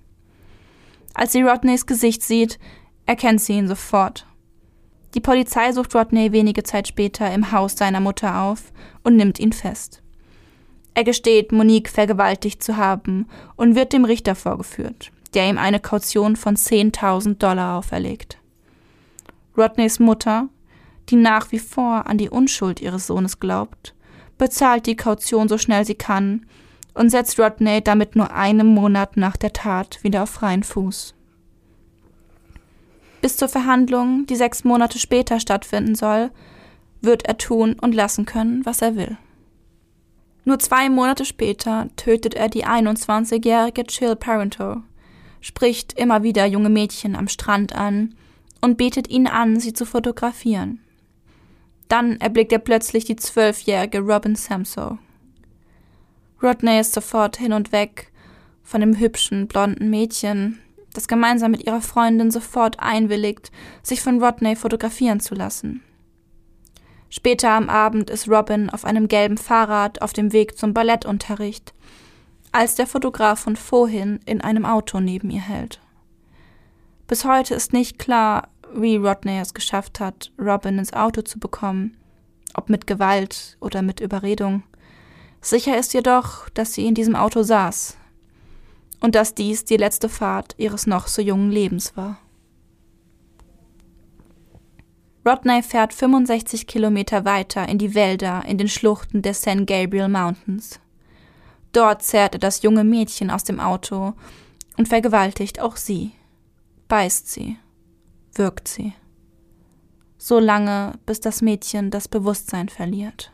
Als 1.12 1.33
sie 1.33 1.43
Rodneys 1.43 1.85
Gesicht 1.85 2.22
sieht, 2.22 2.59
erkennt 3.07 3.41
sie 3.41 3.55
ihn 3.55 3.68
sofort. 3.68 4.26
Die 5.14 5.20
Polizei 5.20 5.72
sucht 5.72 5.95
Rodney 5.97 6.31
wenige 6.31 6.62
Zeit 6.62 6.87
später 6.87 7.31
im 7.35 7.51
Haus 7.51 7.76
seiner 7.76 7.99
Mutter 7.99 8.41
auf 8.43 8.72
und 9.03 9.16
nimmt 9.16 9.41
ihn 9.41 9.53
fest. 9.53 10.01
Er 10.95 11.05
gesteht, 11.05 11.53
Monique 11.53 11.88
vergewaltigt 11.88 12.62
zu 12.62 12.76
haben 12.76 13.28
und 13.57 13.74
wird 13.74 13.93
dem 13.93 14.05
Richter 14.05 14.34
vorgeführt, 14.34 15.12
der 15.34 15.49
ihm 15.49 15.59
eine 15.59 15.80
Kaution 15.80 16.36
von 16.36 16.57
10.000 16.57 17.38
Dollar 17.38 17.78
auferlegt. 17.78 18.38
Rodneys 19.57 19.99
Mutter, 19.99 20.49
die 21.09 21.16
nach 21.16 21.53
wie 21.53 21.59
vor 21.59 22.07
an 22.07 22.18
die 22.18 22.30
Unschuld 22.30 22.80
ihres 22.80 23.07
Sohnes 23.07 23.41
glaubt, 23.41 23.95
bezahlt 24.38 24.86
die 24.86 24.97
Kaution 24.97 25.49
so 25.49 25.59
schnell 25.59 25.84
sie 25.84 25.95
kann 25.95 26.47
und 26.95 27.11
setzt 27.11 27.38
Rodney 27.38 27.82
damit 27.82 28.16
nur 28.16 28.32
einen 28.32 28.66
Monat 28.66 29.16
nach 29.16 29.36
der 29.36 29.53
Tat 29.53 30.03
wieder 30.03 30.24
auf 30.24 30.30
freien 30.30 30.62
Fuß. 30.62 31.14
Bis 33.20 33.36
zur 33.36 33.49
Verhandlung, 33.49 34.26
die 34.26 34.36
sechs 34.36 34.64
Monate 34.64 34.99
später 34.99 35.41
stattfinden 35.41 35.95
soll, 35.95 36.30
wird 37.03 37.24
er 37.26 37.36
tun 37.38 37.76
und 37.78 37.95
lassen 37.95 38.24
können, 38.24 38.64
was 38.64 38.82
er 38.82 38.97
will. 38.97 39.18
Nur 40.45 40.59
zwei 40.59 40.88
Monate 40.88 41.24
später 41.24 41.88
tötet 41.97 42.34
er 42.34 42.49
die 42.49 42.66
21-jährige 42.66 43.84
Chill 43.84 44.16
Parento, 44.16 44.82
spricht 45.41 45.99
immer 45.99 46.22
wieder 46.22 46.47
junge 46.47 46.70
Mädchen 46.70 47.14
am 47.14 47.28
Strand 47.28 47.74
an 47.74 48.14
und 48.61 48.76
betet 48.76 49.09
ihnen 49.09 49.26
an, 49.26 49.61
sie 49.61 49.72
zu 49.72 49.84
fotografieren. 49.84 50.80
Dann 51.88 52.20
erblickt 52.20 52.53
er 52.53 52.59
plötzlich 52.59 53.05
die 53.05 53.16
zwölfjährige 53.16 54.01
Robin 54.01 54.36
Samso. 54.36 54.99
Rodney 56.43 56.80
ist 56.80 56.93
sofort 56.93 57.36
hin 57.36 57.53
und 57.53 57.72
weg 57.72 58.11
von 58.62 58.80
dem 58.80 58.99
hübschen, 58.99 59.49
blonden 59.49 59.91
Mädchen, 59.91 60.61
das 60.95 61.09
gemeinsam 61.09 61.51
mit 61.51 61.66
ihrer 61.66 61.80
Freundin 61.80 62.30
sofort 62.30 62.78
einwilligt, 62.78 63.51
sich 63.82 64.01
von 64.01 64.22
Rodney 64.22 64.57
fotografieren 64.57 65.20
zu 65.20 65.34
lassen. 65.34 65.82
Später 67.11 67.51
am 67.51 67.69
Abend 67.69 68.09
ist 68.09 68.29
Robin 68.29 68.71
auf 68.71 68.85
einem 68.85 69.09
gelben 69.09 69.37
Fahrrad 69.37 70.01
auf 70.01 70.13
dem 70.13 70.33
Weg 70.33 70.57
zum 70.57 70.73
Ballettunterricht, 70.73 71.75
als 72.53 72.77
der 72.77 72.87
Fotograf 72.87 73.41
von 73.41 73.57
vorhin 73.57 74.21
in 74.27 74.41
einem 74.41 74.65
Auto 74.65 75.01
neben 75.01 75.29
ihr 75.31 75.41
hält. 75.41 75.81
Bis 77.09 77.25
heute 77.25 77.57
ist 77.57 77.73
nicht 77.73 77.99
klar, 77.99 78.49
wie 78.73 78.97
Rodney 78.97 79.41
es 79.41 79.55
geschafft 79.55 79.99
hat, 79.99 80.31
Robin 80.39 80.79
ins 80.79 80.93
Auto 80.93 81.23
zu 81.23 81.41
bekommen, 81.41 81.97
ob 82.55 82.71
mit 82.71 82.87
Gewalt 82.87 83.57
oder 83.61 83.83
mit 83.83 83.99
Überredung. 83.99 84.63
Sicher 85.41 85.77
ist 85.77 85.93
jedoch, 85.93 86.49
dass 86.51 86.75
sie 86.75 86.87
in 86.87 86.95
diesem 86.95 87.17
Auto 87.17 87.43
saß 87.43 87.97
und 89.01 89.17
dass 89.17 89.35
dies 89.35 89.65
die 89.65 89.77
letzte 89.77 90.09
Fahrt 90.09 90.55
ihres 90.59 90.87
noch 90.87 91.09
so 91.09 91.21
jungen 91.21 91.51
Lebens 91.51 91.97
war. 91.97 92.19
Rodney 95.27 95.62
fährt 95.62 95.93
65 95.93 96.66
Kilometer 96.66 97.25
weiter 97.25 97.68
in 97.68 97.79
die 97.79 97.95
Wälder 97.95 98.45
in 98.47 98.59
den 98.59 98.68
Schluchten 98.68 99.23
der 99.23 99.35
San 99.35 99.66
Gabriel 99.66 100.09
Mountains. 100.09 100.81
Dort 101.73 102.03
zerrt 102.03 102.35
er 102.35 102.41
das 102.41 102.62
junge 102.62 102.85
Mädchen 102.85 103.31
aus 103.31 103.45
dem 103.45 103.61
Auto 103.61 104.14
und 104.77 104.89
vergewaltigt 104.89 105.61
auch 105.61 105.77
sie, 105.77 106.12
beißt 106.89 107.29
sie 107.31 107.59
wirkt 108.35 108.68
sie. 108.68 108.93
So 110.18 110.39
lange, 110.39 110.95
bis 111.07 111.21
das 111.21 111.43
Mädchen 111.43 111.91
das 111.91 112.09
Bewusstsein 112.09 112.68
verliert. 112.68 113.33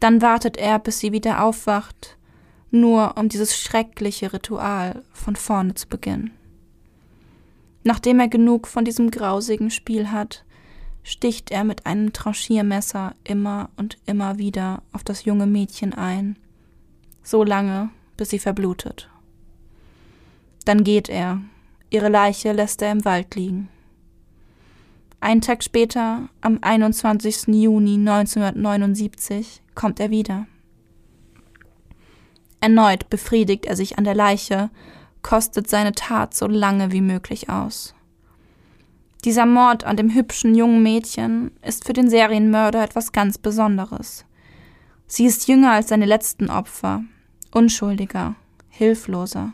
Dann 0.00 0.20
wartet 0.20 0.56
er, 0.56 0.78
bis 0.78 0.98
sie 0.98 1.12
wieder 1.12 1.42
aufwacht, 1.42 2.16
nur 2.70 3.16
um 3.16 3.28
dieses 3.28 3.56
schreckliche 3.56 4.32
Ritual 4.32 5.02
von 5.12 5.36
vorne 5.36 5.74
zu 5.74 5.88
beginnen. 5.88 6.35
Nachdem 7.86 8.18
er 8.18 8.26
genug 8.26 8.66
von 8.66 8.84
diesem 8.84 9.12
grausigen 9.12 9.70
Spiel 9.70 10.10
hat, 10.10 10.44
sticht 11.04 11.52
er 11.52 11.62
mit 11.62 11.86
einem 11.86 12.12
Tranchiermesser 12.12 13.14
immer 13.22 13.70
und 13.76 13.96
immer 14.06 14.38
wieder 14.38 14.82
auf 14.90 15.04
das 15.04 15.24
junge 15.24 15.46
Mädchen 15.46 15.94
ein, 15.94 16.36
so 17.22 17.44
lange, 17.44 17.90
bis 18.16 18.30
sie 18.30 18.40
verblutet. 18.40 19.08
Dann 20.64 20.82
geht 20.82 21.08
er, 21.08 21.40
ihre 21.88 22.08
Leiche 22.08 22.50
lässt 22.50 22.82
er 22.82 22.90
im 22.90 23.04
Wald 23.04 23.36
liegen. 23.36 23.68
Einen 25.20 25.40
Tag 25.40 25.62
später, 25.62 26.28
am 26.40 26.58
21. 26.62 27.46
Juni 27.54 27.94
1979, 27.94 29.62
kommt 29.76 30.00
er 30.00 30.10
wieder. 30.10 30.48
Erneut 32.58 33.08
befriedigt 33.10 33.64
er 33.64 33.76
sich 33.76 33.96
an 33.96 34.02
der 34.02 34.16
Leiche, 34.16 34.70
kostet 35.26 35.68
seine 35.68 35.90
Tat 35.90 36.34
so 36.34 36.46
lange 36.46 36.92
wie 36.92 37.00
möglich 37.00 37.50
aus. 37.50 37.94
Dieser 39.24 39.44
Mord 39.44 39.82
an 39.82 39.96
dem 39.96 40.14
hübschen 40.14 40.54
jungen 40.54 40.84
Mädchen 40.84 41.50
ist 41.62 41.84
für 41.84 41.92
den 41.92 42.08
Serienmörder 42.08 42.84
etwas 42.84 43.10
ganz 43.10 43.36
Besonderes. 43.36 44.24
Sie 45.08 45.26
ist 45.26 45.48
jünger 45.48 45.72
als 45.72 45.88
seine 45.88 46.06
letzten 46.06 46.48
Opfer, 46.48 47.02
unschuldiger, 47.52 48.36
hilfloser. 48.68 49.52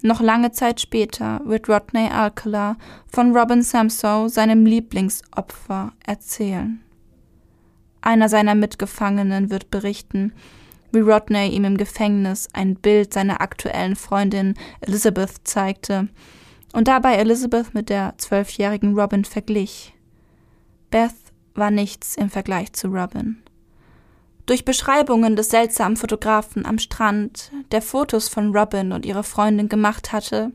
Noch 0.00 0.22
lange 0.22 0.50
Zeit 0.50 0.80
später 0.80 1.42
wird 1.44 1.68
Rodney 1.68 2.08
Alcala 2.08 2.76
von 3.06 3.36
Robin 3.36 3.62
Samsoe, 3.62 4.30
seinem 4.30 4.64
Lieblingsopfer, 4.64 5.92
erzählen. 6.06 6.80
Einer 8.00 8.30
seiner 8.30 8.54
Mitgefangenen 8.54 9.50
wird 9.50 9.70
berichten, 9.70 10.32
wie 10.92 11.00
Rodney 11.00 11.48
ihm 11.48 11.64
im 11.64 11.76
Gefängnis 11.76 12.48
ein 12.52 12.76
Bild 12.76 13.12
seiner 13.12 13.40
aktuellen 13.40 13.96
Freundin 13.96 14.54
Elizabeth 14.80 15.32
zeigte 15.44 16.08
und 16.72 16.88
dabei 16.88 17.16
Elizabeth 17.16 17.74
mit 17.74 17.88
der 17.88 18.14
zwölfjährigen 18.18 18.98
Robin 18.98 19.24
verglich. 19.24 19.94
Beth 20.90 21.14
war 21.54 21.70
nichts 21.70 22.16
im 22.16 22.30
Vergleich 22.30 22.72
zu 22.72 22.88
Robin. 22.88 23.42
Durch 24.46 24.64
Beschreibungen 24.64 25.36
des 25.36 25.50
seltsamen 25.50 25.96
Fotografen 25.96 26.66
am 26.66 26.78
Strand, 26.78 27.52
der 27.70 27.80
Fotos 27.80 28.28
von 28.28 28.54
Robin 28.56 28.92
und 28.92 29.06
ihrer 29.06 29.22
Freundin 29.22 29.68
gemacht 29.68 30.12
hatte 30.12 30.52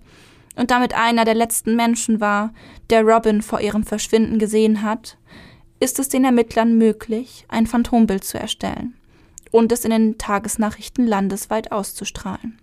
und 0.55 0.71
damit 0.71 0.93
einer 0.93 1.25
der 1.25 1.35
letzten 1.35 1.75
Menschen 1.75 2.19
war, 2.19 2.53
der 2.89 3.03
Robin 3.03 3.41
vor 3.41 3.61
ihrem 3.61 3.83
Verschwinden 3.83 4.39
gesehen 4.39 4.83
hat, 4.83 5.17
ist 5.79 5.99
es 5.99 6.09
den 6.09 6.25
Ermittlern 6.25 6.77
möglich, 6.77 7.45
ein 7.47 7.67
Phantombild 7.67 8.23
zu 8.23 8.39
erstellen 8.39 8.96
und 9.57 9.71
es 9.71 9.85
in 9.85 9.91
den 9.91 10.17
Tagesnachrichten 10.17 11.07
landesweit 11.07 11.71
auszustrahlen. 11.71 12.59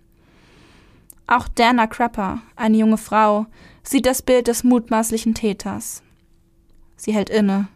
Auch 1.27 1.47
Dana 1.47 1.87
Crapper, 1.87 2.41
eine 2.55 2.77
junge 2.77 2.97
Frau, 2.97 3.47
sieht 3.83 4.05
das 4.05 4.21
Bild 4.21 4.47
des 4.47 4.63
mutmaßlichen 4.63 5.33
Täters. 5.33 6.03
Sie 6.95 7.13
hält 7.13 7.29
inne 7.29 7.67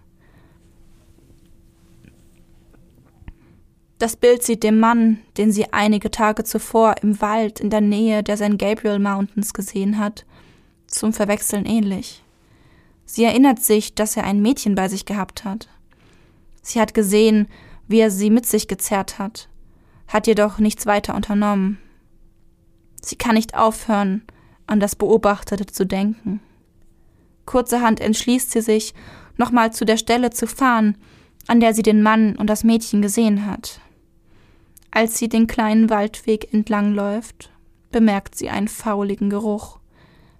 Das 3.98 4.16
Bild 4.16 4.44
sieht 4.44 4.64
dem 4.64 4.80
Mann, 4.80 5.20
den 5.36 5.52
sie 5.52 5.74
einige 5.74 6.10
Tage 6.10 6.46
zuvor 6.46 6.96
im 7.02 7.20
Wald 7.20 7.60
in 7.60 7.70
der 7.70 7.82
Nähe 7.82 8.24
der 8.24 8.38
St. 8.38 8.58
Gabriel 8.58 8.98
Mountains 8.98 9.54
gesehen 9.54 9.98
hat, 10.00 10.26
zum 10.88 11.12
Verwechseln 11.12 11.66
ähnlich. 11.66 12.24
Sie 13.04 13.26
erinnert 13.26 13.60
sich, 13.62 13.96
dass 13.96 14.16
er 14.16 14.24
ein 14.24 14.42
Mädchen 14.42 14.76
bei 14.76 14.88
sich 14.88 15.04
gehabt 15.04 15.44
hat. 15.44 15.68
Sie 16.62 16.80
hat 16.80 16.94
gesehen, 16.94 17.50
wie 17.90 18.00
er 18.00 18.12
sie 18.12 18.30
mit 18.30 18.46
sich 18.46 18.70
gezerrt 18.70 19.20
hat, 19.20 19.50
hat 20.08 20.28
jedoch 20.28 20.60
nichts 20.60 20.86
weiter 20.86 21.16
unternommen. 21.16 21.80
Sie 23.02 23.18
kann 23.18 23.36
nicht 23.36 23.56
aufhören, 23.56 24.24
an 24.68 24.80
das 24.80 24.96
Beobachtete 24.96 25.66
zu 25.66 25.86
denken. 25.86 26.40
Kurzerhand 27.46 28.00
entschließt 28.00 28.52
sie 28.52 28.62
sich, 28.62 28.94
nochmal 29.38 29.74
zu 29.74 29.86
der 29.86 29.98
Stelle 29.98 30.30
zu 30.30 30.46
fahren, 30.46 30.98
an 31.48 31.60
der 31.60 31.74
sie 31.74 31.82
den 31.82 32.04
Mann 32.04 32.36
und 32.36 32.48
das 32.48 32.64
Mädchen 32.64 33.02
gesehen 33.02 33.48
hat. 33.48 33.82
Als 34.92 35.18
sie 35.18 35.30
den 35.30 35.48
kleinen 35.48 35.90
Waldweg 35.90 36.54
entlangläuft, 36.54 37.52
bemerkt 37.92 38.36
sie 38.36 38.50
einen 38.50 38.68
fauligen 38.68 39.32
Geruch, 39.32 39.80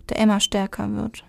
der 0.10 0.18
immer 0.18 0.40
stärker 0.40 0.92
wird. 0.96 1.24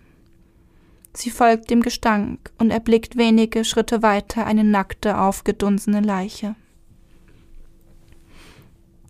Sie 1.13 1.31
folgt 1.31 1.71
dem 1.71 1.83
Gestank 1.83 2.51
und 2.59 2.71
erblickt 2.71 3.17
wenige 3.17 3.65
Schritte 3.65 4.03
weiter 4.03 4.47
eine 4.47 4.65
nackte, 4.65 5.19
aufgedunsene 5.19 6.01
Leiche. 6.01 6.55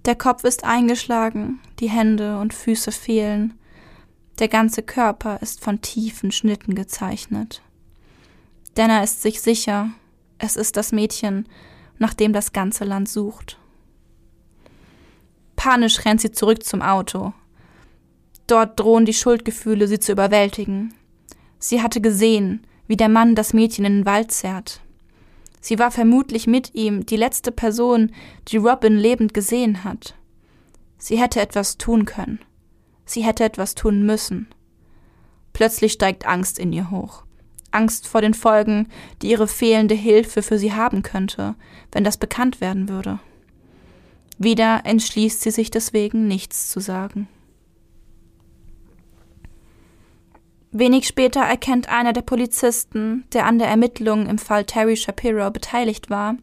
Der 0.07 0.15
Kopf 0.15 0.45
ist 0.45 0.65
eingeschlagen, 0.65 1.61
die 1.79 1.91
Hände 1.91 2.39
und 2.39 2.55
Füße 2.55 2.91
fehlen, 2.91 3.55
der 4.39 4.49
ganze 4.49 4.83
Körper 4.83 5.43
ist 5.43 5.63
von 5.63 5.83
tiefen 5.83 6.33
Schnitten 6.33 6.75
gezeichnet. 6.75 7.61
Denner 8.79 9.05
ist 9.05 9.21
sich 9.21 9.43
sicher, 9.43 9.91
es 10.39 10.57
ist 10.57 10.79
das 10.79 10.93
Mädchen, 10.93 11.47
nach 11.99 12.15
dem 12.15 12.33
das 12.33 12.53
ganze 12.53 12.85
Land 12.85 13.11
sucht. 13.11 13.59
Panisch 15.57 16.07
rennt 16.07 16.23
sie 16.23 16.33
zurück 16.33 16.65
zum 16.65 16.81
Auto. 16.81 17.35
Dort 18.47 18.81
drohen 18.81 19.05
die 19.05 19.13
Schuldgefühle, 19.13 19.87
sie 19.87 20.01
zu 20.01 20.13
überwältigen. 20.13 20.95
Sie 21.61 21.81
hatte 21.83 22.01
gesehen, 22.01 22.67
wie 22.89 22.97
der 22.97 23.09
Mann 23.09 23.37
das 23.37 23.53
Mädchen 23.53 23.85
in 23.85 23.99
den 23.99 24.07
Wald 24.07 24.33
zerrt. 24.33 24.81
Sie 25.61 25.79
war 25.79 25.91
vermutlich 25.91 26.47
mit 26.47 26.75
ihm 26.75 27.07
die 27.07 27.17
letzte 27.17 27.53
Person, 27.53 28.11
die 28.49 28.57
Robin 28.57 28.97
lebend 28.97 29.35
gesehen 29.35 29.85
hat. 29.85 30.17
Sie 30.99 31.19
hätte 31.19 31.41
etwas 31.41 31.79
tun 31.79 32.07
können. 32.07 32.41
Sie 33.05 33.23
hätte 33.23 33.45
etwas 33.45 33.75
tun 33.75 34.05
müssen. 34.05 34.49
Plötzlich 35.53 35.93
steigt 35.93 36.27
Angst 36.27 36.59
in 36.59 36.73
ihr 36.73 36.91
hoch. 36.91 37.25
Angst 37.71 38.09
vor 38.09 38.23
den 38.23 38.35
Folgen, 38.35 38.89
die 39.21 39.31
ihre 39.31 39.47
fehlende 39.47 39.95
Hilfe 39.95 40.43
für 40.43 40.59
sie 40.59 40.73
haben 40.73 41.03
könnte, 41.03 41.55
wenn 41.93 42.05
das 42.05 42.17
bekannt 42.17 42.61
werden 42.61 42.89
würde. 42.89 43.21
Wieder 44.39 44.83
entschließt 44.85 45.43
sie 45.43 45.51
sich 45.51 45.71
deswegen, 45.71 46.27
nichts 46.27 46.71
zu 46.71 46.81
sagen. 46.81 47.29
Wenig 50.73 51.09
später 51.09 51.41
erkennt 51.41 51.89
einer 51.89 52.13
der 52.13 52.23
Polizisten, 52.23 53.25
der 53.33 53.47
an 53.47 53.59
der 53.59 53.69
Ermittlung 53.69 54.27
im 54.27 54.39
Fall 54.39 54.65
Terry 54.65 54.97
Shapiro 54.97 55.51
beteiligt 55.51 56.11
war, 56.11 56.37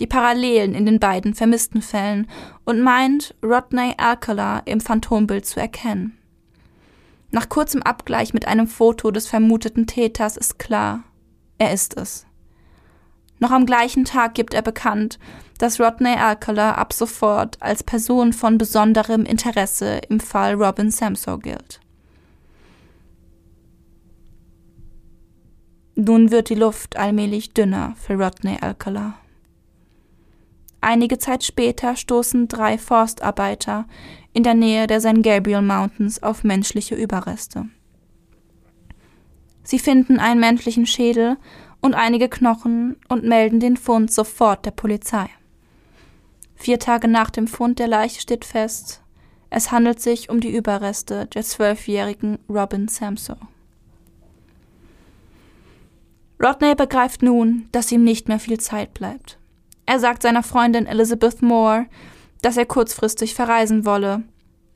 die 0.00 0.06
Parallelen 0.06 0.74
in 0.74 0.84
den 0.84 1.00
beiden 1.00 1.34
vermissten 1.34 1.80
Fällen 1.80 2.28
und 2.64 2.82
meint, 2.82 3.34
Rodney 3.42 3.94
Alcala 3.96 4.58
im 4.66 4.80
Phantombild 4.80 5.46
zu 5.46 5.60
erkennen. 5.60 6.18
Nach 7.30 7.48
kurzem 7.48 7.82
Abgleich 7.82 8.34
mit 8.34 8.46
einem 8.46 8.66
Foto 8.66 9.10
des 9.10 9.28
vermuteten 9.28 9.86
Täters 9.86 10.36
ist 10.36 10.58
klar, 10.58 11.04
er 11.56 11.72
ist 11.72 11.96
es. 11.96 12.26
Noch 13.38 13.50
am 13.50 13.66
gleichen 13.66 14.04
Tag 14.04 14.34
gibt 14.34 14.52
er 14.52 14.62
bekannt, 14.62 15.18
dass 15.58 15.80
Rodney 15.80 16.16
Alcala 16.16 16.74
ab 16.74 16.92
sofort 16.92 17.56
als 17.60 17.82
Person 17.82 18.32
von 18.32 18.58
besonderem 18.58 19.24
Interesse 19.24 20.00
im 20.08 20.20
Fall 20.20 20.54
Robin 20.54 20.90
Samso 20.90 21.38
gilt. 21.38 21.80
Nun 25.96 26.32
wird 26.32 26.48
die 26.48 26.56
Luft 26.56 26.96
allmählich 26.96 27.54
dünner 27.54 27.94
für 27.96 28.14
Rodney 28.14 28.58
Alcala. 28.60 29.14
Einige 30.80 31.18
Zeit 31.18 31.44
später 31.44 31.94
stoßen 31.94 32.48
drei 32.48 32.78
Forstarbeiter 32.78 33.86
in 34.32 34.42
der 34.42 34.54
Nähe 34.54 34.86
der 34.86 35.00
St. 35.00 35.22
Gabriel 35.22 35.62
Mountains 35.62 36.22
auf 36.22 36.42
menschliche 36.42 36.96
Überreste. 36.96 37.66
Sie 39.62 39.78
finden 39.78 40.18
einen 40.18 40.40
menschlichen 40.40 40.84
Schädel 40.84 41.38
und 41.80 41.94
einige 41.94 42.28
Knochen 42.28 42.96
und 43.08 43.24
melden 43.24 43.60
den 43.60 43.76
Fund 43.76 44.12
sofort 44.12 44.66
der 44.66 44.72
Polizei. 44.72 45.30
Vier 46.56 46.78
Tage 46.78 47.08
nach 47.08 47.30
dem 47.30 47.46
Fund 47.46 47.78
der 47.78 47.88
Leiche 47.88 48.20
steht 48.20 48.44
fest, 48.44 49.00
es 49.48 49.70
handelt 49.70 50.00
sich 50.00 50.28
um 50.28 50.40
die 50.40 50.54
Überreste 50.54 51.26
der 51.26 51.44
zwölfjährigen 51.44 52.40
Robin 52.48 52.88
Samso. 52.88 53.36
Rodney 56.44 56.74
begreift 56.74 57.22
nun, 57.22 57.68
dass 57.72 57.90
ihm 57.90 58.04
nicht 58.04 58.28
mehr 58.28 58.38
viel 58.38 58.60
Zeit 58.60 58.92
bleibt. 58.92 59.38
Er 59.86 59.98
sagt 59.98 60.22
seiner 60.22 60.42
Freundin 60.42 60.84
Elizabeth 60.84 61.40
Moore, 61.40 61.86
dass 62.42 62.58
er 62.58 62.66
kurzfristig 62.66 63.34
verreisen 63.34 63.86
wolle. 63.86 64.22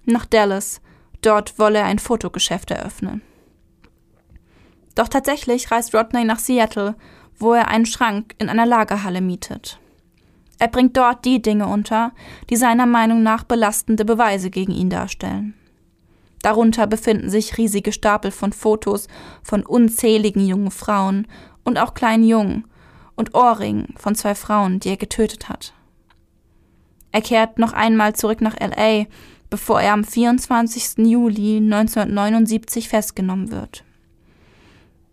Nach 0.06 0.24
Dallas. 0.24 0.80
Dort 1.20 1.58
wolle 1.58 1.80
er 1.80 1.84
ein 1.84 1.98
Fotogeschäft 1.98 2.70
eröffnen. 2.70 3.20
Doch 4.94 5.08
tatsächlich 5.08 5.70
reist 5.70 5.94
Rodney 5.94 6.24
nach 6.24 6.38
Seattle, 6.38 6.94
wo 7.38 7.52
er 7.52 7.68
einen 7.68 7.86
Schrank 7.86 8.34
in 8.38 8.48
einer 8.48 8.66
Lagerhalle 8.66 9.20
mietet. 9.20 9.78
Er 10.58 10.68
bringt 10.68 10.96
dort 10.96 11.24
die 11.24 11.42
Dinge 11.42 11.66
unter, 11.66 12.12
die 12.48 12.56
seiner 12.56 12.86
Meinung 12.86 13.22
nach 13.22 13.44
belastende 13.44 14.04
Beweise 14.04 14.48
gegen 14.48 14.72
ihn 14.72 14.90
darstellen. 14.90 15.54
Darunter 16.42 16.86
befinden 16.86 17.30
sich 17.30 17.58
riesige 17.58 17.92
Stapel 17.92 18.30
von 18.30 18.52
Fotos 18.52 19.08
von 19.42 19.66
unzähligen 19.66 20.46
jungen 20.46 20.70
Frauen 20.70 21.26
und 21.68 21.78
auch 21.78 21.94
kleinen 21.94 22.24
Jungen 22.24 22.64
und 23.14 23.34
Ohrringen 23.34 23.94
von 23.96 24.14
zwei 24.14 24.34
Frauen, 24.34 24.80
die 24.80 24.88
er 24.88 24.96
getötet 24.96 25.48
hat. 25.48 25.74
Er 27.12 27.20
kehrt 27.20 27.58
noch 27.58 27.72
einmal 27.72 28.14
zurück 28.14 28.40
nach 28.40 28.56
LA, 28.58 29.06
bevor 29.50 29.80
er 29.80 29.92
am 29.92 30.04
24. 30.04 31.06
Juli 31.06 31.58
1979 31.58 32.88
festgenommen 32.88 33.50
wird. 33.50 33.84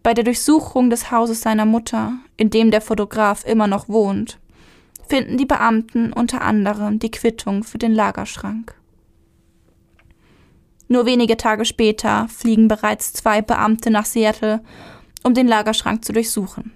Bei 0.02 0.14
der 0.14 0.24
Durchsuchung 0.24 0.90
des 0.90 1.12
Hauses 1.12 1.42
seiner 1.42 1.66
Mutter, 1.66 2.14
in 2.38 2.50
dem 2.50 2.72
der 2.72 2.82
Fotograf 2.82 3.46
immer 3.46 3.68
noch 3.68 3.90
wohnt, 3.90 4.40
finden 5.08 5.38
die 5.38 5.46
Beamten 5.46 6.14
unter 6.14 6.42
anderem 6.42 7.00
die 7.00 7.12
Quittung 7.12 7.64
für 7.64 7.78
den 7.78 7.94
Lagerschrank. 7.94 8.76
Nur 10.88 11.06
wenige 11.06 11.38
Tage 11.38 11.66
später 11.66 12.28
fliegen 12.30 12.68
bereits 12.68 13.14
zwei 13.14 13.42
Beamte 13.42 13.90
nach 13.90 14.06
Seattle, 14.06 14.62
um 15.26 15.34
den 15.34 15.48
Lagerschrank 15.48 16.06
zu 16.06 16.14
durchsuchen. 16.14 16.72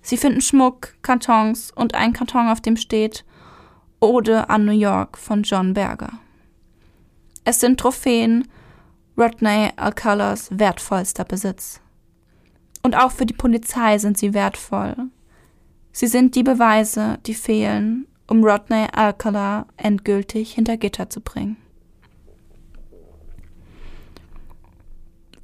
Sie 0.00 0.16
finden 0.16 0.40
Schmuck, 0.40 0.94
Kartons 1.02 1.72
und 1.72 1.96
ein 1.96 2.12
Karton, 2.12 2.48
auf 2.48 2.60
dem 2.60 2.76
steht 2.76 3.24
Ode 3.98 4.48
an 4.48 4.64
New 4.64 4.72
York 4.72 5.18
von 5.18 5.42
John 5.42 5.74
Berger. 5.74 6.12
Es 7.42 7.58
sind 7.58 7.80
Trophäen, 7.80 8.46
Rodney 9.18 9.70
Alcalas 9.74 10.48
wertvollster 10.56 11.24
Besitz. 11.24 11.80
Und 12.84 12.96
auch 12.96 13.10
für 13.10 13.26
die 13.26 13.34
Polizei 13.34 13.98
sind 13.98 14.16
sie 14.16 14.32
wertvoll. 14.32 14.94
Sie 15.90 16.06
sind 16.06 16.36
die 16.36 16.44
Beweise, 16.44 17.18
die 17.26 17.34
fehlen, 17.34 18.06
um 18.28 18.44
Rodney 18.44 18.86
Alcala 18.92 19.66
endgültig 19.76 20.52
hinter 20.52 20.76
Gitter 20.76 21.10
zu 21.10 21.20
bringen. 21.20 21.56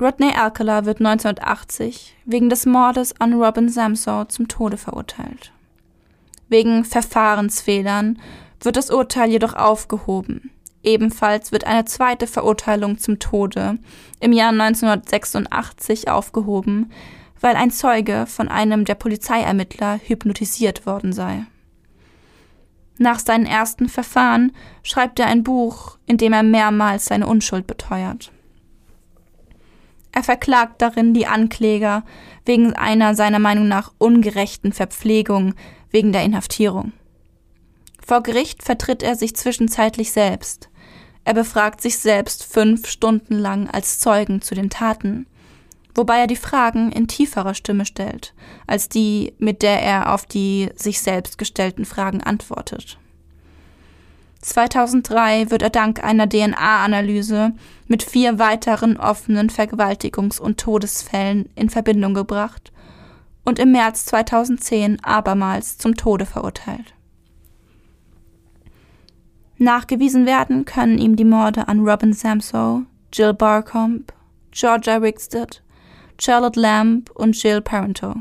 Rodney 0.03 0.33
Alcala 0.35 0.85
wird 0.85 0.99
1980 0.99 2.17
wegen 2.25 2.49
des 2.49 2.67
Mordes 2.67 3.15
an 3.21 3.35
Robin 3.35 3.69
Samsow 3.69 4.27
zum 4.27 4.49
Tode 4.49 4.77
verurteilt. 4.77 5.53
Wegen 6.49 6.85
Verfahrensfehlern 6.85 8.19
wird 8.61 8.77
das 8.77 8.91
Urteil 8.91 9.31
jedoch 9.31 9.55
aufgehoben. 9.55 10.51
Ebenfalls 10.83 11.53
wird 11.53 11.69
eine 11.69 11.85
zweite 11.85 12.27
Verurteilung 12.27 12.99
zum 12.99 13.21
Tode 13.21 13.79
im 14.19 14.33
Jahr 14.33 14.51
1986 14.51 16.09
aufgehoben, 16.11 16.91
weil 17.41 17.55
ein 17.55 17.71
Zeuge 17.71 18.27
von 18.27 18.49
einem 18.49 18.85
der 18.85 18.97
Polizeiermittler 18.97 20.01
hypnotisiert 20.03 20.85
worden 20.85 21.13
sei. 21.13 21.47
Nach 22.99 23.21
seinen 23.21 23.47
ersten 23.47 23.89
Verfahren 23.89 24.51
schreibt 24.83 25.21
er 25.21 25.27
ein 25.27 25.45
Buch, 25.45 25.99
in 26.07 26.17
dem 26.19 26.33
er 26.33 26.43
mehrmals 26.43 27.05
seine 27.05 27.29
Unschuld 27.29 27.69
beteuert. 27.69 28.33
Er 30.13 30.23
verklagt 30.23 30.83
darin 30.83 31.15
die 31.15 31.27
Ankläger 31.27 32.05
wegen 32.45 32.75
einer 32.75 33.15
seiner 33.15 33.39
Meinung 33.39 33.67
nach 33.67 33.93
ungerechten 33.99 34.73
Verpflegung 34.73 35.55
wegen 35.91 36.13
der 36.13 36.23
Inhaftierung. 36.23 36.93
Vor 38.05 38.23
Gericht 38.23 38.63
vertritt 38.63 39.03
er 39.03 39.17
sich 39.17 39.35
zwischenzeitlich 39.37 40.13
selbst. 40.13 40.69
Er 41.25 41.35
befragt 41.35 41.81
sich 41.81 41.99
selbst 41.99 42.45
fünf 42.45 42.89
Stunden 42.89 43.39
lang 43.39 43.71
als 43.71 44.01
Zeugen 44.01 44.43
zu 44.43 44.55
den 44.55 44.71
Taten, 44.71 45.27
wobei 45.95 46.19
er 46.19 46.27
die 46.27 46.37
Fragen 46.37 46.91
in 46.91 47.07
tieferer 47.07 47.55
Stimme 47.55 47.87
stellt, 47.87 48.35
als 48.67 48.89
die, 48.89 49.35
mit 49.39 49.63
der 49.63 49.81
er 49.83 50.13
auf 50.13 50.27
die 50.27 50.71
sich 50.75 51.01
selbst 51.01 51.39
gestellten 51.39 51.85
Fragen 51.85 52.23
antwortet. 52.23 52.99
2003 54.43 55.51
wird 55.51 55.63
er 55.63 55.71
dank 55.71 56.03
einer 56.03 56.29
DNA-Analyse 56.29 57.53
mit 57.87 58.03
vier 58.03 58.39
weiteren 58.39 58.97
offenen 58.97 59.49
Vergewaltigungs- 59.51 60.41
und 60.41 60.59
Todesfällen 60.59 61.49
in 61.55 61.71
Verbindung 61.71 62.13
gebracht 62.13 62.73
und 63.45 63.59
im 63.59 63.73
März 63.73 64.05
2010 64.07 65.03
abermals 65.03 65.79
zum 65.79 65.95
Tode 65.95 66.27
verurteilt. 66.27 66.95
Nachgewiesen 69.59 70.27
werden 70.27 70.65
können 70.65 70.99
ihm 70.99 71.15
die 71.15 71.25
Morde 71.25 71.69
an 71.69 71.81
Robin 71.89 72.13
Samsow, 72.13 72.83
Jill 73.13 73.35
Barcombe, 73.35 74.13
Georgia 74.51 74.97
Rickstead, 74.97 75.63
Charlotte 76.19 76.59
Lamb 76.59 77.11
und 77.15 77.41
Jill 77.41 77.61
Parento. 77.61 78.17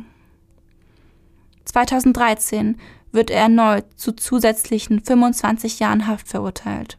2013 1.65 2.77
wird 3.11 3.29
er 3.29 3.41
erneut 3.41 3.85
zu 3.95 4.13
zusätzlichen 4.13 5.03
25 5.03 5.79
Jahren 5.79 6.07
Haft 6.07 6.27
verurteilt, 6.27 6.97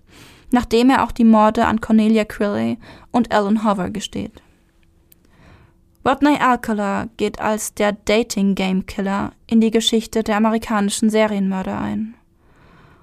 nachdem 0.50 0.90
er 0.90 1.04
auch 1.04 1.12
die 1.12 1.24
Morde 1.24 1.66
an 1.66 1.80
Cornelia 1.80 2.24
Crilly 2.24 2.78
und 3.10 3.32
Ellen 3.32 3.64
Hover 3.64 3.90
gesteht. 3.90 4.42
Rodney 6.04 6.36
Alcala 6.36 7.08
geht 7.16 7.40
als 7.40 7.74
der 7.74 7.92
Dating 7.92 8.56
Game 8.56 8.86
Killer 8.86 9.32
in 9.46 9.60
die 9.60 9.70
Geschichte 9.70 10.24
der 10.24 10.36
amerikanischen 10.36 11.10
Serienmörder 11.10 11.80
ein. 11.80 12.14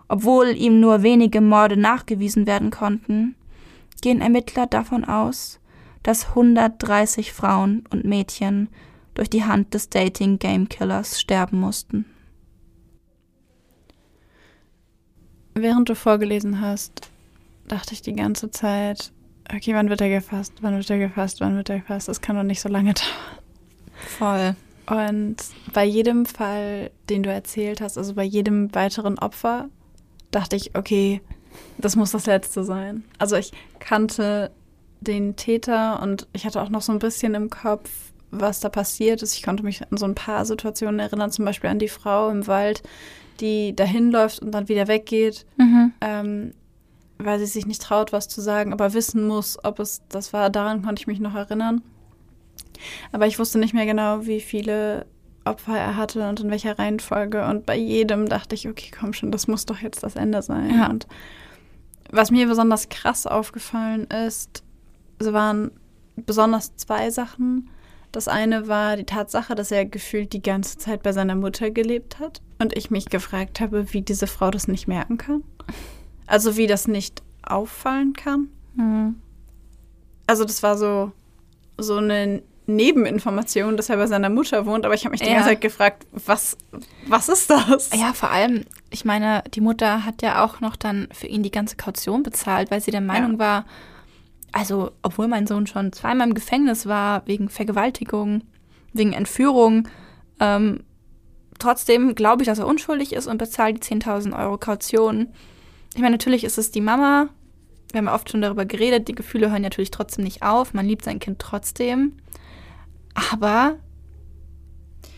Obwohl 0.09 0.49
ihm 0.49 0.81
nur 0.81 1.01
wenige 1.01 1.39
Morde 1.39 1.77
nachgewiesen 1.77 2.45
werden 2.45 2.71
konnten, 2.71 3.35
gehen 4.01 4.19
Ermittler 4.19 4.67
davon 4.67 5.05
aus, 5.05 5.59
dass 6.03 6.29
130 6.29 7.31
Frauen 7.31 7.85
und 7.89 8.03
Mädchen 8.03 8.67
durch 9.13 9.29
die 9.29 9.45
Hand 9.45 9.73
des 9.73 9.89
Dating 9.89 10.39
Game 10.39 10.67
Killers 10.67 11.21
sterben 11.21 11.59
mussten. 11.59 12.05
Während 15.61 15.89
du 15.89 15.95
vorgelesen 15.95 16.61
hast, 16.61 17.09
dachte 17.67 17.93
ich 17.93 18.01
die 18.01 18.15
ganze 18.15 18.51
Zeit, 18.51 19.11
okay, 19.53 19.73
wann 19.73 19.89
wird 19.89 20.01
er 20.01 20.09
gefasst? 20.09 20.53
Wann 20.61 20.75
wird 20.75 20.89
er 20.89 20.99
gefasst? 20.99 21.41
Wann 21.41 21.55
wird 21.55 21.69
er 21.69 21.79
gefasst? 21.79 22.07
Das 22.07 22.21
kann 22.21 22.35
doch 22.35 22.43
nicht 22.43 22.61
so 22.61 22.69
lange 22.69 22.93
dauern. 24.19 24.55
Voll. 24.55 24.55
Und 24.89 25.37
bei 25.73 25.85
jedem 25.85 26.25
Fall, 26.25 26.91
den 27.09 27.23
du 27.23 27.31
erzählt 27.31 27.81
hast, 27.81 27.97
also 27.97 28.15
bei 28.15 28.23
jedem 28.23 28.73
weiteren 28.73 29.19
Opfer, 29.19 29.69
dachte 30.31 30.55
ich, 30.55 30.75
okay, 30.75 31.21
das 31.77 31.95
muss 31.95 32.11
das 32.11 32.25
letzte 32.25 32.63
sein. 32.63 33.03
Also 33.17 33.35
ich 33.35 33.51
kannte 33.79 34.51
den 35.01 35.35
Täter 35.35 36.01
und 36.01 36.27
ich 36.33 36.45
hatte 36.45 36.61
auch 36.61 36.69
noch 36.69 36.81
so 36.81 36.91
ein 36.91 36.99
bisschen 36.99 37.35
im 37.35 37.49
Kopf, 37.49 37.89
was 38.31 38.59
da 38.59 38.69
passiert 38.69 39.21
ist. 39.21 39.35
Ich 39.35 39.43
konnte 39.43 39.63
mich 39.63 39.81
an 39.81 39.97
so 39.97 40.05
ein 40.05 40.15
paar 40.15 40.45
Situationen 40.45 40.99
erinnern, 40.99 41.31
zum 41.31 41.45
Beispiel 41.45 41.69
an 41.69 41.79
die 41.79 41.87
Frau 41.87 42.29
im 42.29 42.47
Wald, 42.47 42.83
die 43.39 43.75
dahin 43.75 44.11
läuft 44.11 44.41
und 44.41 44.51
dann 44.51 44.67
wieder 44.67 44.87
weggeht, 44.87 45.45
mhm. 45.57 45.93
ähm, 46.01 46.53
weil 47.17 47.39
sie 47.39 47.45
sich 47.45 47.65
nicht 47.65 47.81
traut, 47.81 48.13
was 48.13 48.27
zu 48.27 48.41
sagen, 48.41 48.73
aber 48.73 48.93
wissen 48.93 49.27
muss, 49.27 49.57
ob 49.63 49.79
es 49.79 50.01
das 50.09 50.33
war. 50.33 50.49
Daran 50.49 50.83
konnte 50.83 51.01
ich 51.01 51.07
mich 51.07 51.19
noch 51.19 51.35
erinnern. 51.35 51.81
Aber 53.11 53.27
ich 53.27 53.39
wusste 53.39 53.59
nicht 53.59 53.73
mehr 53.73 53.85
genau, 53.85 54.25
wie 54.25 54.39
viele 54.39 55.05
Opfer 55.45 55.77
er 55.77 55.95
hatte 55.95 56.27
und 56.29 56.39
in 56.39 56.49
welcher 56.49 56.77
Reihenfolge. 56.79 57.45
Und 57.45 57.65
bei 57.65 57.75
jedem 57.75 58.27
dachte 58.27 58.55
ich, 58.55 58.67
okay, 58.69 58.91
komm 58.97 59.13
schon, 59.13 59.31
das 59.31 59.47
muss 59.47 59.65
doch 59.65 59.79
jetzt 59.79 60.03
das 60.03 60.15
Ende 60.15 60.41
sein. 60.41 60.73
Ja. 60.75 60.89
Und 60.89 61.07
was 62.11 62.31
mir 62.31 62.47
besonders 62.47 62.89
krass 62.89 63.27
aufgefallen 63.27 64.05
ist, 64.05 64.63
es 65.19 65.31
waren 65.33 65.71
besonders 66.15 66.75
zwei 66.75 67.09
Sachen. 67.11 67.69
Das 68.11 68.27
eine 68.27 68.67
war 68.67 68.97
die 68.97 69.05
Tatsache, 69.05 69.53
dass 69.55 69.71
er 69.71 69.85
gefühlt 69.85 70.33
die 70.33 70.41
ganze 70.41 70.77
Zeit 70.77 71.03
bei 71.03 71.11
seiner 71.13 71.35
Mutter 71.35 71.69
gelebt 71.69 72.19
hat 72.19 72.41
und 72.59 72.75
ich 72.75 72.89
mich 72.89 73.09
gefragt 73.09 73.59
habe, 73.59 73.93
wie 73.93 74.01
diese 74.01 74.27
Frau 74.27 74.49
das 74.49 74.67
nicht 74.67 74.87
merken 74.87 75.17
kann. 75.17 75.43
Also 76.25 76.57
wie 76.57 76.67
das 76.67 76.87
nicht 76.87 77.21
auffallen 77.43 78.13
kann. 78.13 78.49
Mhm. 78.75 79.15
Also 80.27 80.45
das 80.45 80.63
war 80.63 80.77
so, 80.77 81.11
so 81.77 81.97
eine 81.97 82.41
Nebeninformation, 82.69 83.77
dass 83.77 83.89
er 83.89 83.97
bei 83.97 84.07
seiner 84.07 84.29
Mutter 84.29 84.65
wohnt, 84.65 84.85
aber 84.85 84.93
ich 84.93 85.03
habe 85.03 85.11
mich 85.11 85.21
die 85.21 85.27
ja. 85.27 85.33
ganze 85.35 85.49
Zeit 85.49 85.61
gefragt, 85.61 86.05
was, 86.11 86.55
was 87.07 87.29
ist 87.29 87.49
das? 87.49 87.89
Ja, 87.93 88.13
vor 88.13 88.31
allem, 88.31 88.63
ich 88.91 89.05
meine, 89.05 89.43
die 89.53 89.61
Mutter 89.61 90.05
hat 90.05 90.21
ja 90.21 90.45
auch 90.45 90.61
noch 90.61 90.75
dann 90.75 91.07
für 91.11 91.27
ihn 91.27 91.43
die 91.43 91.51
ganze 91.51 91.75
Kaution 91.75 92.23
bezahlt, 92.23 92.71
weil 92.71 92.81
sie 92.81 92.91
der 92.91 93.01
Meinung 93.01 93.33
ja. 93.33 93.39
war, 93.39 93.65
also 94.51 94.91
obwohl 95.01 95.27
mein 95.27 95.47
Sohn 95.47 95.67
schon 95.67 95.91
zweimal 95.91 96.27
im 96.27 96.33
Gefängnis 96.33 96.85
war, 96.85 97.25
wegen 97.25 97.49
Vergewaltigung, 97.49 98.43
wegen 98.93 99.13
Entführung, 99.13 99.87
ähm, 100.39 100.83
trotzdem 101.59 102.15
glaube 102.15 102.43
ich, 102.43 102.47
dass 102.47 102.59
er 102.59 102.67
unschuldig 102.67 103.13
ist 103.13 103.27
und 103.27 103.37
bezahlt 103.37 103.77
die 103.77 103.95
10.000 103.95 104.37
Euro 104.37 104.57
Kaution. 104.57 105.27
Ich 105.93 106.01
meine, 106.01 106.15
natürlich 106.15 106.43
ist 106.43 106.57
es 106.57 106.71
die 106.71 106.81
Mama. 106.81 107.29
Wir 107.91 107.99
haben 107.99 108.05
ja 108.05 108.15
oft 108.15 108.29
schon 108.29 108.41
darüber 108.41 108.65
geredet, 108.65 109.07
die 109.07 109.15
Gefühle 109.15 109.51
hören 109.51 109.61
natürlich 109.61 109.91
trotzdem 109.91 110.23
nicht 110.23 110.43
auf. 110.43 110.73
Man 110.73 110.85
liebt 110.85 111.03
sein 111.03 111.19
Kind 111.19 111.39
trotzdem. 111.39 112.17
Aber 113.31 113.77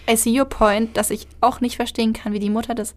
I 0.09 0.15
see 0.15 0.37
your 0.37 0.45
point, 0.45 0.97
dass 0.97 1.09
ich 1.09 1.27
auch 1.41 1.61
nicht 1.61 1.75
verstehen 1.75 2.13
kann, 2.13 2.33
wie 2.33 2.39
die 2.39 2.49
Mutter 2.49 2.73
das 2.73 2.95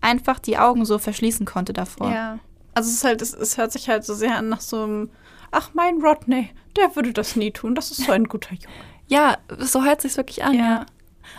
einfach 0.00 0.38
die 0.38 0.58
Augen 0.58 0.84
so 0.84 0.98
verschließen 0.98 1.46
konnte 1.46 1.72
davor. 1.72 2.10
Ja. 2.10 2.38
Also 2.74 2.88
es 2.88 2.96
ist 2.96 3.04
halt, 3.04 3.22
es, 3.22 3.34
es 3.34 3.56
hört 3.56 3.72
sich 3.72 3.88
halt 3.88 4.04
so 4.04 4.14
sehr 4.14 4.36
an 4.36 4.48
nach 4.48 4.60
so 4.60 4.82
einem 4.82 5.10
ach, 5.54 5.70
mein 5.74 6.00
Rodney, 6.00 6.50
der 6.76 6.94
würde 6.96 7.12
das 7.12 7.36
nie 7.36 7.50
tun. 7.50 7.74
Das 7.74 7.90
ist 7.90 8.04
so 8.04 8.12
ein 8.12 8.24
guter 8.24 8.54
Junge. 8.54 8.74
Ja, 9.06 9.38
so 9.58 9.84
hört 9.84 10.00
sich 10.00 10.16
wirklich 10.16 10.44
an. 10.44 10.54
Ja. 10.54 10.86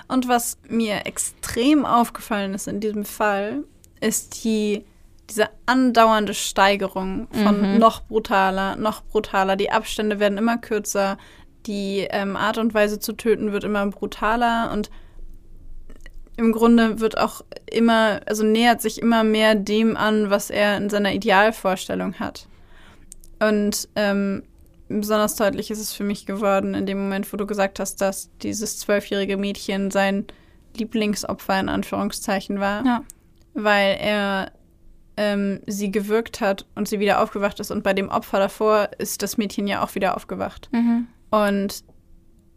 Und 0.07 0.28
was 0.28 0.57
mir 0.68 1.05
extrem 1.05 1.86
aufgefallen 1.86 2.53
ist 2.53 2.68
in 2.68 2.80
diesem 2.80 3.05
Fall, 3.05 3.63
ist 4.01 4.43
die 4.43 4.86
diese 5.30 5.49
andauernde 5.66 6.36
Steigerung 6.36 7.28
von 7.32 7.74
mhm. 7.74 7.80
noch 7.80 8.01
brutaler, 8.01 8.76
noch 8.76 9.01
brutaler. 9.03 9.55
Die 9.55 9.72
Abstände 9.72 10.20
werden 10.20 10.38
immer 10.38 10.57
kürzer, 10.57 11.18
die 11.66 12.07
ähm, 12.11 12.36
Art 12.36 12.59
und 12.59 12.76
Weise 12.76 12.99
zu 12.99 13.13
töten 13.13 13.51
wird 13.51 13.63
immer 13.63 13.86
brutaler 13.88 14.72
und 14.72 14.91
im 16.38 16.51
Grunde 16.51 16.99
wird 16.99 17.18
auch 17.18 17.41
immer, 17.66 18.20
also 18.26 18.43
nähert 18.43 18.82
sich 18.82 19.01
immer 19.01 19.24
mehr 19.24 19.55
dem 19.55 19.95
an, 19.95 20.30
was 20.30 20.49
er 20.49 20.78
in 20.78 20.89
seiner 20.89 21.13
Idealvorstellung 21.13 22.16
hat. 22.20 22.47
Und 23.49 23.87
ähm, 23.95 24.43
besonders 24.87 25.35
deutlich 25.35 25.71
ist 25.71 25.79
es 25.79 25.93
für 25.93 26.03
mich 26.03 26.25
geworden 26.25 26.73
in 26.73 26.85
dem 26.85 26.97
Moment, 26.99 27.31
wo 27.31 27.37
du 27.37 27.45
gesagt 27.45 27.79
hast, 27.79 28.01
dass 28.01 28.29
dieses 28.41 28.79
zwölfjährige 28.79 29.37
Mädchen 29.37 29.91
sein 29.91 30.25
Lieblingsopfer 30.77 31.59
in 31.59 31.69
Anführungszeichen 31.69 32.59
war, 32.59 32.85
Ja. 32.85 33.03
weil 33.53 33.97
er 33.99 34.51
ähm, 35.17 35.61
sie 35.65 35.91
gewürgt 35.91 36.41
hat 36.41 36.65
und 36.75 36.87
sie 36.89 36.99
wieder 36.99 37.21
aufgewacht 37.21 37.59
ist. 37.61 37.71
Und 37.71 37.83
bei 37.83 37.93
dem 37.93 38.09
Opfer 38.09 38.39
davor 38.39 38.89
ist 38.97 39.21
das 39.21 39.37
Mädchen 39.37 39.67
ja 39.67 39.83
auch 39.83 39.95
wieder 39.95 40.15
aufgewacht. 40.17 40.69
Mhm. 40.73 41.07
Und 41.31 41.83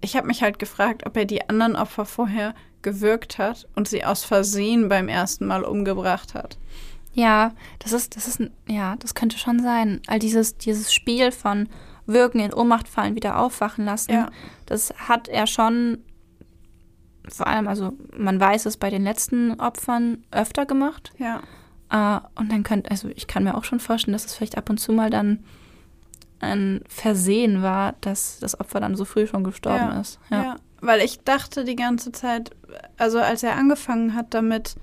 ich 0.00 0.16
habe 0.16 0.26
mich 0.26 0.42
halt 0.42 0.58
gefragt, 0.58 1.06
ob 1.06 1.16
er 1.16 1.24
die 1.24 1.48
anderen 1.48 1.76
Opfer 1.76 2.04
vorher 2.04 2.54
gewürgt 2.82 3.38
hat 3.38 3.68
und 3.74 3.88
sie 3.88 4.04
aus 4.04 4.24
Versehen 4.24 4.88
beim 4.88 5.08
ersten 5.08 5.46
Mal 5.46 5.64
umgebracht 5.64 6.34
hat. 6.34 6.58
Ja, 7.18 7.52
das 7.80 7.92
ist, 7.92 8.14
das 8.16 8.28
ist, 8.28 8.40
ja, 8.68 8.94
das 8.96 9.14
könnte 9.14 9.38
schon 9.38 9.60
sein. 9.60 10.00
All 10.06 10.18
dieses, 10.20 10.56
dieses 10.56 10.92
Spiel 10.92 11.32
von 11.32 11.68
Wirken, 12.06 12.38
in 12.40 12.54
Ohnmacht 12.54 12.86
fallen, 12.88 13.16
wieder 13.16 13.38
aufwachen 13.40 13.84
lassen, 13.84 14.12
Ja. 14.12 14.30
das 14.66 14.94
hat 15.08 15.26
er 15.26 15.46
schon, 15.48 15.98
vor 17.28 17.46
allem, 17.48 17.66
also 17.66 17.92
man 18.16 18.38
weiß 18.38 18.66
es 18.66 18.76
bei 18.76 18.88
den 18.90 19.02
letzten 19.02 19.58
Opfern 19.60 20.24
öfter 20.30 20.64
gemacht. 20.64 21.12
Ja. 21.18 21.40
Äh, 21.90 22.20
und 22.40 22.52
dann 22.52 22.62
könnte, 22.62 22.90
also 22.90 23.08
ich 23.08 23.26
kann 23.26 23.42
mir 23.44 23.56
auch 23.56 23.64
schon 23.64 23.80
vorstellen, 23.80 24.12
dass 24.12 24.24
es 24.24 24.34
vielleicht 24.34 24.56
ab 24.56 24.70
und 24.70 24.78
zu 24.78 24.92
mal 24.92 25.10
dann 25.10 25.44
ein 26.40 26.82
Versehen 26.88 27.62
war, 27.62 27.94
dass 28.00 28.38
das 28.38 28.58
Opfer 28.60 28.78
dann 28.78 28.94
so 28.94 29.04
früh 29.04 29.26
schon 29.26 29.42
gestorben 29.42 29.88
Ja, 29.92 30.00
ist. 30.00 30.20
Ja. 30.30 30.56
weil 30.80 31.00
ich 31.00 31.18
dachte 31.24 31.64
die 31.64 31.74
ganze 31.74 32.12
Zeit, 32.12 32.52
also 32.96 33.18
als 33.18 33.42
er 33.42 33.56
angefangen 33.56 34.14
hat 34.14 34.34
damit, 34.34 34.76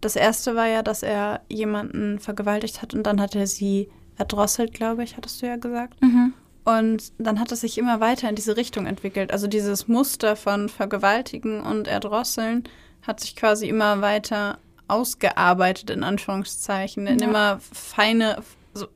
das 0.00 0.16
erste 0.16 0.54
war 0.54 0.66
ja, 0.66 0.82
dass 0.82 1.02
er 1.02 1.40
jemanden 1.48 2.18
vergewaltigt 2.18 2.82
hat 2.82 2.94
und 2.94 3.02
dann 3.04 3.20
hat 3.20 3.34
er 3.34 3.46
sie 3.46 3.88
erdrosselt, 4.18 4.72
glaube 4.74 5.02
ich, 5.04 5.16
hattest 5.16 5.42
du 5.42 5.46
ja 5.46 5.56
gesagt. 5.56 6.00
Mhm. 6.02 6.32
Und 6.64 7.12
dann 7.18 7.38
hat 7.38 7.52
es 7.52 7.60
sich 7.60 7.78
immer 7.78 8.00
weiter 8.00 8.28
in 8.28 8.34
diese 8.34 8.56
Richtung 8.56 8.86
entwickelt. 8.86 9.30
Also 9.32 9.46
dieses 9.46 9.86
Muster 9.88 10.34
von 10.36 10.68
Vergewaltigen 10.68 11.60
und 11.60 11.86
Erdrosseln 11.86 12.64
hat 13.02 13.20
sich 13.20 13.36
quasi 13.36 13.68
immer 13.68 14.00
weiter 14.00 14.58
ausgearbeitet, 14.88 15.90
in 15.90 16.02
Anführungszeichen, 16.02 17.06
in 17.06 17.18
Ja. 17.20 17.28
immer 17.28 17.60
feine, 17.72 18.42
so, 18.74 18.86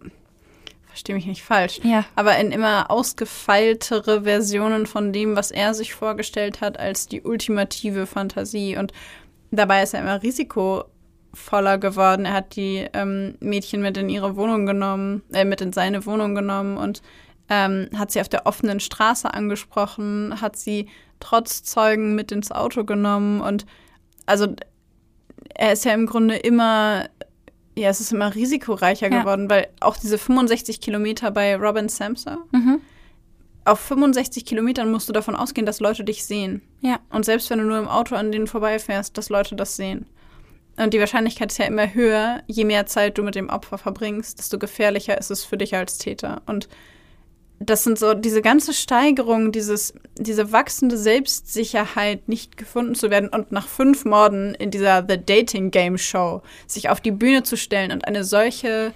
verstehe 0.87 1.15
mich 1.15 1.27
nicht 1.27 1.43
falsch, 1.45 1.81
Ja. 1.85 2.05
aber 2.17 2.37
in 2.39 2.51
immer 2.51 2.91
ausgefeiltere 2.91 4.23
Versionen 4.25 4.87
von 4.87 5.13
dem, 5.13 5.37
was 5.37 5.51
er 5.51 5.73
sich 5.75 5.95
vorgestellt 5.95 6.61
hat 6.61 6.79
als 6.79 7.07
die 7.07 7.23
ultimative 7.23 8.07
Fantasie. 8.07 8.77
Und 8.77 8.93
dabei 9.51 9.83
ist 9.83 9.95
er 9.95 10.01
immer 10.01 10.23
risikovoller 10.23 11.79
geworden. 11.79 12.25
Er 12.25 12.33
hat 12.35 12.57
die 12.57 12.87
ähm, 12.93 13.35
Mädchen 13.41 13.83
mit 13.83 13.97
in 13.97 14.09
ihre 14.09 14.37
Wohnung 14.37 14.67
genommen, 14.67 15.23
äh, 15.33 15.45
mit 15.45 15.61
in 15.61 15.73
seine 15.73 16.05
Wohnung 16.07 16.35
genommen 16.35 16.77
und 16.77 17.03
ähm, 17.49 17.89
hat 17.97 18.13
sie 18.13 18.21
auf 18.21 18.29
der 18.29 18.47
offenen 18.47 18.81
Straße 18.81 19.33
angesprochen, 19.33 20.41
hat 20.41 20.57
sie 20.57 20.89
trotz 21.19 21.63
Zeugen 21.65 22.15
mit 22.15 22.31
ins 22.33 22.53
Auto 22.53 22.85
genommen 22.85 23.41
und 23.41 23.67
also 24.27 24.47
er 25.57 25.73
ist 25.73 25.85
ja 25.85 25.93
im 25.93 26.07
Grunde 26.07 26.37
immer, 26.37 27.07
ja, 27.77 27.89
es 27.89 28.01
ist 28.01 28.13
immer 28.13 28.35
risikoreicher 28.35 29.11
Ja. 29.11 29.21
geworden, 29.21 29.51
weil 29.51 29.67
auch 29.81 29.97
diese 29.97 30.17
65 30.17 30.81
Kilometer 30.81 31.31
bei 31.33 31.57
Robin 31.57 31.89
Samsa, 31.89 32.39
Mhm. 32.53 32.81
Auf 33.65 33.81
65 33.81 34.45
Kilometern 34.45 34.91
musst 34.91 35.09
du 35.09 35.13
davon 35.13 35.37
ausgehen, 35.37 35.67
dass 35.67 35.81
Leute 35.81 36.05
dich 36.05 36.25
sehen. 36.25 36.63
Ja. 36.81 37.01
Und 37.11 37.25
selbst 37.25 37.51
wenn 37.51 37.59
du 37.59 37.65
nur 37.65 37.79
im 37.79 37.89
Auto 37.89 38.15
an 38.15 38.33
denen 38.33 38.47
vorbeifährst, 38.47 39.17
dass 39.19 39.29
Leute 39.29 39.57
das 39.57 39.77
sehen. 39.77 40.07
Und 40.77 40.95
die 40.95 41.01
Wahrscheinlichkeit 41.01 41.53
ist 41.53 41.59
ja 41.59 41.67
immer 41.67 41.93
höher, 41.93 42.43
je 42.47 42.65
mehr 42.65 42.87
Zeit 42.87 43.19
du 43.19 43.23
mit 43.23 43.35
dem 43.35 43.51
Opfer 43.51 43.77
verbringst, 43.77 44.39
desto 44.39 44.59
gefährlicher 44.59 45.19
ist 45.19 45.31
es 45.31 45.45
für 45.45 45.59
dich 45.59 45.75
als 45.75 45.99
Täter. 45.99 46.43
Und 46.47 46.69
das 47.59 47.85
sind 47.85 47.99
so 47.99 48.15
diese 48.15 48.41
ganze 48.41 48.73
Steigerung, 48.73 49.53
dieses, 49.53 49.93
diese 50.17 50.51
wachsende 50.51 50.97
Selbstsicherheit, 50.97 52.27
nicht 52.29 52.57
gefunden 52.57 52.95
zu 52.95 53.11
werden 53.11 53.29
und 53.29 53.53
nach 53.53 53.69
fünf 53.69 54.07
Morden 54.07 54.55
in 54.55 54.71
dieser 54.71 55.05
The 55.07 55.23
Dating 55.23 55.71
Game 55.71 55.99
Show 55.99 56.41
sich 56.67 56.89
auf 56.89 57.03
die 57.03 57.11
Bühne 57.11 57.43
zu 57.43 57.59
stellen 57.59 57.93
und 57.93 58.07
eine 58.07 58.25
solche 58.25 58.95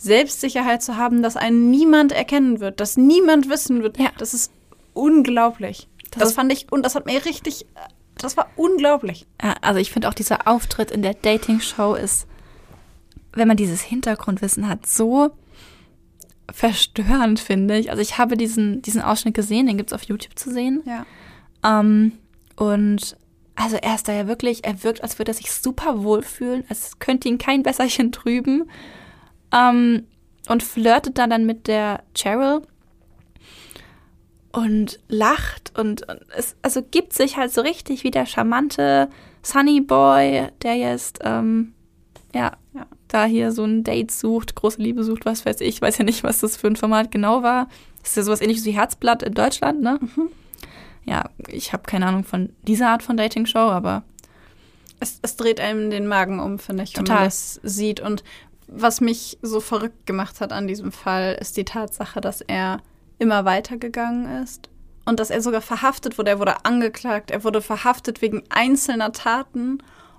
Selbstsicherheit 0.00 0.82
zu 0.82 0.96
haben, 0.96 1.22
dass 1.22 1.36
einen 1.36 1.70
niemand 1.70 2.12
erkennen 2.12 2.60
wird, 2.60 2.80
dass 2.80 2.96
niemand 2.96 3.50
wissen 3.50 3.82
wird. 3.82 3.98
Ja. 3.98 4.10
Das 4.16 4.32
ist 4.32 4.50
unglaublich. 4.94 5.88
Das 6.10 6.22
Das, 6.22 6.32
fand 6.32 6.50
ich, 6.52 6.72
und 6.72 6.84
das 6.84 6.94
hat 6.94 7.04
mir 7.04 7.22
richtig, 7.26 7.66
das 8.16 8.36
war 8.38 8.48
unglaublich. 8.56 9.26
Ja, 9.42 9.54
also 9.60 9.78
ich 9.78 9.92
finde 9.92 10.08
auch 10.08 10.14
dieser 10.14 10.48
Auftritt 10.48 10.90
in 10.90 11.02
der 11.02 11.12
Dating-Show 11.14 11.94
ist, 11.94 12.26
wenn 13.32 13.46
man 13.46 13.58
dieses 13.58 13.82
Hintergrundwissen 13.82 14.68
hat, 14.68 14.86
so 14.86 15.30
verstörend, 16.50 17.38
finde 17.38 17.78
ich. 17.78 17.90
Also 17.90 18.00
ich 18.00 18.16
habe 18.16 18.38
diesen, 18.38 18.80
diesen 18.80 19.02
Ausschnitt 19.02 19.34
gesehen, 19.34 19.66
den 19.66 19.76
gibt 19.76 19.90
es 19.90 19.94
auf 19.94 20.04
YouTube 20.04 20.38
zu 20.38 20.50
sehen. 20.50 20.82
Ja. 20.86 21.04
Ähm, 21.62 22.12
und 22.56 23.16
also 23.54 23.76
er 23.76 23.94
ist 23.94 24.08
da 24.08 24.12
ja 24.14 24.26
wirklich, 24.26 24.64
er 24.64 24.82
wirkt, 24.82 25.02
als 25.02 25.18
würde 25.18 25.32
er 25.32 25.34
sich 25.34 25.52
super 25.52 26.02
wohlfühlen, 26.02 26.64
als 26.70 26.98
könnte 26.98 27.28
ihn 27.28 27.36
kein 27.36 27.62
Besserchen 27.62 28.12
trüben. 28.12 28.70
Ähm, 29.52 30.04
und 30.48 30.62
flirtet 30.62 31.18
da 31.18 31.26
dann 31.26 31.46
mit 31.46 31.66
der 31.68 32.02
Cheryl 32.14 32.62
und 34.52 34.98
lacht 35.08 35.72
und, 35.78 36.08
und 36.08 36.20
es 36.36 36.56
also 36.62 36.82
gibt 36.82 37.12
sich 37.12 37.36
halt 37.36 37.52
so 37.52 37.60
richtig 37.60 38.02
wie 38.02 38.10
der 38.10 38.26
charmante 38.26 39.08
Sunny 39.42 39.80
Boy, 39.80 40.48
der 40.62 40.74
jetzt 40.76 41.20
ähm, 41.22 41.72
ja, 42.34 42.56
Ja. 42.74 42.86
da 43.08 43.24
hier 43.26 43.52
so 43.52 43.64
ein 43.64 43.84
Date 43.84 44.10
sucht, 44.10 44.54
große 44.56 44.82
Liebe 44.82 45.04
sucht, 45.04 45.24
was 45.24 45.46
weiß 45.46 45.60
ich, 45.60 45.68
ich 45.68 45.82
weiß 45.82 45.98
ja 45.98 46.04
nicht, 46.04 46.24
was 46.24 46.40
das 46.40 46.56
für 46.56 46.66
ein 46.66 46.76
Format 46.76 47.10
genau 47.12 47.42
war. 47.42 47.68
Das 48.00 48.10
ist 48.10 48.16
ja 48.16 48.22
sowas 48.24 48.40
ähnliches 48.40 48.64
wie 48.64 48.72
Herzblatt 48.72 49.22
in 49.22 49.34
Deutschland, 49.34 49.82
ne? 49.82 50.00
Ja, 51.04 51.30
ich 51.48 51.72
habe 51.72 51.84
keine 51.84 52.06
Ahnung 52.06 52.24
von 52.24 52.50
dieser 52.66 52.88
Art 52.88 53.02
von 53.02 53.16
Dating-Show, 53.16 53.58
aber 53.58 54.02
Es, 55.00 55.18
es 55.22 55.36
dreht 55.36 55.60
einem 55.60 55.90
den 55.90 56.06
Magen 56.06 56.40
um, 56.40 56.58
finde 56.58 56.82
ich, 56.82 56.96
wenn 56.96 57.04
Total. 57.04 57.16
man 57.20 57.24
das 57.26 57.60
sieht. 57.62 58.00
Und 58.00 58.22
was 58.72 59.00
mich 59.00 59.38
so 59.42 59.60
verrückt 59.60 60.06
gemacht 60.06 60.40
hat 60.40 60.52
an 60.52 60.66
diesem 60.66 60.92
Fall, 60.92 61.36
ist 61.40 61.56
die 61.56 61.64
Tatsache, 61.64 62.20
dass 62.20 62.40
er 62.40 62.78
immer 63.18 63.44
weitergegangen 63.44 64.42
ist 64.42 64.68
und 65.04 65.18
dass 65.20 65.30
er 65.30 65.42
sogar 65.42 65.60
verhaftet 65.60 66.18
wurde. 66.18 66.30
Er 66.30 66.38
wurde 66.38 66.64
angeklagt, 66.64 67.30
er 67.30 67.42
wurde 67.44 67.60
verhaftet 67.62 68.22
wegen 68.22 68.42
einzelner 68.48 69.12
Taten. 69.12 69.78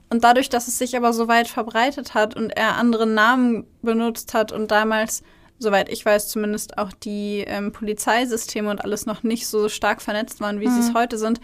Und 0.09 0.25
dadurch, 0.25 0.49
dass 0.49 0.67
es 0.67 0.77
sich 0.77 0.97
aber 0.97 1.13
so 1.13 1.29
weit 1.29 1.47
verbreitet 1.47 2.13
hat 2.13 2.35
und 2.35 2.49
er 2.49 2.75
andere 2.75 3.07
Namen 3.07 3.65
benutzt 3.81 4.33
hat 4.33 4.51
und 4.51 4.69
damals, 4.69 5.23
soweit 5.57 5.87
ich 5.89 6.05
weiß, 6.05 6.27
zumindest 6.27 6.77
auch 6.77 6.91
die 6.91 7.45
ähm, 7.47 7.71
Polizeisysteme 7.71 8.69
und 8.69 8.83
alles 8.83 9.05
noch 9.05 9.23
nicht 9.23 9.47
so 9.47 9.69
stark 9.69 10.01
vernetzt 10.01 10.41
waren, 10.41 10.59
wie 10.59 10.67
sie 10.67 10.79
es 10.81 10.93
heute 10.93 11.17
sind, 11.17 11.39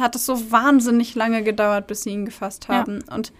hat 0.00 0.14
es 0.14 0.24
so 0.24 0.52
wahnsinnig 0.52 1.16
lange 1.16 1.42
gedauert, 1.42 1.88
bis 1.88 2.02
sie 2.02 2.10
ihn 2.10 2.26
gefasst 2.26 2.66
Ja. 2.68 2.76
haben. 2.76 3.02
Und 3.12 3.32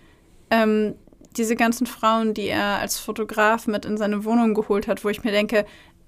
ähm, 0.50 0.96
diese 1.36 1.56
ganzen 1.56 1.86
Frauen, 1.86 2.34
die 2.34 2.48
er 2.48 2.78
als 2.78 2.98
Fotograf 2.98 3.66
mit 3.66 3.84
in 3.84 3.96
seine 3.96 4.24
Wohnung 4.24 4.54
geholt 4.54 4.88
hat, 4.88 5.04
wo 5.04 5.08
ich 5.08 5.24
mir 5.24 5.32
denke, 5.32 5.66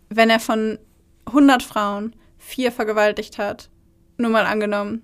wenn 0.09 0.31
er 0.31 0.41
von 0.41 0.79
100 1.27 1.63
Frauen 1.63 2.15
vier 2.39 2.73
vergewaltigt 2.73 3.39
hat, 3.39 3.69
nur 4.17 4.31
mal 4.31 4.47
angenommen, 4.47 5.03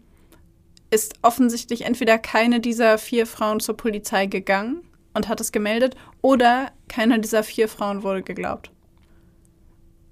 ist 0.91 1.15
offensichtlich 1.23 1.83
entweder 1.83 2.19
keine 2.19 2.61
dieser 2.61 2.99
vier 2.99 3.27
Frauen 3.27 3.61
zur 3.61 3.77
Polizei 3.77 4.27
gegangen 4.27 4.83
und 5.13 5.29
hat 5.29 5.41
es 5.41 5.53
gemeldet 5.53 5.97
oder 6.23 6.71
keine 6.89 7.21
dieser 7.21 7.43
vier 7.43 7.69
Frauen 7.69 8.03
wurde 8.03 8.23
geglaubt. 8.23 8.71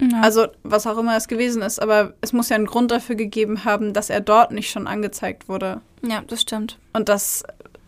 ja. 0.00 0.20
Also 0.20 0.48
was 0.62 0.86
auch 0.86 0.98
immer 0.98 1.16
es 1.16 1.28
gewesen 1.28 1.62
ist, 1.62 1.80
aber 1.80 2.14
es 2.20 2.32
muss 2.32 2.48
ja 2.48 2.56
einen 2.56 2.66
Grund 2.66 2.90
dafür 2.90 3.14
gegeben 3.14 3.64
haben, 3.64 3.92
dass 3.92 4.10
er 4.10 4.20
dort 4.20 4.50
nicht 4.50 4.70
schon 4.70 4.86
angezeigt 4.86 5.48
wurde. 5.48 5.80
ja, 6.02 6.22
das 6.26 6.42
stimmt. 6.42 6.78
Und 6.92 7.08
das 7.08 7.44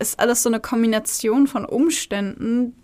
ist 0.09 0.21
alles 0.21 0.43
so 0.43 0.49
eine 0.49 0.61
Kombination 0.61 1.47
von 1.47 1.65
Umständen, 1.65 2.75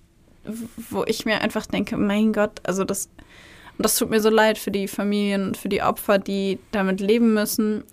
wo 0.44 1.04
ich 1.04 1.26
mir 1.26 1.40
einfach 1.42 1.66
denke, 1.66 1.96
mein 1.96 2.32
Gott, 2.32 2.60
also 2.64 2.84
das, 2.84 3.06
und 3.76 3.84
das 3.84 3.96
tut 3.96 4.10
mir 4.10 4.20
so 4.20 4.30
leid 4.30 4.58
für 4.58 4.70
die 4.70 4.88
Familien 4.88 5.48
und 5.48 5.56
für 5.56 5.68
die 5.68 5.82
Opfer, 5.82 6.18
die 6.18 6.58
damit 6.72 7.00
leben 7.00 7.34
müssen, 7.34 7.84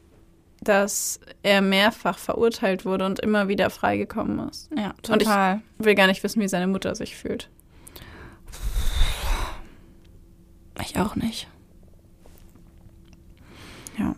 dass 0.62 1.20
er 1.44 1.62
mehrfach 1.62 2.18
verurteilt 2.18 2.86
wurde 2.86 3.06
und 3.06 3.20
immer 3.20 3.48
wieder 3.48 3.70
freigekommen 3.70 4.50
ist. 4.50 4.70
Ja, 4.76 4.90
Und 4.90 5.04
total. 5.04 5.62
Ich 5.80 5.86
will 5.86 5.96
gar 5.96 6.08
nicht 6.08 6.24
wissen, 6.24 6.42
wie 6.42 6.48
seine 6.48 6.68
Mutter 6.68 6.96
sich 6.96 7.16
fühlt. 7.16 7.50
Ich, 10.82 10.98
auch 10.98 11.16
nicht. 11.16 11.48
Ja. 13.98 14.16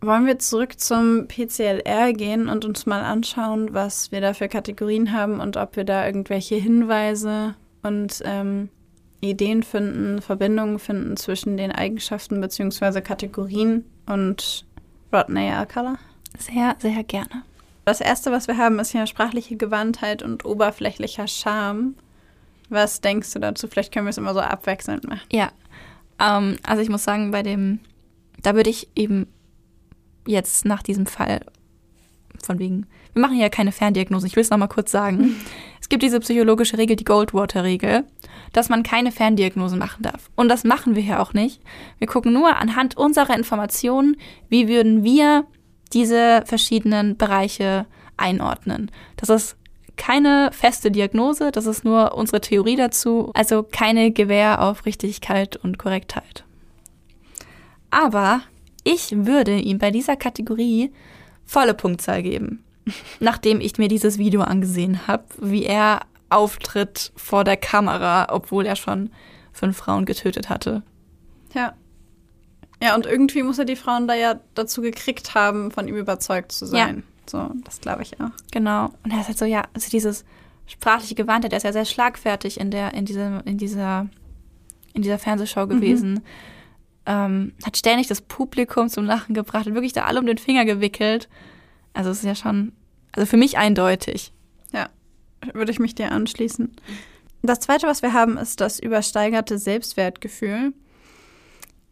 Wollen 0.00 0.26
wir 0.26 0.38
zurück 0.38 0.78
zum 0.78 1.26
PCLR 1.26 2.12
gehen 2.12 2.48
und 2.48 2.64
uns 2.64 2.86
mal 2.86 3.02
anschauen, 3.02 3.72
was 3.72 4.12
wir 4.12 4.20
da 4.20 4.34
für 4.34 4.48
Kategorien 4.48 5.12
haben 5.12 5.40
und 5.40 5.56
ob 5.56 5.76
wir 5.76 5.84
da 5.84 6.06
irgendwelche 6.06 6.56
Hinweise 6.56 7.54
und 7.82 8.22
ähm, 8.24 8.68
Ideen 9.20 9.62
finden, 9.62 10.20
Verbindungen 10.20 10.78
finden 10.78 11.16
zwischen 11.16 11.56
den 11.56 11.72
Eigenschaften 11.72 12.40
bzw. 12.40 13.00
Kategorien 13.00 13.84
und 14.06 14.66
Rodney 15.12 15.50
Alcala? 15.50 15.96
Sehr, 16.38 16.76
sehr 16.78 17.02
gerne. 17.04 17.42
Das 17.84 18.00
erste, 18.00 18.32
was 18.32 18.48
wir 18.48 18.58
haben, 18.58 18.78
ist 18.78 18.92
ja 18.92 19.06
sprachliche 19.06 19.56
Gewandtheit 19.56 20.22
und 20.22 20.44
oberflächlicher 20.44 21.28
Charme. 21.28 21.94
Was 22.68 23.00
denkst 23.00 23.32
du 23.32 23.38
dazu? 23.38 23.68
Vielleicht 23.68 23.92
können 23.92 24.06
wir 24.06 24.10
es 24.10 24.18
immer 24.18 24.34
so 24.34 24.40
abwechselnd 24.40 25.08
machen. 25.08 25.26
Ja. 25.30 25.50
Ähm, 26.20 26.56
also 26.64 26.82
ich 26.82 26.88
muss 26.88 27.04
sagen, 27.04 27.30
bei 27.30 27.42
dem, 27.42 27.78
da 28.42 28.54
würde 28.54 28.70
ich 28.70 28.88
eben 28.96 29.28
jetzt 30.26 30.64
nach 30.64 30.82
diesem 30.82 31.06
Fall 31.06 31.40
von 32.44 32.58
wegen, 32.58 32.86
wir 33.12 33.22
machen 33.22 33.38
ja 33.38 33.48
keine 33.48 33.72
Ferndiagnose, 33.72 34.26
ich 34.26 34.36
will 34.36 34.42
es 34.42 34.50
nochmal 34.50 34.68
kurz 34.68 34.90
sagen. 34.90 35.36
Es 35.78 35.88
gibt 35.88 36.02
diese 36.02 36.18
psychologische 36.18 36.78
Regel, 36.78 36.96
die 36.96 37.04
Goldwater-Regel, 37.04 38.02
dass 38.52 38.68
man 38.68 38.82
keine 38.82 39.12
Ferndiagnose 39.12 39.76
machen 39.76 40.02
darf. 40.02 40.30
Und 40.34 40.48
das 40.48 40.64
machen 40.64 40.96
wir 40.96 41.02
hier 41.02 41.20
auch 41.22 41.32
nicht. 41.32 41.60
Wir 41.98 42.08
gucken 42.08 42.32
nur 42.32 42.56
anhand 42.56 42.96
unserer 42.96 43.36
Informationen, 43.36 44.16
wie 44.48 44.66
würden 44.66 45.04
wir 45.04 45.46
diese 45.92 46.42
verschiedenen 46.44 47.16
Bereiche 47.16 47.86
einordnen. 48.16 48.90
Das 49.16 49.28
ist 49.28 49.56
keine 49.96 50.50
feste 50.52 50.90
Diagnose, 50.90 51.52
das 51.52 51.66
ist 51.66 51.84
nur 51.84 52.16
unsere 52.16 52.40
Theorie 52.40 52.74
dazu, 52.74 53.30
also 53.34 53.62
keine 53.62 54.10
Gewähr 54.10 54.62
auf 54.62 54.86
Richtigkeit 54.86 55.56
und 55.56 55.78
Korrektheit. 55.78 56.44
Aber 57.90 58.42
ich 58.86 59.26
würde 59.26 59.58
ihm 59.58 59.78
bei 59.78 59.90
dieser 59.90 60.16
Kategorie 60.16 60.92
volle 61.44 61.74
Punktzahl 61.74 62.22
geben, 62.22 62.64
nachdem 63.18 63.60
ich 63.60 63.78
mir 63.78 63.88
dieses 63.88 64.16
Video 64.16 64.42
angesehen 64.42 65.08
habe, 65.08 65.24
wie 65.40 65.64
er 65.64 66.02
auftritt 66.30 67.12
vor 67.16 67.42
der 67.42 67.56
Kamera, 67.56 68.28
obwohl 68.30 68.64
er 68.64 68.76
schon 68.76 69.10
fünf 69.52 69.76
Frauen 69.76 70.04
getötet 70.04 70.48
hatte. 70.48 70.82
Ja. 71.52 71.74
Ja, 72.80 72.94
und 72.94 73.06
irgendwie 73.06 73.42
muss 73.42 73.58
er 73.58 73.64
die 73.64 73.76
Frauen 73.76 74.06
da 74.06 74.14
ja 74.14 74.38
dazu 74.54 74.82
gekriegt 74.82 75.34
haben, 75.34 75.70
von 75.70 75.88
ihm 75.88 75.96
überzeugt 75.96 76.52
zu 76.52 76.66
sein. 76.66 76.96
Ja. 76.98 77.02
So, 77.28 77.50
das 77.64 77.80
glaube 77.80 78.02
ich 78.02 78.20
auch. 78.20 78.30
Genau. 78.52 78.90
Und 79.02 79.12
er 79.12 79.20
ist 79.20 79.28
halt 79.28 79.38
so, 79.38 79.46
ja, 79.46 79.64
also 79.74 79.90
dieses 79.90 80.24
sprachliche 80.66 81.14
Gewandte, 81.16 81.48
der 81.48 81.56
ist 81.56 81.62
ja 81.64 81.72
sehr 81.72 81.84
schlagfertig 81.84 82.60
in 82.60 82.70
der, 82.70 82.94
in 82.94 83.04
diesem, 83.04 83.40
in 83.44 83.58
dieser, 83.58 84.08
in 84.92 85.02
dieser 85.02 85.18
Fernsehshow 85.18 85.66
gewesen. 85.66 86.12
Mhm. 86.14 86.22
Ähm, 87.06 87.52
hat 87.64 87.76
ständig 87.76 88.08
das 88.08 88.20
Publikum 88.20 88.88
zum 88.88 89.04
Lachen 89.04 89.34
gebracht, 89.34 89.66
hat 89.66 89.74
wirklich 89.74 89.92
da 89.92 90.04
alle 90.04 90.20
um 90.20 90.26
den 90.26 90.38
Finger 90.38 90.64
gewickelt. 90.64 91.28
Also 91.94 92.10
es 92.10 92.18
ist 92.18 92.24
ja 92.24 92.34
schon, 92.34 92.72
also 93.12 93.26
für 93.26 93.36
mich 93.36 93.58
eindeutig. 93.58 94.32
Ja, 94.72 94.88
würde 95.52 95.70
ich 95.70 95.78
mich 95.78 95.94
dir 95.94 96.10
anschließen. 96.10 96.74
Das 97.42 97.60
zweite, 97.60 97.86
was 97.86 98.02
wir 98.02 98.12
haben, 98.12 98.36
ist 98.38 98.60
das 98.60 98.80
übersteigerte 98.80 99.58
Selbstwertgefühl. 99.58 100.72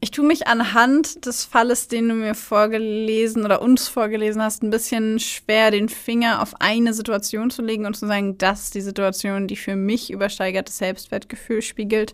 Ich 0.00 0.10
tue 0.10 0.26
mich 0.26 0.46
anhand 0.48 1.24
des 1.24 1.46
Falles, 1.46 1.88
den 1.88 2.10
du 2.10 2.14
mir 2.14 2.34
vorgelesen 2.34 3.44
oder 3.44 3.62
uns 3.62 3.88
vorgelesen 3.88 4.42
hast, 4.42 4.62
ein 4.62 4.68
bisschen 4.68 5.18
schwer, 5.18 5.70
den 5.70 5.88
Finger 5.88 6.42
auf 6.42 6.60
eine 6.60 6.92
Situation 6.92 7.50
zu 7.50 7.62
legen 7.62 7.86
und 7.86 7.96
zu 7.96 8.06
sagen, 8.06 8.36
das 8.36 8.64
ist 8.64 8.74
die 8.74 8.82
Situation, 8.82 9.48
die 9.48 9.56
für 9.56 9.76
mich 9.76 10.10
übersteigertes 10.10 10.76
Selbstwertgefühl 10.76 11.62
spiegelt. 11.62 12.12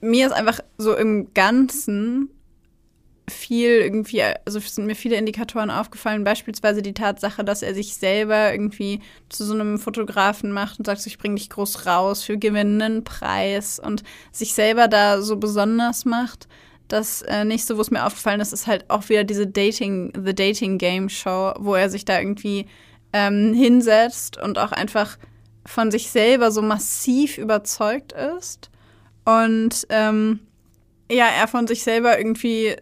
Mir 0.00 0.26
ist 0.26 0.32
einfach 0.32 0.60
so 0.76 0.94
im 0.94 1.32
Ganzen 1.34 2.30
viel 3.30 3.70
irgendwie, 3.70 4.22
also 4.22 4.58
sind 4.58 4.86
mir 4.86 4.94
viele 4.94 5.16
Indikatoren 5.16 5.70
aufgefallen, 5.70 6.24
beispielsweise 6.24 6.82
die 6.82 6.94
Tatsache, 6.94 7.44
dass 7.44 7.62
er 7.62 7.74
sich 7.74 7.94
selber 7.94 8.52
irgendwie 8.52 9.00
zu 9.28 9.44
so 9.44 9.54
einem 9.54 9.78
Fotografen 9.78 10.52
macht 10.52 10.78
und 10.78 10.86
sagt, 10.86 11.06
ich 11.06 11.18
bringe 11.18 11.36
dich 11.36 11.50
groß 11.50 11.86
raus 11.86 12.22
für 12.22 12.38
gewinnenden 12.38 13.04
Preis 13.04 13.78
und 13.78 14.02
sich 14.32 14.54
selber 14.54 14.88
da 14.88 15.20
so 15.20 15.36
besonders 15.36 16.04
macht. 16.04 16.48
Das 16.88 17.22
äh, 17.22 17.44
nächste, 17.44 17.76
wo 17.76 17.82
es 17.82 17.90
mir 17.90 18.06
aufgefallen 18.06 18.40
ist, 18.40 18.52
ist 18.52 18.66
halt 18.66 18.88
auch 18.88 19.08
wieder 19.08 19.24
diese 19.24 19.46
Dating, 19.46 20.12
The 20.14 20.34
Dating 20.34 20.78
Game 20.78 21.08
Show, 21.08 21.52
wo 21.58 21.74
er 21.74 21.90
sich 21.90 22.04
da 22.04 22.18
irgendwie 22.18 22.66
ähm, 23.12 23.52
hinsetzt 23.52 24.40
und 24.40 24.58
auch 24.58 24.72
einfach 24.72 25.18
von 25.66 25.90
sich 25.90 26.10
selber 26.10 26.50
so 26.50 26.62
massiv 26.62 27.36
überzeugt 27.36 28.12
ist. 28.12 28.70
Und 29.28 29.86
ähm, 29.90 30.40
ja, 31.10 31.26
er 31.26 31.48
von 31.48 31.66
sich 31.66 31.82
selber 31.82 32.16
irgendwie 32.16 32.74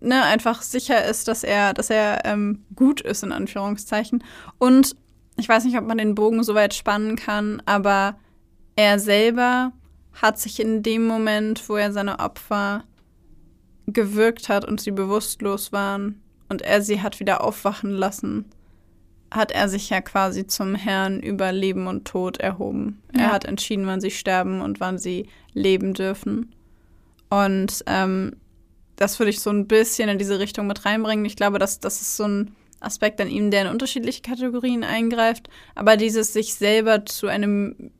ne, 0.00 0.20
einfach 0.24 0.62
sicher 0.62 1.04
ist, 1.04 1.28
dass 1.28 1.44
er, 1.44 1.74
dass 1.74 1.90
er 1.90 2.24
ähm, 2.24 2.64
gut 2.74 3.00
ist, 3.00 3.22
in 3.22 3.30
Anführungszeichen. 3.30 4.24
Und 4.58 4.96
ich 5.36 5.48
weiß 5.48 5.64
nicht, 5.64 5.78
ob 5.78 5.86
man 5.86 5.98
den 5.98 6.16
Bogen 6.16 6.42
so 6.42 6.56
weit 6.56 6.74
spannen 6.74 7.14
kann, 7.14 7.62
aber 7.66 8.16
er 8.74 8.98
selber 8.98 9.70
hat 10.20 10.40
sich 10.40 10.58
in 10.58 10.82
dem 10.82 11.06
Moment, 11.06 11.68
wo 11.68 11.76
er 11.76 11.92
seine 11.92 12.18
Opfer 12.18 12.82
gewirkt 13.86 14.48
hat 14.48 14.64
und 14.64 14.80
sie 14.80 14.90
bewusstlos 14.90 15.70
waren 15.70 16.20
und 16.48 16.62
er 16.62 16.82
sie 16.82 17.00
hat 17.00 17.20
wieder 17.20 17.44
aufwachen 17.44 17.92
lassen, 17.92 18.46
hat 19.32 19.52
er 19.52 19.68
sich 19.68 19.90
ja 19.90 20.00
quasi 20.00 20.46
zum 20.46 20.74
Herrn 20.74 21.20
über 21.20 21.52
Leben 21.52 21.86
und 21.86 22.04
Tod 22.04 22.38
erhoben. 22.38 23.02
Ja. 23.14 23.22
Er 23.22 23.32
hat 23.32 23.44
entschieden, 23.44 23.86
wann 23.86 24.00
sie 24.00 24.10
sterben 24.10 24.60
und 24.60 24.80
wann 24.80 24.98
sie 24.98 25.28
leben 25.54 25.94
dürfen. 25.94 26.54
Und 27.30 27.82
ähm, 27.86 28.36
das 28.96 29.18
würde 29.18 29.30
ich 29.30 29.40
so 29.40 29.50
ein 29.50 29.66
bisschen 29.66 30.08
in 30.08 30.18
diese 30.18 30.38
Richtung 30.38 30.66
mit 30.66 30.84
reinbringen. 30.84 31.24
Ich 31.24 31.36
glaube, 31.36 31.58
dass 31.58 31.80
das 31.80 32.00
ist 32.00 32.16
so 32.16 32.24
ein 32.24 32.54
Aspekt 32.80 33.20
an 33.20 33.28
ihm, 33.28 33.50
der 33.50 33.62
in 33.62 33.68
unterschiedliche 33.68 34.22
Kategorien 34.22 34.84
eingreift. 34.84 35.48
Aber 35.74 35.96
dieses 35.96 36.32
sich 36.32 36.54
selber 36.54 37.06
zu 37.06 37.28
einem 37.28 37.92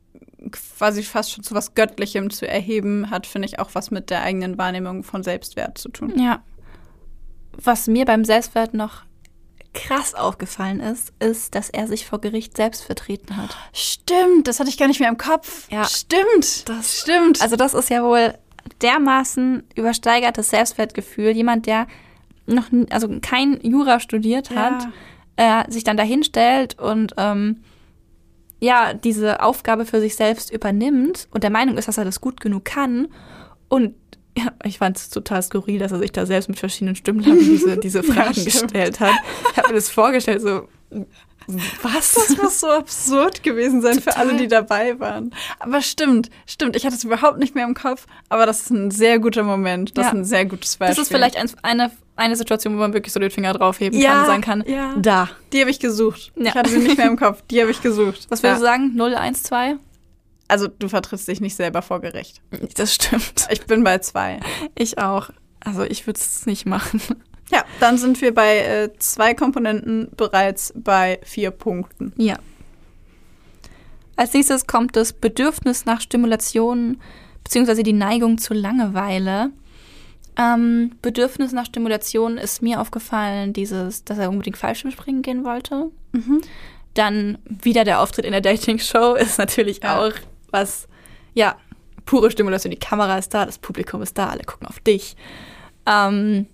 quasi 0.51 1.03
fast 1.03 1.31
schon 1.31 1.43
zu 1.43 1.55
was 1.55 1.73
Göttlichem 1.73 2.29
zu 2.29 2.47
erheben, 2.47 3.09
hat, 3.09 3.25
finde 3.25 3.47
ich, 3.47 3.59
auch 3.59 3.69
was 3.73 3.91
mit 3.91 4.09
der 4.09 4.21
eigenen 4.21 4.57
Wahrnehmung 4.57 5.03
von 5.03 5.23
Selbstwert 5.23 5.77
zu 5.77 5.89
tun. 5.89 6.13
Ja. 6.17 6.43
Was 7.53 7.87
mir 7.87 8.05
beim 8.05 8.25
Selbstwert 8.25 8.73
noch 8.73 9.03
krass 9.73 10.13
aufgefallen 10.13 10.79
ist, 10.79 11.13
ist, 11.19 11.55
dass 11.55 11.69
er 11.69 11.87
sich 11.87 12.05
vor 12.05 12.21
Gericht 12.21 12.55
selbst 12.55 12.83
vertreten 12.83 13.37
hat. 13.37 13.55
Stimmt, 13.73 14.47
das 14.47 14.59
hatte 14.59 14.69
ich 14.69 14.77
gar 14.77 14.87
nicht 14.87 14.99
mehr 14.99 15.09
im 15.09 15.17
Kopf. 15.17 15.69
Ja. 15.71 15.85
Stimmt, 15.85 16.69
das 16.69 17.01
stimmt. 17.01 17.41
Also 17.41 17.55
das 17.55 17.73
ist 17.73 17.89
ja 17.89 18.03
wohl 18.03 18.35
dermaßen 18.81 19.63
übersteigertes 19.75 20.49
Selbstwertgefühl. 20.49 21.31
Jemand, 21.31 21.65
der 21.65 21.87
noch 22.45 22.65
also 22.89 23.09
kein 23.21 23.59
Jura 23.61 23.99
studiert 23.99 24.51
hat, 24.51 24.87
ja. 25.39 25.61
äh, 25.63 25.71
sich 25.71 25.83
dann 25.83 25.97
dahin 25.97 26.23
stellt 26.23 26.79
und 26.79 27.13
ähm, 27.17 27.63
ja, 28.59 28.93
diese 28.93 29.41
Aufgabe 29.41 29.85
für 29.85 29.99
sich 29.99 30.15
selbst 30.15 30.51
übernimmt 30.51 31.27
und 31.31 31.43
der 31.43 31.49
Meinung 31.49 31.77
ist, 31.77 31.87
dass 31.87 31.97
er 31.97 32.05
das 32.05 32.21
gut 32.21 32.39
genug 32.39 32.63
kann. 32.63 33.09
Und 33.67 33.95
ja, 34.37 34.51
ich 34.63 34.79
fand 34.79 34.97
es 34.97 35.09
total 35.09 35.43
skurril, 35.43 35.79
dass 35.79 35.91
er 35.91 35.99
sich 35.99 36.11
da 36.11 36.25
selbst 36.25 36.49
mit 36.49 36.59
verschiedenen 36.59 36.95
Stimmlagen 36.95 37.39
diese, 37.39 37.77
diese 37.79 38.03
Fragen 38.03 38.33
ja, 38.33 38.43
gestellt 38.43 38.99
hat. 38.99 39.13
Ich 39.51 39.57
habe 39.57 39.69
mir 39.69 39.75
das 39.75 39.89
vorgestellt, 39.89 40.41
so, 40.41 40.67
was? 41.81 42.13
Das 42.13 42.37
muss 42.37 42.59
so 42.59 42.67
absurd 42.67 43.43
gewesen 43.43 43.81
sein 43.81 43.97
Total. 43.97 44.13
für 44.13 44.19
alle, 44.19 44.35
die 44.35 44.47
dabei 44.47 44.99
waren. 44.99 45.33
Aber 45.59 45.81
stimmt, 45.81 46.29
stimmt. 46.45 46.75
Ich 46.75 46.85
hatte 46.85 46.95
es 46.95 47.03
überhaupt 47.03 47.37
nicht 47.37 47.55
mehr 47.55 47.65
im 47.65 47.73
Kopf, 47.73 48.07
aber 48.29 48.45
das 48.45 48.61
ist 48.61 48.69
ein 48.71 48.91
sehr 48.91 49.19
guter 49.19 49.43
Moment. 49.43 49.97
Das 49.97 50.05
ja. 50.05 50.11
ist 50.11 50.17
ein 50.17 50.25
sehr 50.25 50.45
gutes 50.45 50.77
Beispiel. 50.77 50.95
Das 50.95 51.03
ist 51.03 51.11
vielleicht 51.11 51.37
ein, 51.37 51.49
eine, 51.61 51.91
eine 52.15 52.35
Situation, 52.35 52.73
wo 52.75 52.79
man 52.79 52.93
wirklich 52.93 53.13
so 53.13 53.19
den 53.19 53.31
Finger 53.31 53.53
draufheben 53.53 53.99
ja, 53.99 54.11
kann 54.11 54.19
und 54.19 54.25
sagen 54.27 54.41
kann, 54.41 54.63
ja. 54.67 54.95
da. 54.97 55.29
Die 55.51 55.59
habe 55.59 55.69
ich 55.69 55.79
gesucht. 55.79 56.31
Ich 56.35 56.53
hatte 56.53 56.69
sie 56.69 56.79
nicht 56.79 56.97
mehr 56.97 57.07
im 57.07 57.17
Kopf. 57.17 57.43
Die 57.51 57.61
habe 57.61 57.71
ich 57.71 57.81
gesucht. 57.81 58.27
Was 58.29 58.41
würdest 58.41 58.61
du 58.61 58.65
sagen? 58.65 58.95
0, 58.95 59.15
1, 59.15 59.43
2? 59.43 59.75
Also 60.47 60.67
du 60.67 60.87
vertrittst 60.87 61.27
dich 61.27 61.41
nicht 61.41 61.55
selber 61.55 61.81
vor 61.81 62.01
Gericht. 62.01 62.41
Das 62.75 62.93
stimmt. 62.93 63.47
Ich 63.49 63.65
bin 63.65 63.83
bei 63.83 63.99
zwei. 63.99 64.39
Ich 64.75 64.97
auch. 64.97 65.29
Also 65.59 65.83
ich 65.83 66.05
würde 66.05 66.19
es 66.19 66.45
nicht 66.45 66.65
machen. 66.65 67.01
Ja, 67.51 67.63
dann 67.79 67.97
sind 67.97 68.21
wir 68.21 68.33
bei 68.33 68.57
äh, 68.59 68.89
zwei 68.97 69.33
Komponenten 69.33 70.09
bereits 70.15 70.73
bei 70.75 71.19
vier 71.23 71.51
Punkten. 71.51 72.13
Ja. 72.17 72.37
Als 74.15 74.33
nächstes 74.33 74.67
kommt 74.67 74.95
das 74.95 75.13
Bedürfnis 75.13 75.85
nach 75.85 76.01
Stimulation 76.01 76.97
beziehungsweise 77.43 77.83
die 77.83 77.93
Neigung 77.93 78.37
zur 78.37 78.55
Langeweile. 78.55 79.51
Ähm, 80.37 80.91
Bedürfnis 81.01 81.51
nach 81.51 81.65
Stimulation 81.65 82.37
ist 82.37 82.61
mir 82.61 82.81
aufgefallen, 82.81 83.53
dieses, 83.53 84.03
dass 84.03 84.17
er 84.17 84.29
unbedingt 84.29 84.57
Fallschirmspringen 84.57 85.21
gehen 85.21 85.43
wollte. 85.43 85.91
Mhm. 86.11 86.41
Dann 86.95 87.37
wieder 87.45 87.83
der 87.83 88.01
Auftritt 88.01 88.25
in 88.25 88.31
der 88.31 88.41
Dating-Show 88.41 89.15
ist 89.15 89.37
natürlich 89.37 89.81
ja. 89.83 89.99
auch 89.99 90.13
was, 90.53 90.87
ja, 91.33 91.57
pure 92.05 92.31
Stimulation. 92.31 92.71
Die 92.71 92.79
Kamera 92.79 93.17
ist 93.17 93.33
da, 93.33 93.45
das 93.45 93.57
Publikum 93.57 94.01
ist 94.01 94.17
da, 94.17 94.29
alle 94.29 94.43
gucken 94.43 94.67
auf 94.67 94.79
dich. 94.79 95.15
Ähm, 95.85 96.47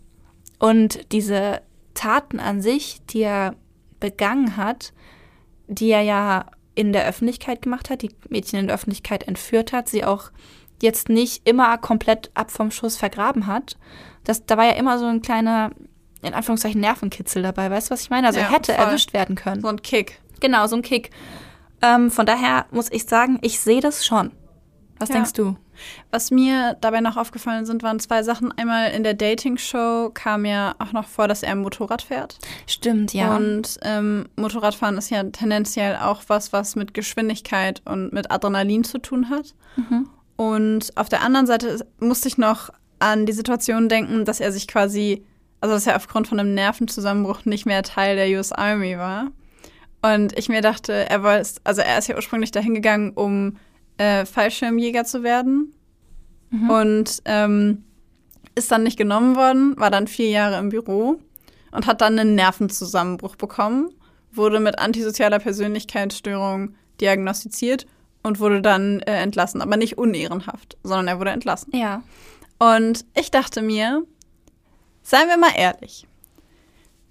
und 0.60 1.12
diese 1.12 1.62
Taten 1.94 2.40
an 2.40 2.62
sich, 2.62 3.02
die 3.10 3.22
er 3.22 3.56
begangen 4.00 4.58
hat, 4.58 4.94
die 5.68 5.90
er 5.90 6.02
ja 6.02 6.46
in 6.76 6.94
der 6.94 7.06
Öffentlichkeit 7.06 7.62
gemacht 7.62 7.90
hat, 7.90 8.02
die 8.02 8.12
Mädchen 8.30 8.60
in 8.60 8.68
der 8.68 8.76
Öffentlichkeit 8.76 9.28
entführt 9.28 9.74
hat, 9.74 9.90
sie 9.90 10.06
auch 10.06 10.32
jetzt 10.82 11.10
nicht 11.10 11.48
immer 11.48 11.78
komplett 11.78 12.32
ab 12.34 12.52
vom 12.52 12.72
Schuss 12.72 12.96
vergraben 12.96 13.48
hat. 13.48 13.78
Das, 14.24 14.46
da 14.46 14.58
war 14.58 14.66
ja 14.66 14.72
immer 14.72 14.98
so 14.98 15.06
ein 15.06 15.22
kleiner, 15.22 15.72
in 16.22 16.34
Anführungszeichen, 16.34 16.80
Nervenkitzel 16.80 17.44
dabei. 17.44 17.70
Weißt 17.70 17.90
du, 17.90 17.92
was 17.92 18.02
ich 18.02 18.10
meine? 18.10 18.28
Also 18.28 18.40
ja, 18.40 18.50
hätte 18.50 18.74
voll. 18.74 18.86
erwischt 18.86 19.14
werden 19.14 19.36
können. 19.36 19.62
So 19.62 19.68
ein 19.68 19.82
Kick. 19.82 20.20
Genau, 20.40 20.68
so 20.68 20.78
ein 20.78 20.82
Kick. 20.82 21.10
Ähm, 21.82 22.12
von 22.12 22.26
daher 22.26 22.66
muss 22.72 22.92
ich 22.92 23.06
sagen, 23.06 23.40
ich 23.42 23.60
sehe 23.60 23.82
das 23.82 24.06
schon. 24.06 24.32
Was 25.00 25.10
ja. 25.10 25.16
denkst 25.16 25.34
du? 25.34 25.56
Was 26.12 26.30
mir 26.30 26.76
dabei 26.82 27.00
noch 27.00 27.16
aufgefallen 27.16 27.66
sind, 27.66 27.84
waren 27.84 28.00
zwei 28.00 28.22
Sachen. 28.24 28.52
Einmal 28.58 28.92
in 28.92 29.04
der 29.04 29.14
Dating-Show 29.14 30.12
kam 30.14 30.44
ja 30.44 30.76
auch 30.80 30.92
noch 30.92 31.08
vor, 31.08 31.28
dass 31.28 31.42
er 31.42 31.56
Motorrad 31.56 32.02
fährt. 32.02 32.38
Stimmt, 32.68 33.14
ja. 33.14 33.36
Und 33.36 33.78
ähm, 33.84 34.28
Motorradfahren 34.36 34.98
ist 34.98 35.10
ja 35.10 35.24
tendenziell 35.24 35.96
auch 35.96 36.24
was, 36.28 36.52
was 36.52 36.76
mit 36.76 36.94
Geschwindigkeit 36.94 37.82
und 37.86 38.12
mit 38.12 38.30
Adrenalin 38.30 38.84
zu 38.84 39.00
tun 39.00 39.30
hat. 39.30 39.56
Mhm. 39.78 40.10
Und 40.36 40.98
auf 40.98 41.10
der 41.10 41.22
anderen 41.22 41.48
Seite 41.48 41.86
musste 42.00 42.28
ich 42.28 42.38
noch 42.38 42.70
an 43.00 43.26
die 43.26 43.34
Situation 43.34 43.90
denken, 43.90 44.26
dass 44.26 44.40
er 44.40 44.52
sich 44.52 44.68
quasi, 44.68 45.26
also 45.62 45.76
dass 45.76 45.88
er 45.88 45.96
aufgrund 45.96 46.28
von 46.28 46.40
einem 46.40 46.54
Nervenzusammenbruch 46.54 47.46
nicht 47.46 47.66
mehr 47.66 47.84
Teil 47.84 48.16
der 48.16 48.28
US 48.38 48.52
Army 48.52 48.98
war. 48.98 49.32
Und 50.02 50.38
ich 50.38 50.50
mir 50.50 50.62
dachte, 50.62 51.10
er 51.10 51.24
war, 51.24 51.42
also 51.64 51.82
er 51.82 51.98
ist 51.98 52.08
ja 52.08 52.16
ursprünglich 52.16 52.52
dahin 52.52 52.74
gegangen, 52.74 53.12
um 53.12 53.58
äh, 53.98 54.26
Fallschirmjäger 54.26 55.04
zu 55.04 55.24
werden. 55.24 55.74
Mhm. 56.52 56.70
Und 56.70 57.22
ähm, 57.26 57.84
ist 58.56 58.72
dann 58.72 58.84
nicht 58.84 58.98
genommen 58.98 59.36
worden, 59.36 59.78
war 59.78 59.92
dann 59.92 60.08
vier 60.08 60.30
Jahre 60.30 60.58
im 60.58 60.70
Büro 60.70 61.20
und 61.72 61.86
hat 61.86 62.02
dann 62.02 62.18
einen 62.18 62.36
Nervenzusammenbruch 62.36 63.36
bekommen, 63.36 63.90
wurde 64.32 64.60
mit 64.60 64.80
antisozialer 64.80 65.40
Persönlichkeitsstörung 65.40 66.76
diagnostiziert 67.00 67.86
und 68.24 68.40
wurde 68.40 68.62
dann 68.62 69.00
äh, 69.02 69.22
entlassen. 69.22 69.62
Aber 69.62 69.78
nicht 69.78 69.98
unehrenhaft, 69.98 70.78
sondern 70.84 71.08
er 71.08 71.20
wurde 71.20 71.32
entlassen. 71.32 71.76
Ja. 71.76 72.04
Und 72.58 73.06
ich 73.18 73.32
dachte 73.32 73.62
mir, 73.62 74.04
seien 75.02 75.28
wir 75.30 75.38
mal 75.38 75.54
ehrlich, 75.56 76.06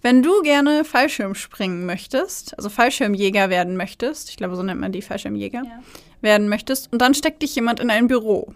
wenn 0.02 0.22
du 0.22 0.42
gerne 0.42 0.84
Fallschirm 0.84 1.34
springen 1.34 1.86
möchtest, 1.86 2.56
also 2.56 2.68
Fallschirmjäger 2.68 3.50
werden 3.50 3.76
möchtest, 3.76 4.30
ich 4.30 4.36
glaube, 4.36 4.54
so 4.56 4.62
nennt 4.62 4.80
man 4.80 4.92
die 4.92 5.02
Fallschirmjäger, 5.02 5.62
Ja. 5.64 5.80
werden 6.20 6.48
möchtest, 6.48 6.92
und 6.92 7.00
dann 7.02 7.14
steckt 7.14 7.42
dich 7.42 7.54
jemand 7.54 7.80
in 7.80 7.90
ein 7.90 8.06
Büro. 8.06 8.52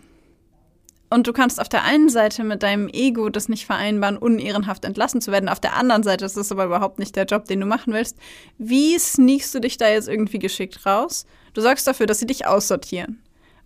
Und 1.11 1.27
du 1.27 1.35
kannst 1.35 1.61
auf 1.61 1.69
der 1.69 1.83
einen 1.85 2.09
Seite 2.09 2.43
mit 2.43 2.63
deinem 2.63 2.89
Ego 2.89 3.29
das 3.29 3.51
nicht 3.51 3.67
vereinbaren, 3.67 4.17
unehrenhaft 4.17 4.87
entlassen 4.87 5.21
zu 5.21 5.31
werden. 5.31 5.51
Auf 5.51 5.61
der 5.61 5.75
anderen 5.77 6.03
Seite 6.03 6.25
ist 6.25 6.39
das 6.39 6.51
aber 6.51 6.65
überhaupt 6.65 6.99
nicht 6.99 7.15
der 7.17 7.27
Job, 7.27 7.45
den 7.45 7.61
du 7.61 7.67
machen 7.67 7.93
willst. 7.93 8.17
Wie 8.57 8.99
sneakst 8.99 9.55
du 9.55 9.61
dich 9.61 9.77
da 9.77 9.91
jetzt 9.91 10.09
irgendwie 10.09 10.39
geschickt 10.39 10.87
raus? 10.87 11.27
Du 11.53 11.61
sorgst 11.61 11.87
dafür, 11.87 12.07
dass 12.07 12.19
sie 12.19 12.27
dich 12.27 12.47
aussortieren. 12.47 13.21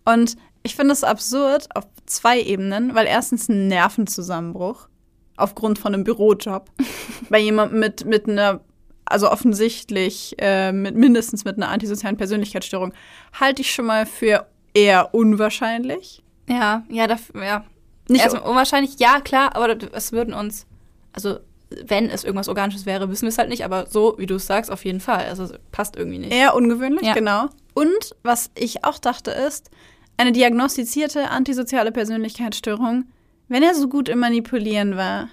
Und 0.04 0.36
ich 0.64 0.74
finde 0.74 0.92
es 0.92 1.04
absurd 1.04 1.68
auf 1.76 1.84
zwei 2.06 2.40
Ebenen, 2.40 2.96
weil 2.96 3.06
erstens 3.06 3.48
ein 3.48 3.68
Nervenzusammenbruch 3.68 4.88
aufgrund 5.36 5.78
von 5.78 5.94
einem 5.94 6.04
Bürojob 6.04 6.70
bei 7.28 7.38
jemandem 7.38 7.80
mit, 7.80 8.04
mit 8.04 8.28
einer, 8.28 8.60
also 9.04 9.30
offensichtlich 9.30 10.34
äh, 10.38 10.72
mit 10.72 10.96
mindestens 10.96 11.44
mit 11.44 11.56
einer 11.56 11.68
antisozialen 11.68 12.16
Persönlichkeitsstörung, 12.16 12.92
halte 13.38 13.62
ich 13.62 13.72
schon 13.72 13.86
mal 13.86 14.06
für 14.06 14.46
eher 14.74 15.14
unwahrscheinlich. 15.14 16.22
Ja, 16.48 16.84
ja, 16.88 17.06
das, 17.06 17.20
ja. 17.34 17.64
Nicht 18.08 18.22
Erstmal 18.22 18.42
unwahrscheinlich, 18.48 18.98
ja, 18.98 19.20
klar, 19.20 19.56
aber 19.56 19.76
es 19.92 20.12
würden 20.12 20.32
uns, 20.32 20.66
also 21.12 21.38
wenn 21.84 22.08
es 22.08 22.22
irgendwas 22.22 22.48
Organisches 22.48 22.86
wäre, 22.86 23.10
wissen 23.10 23.22
wir 23.22 23.30
es 23.30 23.38
halt 23.38 23.48
nicht, 23.48 23.64
aber 23.64 23.86
so, 23.88 24.14
wie 24.18 24.26
du 24.26 24.36
es 24.36 24.46
sagst, 24.46 24.70
auf 24.70 24.84
jeden 24.84 25.00
Fall. 25.00 25.24
Also 25.26 25.48
passt 25.72 25.96
irgendwie 25.96 26.18
nicht. 26.18 26.32
Eher 26.32 26.54
ungewöhnlich, 26.54 27.02
Ja. 27.02 27.14
genau. 27.14 27.48
Und 27.74 28.14
was 28.22 28.50
ich 28.54 28.84
auch 28.84 28.98
dachte 28.98 29.32
ist, 29.32 29.70
eine 30.16 30.32
diagnostizierte 30.32 31.30
antisoziale 31.30 31.90
Persönlichkeitsstörung, 31.92 33.04
wenn 33.48 33.62
er 33.62 33.74
so 33.74 33.88
gut 33.88 34.08
im 34.08 34.18
Manipulieren 34.20 34.96
war, 34.96 35.28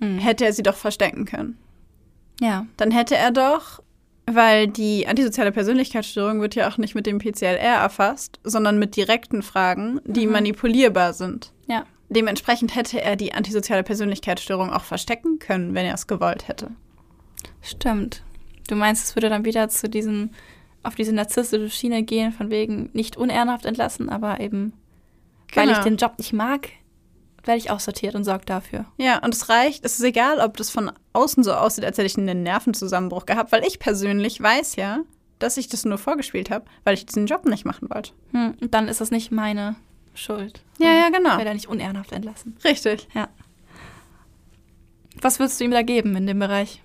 Hm. 0.00 0.18
hätte 0.18 0.44
er 0.44 0.52
sie 0.52 0.62
doch 0.62 0.74
verstecken 0.76 1.24
können. 1.24 1.58
Ja. 2.40 2.66
Dann 2.76 2.90
hätte 2.90 3.16
er 3.16 3.30
doch, 3.30 3.80
weil 4.26 4.66
die 4.66 5.06
antisoziale 5.06 5.52
Persönlichkeitsstörung 5.52 6.40
wird 6.40 6.54
ja 6.56 6.68
auch 6.68 6.78
nicht 6.78 6.94
mit 6.94 7.06
dem 7.06 7.18
PCLR 7.18 7.58
erfasst, 7.80 8.40
sondern 8.42 8.78
mit 8.78 8.96
direkten 8.96 9.42
Fragen, 9.42 10.00
die 10.04 10.26
Mhm. 10.26 10.32
manipulierbar 10.32 11.12
sind. 11.12 11.52
Ja. 11.68 11.84
Dementsprechend 12.08 12.74
hätte 12.74 13.00
er 13.00 13.16
die 13.16 13.32
antisoziale 13.32 13.82
Persönlichkeitsstörung 13.84 14.70
auch 14.70 14.84
verstecken 14.84 15.38
können, 15.38 15.74
wenn 15.74 15.86
er 15.86 15.94
es 15.94 16.06
gewollt 16.06 16.48
hätte. 16.48 16.70
Stimmt. 17.60 18.22
Du 18.68 18.74
meinst, 18.76 19.04
es 19.04 19.16
würde 19.16 19.28
dann 19.28 19.44
wieder 19.44 19.68
zu 19.68 19.88
diesem, 19.88 20.30
auf 20.82 20.94
diese 20.94 21.12
narzisstische 21.14 21.70
Schiene 21.70 22.02
gehen, 22.02 22.32
von 22.32 22.50
wegen 22.50 22.90
nicht 22.92 23.16
unehrenhaft 23.16 23.64
entlassen, 23.66 24.08
aber 24.08 24.40
eben, 24.40 24.72
weil 25.54 25.66
Genau. 25.66 25.78
ich 25.78 25.84
den 25.84 25.96
Job 25.96 26.14
nicht 26.18 26.32
mag, 26.32 26.68
werde 27.44 27.58
ich 27.58 27.70
aussortiert 27.70 28.14
und 28.14 28.24
sorge 28.24 28.44
dafür. 28.44 28.84
Ja, 28.98 29.18
und 29.22 29.34
es 29.34 29.48
reicht, 29.48 29.84
es 29.84 29.98
ist 29.98 30.04
egal, 30.04 30.38
ob 30.40 30.56
das 30.56 30.70
von 30.70 30.92
außen 31.12 31.42
so 31.42 31.52
aussieht, 31.52 31.84
als 31.84 31.98
hätte 31.98 32.06
ich 32.06 32.16
einen 32.16 32.42
Nervenzusammenbruch 32.42 33.26
gehabt, 33.26 33.52
weil 33.52 33.64
ich 33.64 33.78
persönlich 33.78 34.40
weiß 34.40 34.76
ja, 34.76 34.98
dass 35.38 35.56
ich 35.56 35.68
das 35.68 35.84
nur 35.84 35.98
vorgespielt 35.98 36.50
habe, 36.50 36.64
weil 36.84 36.94
ich 36.94 37.04
diesen 37.06 37.26
Job 37.26 37.44
nicht 37.46 37.64
machen 37.64 37.88
wollte. 37.90 38.12
Hm. 38.32 38.54
Und 38.60 38.74
dann 38.74 38.86
ist 38.88 39.00
das 39.00 39.10
nicht 39.10 39.32
meine 39.32 39.74
Schuld. 40.14 40.62
Ja, 40.78 40.92
ja, 40.92 41.08
Ich 41.08 41.16
genau. 41.16 41.36
werde 41.36 41.54
nicht 41.54 41.68
unehrenhaft 41.68 42.12
entlassen. 42.12 42.56
Richtig. 42.64 43.08
Was 45.20 45.38
würdest 45.38 45.60
du 45.60 45.64
ihm 45.64 45.70
da 45.70 45.82
geben 45.82 46.16
in 46.16 46.26
dem 46.26 46.38
Bereich? 46.38 46.80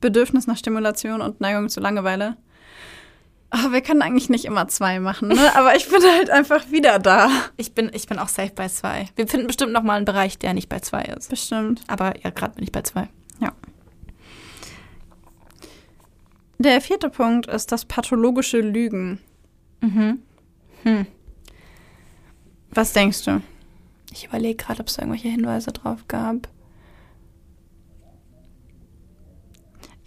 Bedürfnis 0.00 0.46
nach 0.46 0.56
Stimulation 0.56 1.20
und 1.20 1.40
Neigung 1.40 1.68
zu 1.68 1.80
Langeweile. 1.80 2.36
Aber 3.50 3.72
wir 3.72 3.80
können 3.80 4.02
eigentlich 4.02 4.28
nicht 4.28 4.44
immer 4.44 4.68
zwei 4.68 5.00
machen, 5.00 5.28
ne? 5.28 5.56
Aber 5.56 5.74
ich 5.74 5.88
bin 5.88 6.02
halt 6.02 6.28
einfach 6.28 6.70
wieder 6.70 6.98
da. 6.98 7.30
Ich 7.56 7.72
bin, 7.72 7.90
ich 7.94 8.06
bin 8.06 8.18
auch 8.18 8.28
safe 8.28 8.52
bei 8.54 8.68
zwei. 8.68 9.08
Wir 9.16 9.26
finden 9.26 9.46
bestimmt 9.46 9.72
noch 9.72 9.82
mal 9.82 9.96
einen 9.96 10.04
Bereich, 10.04 10.38
der 10.38 10.52
nicht 10.52 10.68
bei 10.68 10.80
zwei 10.80 11.02
ist. 11.02 11.30
Bestimmt. 11.30 11.82
Aber 11.86 12.14
ja, 12.22 12.30
gerade 12.30 12.54
bin 12.54 12.64
ich 12.64 12.72
bei 12.72 12.82
zwei. 12.82 13.08
Der 16.60 16.80
vierte 16.80 17.08
Punkt 17.08 17.46
ist 17.46 17.70
das 17.70 17.84
pathologische 17.84 18.60
Lügen. 18.60 19.20
Mhm. 19.80 20.20
Hm. 20.82 21.06
Was 22.70 22.92
denkst 22.92 23.24
du? 23.24 23.40
Ich 24.10 24.24
überlege 24.24 24.56
gerade, 24.56 24.80
ob 24.80 24.88
es 24.88 24.94
da 24.94 25.02
irgendwelche 25.02 25.28
Hinweise 25.28 25.70
drauf 25.70 26.00
gab. 26.08 26.48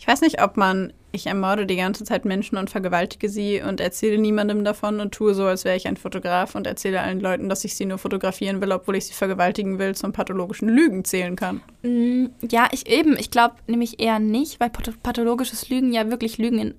Ich 0.01 0.07
weiß 0.07 0.21
nicht, 0.21 0.41
ob 0.41 0.57
man, 0.57 0.93
ich 1.11 1.27
ermorde 1.27 1.67
die 1.67 1.75
ganze 1.75 2.03
Zeit 2.05 2.25
Menschen 2.25 2.57
und 2.57 2.71
vergewaltige 2.71 3.29
sie 3.29 3.61
und 3.61 3.79
erzähle 3.79 4.17
niemandem 4.17 4.63
davon 4.63 4.99
und 4.99 5.13
tue 5.13 5.35
so, 5.35 5.45
als 5.45 5.63
wäre 5.63 5.77
ich 5.77 5.87
ein 5.87 5.95
Fotograf 5.95 6.55
und 6.55 6.65
erzähle 6.65 7.01
allen 7.01 7.19
Leuten, 7.19 7.49
dass 7.49 7.63
ich 7.65 7.75
sie 7.75 7.85
nur 7.85 7.99
fotografieren 7.99 8.61
will, 8.61 8.71
obwohl 8.71 8.95
ich 8.95 9.05
sie 9.05 9.13
vergewaltigen 9.13 9.77
will, 9.77 9.93
zum 9.93 10.11
pathologischen 10.11 10.69
Lügen 10.69 11.05
zählen 11.05 11.35
kann. 11.35 11.61
Mm, 11.83 12.29
Ja, 12.49 12.67
ich 12.71 12.87
eben. 12.89 13.15
Ich 13.15 13.29
glaube 13.29 13.57
nämlich 13.67 13.99
eher 14.01 14.17
nicht, 14.17 14.59
weil 14.59 14.71
path- 14.71 14.97
pathologisches 15.03 15.69
Lügen 15.69 15.93
ja 15.93 16.09
wirklich 16.09 16.39
Lügen 16.39 16.57
in 16.57 16.73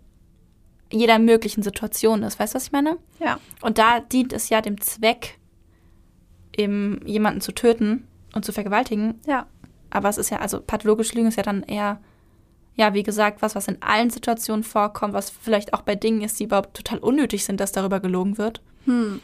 jeder 0.91 1.21
möglichen 1.21 1.63
Situation 1.63 2.25
ist. 2.25 2.41
Weißt 2.41 2.55
du, 2.55 2.57
was 2.57 2.65
ich 2.65 2.73
meine? 2.73 2.97
Ja. 3.21 3.39
Und 3.61 3.79
da 3.79 4.01
dient 4.01 4.33
es 4.33 4.49
ja 4.49 4.61
dem 4.61 4.81
Zweck, 4.81 5.39
eben 6.57 7.01
jemanden 7.07 7.41
zu 7.41 7.53
töten 7.53 8.09
und 8.35 8.45
zu 8.45 8.53
vergewaltigen. 8.53 9.21
Ja. 9.29 9.47
Aber 9.91 10.09
es 10.09 10.19
ist 10.19 10.31
ja, 10.31 10.39
also 10.39 10.61
pathologische 10.61 11.15
Lügen 11.15 11.29
ist 11.29 11.37
ja 11.37 11.45
dann 11.45 11.63
eher, 11.63 12.01
ja, 12.75 12.95
wie 12.95 13.03
gesagt, 13.03 13.43
was, 13.43 13.55
was 13.55 13.69
in 13.69 13.81
allen 13.83 14.11
Situationen 14.11 14.65
vorkommt, 14.65 15.13
was 15.15 15.31
vielleicht 15.31 15.75
auch 15.75 15.83
bei 15.83 15.95
Dingen 15.95 16.23
ist, 16.23 16.41
die 16.41 16.45
überhaupt 16.45 16.75
total 16.77 16.99
unnötig 16.99 17.45
sind, 17.45 17.61
dass 17.61 17.73
darüber 17.73 18.01
gelogen 18.01 18.39
wird. 18.39 18.61
Hm. 18.87 19.21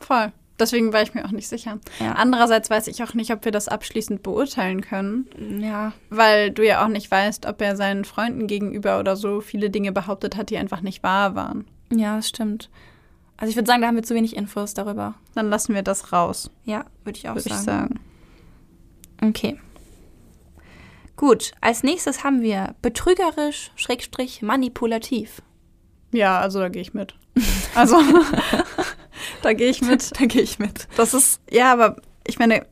Voll. 0.00 0.32
Deswegen 0.58 0.92
war 0.92 1.02
ich 1.02 1.14
mir 1.14 1.24
auch 1.24 1.30
nicht 1.30 1.46
sicher. 1.46 1.78
Ja. 2.00 2.12
Andererseits 2.14 2.68
weiß 2.68 2.88
ich 2.88 3.00
auch 3.04 3.14
nicht, 3.14 3.32
ob 3.32 3.44
wir 3.44 3.52
das 3.52 3.68
abschließend 3.68 4.24
beurteilen 4.24 4.80
können, 4.80 5.28
Ja, 5.62 5.92
weil 6.10 6.50
du 6.50 6.66
ja 6.66 6.84
auch 6.84 6.88
nicht 6.88 7.08
weißt, 7.08 7.46
ob 7.46 7.60
er 7.62 7.76
seinen 7.76 8.04
Freunden 8.04 8.48
gegenüber 8.48 8.98
oder 8.98 9.14
so 9.14 9.40
viele 9.40 9.70
Dinge 9.70 9.92
behauptet 9.92 10.36
hat, 10.36 10.50
die 10.50 10.56
einfach 10.58 10.80
nicht 10.80 11.04
wahr 11.04 11.36
waren. 11.36 11.64
ja, 11.94 12.16
das 12.16 12.28
stimmt. 12.28 12.70
Also 13.36 13.50
ich 13.50 13.56
würde 13.56 13.68
sagen, 13.68 13.82
da 13.82 13.86
haben 13.86 13.94
wir 13.94 14.02
zu 14.02 14.16
wenig 14.16 14.34
Infos 14.34 14.74
darüber. 14.74 15.14
Dann 15.36 15.48
lassen 15.48 15.72
wir 15.76 15.82
das 15.82 16.12
raus, 16.12 16.50
Ja, 16.64 16.86
würde 17.04 17.18
ich 17.20 17.28
auch 17.28 17.36
würde 17.36 17.50
ich 17.50 17.54
sagen. 17.54 18.00
sagen. 19.20 19.30
Okay. 19.30 19.60
Gut, 21.18 21.50
als 21.60 21.82
nächstes 21.82 22.22
haben 22.22 22.42
wir 22.42 22.76
betrügerisch, 22.80 23.72
schrägstrich, 23.74 24.40
manipulativ. 24.40 25.42
Ja, 26.12 26.38
also 26.38 26.60
da 26.60 26.68
gehe 26.68 26.80
ich 26.80 26.94
mit. 26.94 27.16
Also 27.74 28.00
da 29.42 29.52
gehe 29.52 29.68
ich 29.68 29.82
mit. 29.82 30.12
Da 30.18 30.26
gehe 30.26 30.42
ich 30.42 30.60
mit. 30.60 30.86
Das 30.96 31.14
ist, 31.14 31.40
ja, 31.50 31.72
aber 31.72 31.96
ich 32.24 32.38
meine, 32.38 32.64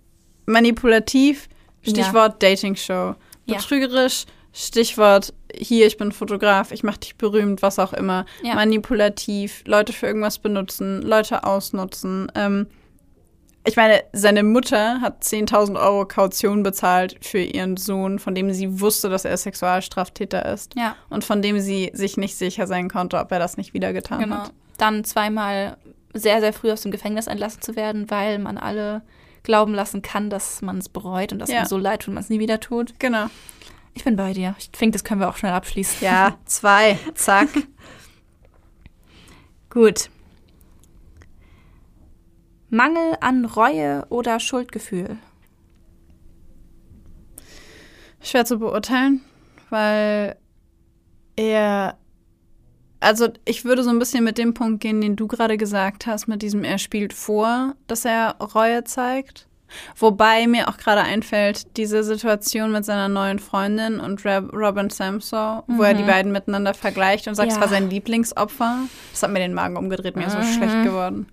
manipulativ, 0.47 1.49
Stichwort 1.83 2.41
Dating-Show. 2.41 3.17
Ja. 3.47 3.57
Betrügerisch, 3.57 4.27
Stichwort 4.53 5.35
hier, 5.53 5.89
ich 5.89 5.97
bin 5.97 6.13
Fotograf, 6.13 6.71
ich 6.71 6.85
mache 6.85 7.01
dich 7.01 7.17
berühmt, 7.17 7.63
was 7.63 7.81
auch 7.81 7.93
immer. 7.95 8.27
Ja. 8.45 8.55
Manipulativ, 8.55 9.65
Leute 9.67 9.93
für 9.93 10.07
irgendwas 10.07 10.39
benutzen, 10.39 11.03
Leute 11.03 11.43
ausnutzen. 11.43 12.31
Ähm, 12.37 12.69
ich 13.67 13.77
meine, 13.77 14.03
seine 14.13 14.43
Mutter 14.43 15.01
hat 15.01 15.23
10.000 15.25 15.79
Euro 15.81 16.07
Kaution 16.07 16.63
bezahlt 16.63 17.17
für 17.21 17.39
ihren 17.41 17.77
Sohn, 17.77 18.19
von 18.19 18.35
dem 18.35 18.53
sie 18.53 18.81
wusste, 18.81 19.09
dass 19.11 19.25
er 19.25 19.37
Sexualstraftäter 19.37 20.47
ist. 20.53 20.75
Ja, 20.77 20.97
Und 21.11 21.25
von 21.25 21.43
dem 21.43 21.61
sie 21.61 21.91
sich 21.93 22.17
nicht 22.17 22.37
sicher 22.37 22.67
sein 22.67 22.89
konnte, 22.89 23.19
ob 23.19 23.31
er 23.33 23.39
das 23.39 23.57
nicht 23.57 23.75
wieder 23.75 23.93
getan 23.93 24.21
genau. 24.21 24.37
hat. 24.37 24.53
Dann 24.79 25.05
zweimal 25.05 25.77
sehr, 26.15 26.41
sehr 26.41 26.53
früh 26.53 26.71
aus 26.73 26.83
dem 26.83 26.93
Gefängnis 26.93 27.27
entlassen 27.27 27.63
zu 27.63 27.77
werden, 27.77 28.11
weil 28.11 28.39
man 28.39 28.59
alle 28.59 29.03
glauben 29.43 29.75
lassen 29.75 30.03
kann, 30.03 30.31
dass 30.31 30.61
man 30.63 30.79
es 30.79 30.89
bereut 30.89 31.33
und 31.33 31.39
dass 31.39 31.51
Ja. 31.51 31.61
man 31.61 31.69
so 31.69 31.77
leid 31.79 32.01
tut 32.03 32.09
und 32.09 32.15
man 32.15 32.25
es 32.25 32.31
nie 32.31 32.41
wieder 32.41 32.59
tut. 32.61 32.99
Genau. 32.99 33.27
Ich 33.95 34.05
bin 34.05 34.17
bei 34.17 34.33
dir. 34.33 34.55
Ich 34.59 34.71
denke, 34.73 34.93
das 34.93 35.05
können 35.05 35.21
wir 35.21 35.29
auch 35.29 35.37
schnell 35.37 35.53
abschließen. 35.53 35.99
Ja, 36.07 36.37
zwei. 36.47 36.99
Zack. 37.15 37.49
Gut. 39.71 40.09
Mangel 42.77 43.17
an 43.21 43.45
Reue 43.45 44.05
oder 44.11 44.39
Schuldgefühl? 44.39 45.17
Schwer 48.23 48.45
zu 48.45 48.59
beurteilen, 48.59 49.21
weil 49.71 50.37
er. 51.37 51.97
Also, 52.99 53.29
ich 53.45 53.65
würde 53.65 53.85
so 53.85 53.91
ein 53.91 53.99
bisschen 53.99 54.25
mit 54.25 54.39
dem 54.39 54.55
Punkt 54.55 54.81
gehen, 54.81 55.01
den 55.01 55.17
du 55.17 55.27
gerade 55.27 55.59
gesagt 55.59 56.07
hast, 56.07 56.29
mit 56.29 56.41
diesem, 56.43 56.65
er 56.65 56.79
spielt 56.79 57.13
vor, 57.13 57.75
dass 57.87 58.05
er 58.07 58.37
Reue 58.41 58.85
zeigt. 58.85 59.47
Wobei 59.97 60.47
mir 60.47 60.69
auch 60.69 60.77
gerade 60.79 61.03
einfällt, 61.03 61.77
diese 61.77 62.03
Situation 62.05 62.73
mit 62.73 62.85
seiner 62.85 63.09
neuen 63.09 63.39
Freundin 63.39 64.01
und 64.01 64.25
Rob 64.25 64.53
Robin 64.55 64.91
Samso, 64.91 65.63
mhm. 65.67 65.79
wo 65.79 65.83
er 65.83 65.93
die 65.95 66.05
Mhm. 66.05 66.07
beiden 66.09 66.33
miteinander 66.33 66.73
vergleicht 66.73 67.29
und 67.29 67.35
sagt, 67.35 67.51
es 67.51 67.57
Ja. 67.57 67.61
war 67.61 67.69
sein 67.69 67.91
Lieblingsopfer. 67.91 68.79
Das 69.13 69.23
hat 69.23 69.31
mir 69.31 69.41
den 69.41 69.55
Magen 69.55 69.77
umgedreht, 69.77 70.17
mir 70.17 70.27
ist 70.27 70.33
so 70.33 70.39
Mhm. 70.39 70.45
schlecht 70.57 70.83
geworden. 70.83 71.27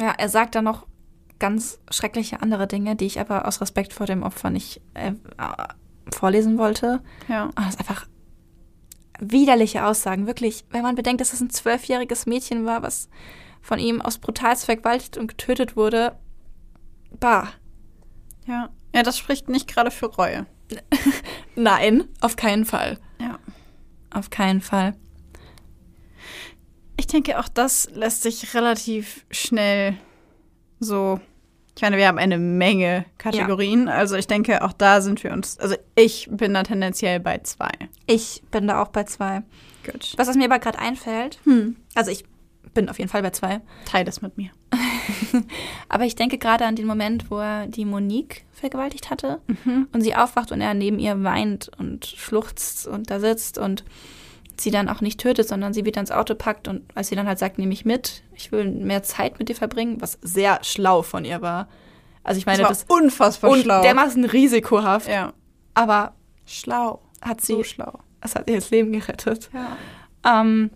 Ja, 0.00 0.14
er 0.16 0.28
sagt 0.28 0.54
dann 0.54 0.64
noch 0.64 0.86
ganz 1.38 1.80
schreckliche 1.90 2.42
andere 2.42 2.66
Dinge, 2.66 2.96
die 2.96 3.06
ich 3.06 3.20
aber 3.20 3.46
aus 3.46 3.60
Respekt 3.60 3.92
vor 3.92 4.06
dem 4.06 4.22
Opfer 4.22 4.50
nicht 4.50 4.80
äh, 4.94 5.10
äh, 5.10 6.12
vorlesen 6.12 6.58
wollte. 6.58 7.02
Ja. 7.28 7.46
Und 7.46 7.58
das 7.58 7.74
ist 7.74 7.80
einfach 7.80 8.06
widerliche 9.18 9.84
Aussagen, 9.84 10.26
wirklich. 10.26 10.64
Wenn 10.70 10.82
man 10.82 10.94
bedenkt, 10.94 11.20
dass 11.20 11.32
es 11.32 11.40
ein 11.40 11.50
zwölfjähriges 11.50 12.26
Mädchen 12.26 12.64
war, 12.64 12.82
was 12.82 13.08
von 13.60 13.78
ihm 13.78 14.00
aus 14.00 14.18
brutalst 14.18 14.64
vergewaltigt 14.64 15.18
und 15.18 15.26
getötet 15.26 15.76
wurde. 15.76 16.16
Bah. 17.18 17.48
Ja. 18.46 18.70
Ja, 18.94 19.02
das 19.02 19.18
spricht 19.18 19.48
nicht 19.48 19.68
gerade 19.68 19.90
für 19.90 20.06
Reue. 20.06 20.46
Nein, 21.56 22.04
auf 22.20 22.36
keinen 22.36 22.64
Fall. 22.64 22.98
Ja. 23.20 23.38
Auf 24.10 24.30
keinen 24.30 24.60
Fall. 24.60 24.94
Ich 27.00 27.06
denke, 27.06 27.38
auch 27.38 27.48
das 27.48 27.88
lässt 27.94 28.22
sich 28.24 28.54
relativ 28.54 29.24
schnell 29.30 29.96
so. 30.80 31.18
Ich 31.74 31.80
meine, 31.80 31.96
wir 31.96 32.06
haben 32.06 32.18
eine 32.18 32.36
Menge 32.36 33.06
Kategorien. 33.16 33.88
Also 33.88 34.16
ich 34.16 34.26
denke, 34.26 34.62
auch 34.62 34.74
da 34.74 35.00
sind 35.00 35.24
wir 35.24 35.32
uns. 35.32 35.58
Also 35.58 35.76
ich 35.94 36.28
bin 36.30 36.52
da 36.52 36.62
tendenziell 36.62 37.18
bei 37.18 37.38
zwei. 37.38 37.70
Ich 38.06 38.42
bin 38.50 38.66
da 38.66 38.82
auch 38.82 38.88
bei 38.88 39.04
zwei. 39.04 39.42
Gut. 39.90 40.12
Was, 40.18 40.28
was 40.28 40.36
mir 40.36 40.44
aber 40.44 40.58
gerade 40.58 40.78
einfällt, 40.78 41.38
Hm. 41.44 41.76
also 41.94 42.10
ich 42.10 42.24
bin 42.74 42.90
auf 42.90 42.98
jeden 42.98 43.08
Fall 43.08 43.22
bei 43.22 43.30
zwei, 43.30 43.62
Teil 43.86 44.04
das 44.04 44.20
mit 44.20 44.36
mir. 44.36 44.50
aber 45.88 46.04
ich 46.04 46.16
denke 46.16 46.36
gerade 46.36 46.66
an 46.66 46.76
den 46.76 46.86
Moment, 46.86 47.30
wo 47.30 47.38
er 47.38 47.66
die 47.66 47.86
Monique 47.86 48.44
vergewaltigt 48.52 49.08
hatte 49.08 49.40
Mhm. 49.64 49.88
und 49.92 50.02
sie 50.02 50.14
aufwacht 50.14 50.52
und 50.52 50.60
er 50.60 50.74
neben 50.74 50.98
ihr 50.98 51.22
weint 51.24 51.70
und 51.78 52.04
schluchzt 52.04 52.86
und 52.86 53.08
da 53.10 53.20
sitzt 53.20 53.56
und 53.56 53.84
sie 54.62 54.70
dann 54.70 54.88
auch 54.88 55.00
nicht 55.00 55.20
tötet, 55.20 55.48
sondern 55.48 55.72
sie 55.72 55.84
wieder 55.84 56.00
ins 56.00 56.10
Auto 56.10 56.34
packt 56.34 56.68
und 56.68 56.82
als 56.94 57.08
sie 57.08 57.16
dann 57.16 57.26
halt 57.26 57.38
sagt, 57.38 57.58
nehme 57.58 57.72
ich 57.72 57.84
mit, 57.84 58.22
ich 58.34 58.52
will 58.52 58.64
mehr 58.70 59.02
Zeit 59.02 59.38
mit 59.38 59.48
dir 59.48 59.54
verbringen, 59.56 60.00
was 60.00 60.18
sehr 60.22 60.58
schlau 60.62 61.02
von 61.02 61.24
ihr 61.24 61.40
war. 61.42 61.68
Also 62.22 62.38
ich 62.38 62.46
meine, 62.46 62.62
das 62.62 62.80
das, 62.80 62.88
war 62.88 62.96
unfassbar 62.98 63.50
und 63.50 63.60
schlau. 63.62 63.82
dermaßen 63.82 64.24
risikohaft, 64.24 65.08
ja. 65.08 65.32
aber 65.74 66.14
Schlau. 66.46 67.00
hat 67.22 67.40
sie, 67.40 67.54
So 67.54 67.64
schlau. 67.64 67.98
es 68.20 68.34
hat 68.34 68.48
ihr 68.50 68.56
das 68.56 68.70
Leben 68.70 68.92
gerettet. 68.92 69.48
Ja. 69.54 70.40
Ähm, 70.40 70.70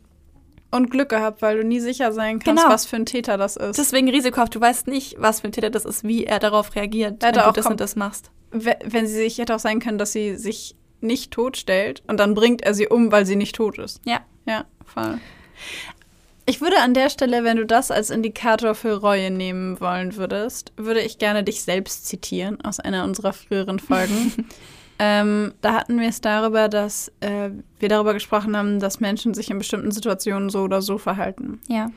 Und 0.70 0.90
Glück 0.90 1.08
gehabt, 1.10 1.42
weil 1.42 1.58
du 1.58 1.64
nie 1.64 1.80
sicher 1.80 2.12
sein 2.12 2.38
kannst, 2.38 2.62
Genau. 2.62 2.72
was 2.74 2.86
für 2.86 2.96
ein 2.96 3.06
Täter 3.06 3.36
das 3.36 3.56
ist. 3.56 3.76
deswegen 3.78 4.08
risikohaft, 4.08 4.54
du 4.54 4.60
weißt 4.60 4.86
nicht, 4.88 5.16
was 5.18 5.40
für 5.40 5.48
ein 5.48 5.52
Täter 5.52 5.70
das 5.70 5.84
ist, 5.84 6.02
wie 6.04 6.24
er 6.24 6.38
darauf 6.38 6.74
reagiert, 6.74 7.22
Er 7.22 7.34
wenn 7.34 7.42
du 7.44 7.52
das 7.52 7.66
und 7.66 7.80
das 7.80 7.94
machst. 7.96 8.30
We- 8.50 8.78
wenn 8.84 9.06
sie 9.06 9.14
sich 9.14 9.38
hätte 9.38 9.54
auch 9.54 9.58
sein 9.60 9.80
können, 9.80 9.98
dass 9.98 10.12
sie 10.12 10.36
sich 10.36 10.74
nicht 11.04 11.30
totstellt 11.30 12.02
und 12.06 12.18
dann 12.18 12.34
bringt 12.34 12.62
er 12.62 12.74
sie 12.74 12.88
um, 12.88 13.12
weil 13.12 13.26
sie 13.26 13.36
nicht 13.36 13.56
tot 13.56 13.78
ist. 13.78 14.00
Ja. 14.04 14.20
Ja, 14.46 14.64
voll. 14.84 15.18
Ich 16.46 16.60
würde 16.60 16.78
an 16.80 16.92
der 16.92 17.08
Stelle, 17.08 17.42
wenn 17.44 17.56
du 17.56 17.64
das 17.64 17.90
als 17.90 18.10
Indikator 18.10 18.74
für 18.74 19.00
Reue 19.00 19.30
nehmen 19.30 19.80
wollen 19.80 20.16
würdest, 20.16 20.72
würde 20.76 21.00
ich 21.00 21.18
gerne 21.18 21.42
dich 21.42 21.62
selbst 21.62 22.06
zitieren 22.06 22.60
aus 22.60 22.80
einer 22.80 23.04
unserer 23.04 23.32
früheren 23.32 23.78
Folgen. 23.78 24.46
ähm, 24.98 25.54
da 25.62 25.72
hatten 25.72 25.98
wir 25.98 26.08
es 26.08 26.20
darüber, 26.20 26.68
dass 26.68 27.10
äh, 27.20 27.48
wir 27.78 27.88
darüber 27.88 28.12
gesprochen 28.12 28.56
haben, 28.56 28.78
dass 28.78 29.00
Menschen 29.00 29.32
sich 29.32 29.50
in 29.50 29.58
bestimmten 29.58 29.90
Situationen 29.90 30.50
so 30.50 30.60
oder 30.60 30.82
so 30.82 30.98
verhalten. 30.98 31.60
Ja. 31.66 31.90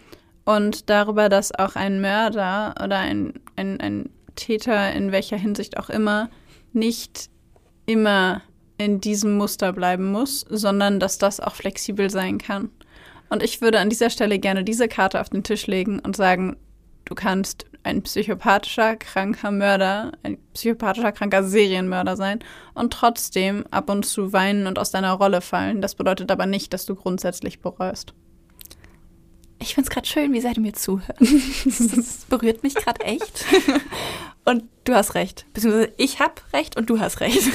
Und 0.46 0.90
darüber, 0.90 1.28
dass 1.28 1.54
auch 1.54 1.76
ein 1.76 2.00
Mörder 2.00 2.74
oder 2.82 3.00
ein, 3.00 3.34
ein, 3.58 3.82
ein 3.82 4.10
Täter 4.36 4.94
in 4.94 5.12
welcher 5.12 5.36
Hinsicht 5.36 5.78
auch 5.78 5.90
immer 5.90 6.30
nicht 6.72 7.30
immer 7.86 8.42
in 8.78 9.02
diesem 9.02 9.38
Muster 9.38 9.74
bleiben 9.74 10.12
muss, 10.12 10.42
sondern 10.50 11.00
dass 11.00 11.18
das 11.18 11.40
auch 11.40 11.56
flexibel 11.56 12.10
sein 12.10 12.38
kann. 12.38 12.70
Und 13.30 13.44
ich 13.44 13.62
würde 13.62 13.80
an 13.80 13.90
dieser 13.90 14.10
Stelle 14.10 14.40
gerne 14.40 14.64
diese 14.64 14.88
Karte 14.88 15.20
auf 15.20 15.30
den 15.30 15.44
Tisch 15.44 15.68
legen 15.68 16.00
und 16.00 16.16
sagen, 16.16 16.56
du 17.06 17.16
kannst 17.16 17.66
ein 17.84 18.04
psychopathischer, 18.04 18.96
kranker 18.98 19.52
Mörder, 19.52 20.12
ein 20.24 20.38
psychopathischer, 20.54 21.12
kranker 21.12 21.44
Serienmörder 21.44 22.16
sein 22.16 22.40
und 22.74 22.94
trotzdem 22.94 23.66
ab 23.72 23.90
und 23.90 24.06
zu 24.06 24.34
weinen 24.34 24.68
und 24.68 24.78
aus 24.78 24.92
deiner 24.92 25.14
Rolle 25.14 25.42
fallen. 25.42 25.82
Das 25.82 25.96
bedeutet 25.96 26.32
aber 26.32 26.46
nicht, 26.46 26.74
dass 26.74 26.86
du 26.86 26.96
grundsätzlich 26.96 27.62
bereust. 27.62 28.14
Ich 29.60 29.74
finde 29.74 29.88
es 29.88 29.94
gerade 29.94 30.08
schön, 30.08 30.34
wie 30.34 30.42
sehr 30.42 30.54
du 30.54 30.62
mir 30.62 30.74
zuhörst. 30.74 31.20
Das 31.96 32.26
berührt 32.30 32.62
mich 32.62 32.76
gerade 32.76 33.02
echt. 33.04 33.46
Und 34.46 34.64
du 34.86 34.94
hast 34.94 35.16
recht. 35.16 35.46
Beziehungsweise 35.54 35.92
ich 35.98 36.22
habe 36.22 36.36
recht 36.54 36.78
und 36.78 36.90
du 36.90 37.02
hast 37.02 37.20
recht. 37.20 37.42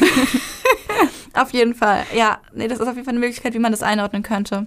auf 1.34 1.52
jeden 1.52 1.74
Fall. 1.74 2.04
Ja, 2.14 2.40
nee, 2.52 2.68
das 2.68 2.80
ist 2.80 2.86
auf 2.86 2.94
jeden 2.94 3.04
Fall 3.04 3.12
eine 3.12 3.20
Möglichkeit, 3.20 3.54
wie 3.54 3.58
man 3.58 3.72
das 3.72 3.82
einordnen 3.82 4.22
könnte. 4.22 4.66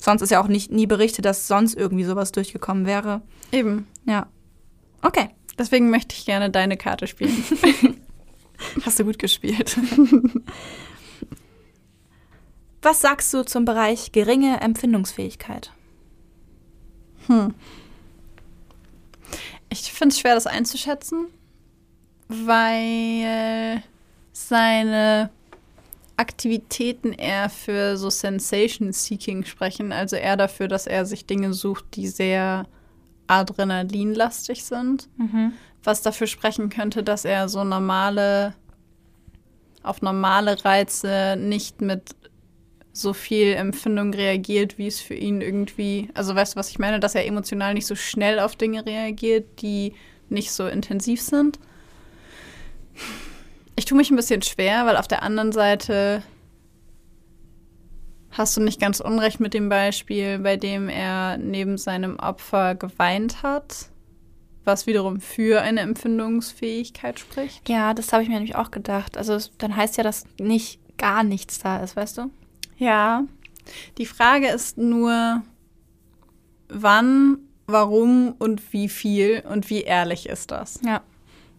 Sonst 0.00 0.22
ist 0.22 0.30
ja 0.30 0.42
auch 0.42 0.48
nicht, 0.48 0.72
nie 0.72 0.86
berichtet, 0.86 1.24
dass 1.24 1.46
sonst 1.46 1.74
irgendwie 1.74 2.04
sowas 2.04 2.32
durchgekommen 2.32 2.86
wäre. 2.86 3.22
Eben. 3.52 3.86
Ja. 4.04 4.26
Okay. 5.02 5.30
Deswegen 5.58 5.90
möchte 5.90 6.14
ich 6.16 6.24
gerne 6.24 6.50
deine 6.50 6.76
Karte 6.76 7.06
spielen. 7.06 7.44
Hast 8.84 8.98
du 8.98 9.04
gut 9.04 9.18
gespielt. 9.18 9.78
Was 12.80 13.00
sagst 13.00 13.32
du 13.32 13.44
zum 13.44 13.64
Bereich 13.64 14.10
geringe 14.12 14.60
Empfindungsfähigkeit? 14.60 15.72
Hm. 17.28 17.54
Ich 19.68 19.92
finde 19.92 20.12
es 20.12 20.18
schwer, 20.18 20.34
das 20.34 20.46
einzuschätzen, 20.46 21.26
weil 22.28 23.82
seine 24.32 25.30
Aktivitäten 26.16 27.12
eher 27.12 27.48
für 27.50 27.96
so 27.96 28.10
Sensation-Seeking 28.10 29.44
sprechen, 29.44 29.92
also 29.92 30.16
eher 30.16 30.36
dafür, 30.36 30.68
dass 30.68 30.86
er 30.86 31.04
sich 31.04 31.26
Dinge 31.26 31.52
sucht, 31.52 31.84
die 31.96 32.08
sehr 32.08 32.66
adrenalinlastig 33.26 34.64
sind, 34.64 35.08
was 35.84 36.02
dafür 36.02 36.26
sprechen 36.26 36.68
könnte, 36.68 37.02
dass 37.02 37.24
er 37.24 37.48
so 37.48 37.64
normale, 37.64 38.54
auf 39.82 40.02
normale 40.02 40.64
Reize 40.64 41.36
nicht 41.38 41.80
mit 41.80 42.14
so 42.92 43.14
viel 43.14 43.54
Empfindung 43.54 44.12
reagiert, 44.12 44.76
wie 44.76 44.86
es 44.86 45.00
für 45.00 45.14
ihn 45.14 45.40
irgendwie, 45.40 46.10
also 46.14 46.34
weißt 46.34 46.54
du, 46.54 46.58
was 46.58 46.68
ich 46.68 46.78
meine, 46.78 47.00
dass 47.00 47.14
er 47.14 47.26
emotional 47.26 47.72
nicht 47.72 47.86
so 47.86 47.94
schnell 47.94 48.38
auf 48.38 48.54
Dinge 48.54 48.84
reagiert, 48.84 49.62
die 49.62 49.94
nicht 50.28 50.52
so 50.52 50.66
intensiv 50.66 51.22
sind. 51.22 51.58
Ich 53.76 53.84
tue 53.86 53.96
mich 53.96 54.10
ein 54.10 54.16
bisschen 54.16 54.42
schwer, 54.42 54.86
weil 54.86 54.96
auf 54.96 55.08
der 55.08 55.22
anderen 55.22 55.52
Seite 55.52 56.22
hast 58.30 58.56
du 58.56 58.60
nicht 58.60 58.80
ganz 58.80 59.00
unrecht 59.00 59.40
mit 59.40 59.54
dem 59.54 59.68
Beispiel, 59.68 60.38
bei 60.38 60.56
dem 60.56 60.88
er 60.88 61.36
neben 61.38 61.78
seinem 61.78 62.18
Opfer 62.18 62.74
geweint 62.74 63.42
hat, 63.42 63.86
was 64.64 64.86
wiederum 64.86 65.20
für 65.20 65.60
eine 65.62 65.80
Empfindungsfähigkeit 65.80 67.18
spricht. 67.18 67.68
Ja, 67.68 67.94
das 67.94 68.12
habe 68.12 68.22
ich 68.22 68.28
mir 68.28 68.36
nämlich 68.36 68.56
auch 68.56 68.70
gedacht. 68.70 69.16
Also 69.18 69.34
es- 69.34 69.50
dann 69.58 69.74
heißt 69.76 69.96
ja, 69.96 70.04
dass 70.04 70.24
nicht 70.38 70.80
gar 70.98 71.24
nichts 71.24 71.58
da 71.58 71.78
ist, 71.82 71.96
weißt 71.96 72.18
du? 72.18 72.30
Ja. 72.76 73.24
Die 73.98 74.06
Frage 74.06 74.48
ist 74.48 74.78
nur, 74.78 75.42
wann, 76.68 77.38
warum 77.66 78.34
und 78.38 78.72
wie 78.72 78.88
viel 78.88 79.42
und 79.48 79.68
wie 79.70 79.82
ehrlich 79.82 80.28
ist 80.28 80.50
das? 80.50 80.80
Ja. 80.84 81.02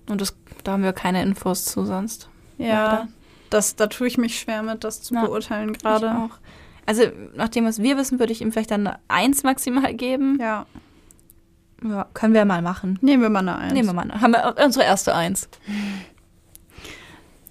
Und 0.09 0.21
das, 0.21 0.35
da 0.63 0.73
haben 0.73 0.83
wir 0.83 0.93
keine 0.93 1.21
Infos 1.21 1.65
zu 1.65 1.85
sonst. 1.85 2.29
Ja, 2.57 2.85
Leider. 2.91 3.07
das, 3.49 3.75
da 3.75 3.87
tue 3.87 4.07
ich 4.07 4.17
mich 4.17 4.39
schwer 4.39 4.63
mit, 4.63 4.83
das 4.83 5.01
zu 5.01 5.13
Ja, 5.15 5.25
beurteilen 5.25 5.73
gerade. 5.73 6.29
Also 6.85 7.03
nach 7.35 7.47
dem, 7.49 7.65
was 7.65 7.81
wir 7.81 7.97
wissen, 7.97 8.19
würde 8.19 8.33
ich 8.33 8.41
ihm 8.41 8.51
vielleicht 8.51 8.71
dann 8.71 8.85
eine 8.85 8.99
Eins 9.07 9.43
maximal 9.43 9.93
geben. 9.93 10.37
Ja, 10.41 10.65
Ja, 11.83 12.05
können 12.13 12.33
wir 12.33 12.43
mal 12.45 12.61
machen. 12.61 12.99
nehmen 13.01 13.23
wir 13.23 13.29
mal 13.29 13.39
eine 13.39 13.55
Eins. 13.55 13.73
Nehmen 13.73 13.87
wir 13.89 13.93
mal. 13.93 14.01
eine. 14.03 14.19
Haben 14.21 14.33
wir 14.33 14.55
unsere 14.63 14.85
erste 14.85 15.15
Eins. 15.15 15.47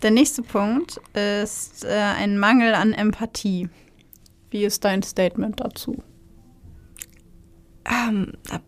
Der 0.02 0.10
nächste 0.10 0.42
Punkt 0.42 1.00
ist 1.14 1.84
äh, 1.84 1.92
ein 2.18 2.38
Mangel 2.38 2.74
an 2.74 2.92
Empathie. 2.92 3.68
Wie 4.50 4.64
ist 4.64 4.84
dein 4.84 5.02
Statement 5.02 5.60
dazu? 5.60 6.02
Ähm, 7.84 8.32
da 8.50 8.60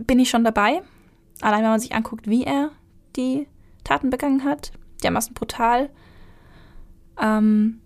bin 0.00 0.18
ich 0.18 0.28
schon 0.30 0.44
dabei. 0.44 0.82
Allein 1.40 1.62
wenn 1.62 1.70
man 1.70 1.80
sich 1.80 1.94
anguckt, 1.94 2.28
wie 2.28 2.44
er 2.44 2.70
die 3.18 3.46
Taten 3.84 4.08
begangen 4.08 4.44
hat. 4.44 4.72
Dermaßen 5.02 5.34
brutal. 5.34 5.90
Ähm, 7.20 7.80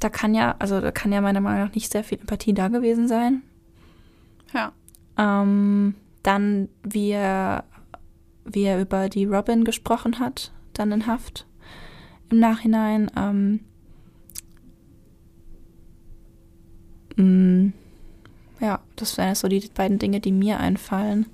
da 0.00 0.08
kann 0.08 0.34
ja, 0.34 0.54
also 0.58 0.80
da 0.80 0.92
kann 0.92 1.12
ja 1.12 1.20
meiner 1.20 1.42
Meinung 1.42 1.66
nach 1.66 1.74
nicht 1.74 1.92
sehr 1.92 2.04
viel 2.04 2.18
Empathie 2.18 2.54
da 2.54 2.68
gewesen 2.68 3.08
sein. 3.08 3.42
Ja. 4.54 4.72
Ähm, 5.18 5.94
Dann, 6.22 6.68
wie 6.82 7.10
er, 7.10 7.64
wie 8.44 8.64
er 8.64 8.80
über 8.80 9.08
die 9.08 9.26
Robin 9.26 9.64
gesprochen 9.64 10.18
hat, 10.18 10.52
dann 10.72 10.90
in 10.90 11.06
Haft 11.06 11.46
im 12.30 12.40
Nachhinein. 12.40 13.10
Ähm, 13.16 13.60
mh, 17.16 17.72
ja, 18.60 18.80
das 18.96 19.16
wären 19.18 19.36
so 19.36 19.46
die 19.46 19.70
beiden 19.72 19.98
Dinge, 20.00 20.18
die 20.18 20.32
mir 20.32 20.58
einfallen. 20.58 21.26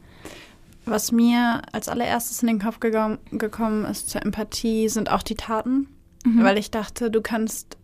Was 0.84 1.12
mir 1.12 1.62
als 1.72 1.88
allererstes 1.88 2.42
in 2.42 2.48
den 2.48 2.58
Kopf 2.60 2.80
gekommen, 2.80 3.18
gekommen 3.30 3.84
ist 3.84 4.10
zur 4.10 4.22
Empathie, 4.22 4.88
sind 4.88 5.10
auch 5.10 5.22
die 5.22 5.36
Taten. 5.36 5.88
Mhm. 6.24 6.42
Weil 6.44 6.58
ich 6.58 6.70
dachte, 6.70 7.10
du 7.10 7.20
kannst 7.20 7.76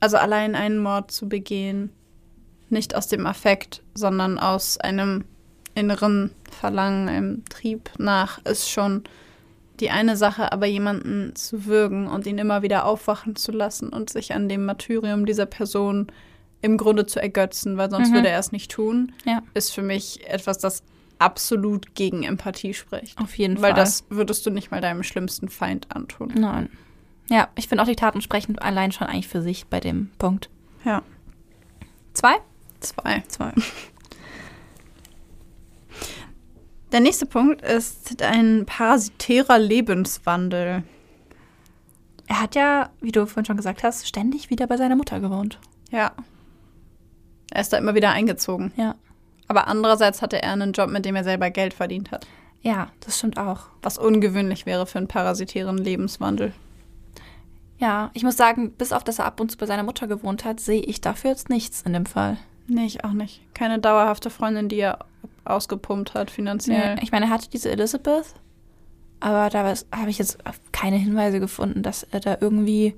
also 0.00 0.16
allein 0.16 0.54
einen 0.54 0.78
Mord 0.78 1.10
zu 1.10 1.28
begehen, 1.28 1.90
nicht 2.70 2.94
aus 2.94 3.08
dem 3.08 3.26
Affekt, 3.26 3.82
sondern 3.94 4.38
aus 4.38 4.78
einem 4.78 5.24
inneren 5.74 6.30
Verlangen, 6.50 7.08
einem 7.08 7.44
Trieb 7.46 7.90
nach, 7.98 8.42
ist 8.44 8.70
schon 8.70 9.04
die 9.80 9.90
eine 9.90 10.16
Sache, 10.16 10.52
aber 10.52 10.66
jemanden 10.66 11.34
zu 11.36 11.64
würgen 11.66 12.06
und 12.06 12.26
ihn 12.26 12.38
immer 12.38 12.62
wieder 12.62 12.84
aufwachen 12.84 13.34
zu 13.36 13.50
lassen 13.52 13.88
und 13.88 14.10
sich 14.10 14.34
an 14.34 14.48
dem 14.48 14.66
Martyrium 14.66 15.24
dieser 15.26 15.46
Person 15.46 16.08
im 16.62 16.76
Grunde 16.76 17.06
zu 17.06 17.20
ergötzen, 17.20 17.76
weil 17.78 17.90
sonst 17.90 18.10
Mhm. 18.10 18.14
würde 18.14 18.28
er 18.28 18.38
es 18.38 18.52
nicht 18.52 18.70
tun, 18.70 19.12
Ja. 19.24 19.42
ist 19.54 19.72
für 19.74 19.82
mich 19.82 20.26
etwas, 20.28 20.58
das 20.58 20.82
absolut 21.20 21.94
gegen 21.94 22.22
Empathie 22.22 22.74
spricht. 22.74 23.18
Auf 23.20 23.36
jeden 23.36 23.56
Weil 23.60 23.72
Fall. 23.72 23.80
das 23.80 24.04
würdest 24.08 24.44
du 24.46 24.50
nicht 24.50 24.70
mal 24.70 24.80
deinem 24.80 25.02
schlimmsten 25.02 25.48
Feind 25.48 25.94
antun. 25.94 26.32
Nein. 26.34 26.70
Ja, 27.28 27.48
ich 27.54 27.68
finde 27.68 27.82
auch 27.82 27.88
die 27.88 27.96
Taten 27.96 28.22
sprechen 28.22 28.58
allein 28.58 28.90
schon 28.90 29.06
eigentlich 29.06 29.28
für 29.28 29.42
sich 29.42 29.66
bei 29.66 29.78
dem 29.80 30.10
Punkt. 30.18 30.50
Ja. 30.84 31.02
Zwei? 32.14 32.36
Zwei. 32.80 33.22
Zwei. 33.28 33.52
Der 36.92 37.00
nächste 37.00 37.26
Punkt 37.26 37.62
ist 37.62 38.20
ein 38.20 38.66
parasitärer 38.66 39.58
Lebenswandel. 39.60 40.82
Er 42.26 42.40
hat 42.40 42.56
ja, 42.56 42.90
wie 43.00 43.12
du 43.12 43.26
vorhin 43.26 43.44
schon 43.44 43.56
gesagt 43.56 43.84
hast, 43.84 44.08
ständig 44.08 44.50
wieder 44.50 44.66
bei 44.66 44.76
seiner 44.76 44.96
Mutter 44.96 45.20
gewohnt. 45.20 45.60
Ja. 45.92 46.12
Er 47.52 47.60
ist 47.60 47.72
da 47.72 47.78
immer 47.78 47.94
wieder 47.94 48.10
eingezogen. 48.10 48.72
Ja. 48.76 48.96
Aber 49.50 49.66
andererseits 49.66 50.22
hatte 50.22 50.40
er 50.40 50.52
einen 50.52 50.70
Job, 50.70 50.90
mit 50.90 51.04
dem 51.04 51.16
er 51.16 51.24
selber 51.24 51.50
Geld 51.50 51.74
verdient 51.74 52.12
hat. 52.12 52.24
Ja, 52.62 52.92
das 53.00 53.18
stimmt 53.18 53.36
auch. 53.36 53.62
Was 53.82 53.98
ungewöhnlich 53.98 54.64
wäre 54.64 54.86
für 54.86 54.98
einen 54.98 55.08
parasitären 55.08 55.76
Lebenswandel. 55.76 56.52
Ja, 57.78 58.12
ich 58.14 58.22
muss 58.22 58.36
sagen, 58.36 58.70
bis 58.70 58.92
auf 58.92 59.02
dass 59.02 59.18
er 59.18 59.24
ab 59.24 59.40
und 59.40 59.50
zu 59.50 59.58
bei 59.58 59.66
seiner 59.66 59.82
Mutter 59.82 60.06
gewohnt 60.06 60.44
hat, 60.44 60.60
sehe 60.60 60.82
ich 60.82 61.00
dafür 61.00 61.30
jetzt 61.30 61.50
nichts 61.50 61.82
in 61.82 61.94
dem 61.94 62.06
Fall. 62.06 62.36
Nee, 62.68 62.84
ich 62.86 63.04
auch 63.04 63.10
nicht. 63.10 63.40
Keine 63.52 63.80
dauerhafte 63.80 64.30
Freundin, 64.30 64.68
die 64.68 64.78
er 64.78 65.00
ausgepumpt 65.44 66.14
hat 66.14 66.30
finanziell. 66.30 66.94
Nee, 66.94 67.00
ich 67.02 67.10
meine, 67.10 67.26
er 67.26 67.32
hatte 67.32 67.50
diese 67.50 67.72
Elizabeth, 67.72 68.34
aber 69.18 69.50
da 69.50 69.74
habe 69.90 70.10
ich 70.10 70.18
jetzt 70.18 70.38
keine 70.70 70.96
Hinweise 70.96 71.40
gefunden, 71.40 71.82
dass 71.82 72.04
er 72.04 72.20
da 72.20 72.38
irgendwie 72.40 72.94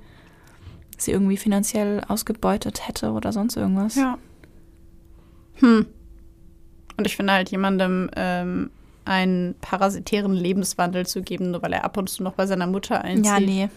sie 0.98 1.12
irgendwie 1.12 1.38
finanziell 1.38 2.02
ausgebeutet 2.08 2.86
hätte 2.86 3.12
oder 3.12 3.32
sonst 3.32 3.56
irgendwas. 3.56 3.94
Ja. 3.94 4.18
Hm. 5.54 5.86
Und 6.96 7.06
ich 7.06 7.16
finde 7.16 7.32
halt 7.32 7.50
jemandem 7.50 8.10
ähm, 8.16 8.70
einen 9.04 9.54
parasitären 9.60 10.32
Lebenswandel 10.32 11.06
zu 11.06 11.22
geben, 11.22 11.50
nur 11.50 11.62
weil 11.62 11.72
er 11.72 11.84
ab 11.84 11.96
und 11.96 12.08
zu 12.08 12.22
noch 12.22 12.34
bei 12.34 12.46
seiner 12.46 12.66
Mutter 12.66 13.02
einzieht. 13.02 13.26
Ja, 13.26 13.40
nee. 13.40 13.68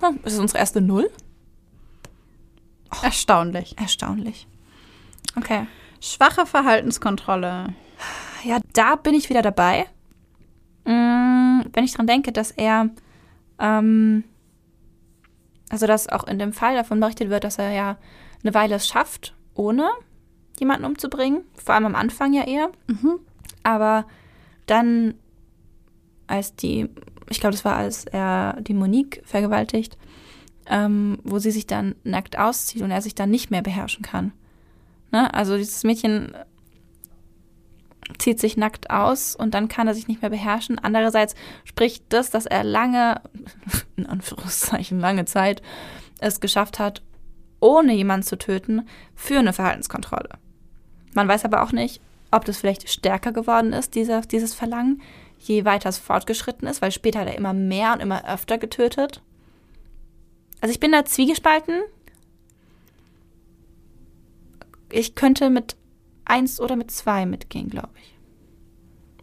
Hm, 0.00 0.20
ist 0.24 0.34
es 0.34 0.38
unsere 0.38 0.58
erste 0.58 0.80
Null? 0.80 1.10
Erstaunlich. 3.02 3.76
Erstaunlich. 3.78 4.46
Okay. 5.36 5.66
Schwache 6.00 6.46
Verhaltenskontrolle. 6.46 7.74
Ja, 8.44 8.58
da 8.72 8.96
bin 8.96 9.14
ich 9.14 9.28
wieder 9.28 9.42
dabei. 9.42 9.86
Mm, 10.84 11.60
Wenn 11.72 11.84
ich 11.84 11.92
dran 11.92 12.06
denke, 12.06 12.32
dass 12.32 12.50
er, 12.50 12.88
ähm, 13.58 14.24
also 15.68 15.86
dass 15.86 16.08
auch 16.08 16.24
in 16.24 16.38
dem 16.38 16.52
Fall 16.52 16.74
davon 16.74 17.00
berichtet 17.00 17.30
wird, 17.30 17.44
dass 17.44 17.58
er 17.58 17.70
ja 17.70 17.96
eine 18.42 18.54
Weile 18.54 18.76
es 18.76 18.88
schafft, 18.88 19.34
ohne 19.54 19.90
jemanden 20.60 20.84
umzubringen. 20.84 21.42
Vor 21.54 21.74
allem 21.74 21.86
am 21.86 21.94
Anfang 21.94 22.32
ja 22.32 22.46
eher. 22.46 22.70
Mhm. 22.86 23.18
Aber 23.62 24.06
dann, 24.66 25.14
als 26.26 26.54
die, 26.54 26.88
ich 27.28 27.40
glaube, 27.40 27.52
das 27.52 27.64
war, 27.64 27.76
als 27.76 28.04
er 28.04 28.60
die 28.60 28.74
Monique 28.74 29.22
vergewaltigt, 29.24 29.98
ähm, 30.66 31.18
wo 31.24 31.38
sie 31.38 31.50
sich 31.50 31.66
dann 31.66 31.96
nackt 32.04 32.38
auszieht 32.38 32.82
und 32.82 32.90
er 32.90 33.02
sich 33.02 33.14
dann 33.14 33.30
nicht 33.30 33.50
mehr 33.50 33.62
beherrschen 33.62 34.02
kann. 34.02 34.32
Ne? 35.10 35.32
Also 35.34 35.56
dieses 35.56 35.82
Mädchen 35.82 36.32
zieht 38.18 38.40
sich 38.40 38.56
nackt 38.56 38.90
aus 38.90 39.34
und 39.36 39.54
dann 39.54 39.68
kann 39.68 39.88
er 39.88 39.94
sich 39.94 40.08
nicht 40.08 40.22
mehr 40.22 40.30
beherrschen. 40.30 40.78
Andererseits 40.78 41.34
spricht 41.64 42.04
das, 42.10 42.30
dass 42.30 42.46
er 42.46 42.64
lange, 42.64 43.20
in 43.96 44.06
Anführungszeichen 44.06 45.00
lange 45.00 45.24
Zeit, 45.24 45.62
es 46.20 46.40
geschafft 46.40 46.78
hat, 46.78 47.02
ohne 47.60 47.94
jemanden 47.94 48.26
zu 48.26 48.38
töten, 48.38 48.86
für 49.14 49.38
eine 49.38 49.52
Verhaltenskontrolle. 49.52 50.30
Man 51.14 51.28
weiß 51.28 51.44
aber 51.44 51.62
auch 51.62 51.72
nicht, 51.72 52.00
ob 52.30 52.44
das 52.44 52.58
vielleicht 52.58 52.88
stärker 52.88 53.32
geworden 53.32 53.72
ist, 53.72 53.94
dieser, 53.94 54.20
dieses 54.22 54.54
Verlangen, 54.54 55.02
je 55.38 55.64
weiter 55.64 55.88
es 55.88 55.98
fortgeschritten 55.98 56.68
ist, 56.68 56.82
weil 56.82 56.92
später 56.92 57.20
hat 57.20 57.28
er 57.28 57.36
immer 57.36 57.52
mehr 57.52 57.92
und 57.92 58.00
immer 58.00 58.28
öfter 58.28 58.58
getötet. 58.58 59.22
Also 60.60 60.72
ich 60.72 60.80
bin 60.80 60.92
da 60.92 61.04
zwiegespalten. 61.04 61.80
Ich 64.92 65.14
könnte 65.14 65.50
mit 65.50 65.76
eins 66.24 66.60
oder 66.60 66.76
mit 66.76 66.90
zwei 66.90 67.26
mitgehen, 67.26 67.70
glaube 67.70 67.90
ich. 68.02 68.14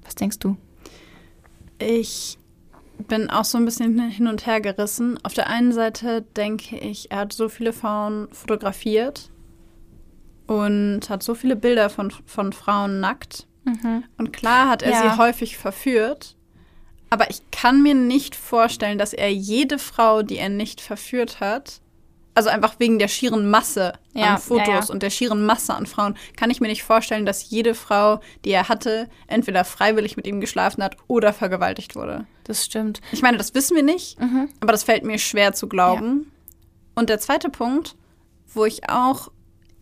Was 0.03 0.15
denkst 0.15 0.39
du? 0.39 0.57
Ich 1.80 2.38
bin 3.07 3.30
auch 3.30 3.45
so 3.45 3.57
ein 3.57 3.65
bisschen 3.65 3.99
hin 4.09 4.27
und 4.27 4.47
her 4.47 4.59
gerissen. 4.59 5.19
Auf 5.23 5.34
der 5.34 5.47
einen 5.47 5.72
Seite 5.72 6.23
denke 6.35 6.77
ich, 6.77 7.11
er 7.11 7.19
hat 7.19 7.34
so 7.34 7.47
viele 7.49 7.73
Frauen 7.73 8.27
fotografiert 8.31 9.30
und 10.48 11.02
hat 11.10 11.24
so 11.24 11.36
viele 11.36 11.56
Bilder 11.56 11.90
von, 11.90 12.11
von 12.26 12.53
Frauen 12.53 12.99
nackt. 12.99 13.45
Und 14.18 14.32
klar 14.32 14.69
hat 14.69 14.82
er 14.82 14.91
Ja. 14.91 15.02
sie 15.14 15.18
häufig 15.18 15.57
verführt. 15.57 16.36
Aber 17.10 17.30
ich 17.30 17.41
kann 17.52 17.84
mir 17.84 17.95
nicht 17.95 18.36
vorstellen, 18.36 18.98
dass 18.98 19.14
er 19.14 19.32
jede 19.32 19.78
Frau, 19.78 20.22
die 20.24 20.38
er 20.38 20.49
nicht 20.49 20.80
verführt 20.82 21.40
hat, 21.41 21.82
also 22.34 22.49
einfach 22.49 22.76
wegen 22.80 22.99
der 22.99 23.07
schieren 23.07 23.49
Masse 23.49 23.94
Ja, 24.14 24.36
an 24.36 24.38
Fotos 24.41 24.68
ja, 24.68 24.80
ja. 24.80 24.86
und 24.90 25.02
der 25.03 25.10
schieren 25.10 25.45
Masse 25.45 25.74
an 25.74 25.86
Frauen, 25.86 26.15
kann 26.38 26.49
ich 26.52 26.61
mir 26.61 26.68
nicht 26.68 26.84
vorstellen, 26.84 27.26
dass 27.26 27.49
jede 27.49 27.74
Frau, 27.76 28.19
die 28.45 28.52
er 28.52 28.69
hatte, 28.69 29.10
entweder 29.28 29.65
freiwillig 29.65 30.15
mit 30.18 30.28
ihm 30.28 30.40
geschlafen 30.40 30.84
hat 30.84 30.95
oder 31.07 31.34
vergewaltigt 31.34 31.95
wurde. 31.95 32.26
Das 32.44 32.64
stimmt. 32.64 33.02
Ich 33.11 33.22
meine, 33.22 33.38
das 33.38 33.53
wissen 33.56 33.76
wir 33.76 33.84
nicht, 33.84 34.19
Mhm. 34.19 34.49
aber 34.60 34.72
das 34.72 34.84
fällt 34.84 35.03
mir 35.03 35.18
schwer 35.18 35.53
zu 35.53 35.68
glauben. 35.68 36.32
Und 36.95 37.10
der 37.10 37.19
zweite 37.19 37.49
Punkt, 37.49 37.95
wo 38.53 38.65
ich 38.65 38.90
auch 38.90 39.30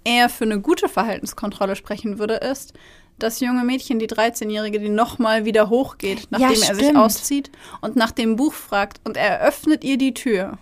eher 0.06 0.30
für 0.30 0.46
eine 0.46 0.62
gute 0.62 0.88
Verhaltenskontrolle 0.88 1.76
sprechen 1.76 2.18
würde, 2.20 2.36
ist, 2.36 2.74
das 3.20 3.40
junge 3.40 3.64
Mädchen, 3.64 3.98
die 4.00 4.08
13-Jährige, 4.08 4.80
die 4.80 4.90
nochmal 4.90 5.46
wieder 5.46 5.70
hochgeht, 5.70 6.28
nachdem 6.32 6.62
er 6.62 6.76
sich 6.76 6.96
auszieht 6.96 7.52
und 7.82 7.96
nach 7.96 8.12
dem 8.12 8.36
Buch 8.36 8.54
fragt 8.54 9.00
und 9.06 9.16
er 9.18 9.42
öffnet 9.42 9.84
ihr 9.84 9.98
die 9.98 10.14
Tür. 10.14 10.58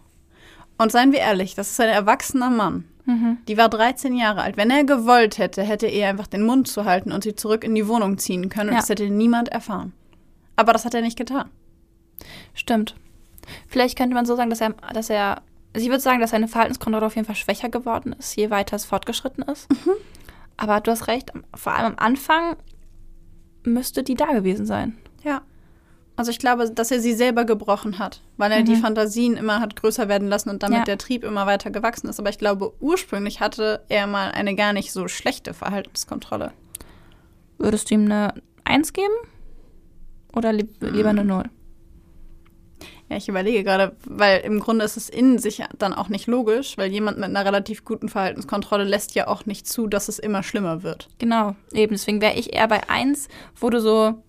Und 0.77 0.91
seien 0.91 1.11
wir 1.11 1.19
ehrlich, 1.19 1.55
das 1.55 1.71
ist 1.71 1.79
ein 1.79 1.89
erwachsener 1.89 2.49
Mann. 2.49 2.85
Mhm. 3.05 3.37
Die 3.47 3.57
war 3.57 3.69
13 3.69 4.15
Jahre 4.15 4.41
alt. 4.41 4.55
Wenn 4.55 4.69
er 4.71 4.83
gewollt 4.85 5.37
hätte, 5.37 5.61
hätte 5.63 5.87
er 5.87 6.09
einfach 6.09 6.27
den 6.27 6.43
Mund 6.45 6.67
zu 6.67 6.85
halten 6.85 7.11
und 7.11 7.23
sie 7.23 7.35
zurück 7.35 7.63
in 7.63 7.75
die 7.75 7.87
Wohnung 7.87 8.17
ziehen 8.17 8.49
können 8.49 8.69
und 8.69 8.75
Ja. 8.75 8.81
das 8.81 8.89
hätte 8.89 9.09
niemand 9.09 9.49
erfahren. 9.49 9.93
Aber 10.55 10.73
das 10.73 10.85
hat 10.85 10.93
er 10.93 11.01
nicht 11.01 11.17
getan. 11.17 11.49
Stimmt. 12.53 12.95
Vielleicht 13.67 13.97
könnte 13.97 14.13
man 14.15 14.25
so 14.25 14.35
sagen, 14.35 14.49
dass 14.49 14.61
er, 14.61 14.73
dass 14.93 15.09
er, 15.09 15.41
also 15.73 15.83
ich 15.85 15.89
würde 15.89 16.01
sagen, 16.01 16.19
dass 16.19 16.31
seine 16.31 16.47
Verhaltenskontrolle 16.47 17.05
auf 17.05 17.15
jeden 17.15 17.25
Fall 17.25 17.35
schwächer 17.35 17.69
geworden 17.69 18.13
ist, 18.17 18.35
je 18.35 18.49
weiter 18.49 18.75
es 18.75 18.85
fortgeschritten 18.85 19.43
ist. 19.43 19.67
Aber 20.57 20.79
du 20.81 20.91
hast 20.91 21.07
recht, 21.07 21.31
vor 21.55 21.73
allem 21.73 21.93
am 21.93 21.97
Anfang 21.97 22.55
müsste 23.63 24.03
die 24.03 24.15
da 24.15 24.27
gewesen 24.27 24.65
sein. 24.65 24.97
Ja. 25.23 25.41
Also 26.15 26.29
ich 26.29 26.37
glaube, 26.37 26.69
dass 26.69 26.91
er 26.91 26.99
sie 26.99 27.13
selber 27.13 27.43
gebrochen 27.43 27.97
hat, 27.97 28.21
weil 28.37 28.51
er 28.51 28.61
die 28.61 28.75
Fantasien 28.75 29.35
immer 29.35 29.59
hat 29.59 29.75
größer 29.75 30.07
werden 30.07 30.27
lassen 30.27 30.49
und 30.51 30.61
damit 30.61 30.77
Ja. 30.79 30.83
der 30.83 30.99
Trieb 30.99 31.23
immer 31.23 31.47
weiter 31.47 31.71
gewachsen 31.71 32.07
ist. 32.07 32.19
Aber 32.19 32.29
ich 32.29 32.37
glaube, 32.37 32.71
ursprünglich 32.79 33.39
hatte 33.39 33.83
er 33.89 34.05
mal 34.05 34.31
eine 34.31 34.53
gar 34.53 34.73
nicht 34.73 34.91
so 34.91 35.07
schlechte 35.07 35.55
Verhaltenskontrolle. 35.55 36.51
Würdest 37.57 37.89
du 37.89 37.95
ihm 37.95 38.05
eine 38.05 38.35
Eins 38.63 38.93
geben? 38.93 39.13
Oder 40.35 40.53
lieb, 40.53 40.75
lieber 40.81 41.09
eine 41.09 41.25
Null? 41.25 41.45
Ja, 43.09 43.17
ich 43.17 43.27
überlege 43.27 43.63
gerade, 43.63 43.95
weil 44.05 44.39
im 44.41 44.59
Grunde 44.59 44.85
ist 44.85 44.97
es 44.97 45.09
in 45.09 45.37
sich 45.37 45.61
dann 45.77 45.93
auch 45.93 46.09
nicht 46.09 46.25
logisch, 46.27 46.77
weil 46.77 46.91
jemand 46.91 47.17
mit 47.17 47.25
einer 47.29 47.45
relativ 47.45 47.83
guten 47.85 48.09
Verhaltenskontrolle 48.09 48.85
lässt 48.85 49.13
ja 49.13 49.27
auch 49.27 49.45
nicht 49.45 49.67
zu, 49.67 49.87
dass 49.87 50.07
es 50.07 50.19
immer 50.19 50.41
schlimmer 50.41 50.83
wird. 50.83 51.09
Genau, 51.19 51.55
eben. 51.73 51.91
Deswegen 51.93 52.21
wäre 52.21 52.35
ich 52.35 52.53
eher 52.53 52.67
bei 52.67 52.89
Eins, 52.89 53.27
wo 53.59 53.69
du 53.69 53.79
so, 53.81 54.23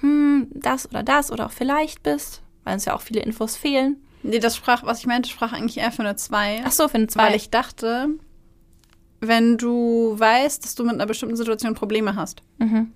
hm, 0.00 0.48
das 0.52 0.88
oder 0.88 1.02
das 1.02 1.32
oder 1.32 1.46
auch 1.46 1.52
vielleicht 1.52 2.02
bist, 2.02 2.42
weil 2.64 2.74
uns 2.74 2.84
ja 2.84 2.94
auch 2.94 3.00
viele 3.00 3.20
Infos 3.22 3.56
fehlen. 3.56 3.96
Nee, 4.22 4.38
das 4.40 4.56
sprach, 4.56 4.84
was 4.84 4.98
ich 5.00 5.06
meinte, 5.06 5.30
sprach 5.30 5.52
eigentlich 5.52 5.78
eher 5.78 5.90
für 5.92 6.02
eine 6.02 6.16
2. 6.16 6.62
Ach 6.64 6.72
so, 6.72 6.86
für 6.88 6.96
eine 6.96 7.06
Zwei. 7.06 7.28
Weil 7.28 7.34
ich 7.36 7.50
dachte, 7.50 8.08
wenn 9.20 9.56
du 9.56 10.14
weißt, 10.18 10.62
dass 10.64 10.74
du 10.74 10.84
mit 10.84 10.94
einer 10.94 11.06
bestimmten 11.06 11.36
Situation 11.36 11.74
Probleme 11.74 12.14
hast 12.14 12.42
Mhm. 12.58 12.92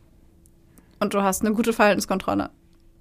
und 1.00 1.14
du 1.14 1.22
hast 1.22 1.42
eine 1.42 1.54
gute 1.54 1.72
Verhaltenskontrolle, 1.72 2.50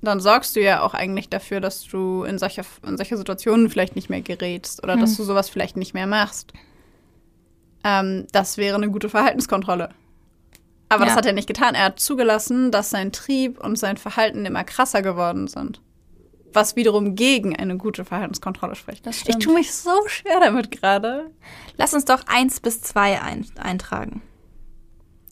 dann 0.01 0.19
sorgst 0.19 0.55
du 0.55 0.61
ja 0.61 0.81
auch 0.81 0.93
eigentlich 0.93 1.29
dafür, 1.29 1.59
dass 1.61 1.83
du 1.83 2.23
in 2.23 2.37
solche, 2.39 2.63
in 2.85 2.97
solche 2.97 3.17
Situationen 3.17 3.69
vielleicht 3.69 3.95
nicht 3.95 4.09
mehr 4.09 4.21
gerätst 4.21 4.83
oder 4.83 4.97
dass 4.97 5.11
Hm. 5.11 5.17
du 5.17 5.23
sowas 5.23 5.49
vielleicht 5.49 5.77
nicht 5.77 5.93
mehr 5.93 6.07
machst. 6.07 6.53
Ähm, 7.83 8.27
das 8.31 8.57
wäre 8.57 8.75
eine 8.75 8.89
gute 8.89 9.09
Verhaltenskontrolle. 9.09 9.89
Aber 10.89 11.05
das 11.05 11.13
Ja. 11.13 11.17
hat 11.17 11.25
er 11.25 11.33
nicht 11.33 11.47
getan. 11.47 11.73
Er 11.75 11.85
hat 11.85 11.99
zugelassen, 11.99 12.71
dass 12.71 12.89
sein 12.89 13.11
Trieb 13.11 13.63
und 13.63 13.77
sein 13.77 13.97
Verhalten 13.97 14.45
immer 14.45 14.63
krasser 14.63 15.01
geworden 15.01 15.47
sind. 15.47 15.81
Was 16.53 16.75
wiederum 16.75 17.15
gegen 17.15 17.55
eine 17.55 17.77
gute 17.77 18.03
Verhaltenskontrolle 18.03 18.75
spricht. 18.75 19.07
Das 19.07 19.23
Ich 19.25 19.37
tue 19.37 19.53
mich 19.53 19.73
so 19.73 19.91
schwer 20.07 20.39
damit 20.41 20.69
gerade. 20.69 21.31
Lass 21.77 21.93
uns 21.93 22.03
doch 22.03 22.23
eins 22.27 22.59
bis 22.59 22.81
zwei 22.81 23.21
ein 23.21 23.45
eintragen. 23.57 24.21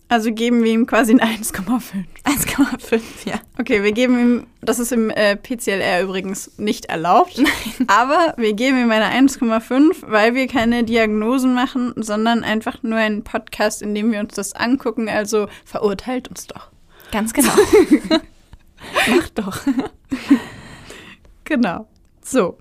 Also 0.09 0.33
geben 0.33 0.63
wir 0.63 0.71
ihm 0.71 0.87
quasi 0.87 1.13
ein 1.13 1.19
1,5. 1.43 1.81
1,5, 2.25 3.01
ja. 3.25 3.35
Okay, 3.59 3.83
wir 3.83 3.91
geben 3.91 4.19
ihm, 4.19 4.47
das 4.61 4.79
ist 4.79 4.91
im 4.91 5.11
äh, 5.11 5.35
PCLR 5.35 6.01
übrigens 6.01 6.57
nicht 6.57 6.85
erlaubt, 6.85 7.41
aber 7.87 8.33
wir 8.37 8.53
geben 8.53 8.81
ihm 8.81 8.91
eine 8.91 9.05
1,5, 9.05 9.97
weil 10.07 10.33
wir 10.33 10.47
keine 10.47 10.83
Diagnosen 10.83 11.53
machen, 11.53 11.93
sondern 11.95 12.43
einfach 12.43 12.81
nur 12.81 12.97
einen 12.97 13.23
Podcast, 13.23 13.83
in 13.83 13.93
dem 13.93 14.11
wir 14.11 14.19
uns 14.19 14.33
das 14.33 14.53
angucken. 14.53 15.07
Also 15.07 15.47
verurteilt 15.63 16.27
uns 16.27 16.47
doch. 16.47 16.71
Ganz 17.11 17.31
genau. 17.31 17.53
Mach 19.09 19.29
doch. 19.29 19.61
Genau. 21.43 21.87
So, 22.23 22.57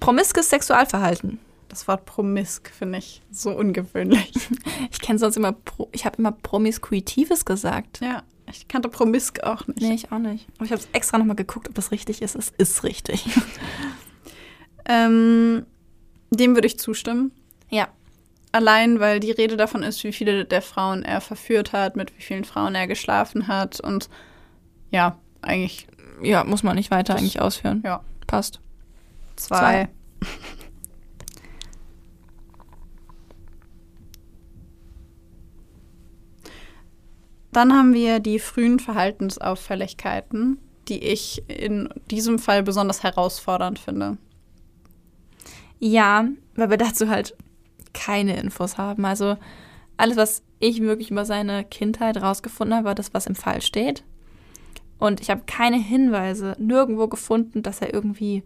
Promiskes 0.00 0.50
Sexualverhalten. 0.50 1.38
Das 1.74 1.88
Wort 1.88 2.04
promisk 2.06 2.70
finde 2.70 2.98
ich 2.98 3.22
so 3.30 3.50
ungewöhnlich. 3.50 4.32
Ich 4.90 5.00
kenne 5.00 5.18
sonst 5.18 5.36
immer, 5.36 5.52
Pro, 5.52 5.88
ich 5.92 6.04
habe 6.06 6.16
immer 6.18 6.32
Promiskuitives 6.32 7.44
gesagt. 7.44 8.00
Ja, 8.00 8.22
ich 8.50 8.68
kannte 8.68 8.88
promisk 8.88 9.42
auch 9.42 9.66
nicht. 9.66 9.80
Nee, 9.80 9.94
ich 9.94 10.12
auch 10.12 10.18
nicht. 10.18 10.46
Aber 10.56 10.64
ich 10.66 10.72
habe 10.72 10.82
extra 10.92 11.18
nochmal 11.18 11.36
geguckt, 11.36 11.68
ob 11.68 11.74
das 11.74 11.90
richtig 11.90 12.22
ist. 12.22 12.34
Es 12.36 12.50
ist 12.56 12.84
richtig. 12.84 13.24
Ähm, 14.86 15.64
dem 16.30 16.54
würde 16.54 16.66
ich 16.66 16.78
zustimmen. 16.78 17.32
Ja. 17.70 17.88
Allein, 18.52 19.00
weil 19.00 19.18
die 19.18 19.30
Rede 19.30 19.56
davon 19.56 19.82
ist, 19.82 20.04
wie 20.04 20.12
viele 20.12 20.44
der 20.44 20.62
Frauen 20.62 21.02
er 21.02 21.20
verführt 21.20 21.72
hat, 21.72 21.96
mit 21.96 22.16
wie 22.16 22.22
vielen 22.22 22.44
Frauen 22.44 22.74
er 22.74 22.86
geschlafen 22.86 23.48
hat 23.48 23.80
und 23.80 24.08
ja, 24.90 25.18
eigentlich 25.42 25.86
Ja, 26.22 26.44
muss 26.44 26.62
man 26.62 26.76
nicht 26.76 26.90
weiter 26.90 27.16
eigentlich 27.16 27.40
ausführen. 27.40 27.82
ja. 27.84 28.02
Passt. 28.26 28.60
zwei. 29.36 29.88
Dann 37.54 37.72
haben 37.72 37.94
wir 37.94 38.18
die 38.18 38.40
frühen 38.40 38.80
Verhaltensauffälligkeiten, 38.80 40.58
die 40.88 41.02
ich 41.04 41.44
in 41.48 41.88
diesem 42.10 42.40
Fall 42.40 42.64
besonders 42.64 43.04
herausfordernd 43.04 43.78
finde. 43.78 44.18
Ja, 45.78 46.26
weil 46.56 46.70
wir 46.70 46.76
dazu 46.76 47.08
halt 47.08 47.36
keine 47.92 48.36
Infos 48.36 48.76
haben. 48.76 49.04
Also 49.04 49.36
alles, 49.96 50.16
was 50.16 50.42
ich 50.58 50.82
wirklich 50.82 51.12
über 51.12 51.24
seine 51.24 51.62
Kindheit 51.62 52.20
rausgefunden 52.20 52.74
habe, 52.74 52.86
war 52.86 52.94
das, 52.96 53.14
was 53.14 53.28
im 53.28 53.36
Fall 53.36 53.62
steht. 53.62 54.02
Und 54.98 55.20
ich 55.20 55.30
habe 55.30 55.42
keine 55.46 55.76
Hinweise 55.76 56.56
nirgendwo 56.58 57.06
gefunden, 57.06 57.62
dass 57.62 57.80
er 57.80 57.94
irgendwie 57.94 58.42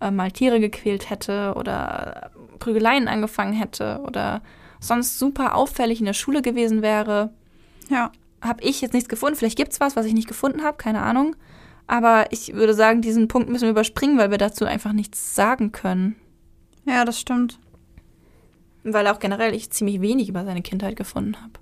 äh, 0.00 0.10
mal 0.10 0.32
Tiere 0.32 0.58
gequält 0.58 1.10
hätte 1.10 1.54
oder 1.56 2.32
Prügeleien 2.58 3.06
angefangen 3.06 3.52
hätte 3.52 4.00
oder 4.04 4.42
sonst 4.80 5.20
super 5.20 5.54
auffällig 5.54 6.00
in 6.00 6.06
der 6.06 6.12
Schule 6.12 6.42
gewesen 6.42 6.82
wäre. 6.82 7.30
Ja. 7.88 8.10
Habe 8.40 8.62
ich 8.62 8.80
jetzt 8.80 8.94
nichts 8.94 9.08
gefunden. 9.08 9.36
Vielleicht 9.36 9.56
gibt 9.56 9.72
es 9.72 9.80
was, 9.80 9.96
was 9.96 10.06
ich 10.06 10.14
nicht 10.14 10.28
gefunden 10.28 10.62
habe, 10.62 10.76
keine 10.76 11.02
Ahnung. 11.02 11.34
Aber 11.86 12.26
ich 12.30 12.52
würde 12.54 12.74
sagen, 12.74 13.00
diesen 13.02 13.28
Punkt 13.28 13.48
müssen 13.48 13.64
wir 13.64 13.70
überspringen, 13.70 14.18
weil 14.18 14.30
wir 14.30 14.38
dazu 14.38 14.64
einfach 14.64 14.92
nichts 14.92 15.34
sagen 15.34 15.72
können. 15.72 16.16
Ja, 16.84 17.04
das 17.04 17.18
stimmt. 17.18 17.58
Weil 18.84 19.06
auch 19.08 19.18
generell 19.18 19.54
ich 19.54 19.70
ziemlich 19.70 20.00
wenig 20.00 20.28
über 20.28 20.44
seine 20.44 20.62
Kindheit 20.62 20.96
gefunden 20.96 21.36
habe. 21.40 21.52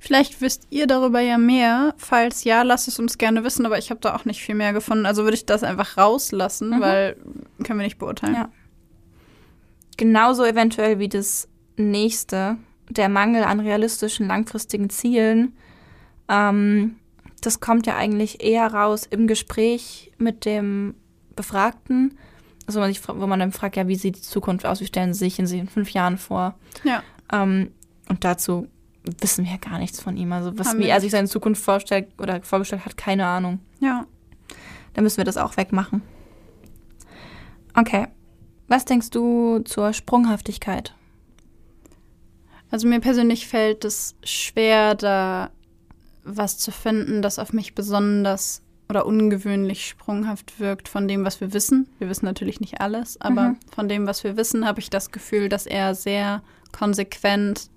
Vielleicht 0.00 0.40
wisst 0.40 0.66
ihr 0.70 0.86
darüber 0.86 1.20
ja 1.20 1.36
mehr. 1.38 1.94
Falls 1.98 2.44
ja, 2.44 2.62
lasst 2.62 2.88
es 2.88 2.98
uns 2.98 3.18
gerne 3.18 3.44
wissen, 3.44 3.66
aber 3.66 3.78
ich 3.78 3.90
habe 3.90 4.00
da 4.00 4.16
auch 4.16 4.24
nicht 4.24 4.40
viel 4.42 4.54
mehr 4.54 4.72
gefunden. 4.72 5.04
Also 5.06 5.24
würde 5.24 5.36
ich 5.36 5.44
das 5.46 5.62
einfach 5.62 5.98
rauslassen, 5.98 6.70
Mhm. 6.70 6.80
weil 6.80 7.16
können 7.62 7.78
wir 7.78 7.84
nicht 7.84 7.98
beurteilen. 7.98 8.34
Ja. 8.34 8.50
Genauso 9.96 10.44
eventuell 10.44 10.98
wie 10.98 11.08
das 11.08 11.48
nächste, 11.76 12.56
der 12.88 13.08
Mangel 13.08 13.44
an 13.44 13.60
realistischen 13.60 14.26
langfristigen 14.26 14.90
Zielen. 14.90 15.54
Ähm, 16.28 16.96
das 17.40 17.60
kommt 17.60 17.86
ja 17.86 17.96
eigentlich 17.96 18.42
eher 18.42 18.72
raus 18.72 19.06
im 19.08 19.26
Gespräch 19.26 20.12
mit 20.18 20.44
dem 20.44 20.94
Befragten. 21.34 22.18
Also 22.66 22.80
man 22.80 22.92
sich, 22.92 23.06
wo 23.06 23.26
man 23.26 23.38
dann 23.38 23.52
fragt, 23.52 23.76
ja, 23.76 23.86
wie 23.86 23.94
sieht 23.94 24.16
die 24.16 24.22
Zukunft 24.22 24.66
aus, 24.66 24.80
wie 24.80 24.86
stellen 24.86 25.14
Sie 25.14 25.20
sich 25.20 25.38
in 25.38 25.46
in 25.46 25.68
fünf 25.68 25.90
Jahren 25.90 26.18
vor? 26.18 26.54
Ja. 26.82 27.02
Ähm, 27.32 27.70
und 28.08 28.24
dazu 28.24 28.66
wissen 29.20 29.44
wir 29.44 29.52
ja 29.52 29.58
gar 29.58 29.78
nichts 29.78 30.00
von 30.00 30.16
ihm. 30.16 30.32
Also 30.32 30.58
was, 30.58 30.68
Haben 30.68 30.80
wie 30.80 30.88
er 30.88 31.00
sich 31.00 31.12
seine 31.12 31.28
Zukunft 31.28 31.62
vorstellt 31.62 32.08
oder 32.18 32.42
vorgestellt 32.42 32.84
hat, 32.84 32.96
keine 32.96 33.26
Ahnung. 33.26 33.60
ja. 33.80 34.06
Dann 34.94 35.04
müssen 35.04 35.18
wir 35.18 35.24
das 35.24 35.36
auch 35.36 35.58
wegmachen. 35.58 36.00
Okay. 37.74 38.06
Was 38.66 38.86
denkst 38.86 39.10
du 39.10 39.58
zur 39.58 39.92
Sprunghaftigkeit? 39.92 40.94
Also 42.70 42.88
mir 42.88 43.00
persönlich 43.00 43.46
fällt 43.46 43.84
es 43.84 44.16
schwer, 44.24 44.94
da 44.94 45.50
was 46.26 46.58
zu 46.58 46.70
finden, 46.72 47.22
das 47.22 47.38
auf 47.38 47.52
mich 47.52 47.74
besonders 47.74 48.62
oder 48.88 49.06
ungewöhnlich 49.06 49.86
sprunghaft 49.88 50.60
wirkt 50.60 50.88
von 50.88 51.08
dem, 51.08 51.24
was 51.24 51.40
wir 51.40 51.52
wissen. 51.52 51.88
Wir 51.98 52.08
wissen 52.08 52.24
natürlich 52.24 52.60
nicht 52.60 52.80
alles, 52.80 53.20
aber 53.20 53.48
Mhm. 53.50 53.56
von 53.74 53.88
dem, 53.88 54.06
was 54.06 54.22
wir 54.24 54.36
wissen, 54.36 54.66
habe 54.66 54.80
ich 54.80 54.90
das 54.90 55.10
Gefühl, 55.10 55.48
dass 55.48 55.66
er 55.66 55.94
sehr 55.94 56.42
konsequent 56.72 57.68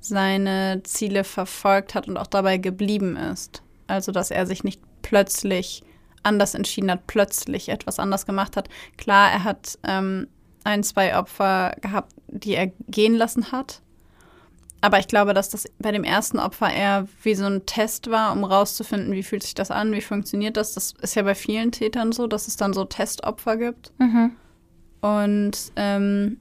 seine 0.00 0.80
Ziele 0.84 1.24
verfolgt 1.24 1.94
hat 1.94 2.08
und 2.08 2.16
auch 2.16 2.26
dabei 2.26 2.56
geblieben 2.56 3.16
ist. 3.16 3.62
Also, 3.86 4.12
dass 4.12 4.30
er 4.30 4.46
sich 4.46 4.64
nicht 4.64 4.80
plötzlich 5.02 5.82
anders 6.22 6.54
entschieden 6.54 6.90
hat, 6.90 7.06
plötzlich 7.06 7.68
etwas 7.68 7.98
anders 7.98 8.24
gemacht 8.26 8.56
hat. 8.56 8.68
Klar, 8.96 9.30
er 9.30 9.44
hat 9.44 9.78
ähm, 9.84 10.28
ein, 10.64 10.82
zwei 10.84 11.16
Opfer 11.18 11.74
gehabt, 11.80 12.12
die 12.28 12.54
er 12.54 12.68
gehen 12.88 13.14
lassen 13.14 13.52
hat. 13.52 13.82
Aber 14.82 14.98
ich 14.98 15.08
glaube, 15.08 15.34
dass 15.34 15.50
das 15.50 15.66
bei 15.78 15.92
dem 15.92 16.04
ersten 16.04 16.38
Opfer 16.38 16.72
eher 16.72 17.06
wie 17.22 17.34
so 17.34 17.44
ein 17.44 17.66
Test 17.66 18.10
war, 18.10 18.32
um 18.32 18.44
rauszufinden, 18.44 19.12
wie 19.12 19.22
fühlt 19.22 19.42
sich 19.42 19.54
das 19.54 19.70
an, 19.70 19.92
wie 19.92 20.00
funktioniert 20.00 20.56
das. 20.56 20.72
Das 20.72 20.94
ist 21.02 21.14
ja 21.14 21.22
bei 21.22 21.34
vielen 21.34 21.70
Tätern 21.70 22.12
so, 22.12 22.26
dass 22.26 22.48
es 22.48 22.56
dann 22.56 22.72
so 22.72 22.84
Testopfer 22.84 23.58
gibt. 23.58 23.92
Mhm. 23.98 24.32
Und 25.02 25.52
ähm, 25.76 26.38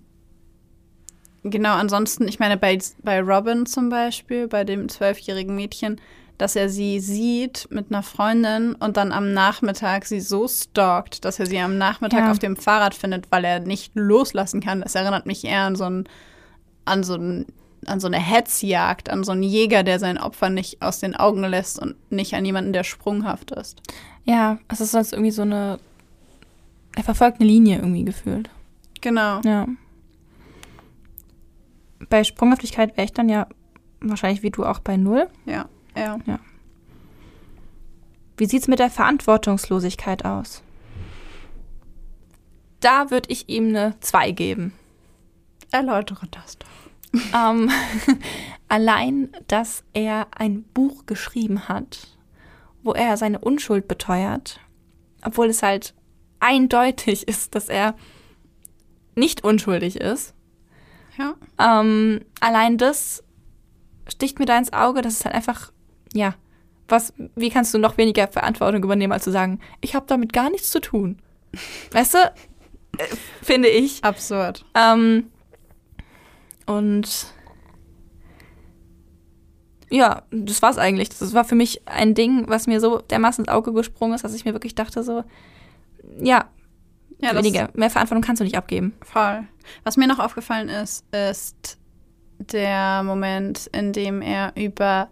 genau, 1.44 1.74
ansonsten, 1.74 2.28
ich 2.28 2.40
meine, 2.40 2.58
bei, 2.58 2.78
bei 3.04 3.22
Robin 3.22 3.66
zum 3.66 3.90
Beispiel, 3.90 4.48
bei 4.48 4.64
dem 4.64 4.88
zwölfjährigen 4.90 5.56
Mädchen, 5.56 6.00
dass 6.38 6.56
er 6.56 6.70
sie 6.70 7.02
sieht 7.02 7.68
mit 7.70 7.88
einer 7.92 8.04
Freundin 8.04 8.74
und 8.76 8.96
dann 8.96 9.12
am 9.12 9.34
Nachmittag 9.34 10.06
sie 10.06 10.22
so 10.22 10.48
stalkt, 10.48 11.26
dass 11.26 11.38
er 11.40 11.46
sie 11.46 11.60
am 11.60 11.78
Nachmittag 11.78 12.20
Ja. 12.22 12.32
auf 12.32 12.40
dem 12.40 12.56
Fahrrad 12.56 12.96
findet, 12.96 13.30
weil 13.32 13.44
er 13.44 13.60
nicht 13.60 13.92
loslassen 13.96 14.62
kann. 14.62 14.80
Das 14.80 14.96
erinnert 14.96 15.26
mich 15.26 15.44
eher 15.44 15.64
an 15.64 15.76
so 15.76 15.84
ein, 15.84 16.08
an 16.86 17.04
so 17.04 17.16
ein, 17.16 17.46
an 17.86 18.00
so 18.00 18.08
eine 18.08 18.20
Hetzjagd, 18.20 19.10
an 19.10 19.24
so 19.24 19.32
einen 19.32 19.44
Jäger, 19.44 19.84
der 19.84 20.00
sein 20.00 20.18
Opfer 20.18 20.50
nicht 20.50 20.82
aus 20.82 21.00
den 21.00 21.16
Augen 21.16 21.44
lässt 21.44 21.80
und 21.80 21.96
nicht 22.12 22.34
an 22.34 22.46
jemanden, 22.46 22.74
der 22.74 22.84
sprunghaft 22.84 23.52
ist. 23.52 23.82
Ja, 24.26 24.60
es 24.68 24.82
ist 24.82 24.92
sonst 24.92 25.14
irgendwie 25.14 25.32
so 25.32 25.44
eine. 25.44 25.80
Er 26.96 27.04
verfolgt 27.04 27.40
eine 27.40 27.50
Linie 27.50 27.78
irgendwie 27.78 28.04
gefühlt. 28.04 28.50
Genau. 29.02 29.42
Ja. 29.42 29.68
Bei 32.10 32.24
Sprunghaftigkeit 32.24 32.98
wäre 32.98 33.06
ich 33.06 33.14
dann 33.14 33.30
ja 33.30 33.48
wahrscheinlich 34.02 34.44
wie 34.44 34.52
du 34.52 34.66
auch 34.66 34.80
bei 34.80 34.98
Null. 34.98 35.28
Ja, 35.46 35.70
ja. 35.96 36.20
Wie 38.38 38.46
sieht's 38.46 38.68
mit 38.68 38.80
der 38.80 38.90
Verantwortungslosigkeit 38.90 40.26
aus? 40.26 40.64
Da 42.80 43.12
würde 43.12 43.30
ich 43.30 43.50
ihm 43.50 43.68
eine 43.70 44.00
2 44.00 44.32
geben. 44.32 44.74
Erläutere 45.72 46.26
das 46.32 46.58
doch. 46.58 46.68
Ähm, 47.36 47.72
allein, 48.68 49.30
dass 49.48 49.84
er 49.94 50.28
ein 50.36 50.64
Buch 50.64 51.06
geschrieben 51.06 51.68
hat, 51.68 52.08
wo 52.84 52.94
er 52.94 53.18
seine 53.18 53.40
Unschuld 53.40 53.88
beteuert, 53.88 54.60
obwohl 55.24 55.48
es 55.48 55.64
halt 55.64 55.94
eindeutig 56.40 57.28
ist, 57.28 57.56
dass 57.56 57.70
er 57.70 57.96
nicht 59.16 59.44
unschuldig 59.44 59.98
ist. 60.00 60.34
Ja. 61.18 61.36
Ähm, 61.60 62.22
allein 62.40 62.78
das 62.78 63.24
sticht 64.08 64.40
mir 64.40 64.46
da 64.46 64.58
ins 64.58 64.74
Auge, 64.74 65.02
dass 65.02 65.20
es 65.20 65.26
halt 65.26 65.36
einfach, 65.36 65.72
ja, 66.14 66.36
was, 66.88 67.14
wie 67.36 67.50
kannst 67.50 67.74
du 67.74 67.78
noch 67.78 67.98
weniger 67.98 68.28
Verantwortung 68.28 68.84
übernehmen, 68.84 69.14
als 69.14 69.26
zu 69.26 69.32
sagen, 69.32 69.60
ich 69.82 69.96
habe 69.96 70.06
damit 70.08 70.34
gar 70.34 70.50
nichts 70.50 70.72
zu 70.72 70.80
tun. 70.80 71.22
Weißt 71.92 72.16
du? 72.16 72.18
Äh, 72.18 73.06
Finde 73.42 73.70
ich. 73.70 74.04
Absurd. 74.04 74.66
Ähm, 74.74 75.30
und 76.70 77.34
Ja, 79.92 80.24
das 80.32 80.62
war's 80.62 80.78
eigentlich. 80.78 81.10
Das 81.10 81.34
war 81.34 81.44
für 81.44 81.56
mich 81.56 81.82
ein 81.88 82.14
Ding, 82.14 82.48
was 82.48 82.68
mir 82.68 82.80
so 82.80 83.00
dermaßen 83.00 83.44
ins 83.46 83.52
Auge 83.52 83.74
gesprungen 83.74 84.14
ist, 84.14 84.24
dass 84.24 84.36
ich 84.36 84.46
mir 84.46 84.54
wirklich 84.54 84.76
dachte 84.76 85.04
so, 85.04 85.24
ja, 86.22 86.46
Ja, 87.20 87.36
weniger, 87.36 87.70
mehr 87.74 87.90
Verantwortung 87.90 88.22
kannst 88.24 88.40
du 88.40 88.44
nicht 88.44 88.58
abgeben. 88.58 88.94
voll. 89.02 89.44
Was 89.84 89.98
mir 89.98 90.08
noch 90.08 90.20
aufgefallen 90.20 90.70
ist, 90.70 91.06
ist 91.14 91.78
der 92.38 93.04
Moment, 93.04 93.68
in 93.74 93.92
dem 93.94 94.22
er 94.22 94.54
über 94.56 95.10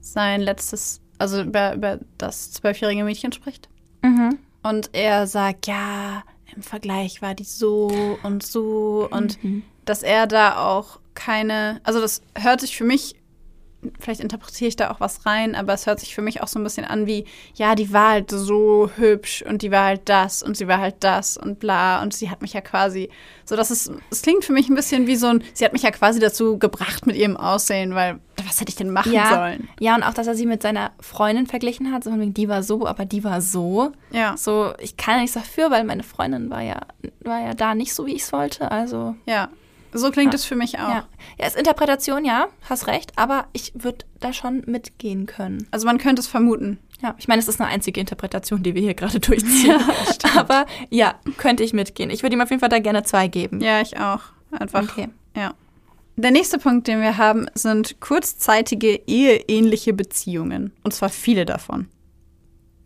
sein 0.00 0.40
letztes, 0.42 1.00
also 1.18 1.40
über, 1.42 1.74
über 1.74 1.98
das 2.18 2.52
zwölfjährige 2.52 3.04
Mädchen 3.04 3.32
spricht. 3.32 3.68
Mhm. 4.02 4.38
Und 4.62 4.90
er 4.92 5.26
sagt, 5.26 5.66
ja, 5.66 6.22
im 6.56 6.62
Vergleich 6.62 7.22
war 7.22 7.34
die 7.34 7.44
so 7.44 8.18
und 8.22 8.42
so. 8.44 9.08
Und 9.10 9.42
Mhm. 9.42 9.62
dass 9.84 10.02
er 10.02 10.26
da 10.26 10.66
auch 10.66 11.00
keine, 11.14 11.80
also 11.84 12.00
das 12.00 12.22
hört 12.36 12.60
sich 12.60 12.76
für 12.76 12.84
mich, 12.84 13.14
vielleicht 14.00 14.20
interpretiere 14.20 14.68
ich 14.68 14.76
da 14.76 14.90
auch 14.90 15.00
was 15.00 15.26
rein, 15.26 15.54
aber 15.54 15.72
es 15.74 15.86
hört 15.86 16.00
sich 16.00 16.14
für 16.14 16.22
mich 16.22 16.42
auch 16.42 16.48
so 16.48 16.58
ein 16.58 16.64
bisschen 16.64 16.84
an 16.84 17.06
wie, 17.06 17.24
ja, 17.54 17.74
die 17.74 17.92
war 17.92 18.10
halt 18.10 18.30
so 18.30 18.90
hübsch 18.96 19.42
und 19.48 19.62
die 19.62 19.70
war 19.70 19.84
halt 19.84 20.02
das 20.08 20.42
und 20.42 20.56
sie 20.56 20.68
war 20.68 20.78
halt 20.78 20.96
das 21.00 21.36
und 21.36 21.58
bla 21.58 22.02
und 22.02 22.14
sie 22.14 22.30
hat 22.30 22.42
mich 22.42 22.52
ja 22.52 22.60
quasi, 22.60 23.10
so 23.44 23.56
dass 23.56 23.70
es, 23.70 23.90
es 24.10 24.22
klingt 24.22 24.44
für 24.44 24.52
mich 24.52 24.68
ein 24.68 24.74
bisschen 24.74 25.06
wie 25.06 25.16
so 25.16 25.26
ein, 25.28 25.42
sie 25.52 25.64
hat 25.64 25.72
mich 25.72 25.82
ja 25.82 25.90
quasi 25.90 26.20
dazu 26.20 26.58
gebracht 26.58 27.06
mit 27.06 27.16
ihrem 27.16 27.36
Aussehen, 27.36 27.94
weil 27.94 28.18
was 28.46 28.60
hätte 28.60 28.70
ich 28.70 28.76
denn 28.76 28.90
machen 28.90 29.12
Ja, 29.12 29.28
sollen? 29.28 29.68
ja, 29.80 29.94
und 29.94 30.02
auch, 30.02 30.14
dass 30.14 30.26
er 30.26 30.34
sie 30.34 30.46
mit 30.46 30.60
seiner 30.62 30.90
Freundin 31.00 31.46
verglichen 31.46 31.92
hat, 31.92 32.04
so 32.04 32.10
von 32.10 32.20
wegen, 32.20 32.34
die 32.34 32.48
war 32.48 32.62
so, 32.62 32.86
aber 32.86 33.04
die 33.04 33.22
war 33.24 33.40
so. 33.40 33.92
Ja, 34.10 34.36
So, 34.36 34.72
ich 34.80 34.96
kann 34.96 35.14
ja 35.14 35.20
nichts 35.20 35.34
dafür, 35.34 35.70
weil 35.70 35.84
meine 35.84 36.02
Freundin 36.02 36.50
war 36.50 36.60
ja, 36.62 36.80
war 37.20 37.40
ja 37.40 37.54
da 37.54 37.74
nicht 37.74 37.94
so, 37.94 38.06
wie 38.06 38.14
ich 38.14 38.22
es 38.22 38.32
wollte. 38.32 38.70
Also, 38.70 39.14
ja. 39.26 39.48
So 39.96 40.10
klingt 40.10 40.32
Ja. 40.32 40.36
es 40.36 40.44
für 40.44 40.56
mich 40.56 40.78
auch. 40.78 40.88
ja. 40.88 41.08
Ja, 41.38 41.46
ist 41.46 41.56
Interpretation, 41.56 42.24
ja, 42.24 42.48
hast 42.68 42.86
recht, 42.88 43.12
aber 43.16 43.46
ich 43.52 43.72
würde 43.74 44.04
da 44.20 44.32
schon 44.32 44.62
mitgehen 44.66 45.26
können. 45.26 45.66
Also 45.70 45.86
man 45.86 45.98
könnte 45.98 46.20
es 46.20 46.26
vermuten. 46.26 46.78
Ja, 47.02 47.14
ich 47.18 47.28
meine, 47.28 47.40
es 47.40 47.48
ist 47.48 47.60
eine 47.60 47.70
einzige 47.70 48.00
Interpretation, 48.00 48.62
die 48.62 48.74
wir 48.74 48.82
hier 48.82 48.94
gerade 48.94 49.20
durchziehen. 49.20 49.78
aber 50.36 50.66
ja, 50.90 51.14
könnte 51.36 51.62
ich 51.62 51.72
mitgehen. 51.72 52.10
Ich 52.10 52.22
würde 52.22 52.34
ihm 52.36 52.40
auf 52.40 52.50
jeden 52.50 52.60
Fall 52.60 52.68
da 52.68 52.78
gerne 52.80 53.02
zwei 53.04 53.28
geben. 53.28 53.60
Ja, 53.60 53.80
ich 53.80 53.98
auch. 53.98 54.20
Einfach. 54.50 54.82
Okay. 54.82 55.08
Ja. 55.36 55.54
Der 56.16 56.30
nächste 56.30 56.58
Punkt, 56.58 56.86
den 56.86 57.00
wir 57.00 57.16
haben, 57.18 57.46
sind 57.54 58.00
kurzzeitige 58.00 59.00
eheähnliche 59.06 59.92
Beziehungen. 59.92 60.72
Und 60.84 60.92
zwar 60.94 61.08
viele 61.08 61.44
davon. 61.44 61.88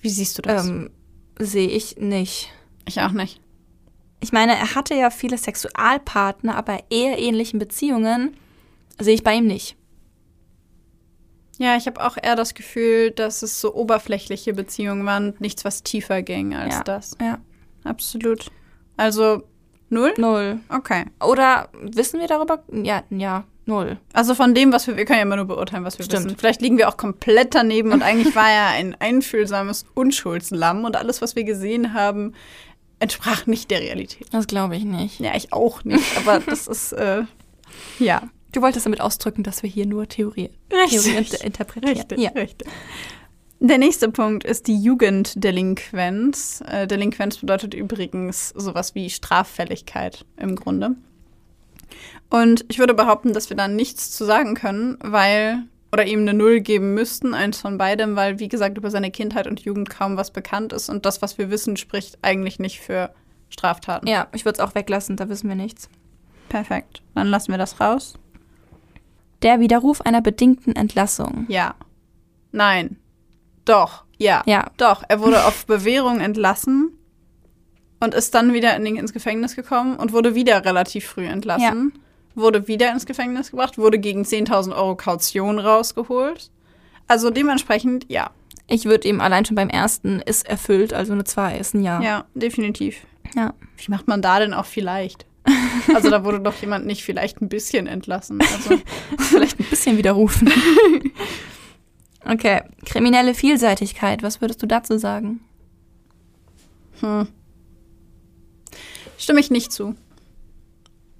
Wie 0.00 0.08
siehst 0.08 0.38
du 0.38 0.42
das? 0.42 0.66
Ähm, 0.66 0.90
Sehe 1.38 1.68
ich 1.68 1.96
nicht. 1.98 2.50
ich 2.86 3.00
auch 3.02 3.12
nicht. 3.12 3.40
Ich 4.20 4.32
meine, 4.32 4.56
er 4.56 4.74
hatte 4.74 4.94
ja 4.94 5.10
viele 5.10 5.38
Sexualpartner, 5.38 6.56
aber 6.56 6.78
eheähnlichen 6.90 7.58
Beziehungen 7.58 8.36
sehe 8.98 9.14
ich 9.14 9.22
bei 9.22 9.34
ihm 9.34 9.46
nicht. 9.46 9.76
Ja, 11.58 11.76
ich 11.76 11.86
habe 11.86 12.04
auch 12.04 12.16
eher 12.20 12.36
das 12.36 12.54
Gefühl, 12.54 13.10
dass 13.10 13.42
es 13.42 13.60
so 13.60 13.74
oberflächliche 13.74 14.54
Beziehungen 14.54 15.04
waren 15.06 15.30
und 15.30 15.40
nichts, 15.40 15.64
was 15.64 15.82
tiefer 15.82 16.22
ging 16.22 16.54
als 16.54 16.76
Ja. 16.76 16.82
das. 16.84 17.16
Ja. 17.20 17.38
Absolut. 17.84 18.46
Also 18.96 19.42
null? 19.88 20.14
Null. 20.18 20.60
Okay. 20.68 21.06
Oder 21.24 21.68
wissen 21.80 22.20
wir 22.20 22.28
darüber? 22.28 22.62
Ja, 22.72 23.02
ja, 23.10 23.44
null. 23.66 23.98
Also 24.12 24.34
von 24.36 24.54
dem, 24.54 24.72
was 24.72 24.86
wir, 24.86 24.96
wir 24.96 25.04
können 25.04 25.18
ja 25.18 25.22
immer 25.24 25.36
nur 25.36 25.46
beurteilen, 25.46 25.84
was 25.84 25.98
wir 25.98 26.04
Stimmt. 26.04 26.26
wissen. 26.26 26.36
Vielleicht 26.38 26.60
liegen 26.60 26.78
wir 26.78 26.88
auch 26.88 26.96
komplett 26.96 27.54
daneben 27.56 27.90
und 27.92 28.02
eigentlich 28.02 28.36
war 28.36 28.48
er 28.50 28.66
ein 28.68 28.94
einfühlsames 29.00 29.84
Unschuldslamm 29.94 30.84
und 30.84 30.94
alles, 30.96 31.22
was 31.22 31.34
wir 31.34 31.42
gesehen 31.44 31.92
haben, 31.92 32.34
entsprach 33.00 33.46
nicht 33.46 33.70
der 33.70 33.80
Realität. 33.80 34.26
Das 34.32 34.46
glaube 34.46 34.76
ich 34.76 34.84
nicht. 34.84 35.20
Ja, 35.20 35.34
ich 35.36 35.52
auch 35.52 35.84
nicht, 35.84 36.04
aber 36.16 36.40
das 36.46 36.66
ist, 36.66 36.92
äh, 36.92 37.22
ja. 37.98 38.22
Du 38.52 38.62
wolltest 38.62 38.86
damit 38.86 39.00
ausdrücken, 39.02 39.42
dass 39.42 39.62
wir 39.62 39.68
hier 39.68 39.84
nur 39.86 40.08
Theorie, 40.08 40.50
Richtig. 40.72 41.02
Theorie 41.02 41.16
inter 41.18 41.44
interpretieren. 41.44 41.96
Richtig, 41.96 42.18
Ja. 42.18 42.30
richtig. 42.30 42.68
Der 43.60 43.76
nächste 43.78 44.08
Punkt 44.10 44.44
ist 44.44 44.68
die 44.68 44.80
Jugenddelinquenz. 44.80 46.62
Äh, 46.66 46.86
Delinquenz 46.86 47.38
bedeutet 47.38 47.74
übrigens 47.74 48.50
sowas 48.50 48.94
wie 48.94 49.10
Straffälligkeit 49.10 50.24
im 50.36 50.54
Grunde. 50.56 50.92
Und 52.30 52.64
ich 52.68 52.78
würde 52.78 52.94
behaupten, 52.94 53.32
dass 53.32 53.50
wir 53.50 53.56
da 53.56 53.68
nichts 53.68 54.10
zu 54.12 54.24
sagen 54.24 54.54
können, 54.54 54.96
weil, 55.00 55.64
oder 55.92 56.06
ihm 56.06 56.20
eine 56.20 56.34
Null 56.34 56.60
geben 56.60 56.94
müssten, 56.94 57.34
eins 57.34 57.60
von 57.60 57.78
beidem, 57.78 58.16
weil, 58.16 58.38
wie 58.38 58.48
gesagt, 58.48 58.76
über 58.76 58.90
seine 58.90 59.10
Kindheit 59.10 59.46
und 59.46 59.60
Jugend 59.60 59.88
kaum 59.90 60.16
was 60.16 60.30
bekannt 60.30 60.72
ist 60.72 60.88
und 60.88 61.06
das, 61.06 61.22
was 61.22 61.38
wir 61.38 61.50
wissen, 61.50 61.76
spricht 61.76 62.18
eigentlich 62.22 62.58
nicht 62.58 62.80
für 62.80 63.10
Straftaten. 63.48 64.06
ja, 64.06 64.28
ich 64.34 64.44
würde 64.44 64.60
es 64.60 64.68
auch 64.68 64.74
weglassen, 64.74 65.16
da 65.16 65.28
wissen 65.28 65.48
wir 65.48 65.56
nichts. 65.56 65.88
Perfekt. 66.48 67.02
Dann 67.14 67.28
lassen 67.28 67.50
wir 67.50 67.58
das 67.58 67.80
raus. 67.80 68.14
Der 69.42 69.60
Widerruf 69.60 70.00
einer 70.00 70.20
bedingten 70.20 70.74
Entlassung. 70.74 71.46
Ja. 71.48 71.74
Nein. 72.52 72.96
Doch. 73.64 74.04
Ja. 74.18 74.42
Ja. 74.46 74.70
Doch. 74.76 75.04
Er 75.08 75.20
wurde 75.20 75.44
auf 75.44 75.66
Bewährung 75.66 76.20
entlassen 76.20 76.98
und 78.00 78.14
ist 78.14 78.34
dann 78.34 78.52
wieder 78.52 78.74
in 78.76 78.84
den, 78.84 78.96
ins 78.96 79.12
Gefängnis 79.12 79.56
gekommen 79.56 79.96
und 79.96 80.12
wurde 80.12 80.34
wieder 80.34 80.64
relativ 80.64 81.06
früh 81.06 81.26
entlassen. 81.26 81.98
Wurde 82.38 82.68
wieder 82.68 82.92
ins 82.92 83.04
Gefängnis 83.04 83.50
gebracht, 83.50 83.78
wurde 83.78 83.98
gegen 83.98 84.22
10.000 84.22 84.76
Euro 84.76 84.94
Kaution 84.94 85.58
rausgeholt. 85.58 86.52
Also 87.08 87.30
dementsprechend, 87.30 88.06
ja. 88.08 88.30
Ich 88.68 88.84
würde 88.84 89.08
ihm 89.08 89.20
allein 89.20 89.44
schon 89.44 89.56
beim 89.56 89.68
ersten 89.68 90.20
ist 90.20 90.46
erfüllt, 90.48 90.92
also 90.92 91.14
eine 91.14 91.24
2 91.24 91.58
ist 91.58 91.74
ein 91.74 91.82
Ja. 91.82 92.00
Ja, 92.00 92.24
definitiv. 92.34 93.06
Ja. 93.34 93.54
Wie 93.76 93.90
macht 93.90 94.06
man 94.06 94.22
da 94.22 94.38
denn 94.38 94.54
auch 94.54 94.66
vielleicht? 94.66 95.26
Also 95.94 96.10
da 96.10 96.22
wurde 96.22 96.40
doch 96.40 96.54
jemand 96.60 96.86
nicht 96.86 97.02
vielleicht 97.02 97.40
ein 97.40 97.48
bisschen 97.48 97.86
entlassen. 97.86 98.40
Also 98.40 98.78
Vielleicht 99.18 99.58
ein 99.58 99.64
bisschen 99.64 99.96
widerrufen. 99.96 100.52
okay. 102.24 102.62
Kriminelle 102.84 103.34
Vielseitigkeit, 103.34 104.22
was 104.22 104.40
würdest 104.40 104.62
du 104.62 104.66
dazu 104.66 104.98
sagen? 104.98 105.40
Hm. 107.00 107.26
Stimme 109.16 109.40
ich 109.40 109.50
nicht 109.50 109.72
zu. 109.72 109.94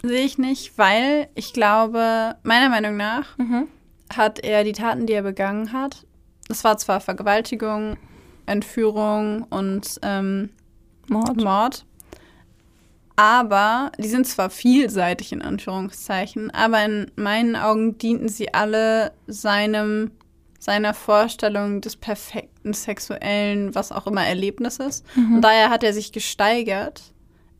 Sehe 0.03 0.25
ich 0.25 0.39
nicht, 0.39 0.79
weil 0.79 1.29
ich 1.35 1.53
glaube, 1.53 2.37
meiner 2.43 2.69
Meinung 2.69 2.97
nach 2.97 3.37
Mhm. 3.39 3.69
hat 4.15 4.39
er 4.41 4.65
die 4.65 4.73
Taten, 4.73 5.07
die 5.07 5.13
er 5.13 5.23
begangen 5.23 5.73
hat, 5.73 6.07
das 6.49 6.65
war 6.65 6.79
zwar 6.79 7.01
Vergewaltigung, 7.01 7.97
Entführung 8.47 9.43
und 9.51 9.99
ähm, 10.03 10.51
Mord. 11.09 11.37
Mord, 11.37 11.85
aber 13.17 13.91
die 13.99 14.09
sind 14.09 14.27
zwar 14.27 14.49
vielseitig 14.49 15.33
in 15.33 15.43
Anführungszeichen, 15.43 16.51
aber 16.53 16.85
in 16.85 17.11
meinen 17.17 17.57
Augen 17.57 17.99
dienten 17.99 18.29
sie 18.29 18.55
alle 18.55 19.13
seinem 19.27 20.13
seiner 20.61 20.93
Vorstellung 20.93 21.81
des 21.81 21.95
perfekten 21.97 22.73
sexuellen, 22.73 23.75
was 23.77 23.93
auch 23.93 24.09
immer 24.09 24.27
Erlebnisses. 24.27 25.05
Und 25.17 25.41
daher 25.43 25.71
hat 25.71 25.85
er 25.85 25.93
sich 25.93 26.11
gesteigert. 26.11 27.03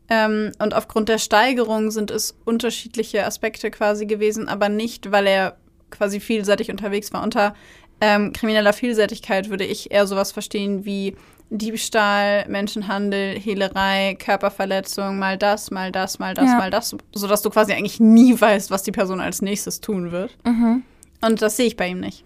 Ähm, 0.09 0.51
und 0.59 0.73
aufgrund 0.73 1.09
der 1.09 1.19
Steigerung 1.19 1.91
sind 1.91 2.11
es 2.11 2.35
unterschiedliche 2.45 3.25
Aspekte 3.25 3.69
quasi 3.71 4.05
gewesen, 4.05 4.47
aber 4.47 4.69
nicht, 4.69 5.11
weil 5.11 5.27
er 5.27 5.57
quasi 5.91 6.19
vielseitig 6.19 6.71
unterwegs 6.71 7.13
war. 7.13 7.23
Unter 7.23 7.53
ähm, 8.01 8.33
krimineller 8.33 8.73
Vielseitigkeit 8.73 9.49
würde 9.49 9.65
ich 9.65 9.91
eher 9.91 10.07
sowas 10.07 10.31
verstehen 10.31 10.85
wie 10.85 11.15
Diebstahl, 11.51 12.47
Menschenhandel, 12.47 13.37
Hehlerei, 13.39 14.15
Körperverletzung, 14.19 15.17
mal 15.17 15.37
das, 15.37 15.71
mal 15.71 15.91
das, 15.91 16.19
mal 16.19 16.33
das, 16.33 16.45
Ja. 16.45 16.57
mal 16.57 16.69
das, 16.71 16.95
sodass 17.13 17.41
du 17.41 17.49
quasi 17.49 17.73
eigentlich 17.73 17.99
nie 17.99 18.39
weißt, 18.39 18.71
was 18.71 18.83
die 18.83 18.91
Person 18.91 19.19
als 19.19 19.41
nächstes 19.41 19.81
tun 19.81 20.11
wird. 20.11 20.37
Mhm. 20.45 20.83
Und 21.21 21.41
das 21.41 21.57
sehe 21.57 21.65
ich 21.67 21.75
bei 21.75 21.87
ihm 21.87 21.99
nicht. 21.99 22.23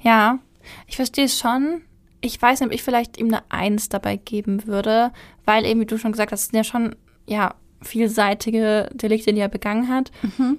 Ja, 0.00 0.38
ich 0.86 0.96
verstehe 0.96 1.24
es 1.24 1.38
schon. 1.38 1.82
Ich 2.20 2.40
weiß 2.40 2.60
nicht, 2.60 2.68
ob 2.68 2.74
ich 2.74 2.82
vielleicht 2.82 3.18
ihm 3.18 3.28
eine 3.28 3.42
Eins 3.50 3.88
dabei 3.88 4.16
geben 4.16 4.66
würde, 4.66 5.10
weil 5.44 5.64
eben, 5.66 5.80
wie 5.80 5.86
du 5.86 5.98
schon 5.98 6.12
gesagt 6.12 6.32
hast, 6.32 6.40
es 6.42 6.46
sind 6.48 6.56
ja 6.56 6.64
schon 6.64 6.94
ja, 7.26 7.54
vielseitige 7.82 8.88
Delikte, 8.94 9.32
die 9.32 9.40
er 9.40 9.48
begangen 9.48 9.88
hat. 9.88 10.10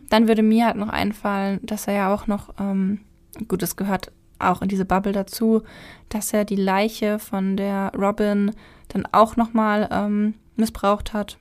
Dann 0.09 0.27
würde 0.27 0.43
mir 0.43 0.65
halt 0.67 0.75
noch 0.77 0.89
einfallen, 0.89 1.59
dass 1.63 1.87
er 1.87 1.93
ja 1.93 2.13
auch 2.13 2.27
noch, 2.27 2.53
ähm, 2.59 2.99
gut, 3.47 3.61
das 3.61 3.75
gehört 3.75 4.11
auch 4.39 4.61
in 4.61 4.67
diese 4.69 4.85
Bubble 4.85 5.13
dazu, 5.13 5.63
dass 6.09 6.31
er 6.31 6.45
die 6.45 6.55
Leiche 6.55 7.17
von 7.19 7.57
der 7.57 7.91
Robin 7.97 8.51
dann 8.89 9.07
auch 9.11 9.35
nochmal 9.35 9.89
ähm, 9.91 10.35
missbraucht 10.55 11.13
hat. 11.13 11.37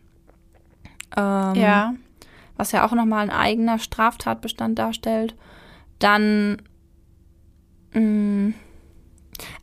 Ähm, 1.17 1.55
Ja. 1.55 1.95
was 2.57 2.73
ja 2.73 2.87
auch 2.87 2.93
nochmal 2.93 3.23
ein 3.23 3.31
eigener 3.31 3.79
Straftatbestand 3.79 4.79
darstellt. 4.79 5.35
Dann, 5.99 6.63
mh, 7.93 8.55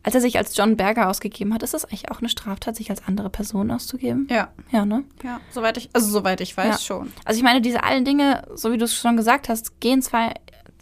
als 0.03 0.15
er 0.15 0.21
sich 0.21 0.37
als 0.37 0.55
John 0.55 0.77
Berger 0.77 1.09
ausgegeben 1.09 1.53
hat, 1.53 1.63
ist 1.63 1.73
das 1.73 1.85
eigentlich 1.85 2.11
auch 2.11 2.19
eine 2.19 2.29
Straftat, 2.29 2.75
sich 2.75 2.89
als 2.89 3.05
andere 3.07 3.29
Person 3.29 3.71
auszugeben? 3.71 4.27
Ja. 4.29 4.49
Ja, 4.71 4.85
ne? 4.85 5.03
Ja. 5.23 5.39
Soweit 5.51 5.77
ich, 5.77 5.89
also 5.93 6.07
soweit 6.09 6.41
ich 6.41 6.55
weiß 6.55 6.67
Ja. 6.67 6.77
schon. 6.79 7.11
Also 7.25 7.37
ich 7.37 7.43
meine, 7.43 7.61
diese 7.61 7.83
allen 7.83 8.05
Dinge, 8.05 8.43
so 8.55 8.71
wie 8.71 8.77
du 8.77 8.85
es 8.85 8.95
schon 8.95 9.17
gesagt 9.17 9.49
hast, 9.49 9.79
gehen 9.79 10.01
zwar, 10.01 10.33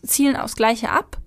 zielen 0.03 0.35
aufs 0.35 0.55
Gleiche 0.55 0.89
ab. 0.89 1.17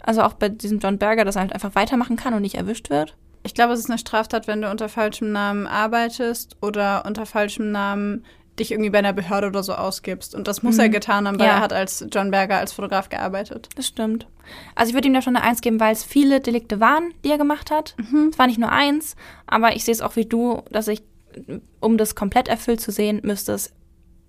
Also 0.00 0.22
auch 0.22 0.34
bei 0.34 0.48
diesem 0.48 0.78
John 0.78 0.98
Berger, 0.98 1.24
dass 1.24 1.36
er 1.36 1.42
halt 1.42 1.52
einfach 1.52 1.74
weitermachen 1.74 2.16
kann 2.16 2.34
und 2.34 2.42
nicht 2.42 2.54
erwischt 2.54 2.90
wird. 2.90 3.16
Ich 3.42 3.54
glaube, 3.54 3.72
es 3.72 3.80
ist 3.80 3.88
eine 3.90 3.98
Straftat, 3.98 4.46
wenn 4.46 4.62
du 4.62 4.70
unter 4.70 4.88
falschem 4.88 5.32
Namen 5.32 5.66
arbeitest 5.66 6.56
oder 6.60 7.04
unter 7.06 7.24
falschem 7.24 7.70
Namen 7.72 8.24
dich 8.60 8.72
irgendwie 8.72 8.90
bei 8.90 8.98
einer 8.98 9.12
Behörde 9.12 9.48
oder 9.48 9.62
so 9.62 9.74
ausgibst. 9.74 10.34
Und 10.34 10.48
das 10.48 10.62
muss 10.62 10.74
mhm. 10.76 10.82
er 10.82 10.88
getan 10.88 11.26
haben, 11.26 11.38
weil 11.38 11.46
ja. 11.46 11.54
er 11.54 11.60
hat 11.60 11.72
als 11.72 12.04
John 12.10 12.30
Berger 12.30 12.58
als 12.58 12.72
Fotograf 12.72 13.08
gearbeitet. 13.08 13.68
Das 13.76 13.86
stimmt. 13.86 14.26
Also 14.74 14.90
ich 14.90 14.94
würde 14.94 15.08
ihm 15.08 15.14
da 15.14 15.22
schon 15.22 15.36
eine 15.36 15.44
Eins 15.44 15.60
geben, 15.60 15.80
weil 15.80 15.92
es 15.92 16.04
viele 16.04 16.40
Delikte 16.40 16.80
waren, 16.80 17.12
die 17.24 17.30
er 17.30 17.38
gemacht 17.38 17.70
hat. 17.70 17.94
Mhm. 17.98 18.30
Es 18.32 18.38
war 18.38 18.46
nicht 18.46 18.58
nur 18.58 18.72
eins, 18.72 19.16
aber 19.46 19.76
ich 19.76 19.84
sehe 19.84 19.92
es 19.92 20.00
auch 20.00 20.16
wie 20.16 20.26
du, 20.26 20.62
dass 20.70 20.88
ich, 20.88 21.02
um 21.80 21.98
das 21.98 22.14
komplett 22.14 22.48
erfüllt 22.48 22.80
zu 22.80 22.90
sehen, 22.90 23.20
müsste 23.22 23.52
es 23.52 23.72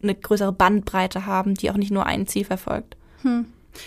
eine 0.02 0.16
größere 0.16 0.52
Bandbreite 0.52 1.26
haben, 1.26 1.56
die 1.56 1.72
auch 1.72 1.78
nicht 1.78 1.92
nur 1.92 2.06
ein 2.06 2.28
Ziel 2.28 2.46
verfolgt. 2.46 2.96
Hm. 3.22 3.46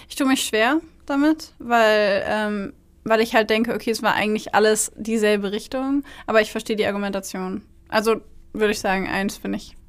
Ich 0.08 0.16
tue 0.16 0.26
mich 0.26 0.42
schwer 0.42 0.80
damit, 1.06 1.52
weil, 1.58 2.24
ähm, 2.26 2.72
weil 3.04 3.20
ich 3.20 3.34
halt 3.34 3.50
denke, 3.50 3.74
okay, 3.74 3.90
es 3.90 4.02
war 4.02 4.14
eigentlich 4.14 4.54
alles 4.54 4.92
dieselbe 4.96 5.52
Richtung, 5.52 6.04
aber 6.26 6.40
ich 6.40 6.50
verstehe 6.50 6.76
die 6.76 6.86
Argumentation. 6.86 7.62
Also 7.88 8.20
würde 8.52 8.72
ich 8.72 8.80
sagen, 8.80 9.08
eins 9.08 9.36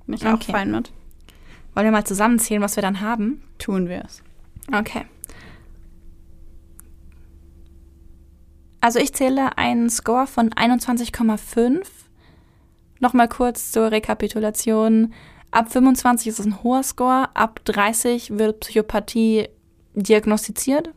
bin 0.05 0.15
ich 0.15 0.25
okay. 0.25 0.33
auch 0.33 0.43
fein 0.43 0.71
mit. 0.71 0.91
Wollen 1.73 1.85
wir 1.85 1.91
mal 1.91 2.05
zusammenzählen, 2.05 2.61
was 2.61 2.75
wir 2.75 2.83
dann 2.83 3.01
haben? 3.01 3.43
Tun 3.57 3.89
wir 3.89 4.03
es. 4.05 4.21
Okay. 4.71 5.05
Also 8.81 8.99
ich 8.99 9.13
zähle 9.13 9.57
einen 9.57 9.89
Score 9.89 10.27
von 10.27 10.49
21,5. 10.49 11.85
Nochmal 12.99 13.29
kurz 13.29 13.71
zur 13.71 13.91
Rekapitulation. 13.91 15.13
Ab 15.51 15.71
25 15.71 16.27
ist 16.27 16.39
es 16.39 16.45
ein 16.45 16.63
hoher 16.63 16.83
Score, 16.83 17.29
ab 17.35 17.61
30 17.65 18.37
wird 18.37 18.61
Psychopathie 18.61 19.49
diagnostiziert. 19.93 20.89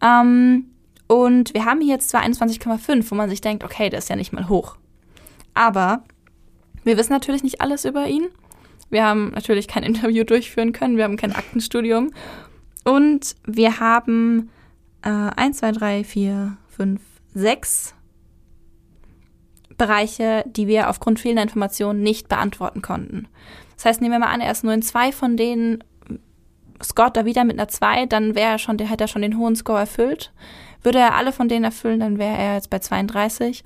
Ähm, 0.00 0.70
und 1.06 1.52
wir 1.52 1.64
haben 1.64 1.80
hier 1.80 1.94
jetzt 1.94 2.08
zwar 2.08 2.22
21,5, 2.22 3.10
wo 3.10 3.14
man 3.14 3.28
sich 3.28 3.40
denkt, 3.40 3.62
okay, 3.62 3.90
das 3.90 4.04
ist 4.04 4.08
ja 4.08 4.16
nicht 4.16 4.32
mal 4.32 4.48
hoch. 4.48 4.76
Aber 5.52 6.04
wir 6.84 6.96
wissen 6.96 7.12
natürlich 7.12 7.42
nicht 7.42 7.60
alles 7.60 7.84
über 7.84 8.06
ihn. 8.06 8.28
Wir 8.90 9.04
haben 9.04 9.30
natürlich 9.30 9.68
kein 9.68 9.82
Interview 9.82 10.24
durchführen 10.24 10.72
können, 10.72 10.96
wir 10.96 11.04
haben 11.04 11.16
kein 11.16 11.34
Aktenstudium. 11.34 12.12
Und 12.84 13.34
wir 13.46 13.80
haben 13.80 14.50
äh, 15.02 15.08
1, 15.08 15.58
2, 15.58 15.72
3, 15.72 16.04
4, 16.04 16.56
5, 16.68 17.00
6 17.34 17.94
Bereiche, 19.76 20.44
die 20.46 20.68
wir 20.68 20.88
aufgrund 20.88 21.18
fehlender 21.18 21.42
Informationen 21.42 22.02
nicht 22.02 22.28
beantworten 22.28 22.82
konnten. 22.82 23.26
Das 23.76 23.86
heißt, 23.86 24.00
nehmen 24.00 24.12
wir 24.12 24.18
mal 24.20 24.32
an, 24.32 24.40
er 24.40 24.52
ist 24.52 24.64
nur 24.64 24.72
in 24.72 24.82
zwei 24.82 25.10
von 25.10 25.36
denen 25.36 25.82
Scott 26.82 27.16
da 27.16 27.24
wieder 27.24 27.44
mit 27.44 27.58
einer 27.58 27.68
2, 27.68 28.06
dann 28.06 28.34
wäre 28.34 28.52
er 28.52 28.58
schon, 28.58 28.76
der 28.76 28.88
hätte 28.88 29.04
er 29.04 29.08
schon 29.08 29.22
den 29.22 29.38
hohen 29.38 29.56
Score 29.56 29.80
erfüllt. 29.80 30.32
Würde 30.82 30.98
er 30.98 31.14
alle 31.14 31.32
von 31.32 31.48
denen 31.48 31.64
erfüllen, 31.64 32.00
dann 32.00 32.18
wäre 32.18 32.36
er 32.36 32.54
jetzt 32.54 32.70
bei 32.70 32.78
32. 32.78 33.64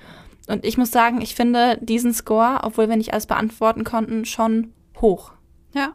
Und 0.48 0.64
ich 0.64 0.78
muss 0.78 0.90
sagen, 0.90 1.20
ich 1.20 1.34
finde 1.34 1.78
diesen 1.80 2.12
Score, 2.12 2.60
obwohl 2.62 2.88
wir 2.88 2.96
nicht 2.96 3.12
alles 3.12 3.26
beantworten 3.26 3.84
konnten, 3.84 4.24
schon 4.24 4.72
hoch. 5.00 5.32
Ja, 5.74 5.92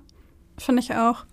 finde 0.57 0.81
ich 0.81 0.93
auch. 0.93 1.25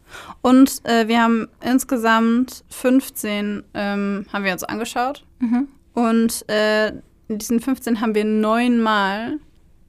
Und 0.43 0.85
äh, 0.85 1.07
wir 1.07 1.23
haben 1.23 1.49
insgesamt 1.63 2.65
15 2.71 3.65
ähm, 3.75 4.27
haben 4.33 4.45
wir 4.45 4.53
uns 4.53 4.65
angeschaut. 4.65 5.25
Mhm. 5.39 5.69
Und 5.95 6.49
äh, 6.49 6.89
in 7.29 7.39
diesen 7.39 7.61
15 7.61 8.01
haben 8.01 8.15
wir 8.15 8.25
neunmal 8.25 9.39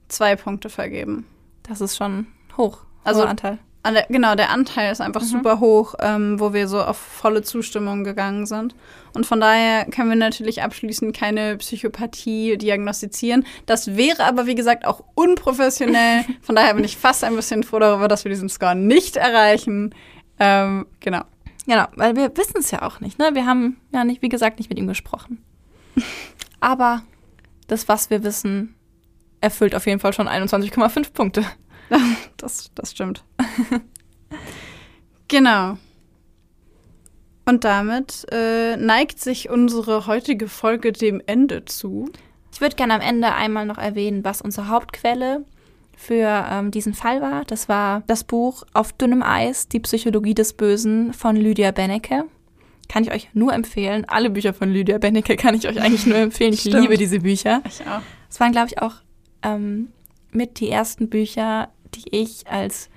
zwei 0.08 0.36
Punkte 0.36 0.68
vergeben. 0.68 1.26
Das 1.62 1.80
ist 1.80 1.96
schon 1.96 2.26
hoch. 2.56 2.78
Also 3.02 3.24
Anteil. 3.24 3.58
Der, 3.84 4.06
genau, 4.08 4.36
der 4.36 4.50
Anteil 4.50 4.92
ist 4.92 5.00
einfach 5.00 5.22
mhm. 5.22 5.26
super 5.26 5.58
hoch, 5.58 5.94
ähm, 6.00 6.38
wo 6.38 6.52
wir 6.52 6.68
so 6.68 6.80
auf 6.80 6.96
volle 6.96 7.42
Zustimmung 7.42 8.04
gegangen 8.04 8.46
sind. 8.46 8.76
Und 9.12 9.26
von 9.26 9.40
daher 9.40 9.86
können 9.86 10.08
wir 10.08 10.16
natürlich 10.16 10.62
abschließend 10.62 11.16
keine 11.16 11.56
Psychopathie 11.56 12.56
diagnostizieren. 12.56 13.44
Das 13.66 13.96
wäre 13.96 14.24
aber, 14.24 14.46
wie 14.46 14.54
gesagt, 14.54 14.86
auch 14.86 15.02
unprofessionell. 15.14 16.24
Von 16.42 16.54
daher 16.54 16.74
bin 16.74 16.84
ich 16.84 16.96
fast 16.96 17.24
ein 17.24 17.36
bisschen 17.36 17.62
froh 17.62 17.78
darüber, 17.78 18.08
dass 18.08 18.24
wir 18.24 18.30
diesen 18.30 18.48
Score 18.48 18.74
nicht 18.74 19.16
erreichen. 19.16 19.94
Ähm, 20.38 20.86
genau. 21.00 21.22
Genau, 21.66 21.86
weil 21.94 22.16
wir 22.16 22.36
wissen 22.36 22.58
es 22.58 22.70
ja 22.70 22.82
auch 22.82 23.00
nicht. 23.00 23.18
Ne? 23.18 23.30
Wir 23.34 23.46
haben 23.46 23.76
ja 23.92 24.04
nicht, 24.04 24.22
wie 24.22 24.28
gesagt, 24.28 24.58
nicht 24.58 24.70
mit 24.70 24.78
ihm 24.78 24.86
gesprochen. 24.88 25.44
aber 26.60 27.02
das, 27.66 27.88
was 27.88 28.10
wir 28.10 28.24
wissen, 28.24 28.74
erfüllt 29.40 29.74
auf 29.74 29.86
jeden 29.86 30.00
Fall 30.00 30.12
schon 30.12 30.28
21,5 30.28 31.12
Punkte. 31.12 31.44
Das, 32.36 32.72
das 32.74 32.90
stimmt. 32.90 33.24
genau. 35.28 35.78
Und 37.44 37.62
damit 37.62 38.26
äh, 38.32 38.76
neigt 38.76 39.20
sich 39.20 39.48
unsere 39.48 40.08
heutige 40.08 40.48
Folge 40.48 40.90
dem 40.90 41.22
Ende 41.26 41.64
zu. 41.64 42.10
Ich 42.52 42.60
würde 42.60 42.74
gerne 42.74 42.94
am 42.94 43.00
Ende 43.00 43.32
einmal 43.32 43.64
noch 43.64 43.78
erwähnen, 43.78 44.24
was 44.24 44.42
unsere 44.42 44.68
Hauptquelle 44.68 45.44
für 45.96 46.46
ähm, 46.50 46.70
diesen 46.70 46.94
Fall 46.94 47.20
war. 47.20 47.44
Das 47.44 47.68
war 47.68 48.02
das 48.06 48.24
Buch 48.24 48.64
Auf 48.72 48.92
dünnem 48.92 49.22
Eis, 49.22 49.68
die 49.68 49.80
Psychologie 49.80 50.34
des 50.34 50.52
Bösen 50.52 51.12
von 51.12 51.36
Lydia 51.36 51.70
Bennecke. 51.70 52.24
Kann 52.88 53.04
ich 53.04 53.12
euch 53.12 53.28
nur 53.32 53.52
empfehlen. 53.52 54.04
Alle 54.06 54.28
Bücher 54.30 54.52
von 54.52 54.68
Lydia 54.68 54.98
Bennecke 54.98 55.36
kann 55.36 55.54
ich 55.54 55.68
euch 55.68 55.80
eigentlich 55.80 56.06
nur 56.06 56.18
empfehlen. 56.18 56.52
Ich 56.52 56.64
liebe 56.64 56.96
diese 56.96 57.20
Bücher. 57.20 57.62
Ich 57.66 57.80
auch. 57.82 58.02
Es 58.28 58.40
waren, 58.40 58.52
glaube 58.52 58.68
ich, 58.68 58.82
auch 58.82 58.94
ähm, 59.42 59.88
mit 60.30 60.60
die 60.60 60.70
ersten 60.70 61.08
Bücher, 61.08 61.70
die 61.94 62.04
ich 62.10 62.46
als 62.46 62.88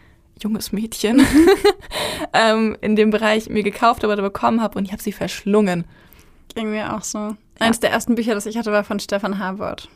junges 0.41 0.71
Mädchen 0.71 1.25
ähm, 2.33 2.77
in 2.81 2.95
dem 2.95 3.09
Bereich 3.09 3.49
mir 3.49 3.63
gekauft 3.63 4.03
habe 4.03 4.13
oder 4.13 4.21
bekommen 4.21 4.61
habe 4.61 4.77
und 4.77 4.85
ich 4.85 4.91
habe 4.91 5.01
sie 5.01 5.11
verschlungen. 5.11 5.85
Ging 6.53 6.71
mir 6.71 6.95
auch 6.95 7.03
so. 7.03 7.17
Ja. 7.17 7.37
Eines 7.59 7.79
der 7.79 7.91
ersten 7.91 8.15
Bücher, 8.15 8.33
das 8.33 8.45
ich 8.45 8.57
hatte, 8.57 8.71
war 8.71 8.83
von 8.83 8.99
Stefan 8.99 9.39
Harvard. 9.39 9.89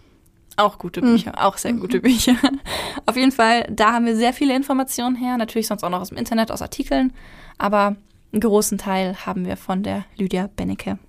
Auch 0.56 0.78
gute 0.78 1.02
Bücher, 1.02 1.32
mhm. 1.32 1.38
auch 1.38 1.58
sehr 1.58 1.74
gute 1.74 1.98
mhm. 1.98 2.02
Bücher. 2.02 2.36
Auf 3.06 3.16
jeden 3.16 3.32
Fall, 3.32 3.66
da 3.70 3.94
haben 3.94 4.06
wir 4.06 4.16
sehr 4.16 4.34
viele 4.34 4.56
Informationen 4.56 5.16
her, 5.16 5.38
natürlich 5.38 5.68
sonst 5.68 5.84
auch 5.84 5.90
noch 5.90 6.02
aus 6.02 6.10
dem 6.10 6.18
Internet, 6.18 6.52
aus 6.52 6.62
Artikeln, 6.62 7.14
aber 7.58 7.96
einen 8.32 8.42
großen 8.42 8.78
Teil 8.78 9.16
haben 9.26 9.46
wir 9.46 9.58
von 9.58 9.84
der 9.84 10.06
Lydia 10.18 10.50
Bennecke. 10.54 11.00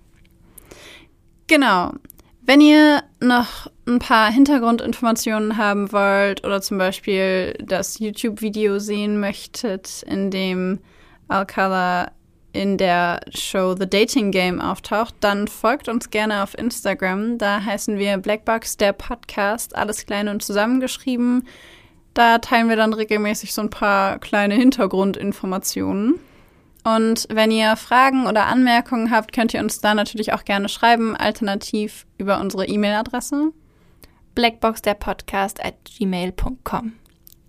Genau. 1.49 1.93
Wenn 2.43 2.61
ihr 2.61 3.03
noch 3.21 3.71
ein 3.91 3.99
paar 3.99 4.31
Hintergrundinformationen 4.33 5.57
haben 5.57 5.93
wollt 5.93 6.45
oder 6.45 6.63
zum 6.63 6.79
Beispiel 6.79 7.55
das 7.63 7.99
YouTube-Video 7.99 8.79
sehen 8.79 9.21
möchtet, 9.21 10.03
in 10.05 10.31
dem 10.31 10.79
Alcala 11.29 12.13
in 12.53 12.79
der 12.79 13.21
Show 13.33 13.77
The 13.79 13.89
Dating 13.89 14.33
Game 14.33 14.61
auftaucht, 14.61 15.15
dann 15.21 15.47
folgt 15.47 15.89
uns 15.89 16.11
gerne 16.11 16.43
auf 16.43 16.57
Instagram. 16.59 17.39
Da 17.39 17.63
heißen 17.65 17.99
wir 17.99 18.17
Blackbox 18.19 18.77
der 18.77 18.93
Podcast, 18.93 19.77
alles 19.77 20.07
klein 20.07 20.29
und 20.29 20.43
zusammengeschrieben. 20.43 21.47
Da 22.15 22.39
teilen 22.39 22.69
wir 22.69 22.77
dann 22.77 22.93
regelmäßig 22.93 23.55
so 23.55 23.63
ein 23.63 23.71
paar 23.71 24.19
kleine 24.19 24.55
Hintergrundinformationen. 24.55 26.19
Und 26.83 27.27
wenn 27.31 27.51
ihr 27.51 27.77
Fragen 27.77 28.27
oder 28.27 28.47
Anmerkungen 28.47 29.11
habt, 29.11 29.33
könnt 29.33 29.55
ihr 29.55 29.61
uns 29.61 29.81
da 29.81 29.95
natürlich 29.95 30.33
auch 30.33 30.45
gerne 30.45 30.69
schreiben, 30.69 31.15
alternativ 31.15 32.07
über 32.19 32.41
unsere 32.41 32.67
E-Mail-Adresse. 32.67 33.53
Blackbox 34.41 34.81
der 34.81 34.95
Podcast 34.95 35.63
at 35.63 35.75
gmail.com. 35.85 36.95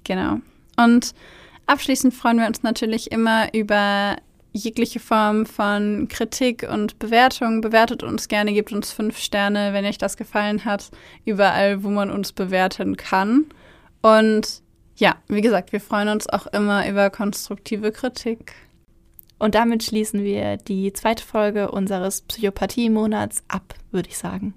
Genau. 0.03 0.39
Und 0.75 1.13
abschließend 1.65 2.13
freuen 2.13 2.37
wir 2.37 2.47
uns 2.47 2.63
natürlich 2.63 3.13
immer 3.13 3.53
über 3.53 4.17
jegliche 4.51 4.99
Form 4.99 5.45
von 5.45 6.09
Kritik 6.09 6.67
und 6.69 6.99
Bewertung. 6.99 7.61
Bewertet 7.61 8.03
uns 8.03 8.27
gerne, 8.27 8.51
gebt 8.51 8.73
uns 8.73 8.91
fünf 8.91 9.19
Sterne, 9.19 9.71
wenn 9.71 9.85
euch 9.85 9.99
das 9.99 10.17
gefallen 10.17 10.65
hat, 10.65 10.91
überall, 11.23 11.81
wo 11.85 11.89
man 11.89 12.11
uns 12.11 12.33
bewerten 12.33 12.97
kann. 12.97 13.45
Und 14.01 14.61
ja, 14.97 15.15
wie 15.29 15.39
gesagt, 15.39 15.71
wir 15.71 15.79
freuen 15.79 16.09
uns 16.09 16.27
auch 16.27 16.47
immer 16.47 16.89
über 16.89 17.09
konstruktive 17.09 17.93
Kritik. 17.93 18.53
Und 19.39 19.55
damit 19.55 19.81
schließen 19.83 20.25
wir 20.25 20.57
die 20.57 20.91
zweite 20.91 21.23
Folge 21.23 21.71
unseres 21.71 22.23
Psychopathie-Monats 22.23 23.43
ab, 23.47 23.75
würde 23.91 24.09
ich 24.09 24.17
sagen. 24.17 24.55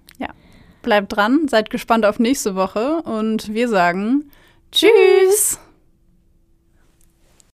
Bleibt 0.85 1.17
dran, 1.17 1.49
seid 1.49 1.71
gespannt 1.71 2.05
auf 2.05 2.19
nächste 2.19 2.55
Woche 2.57 3.03
und 3.05 3.53
wir 3.55 3.69
sagen 3.69 4.31
Tschüss! 4.71 5.59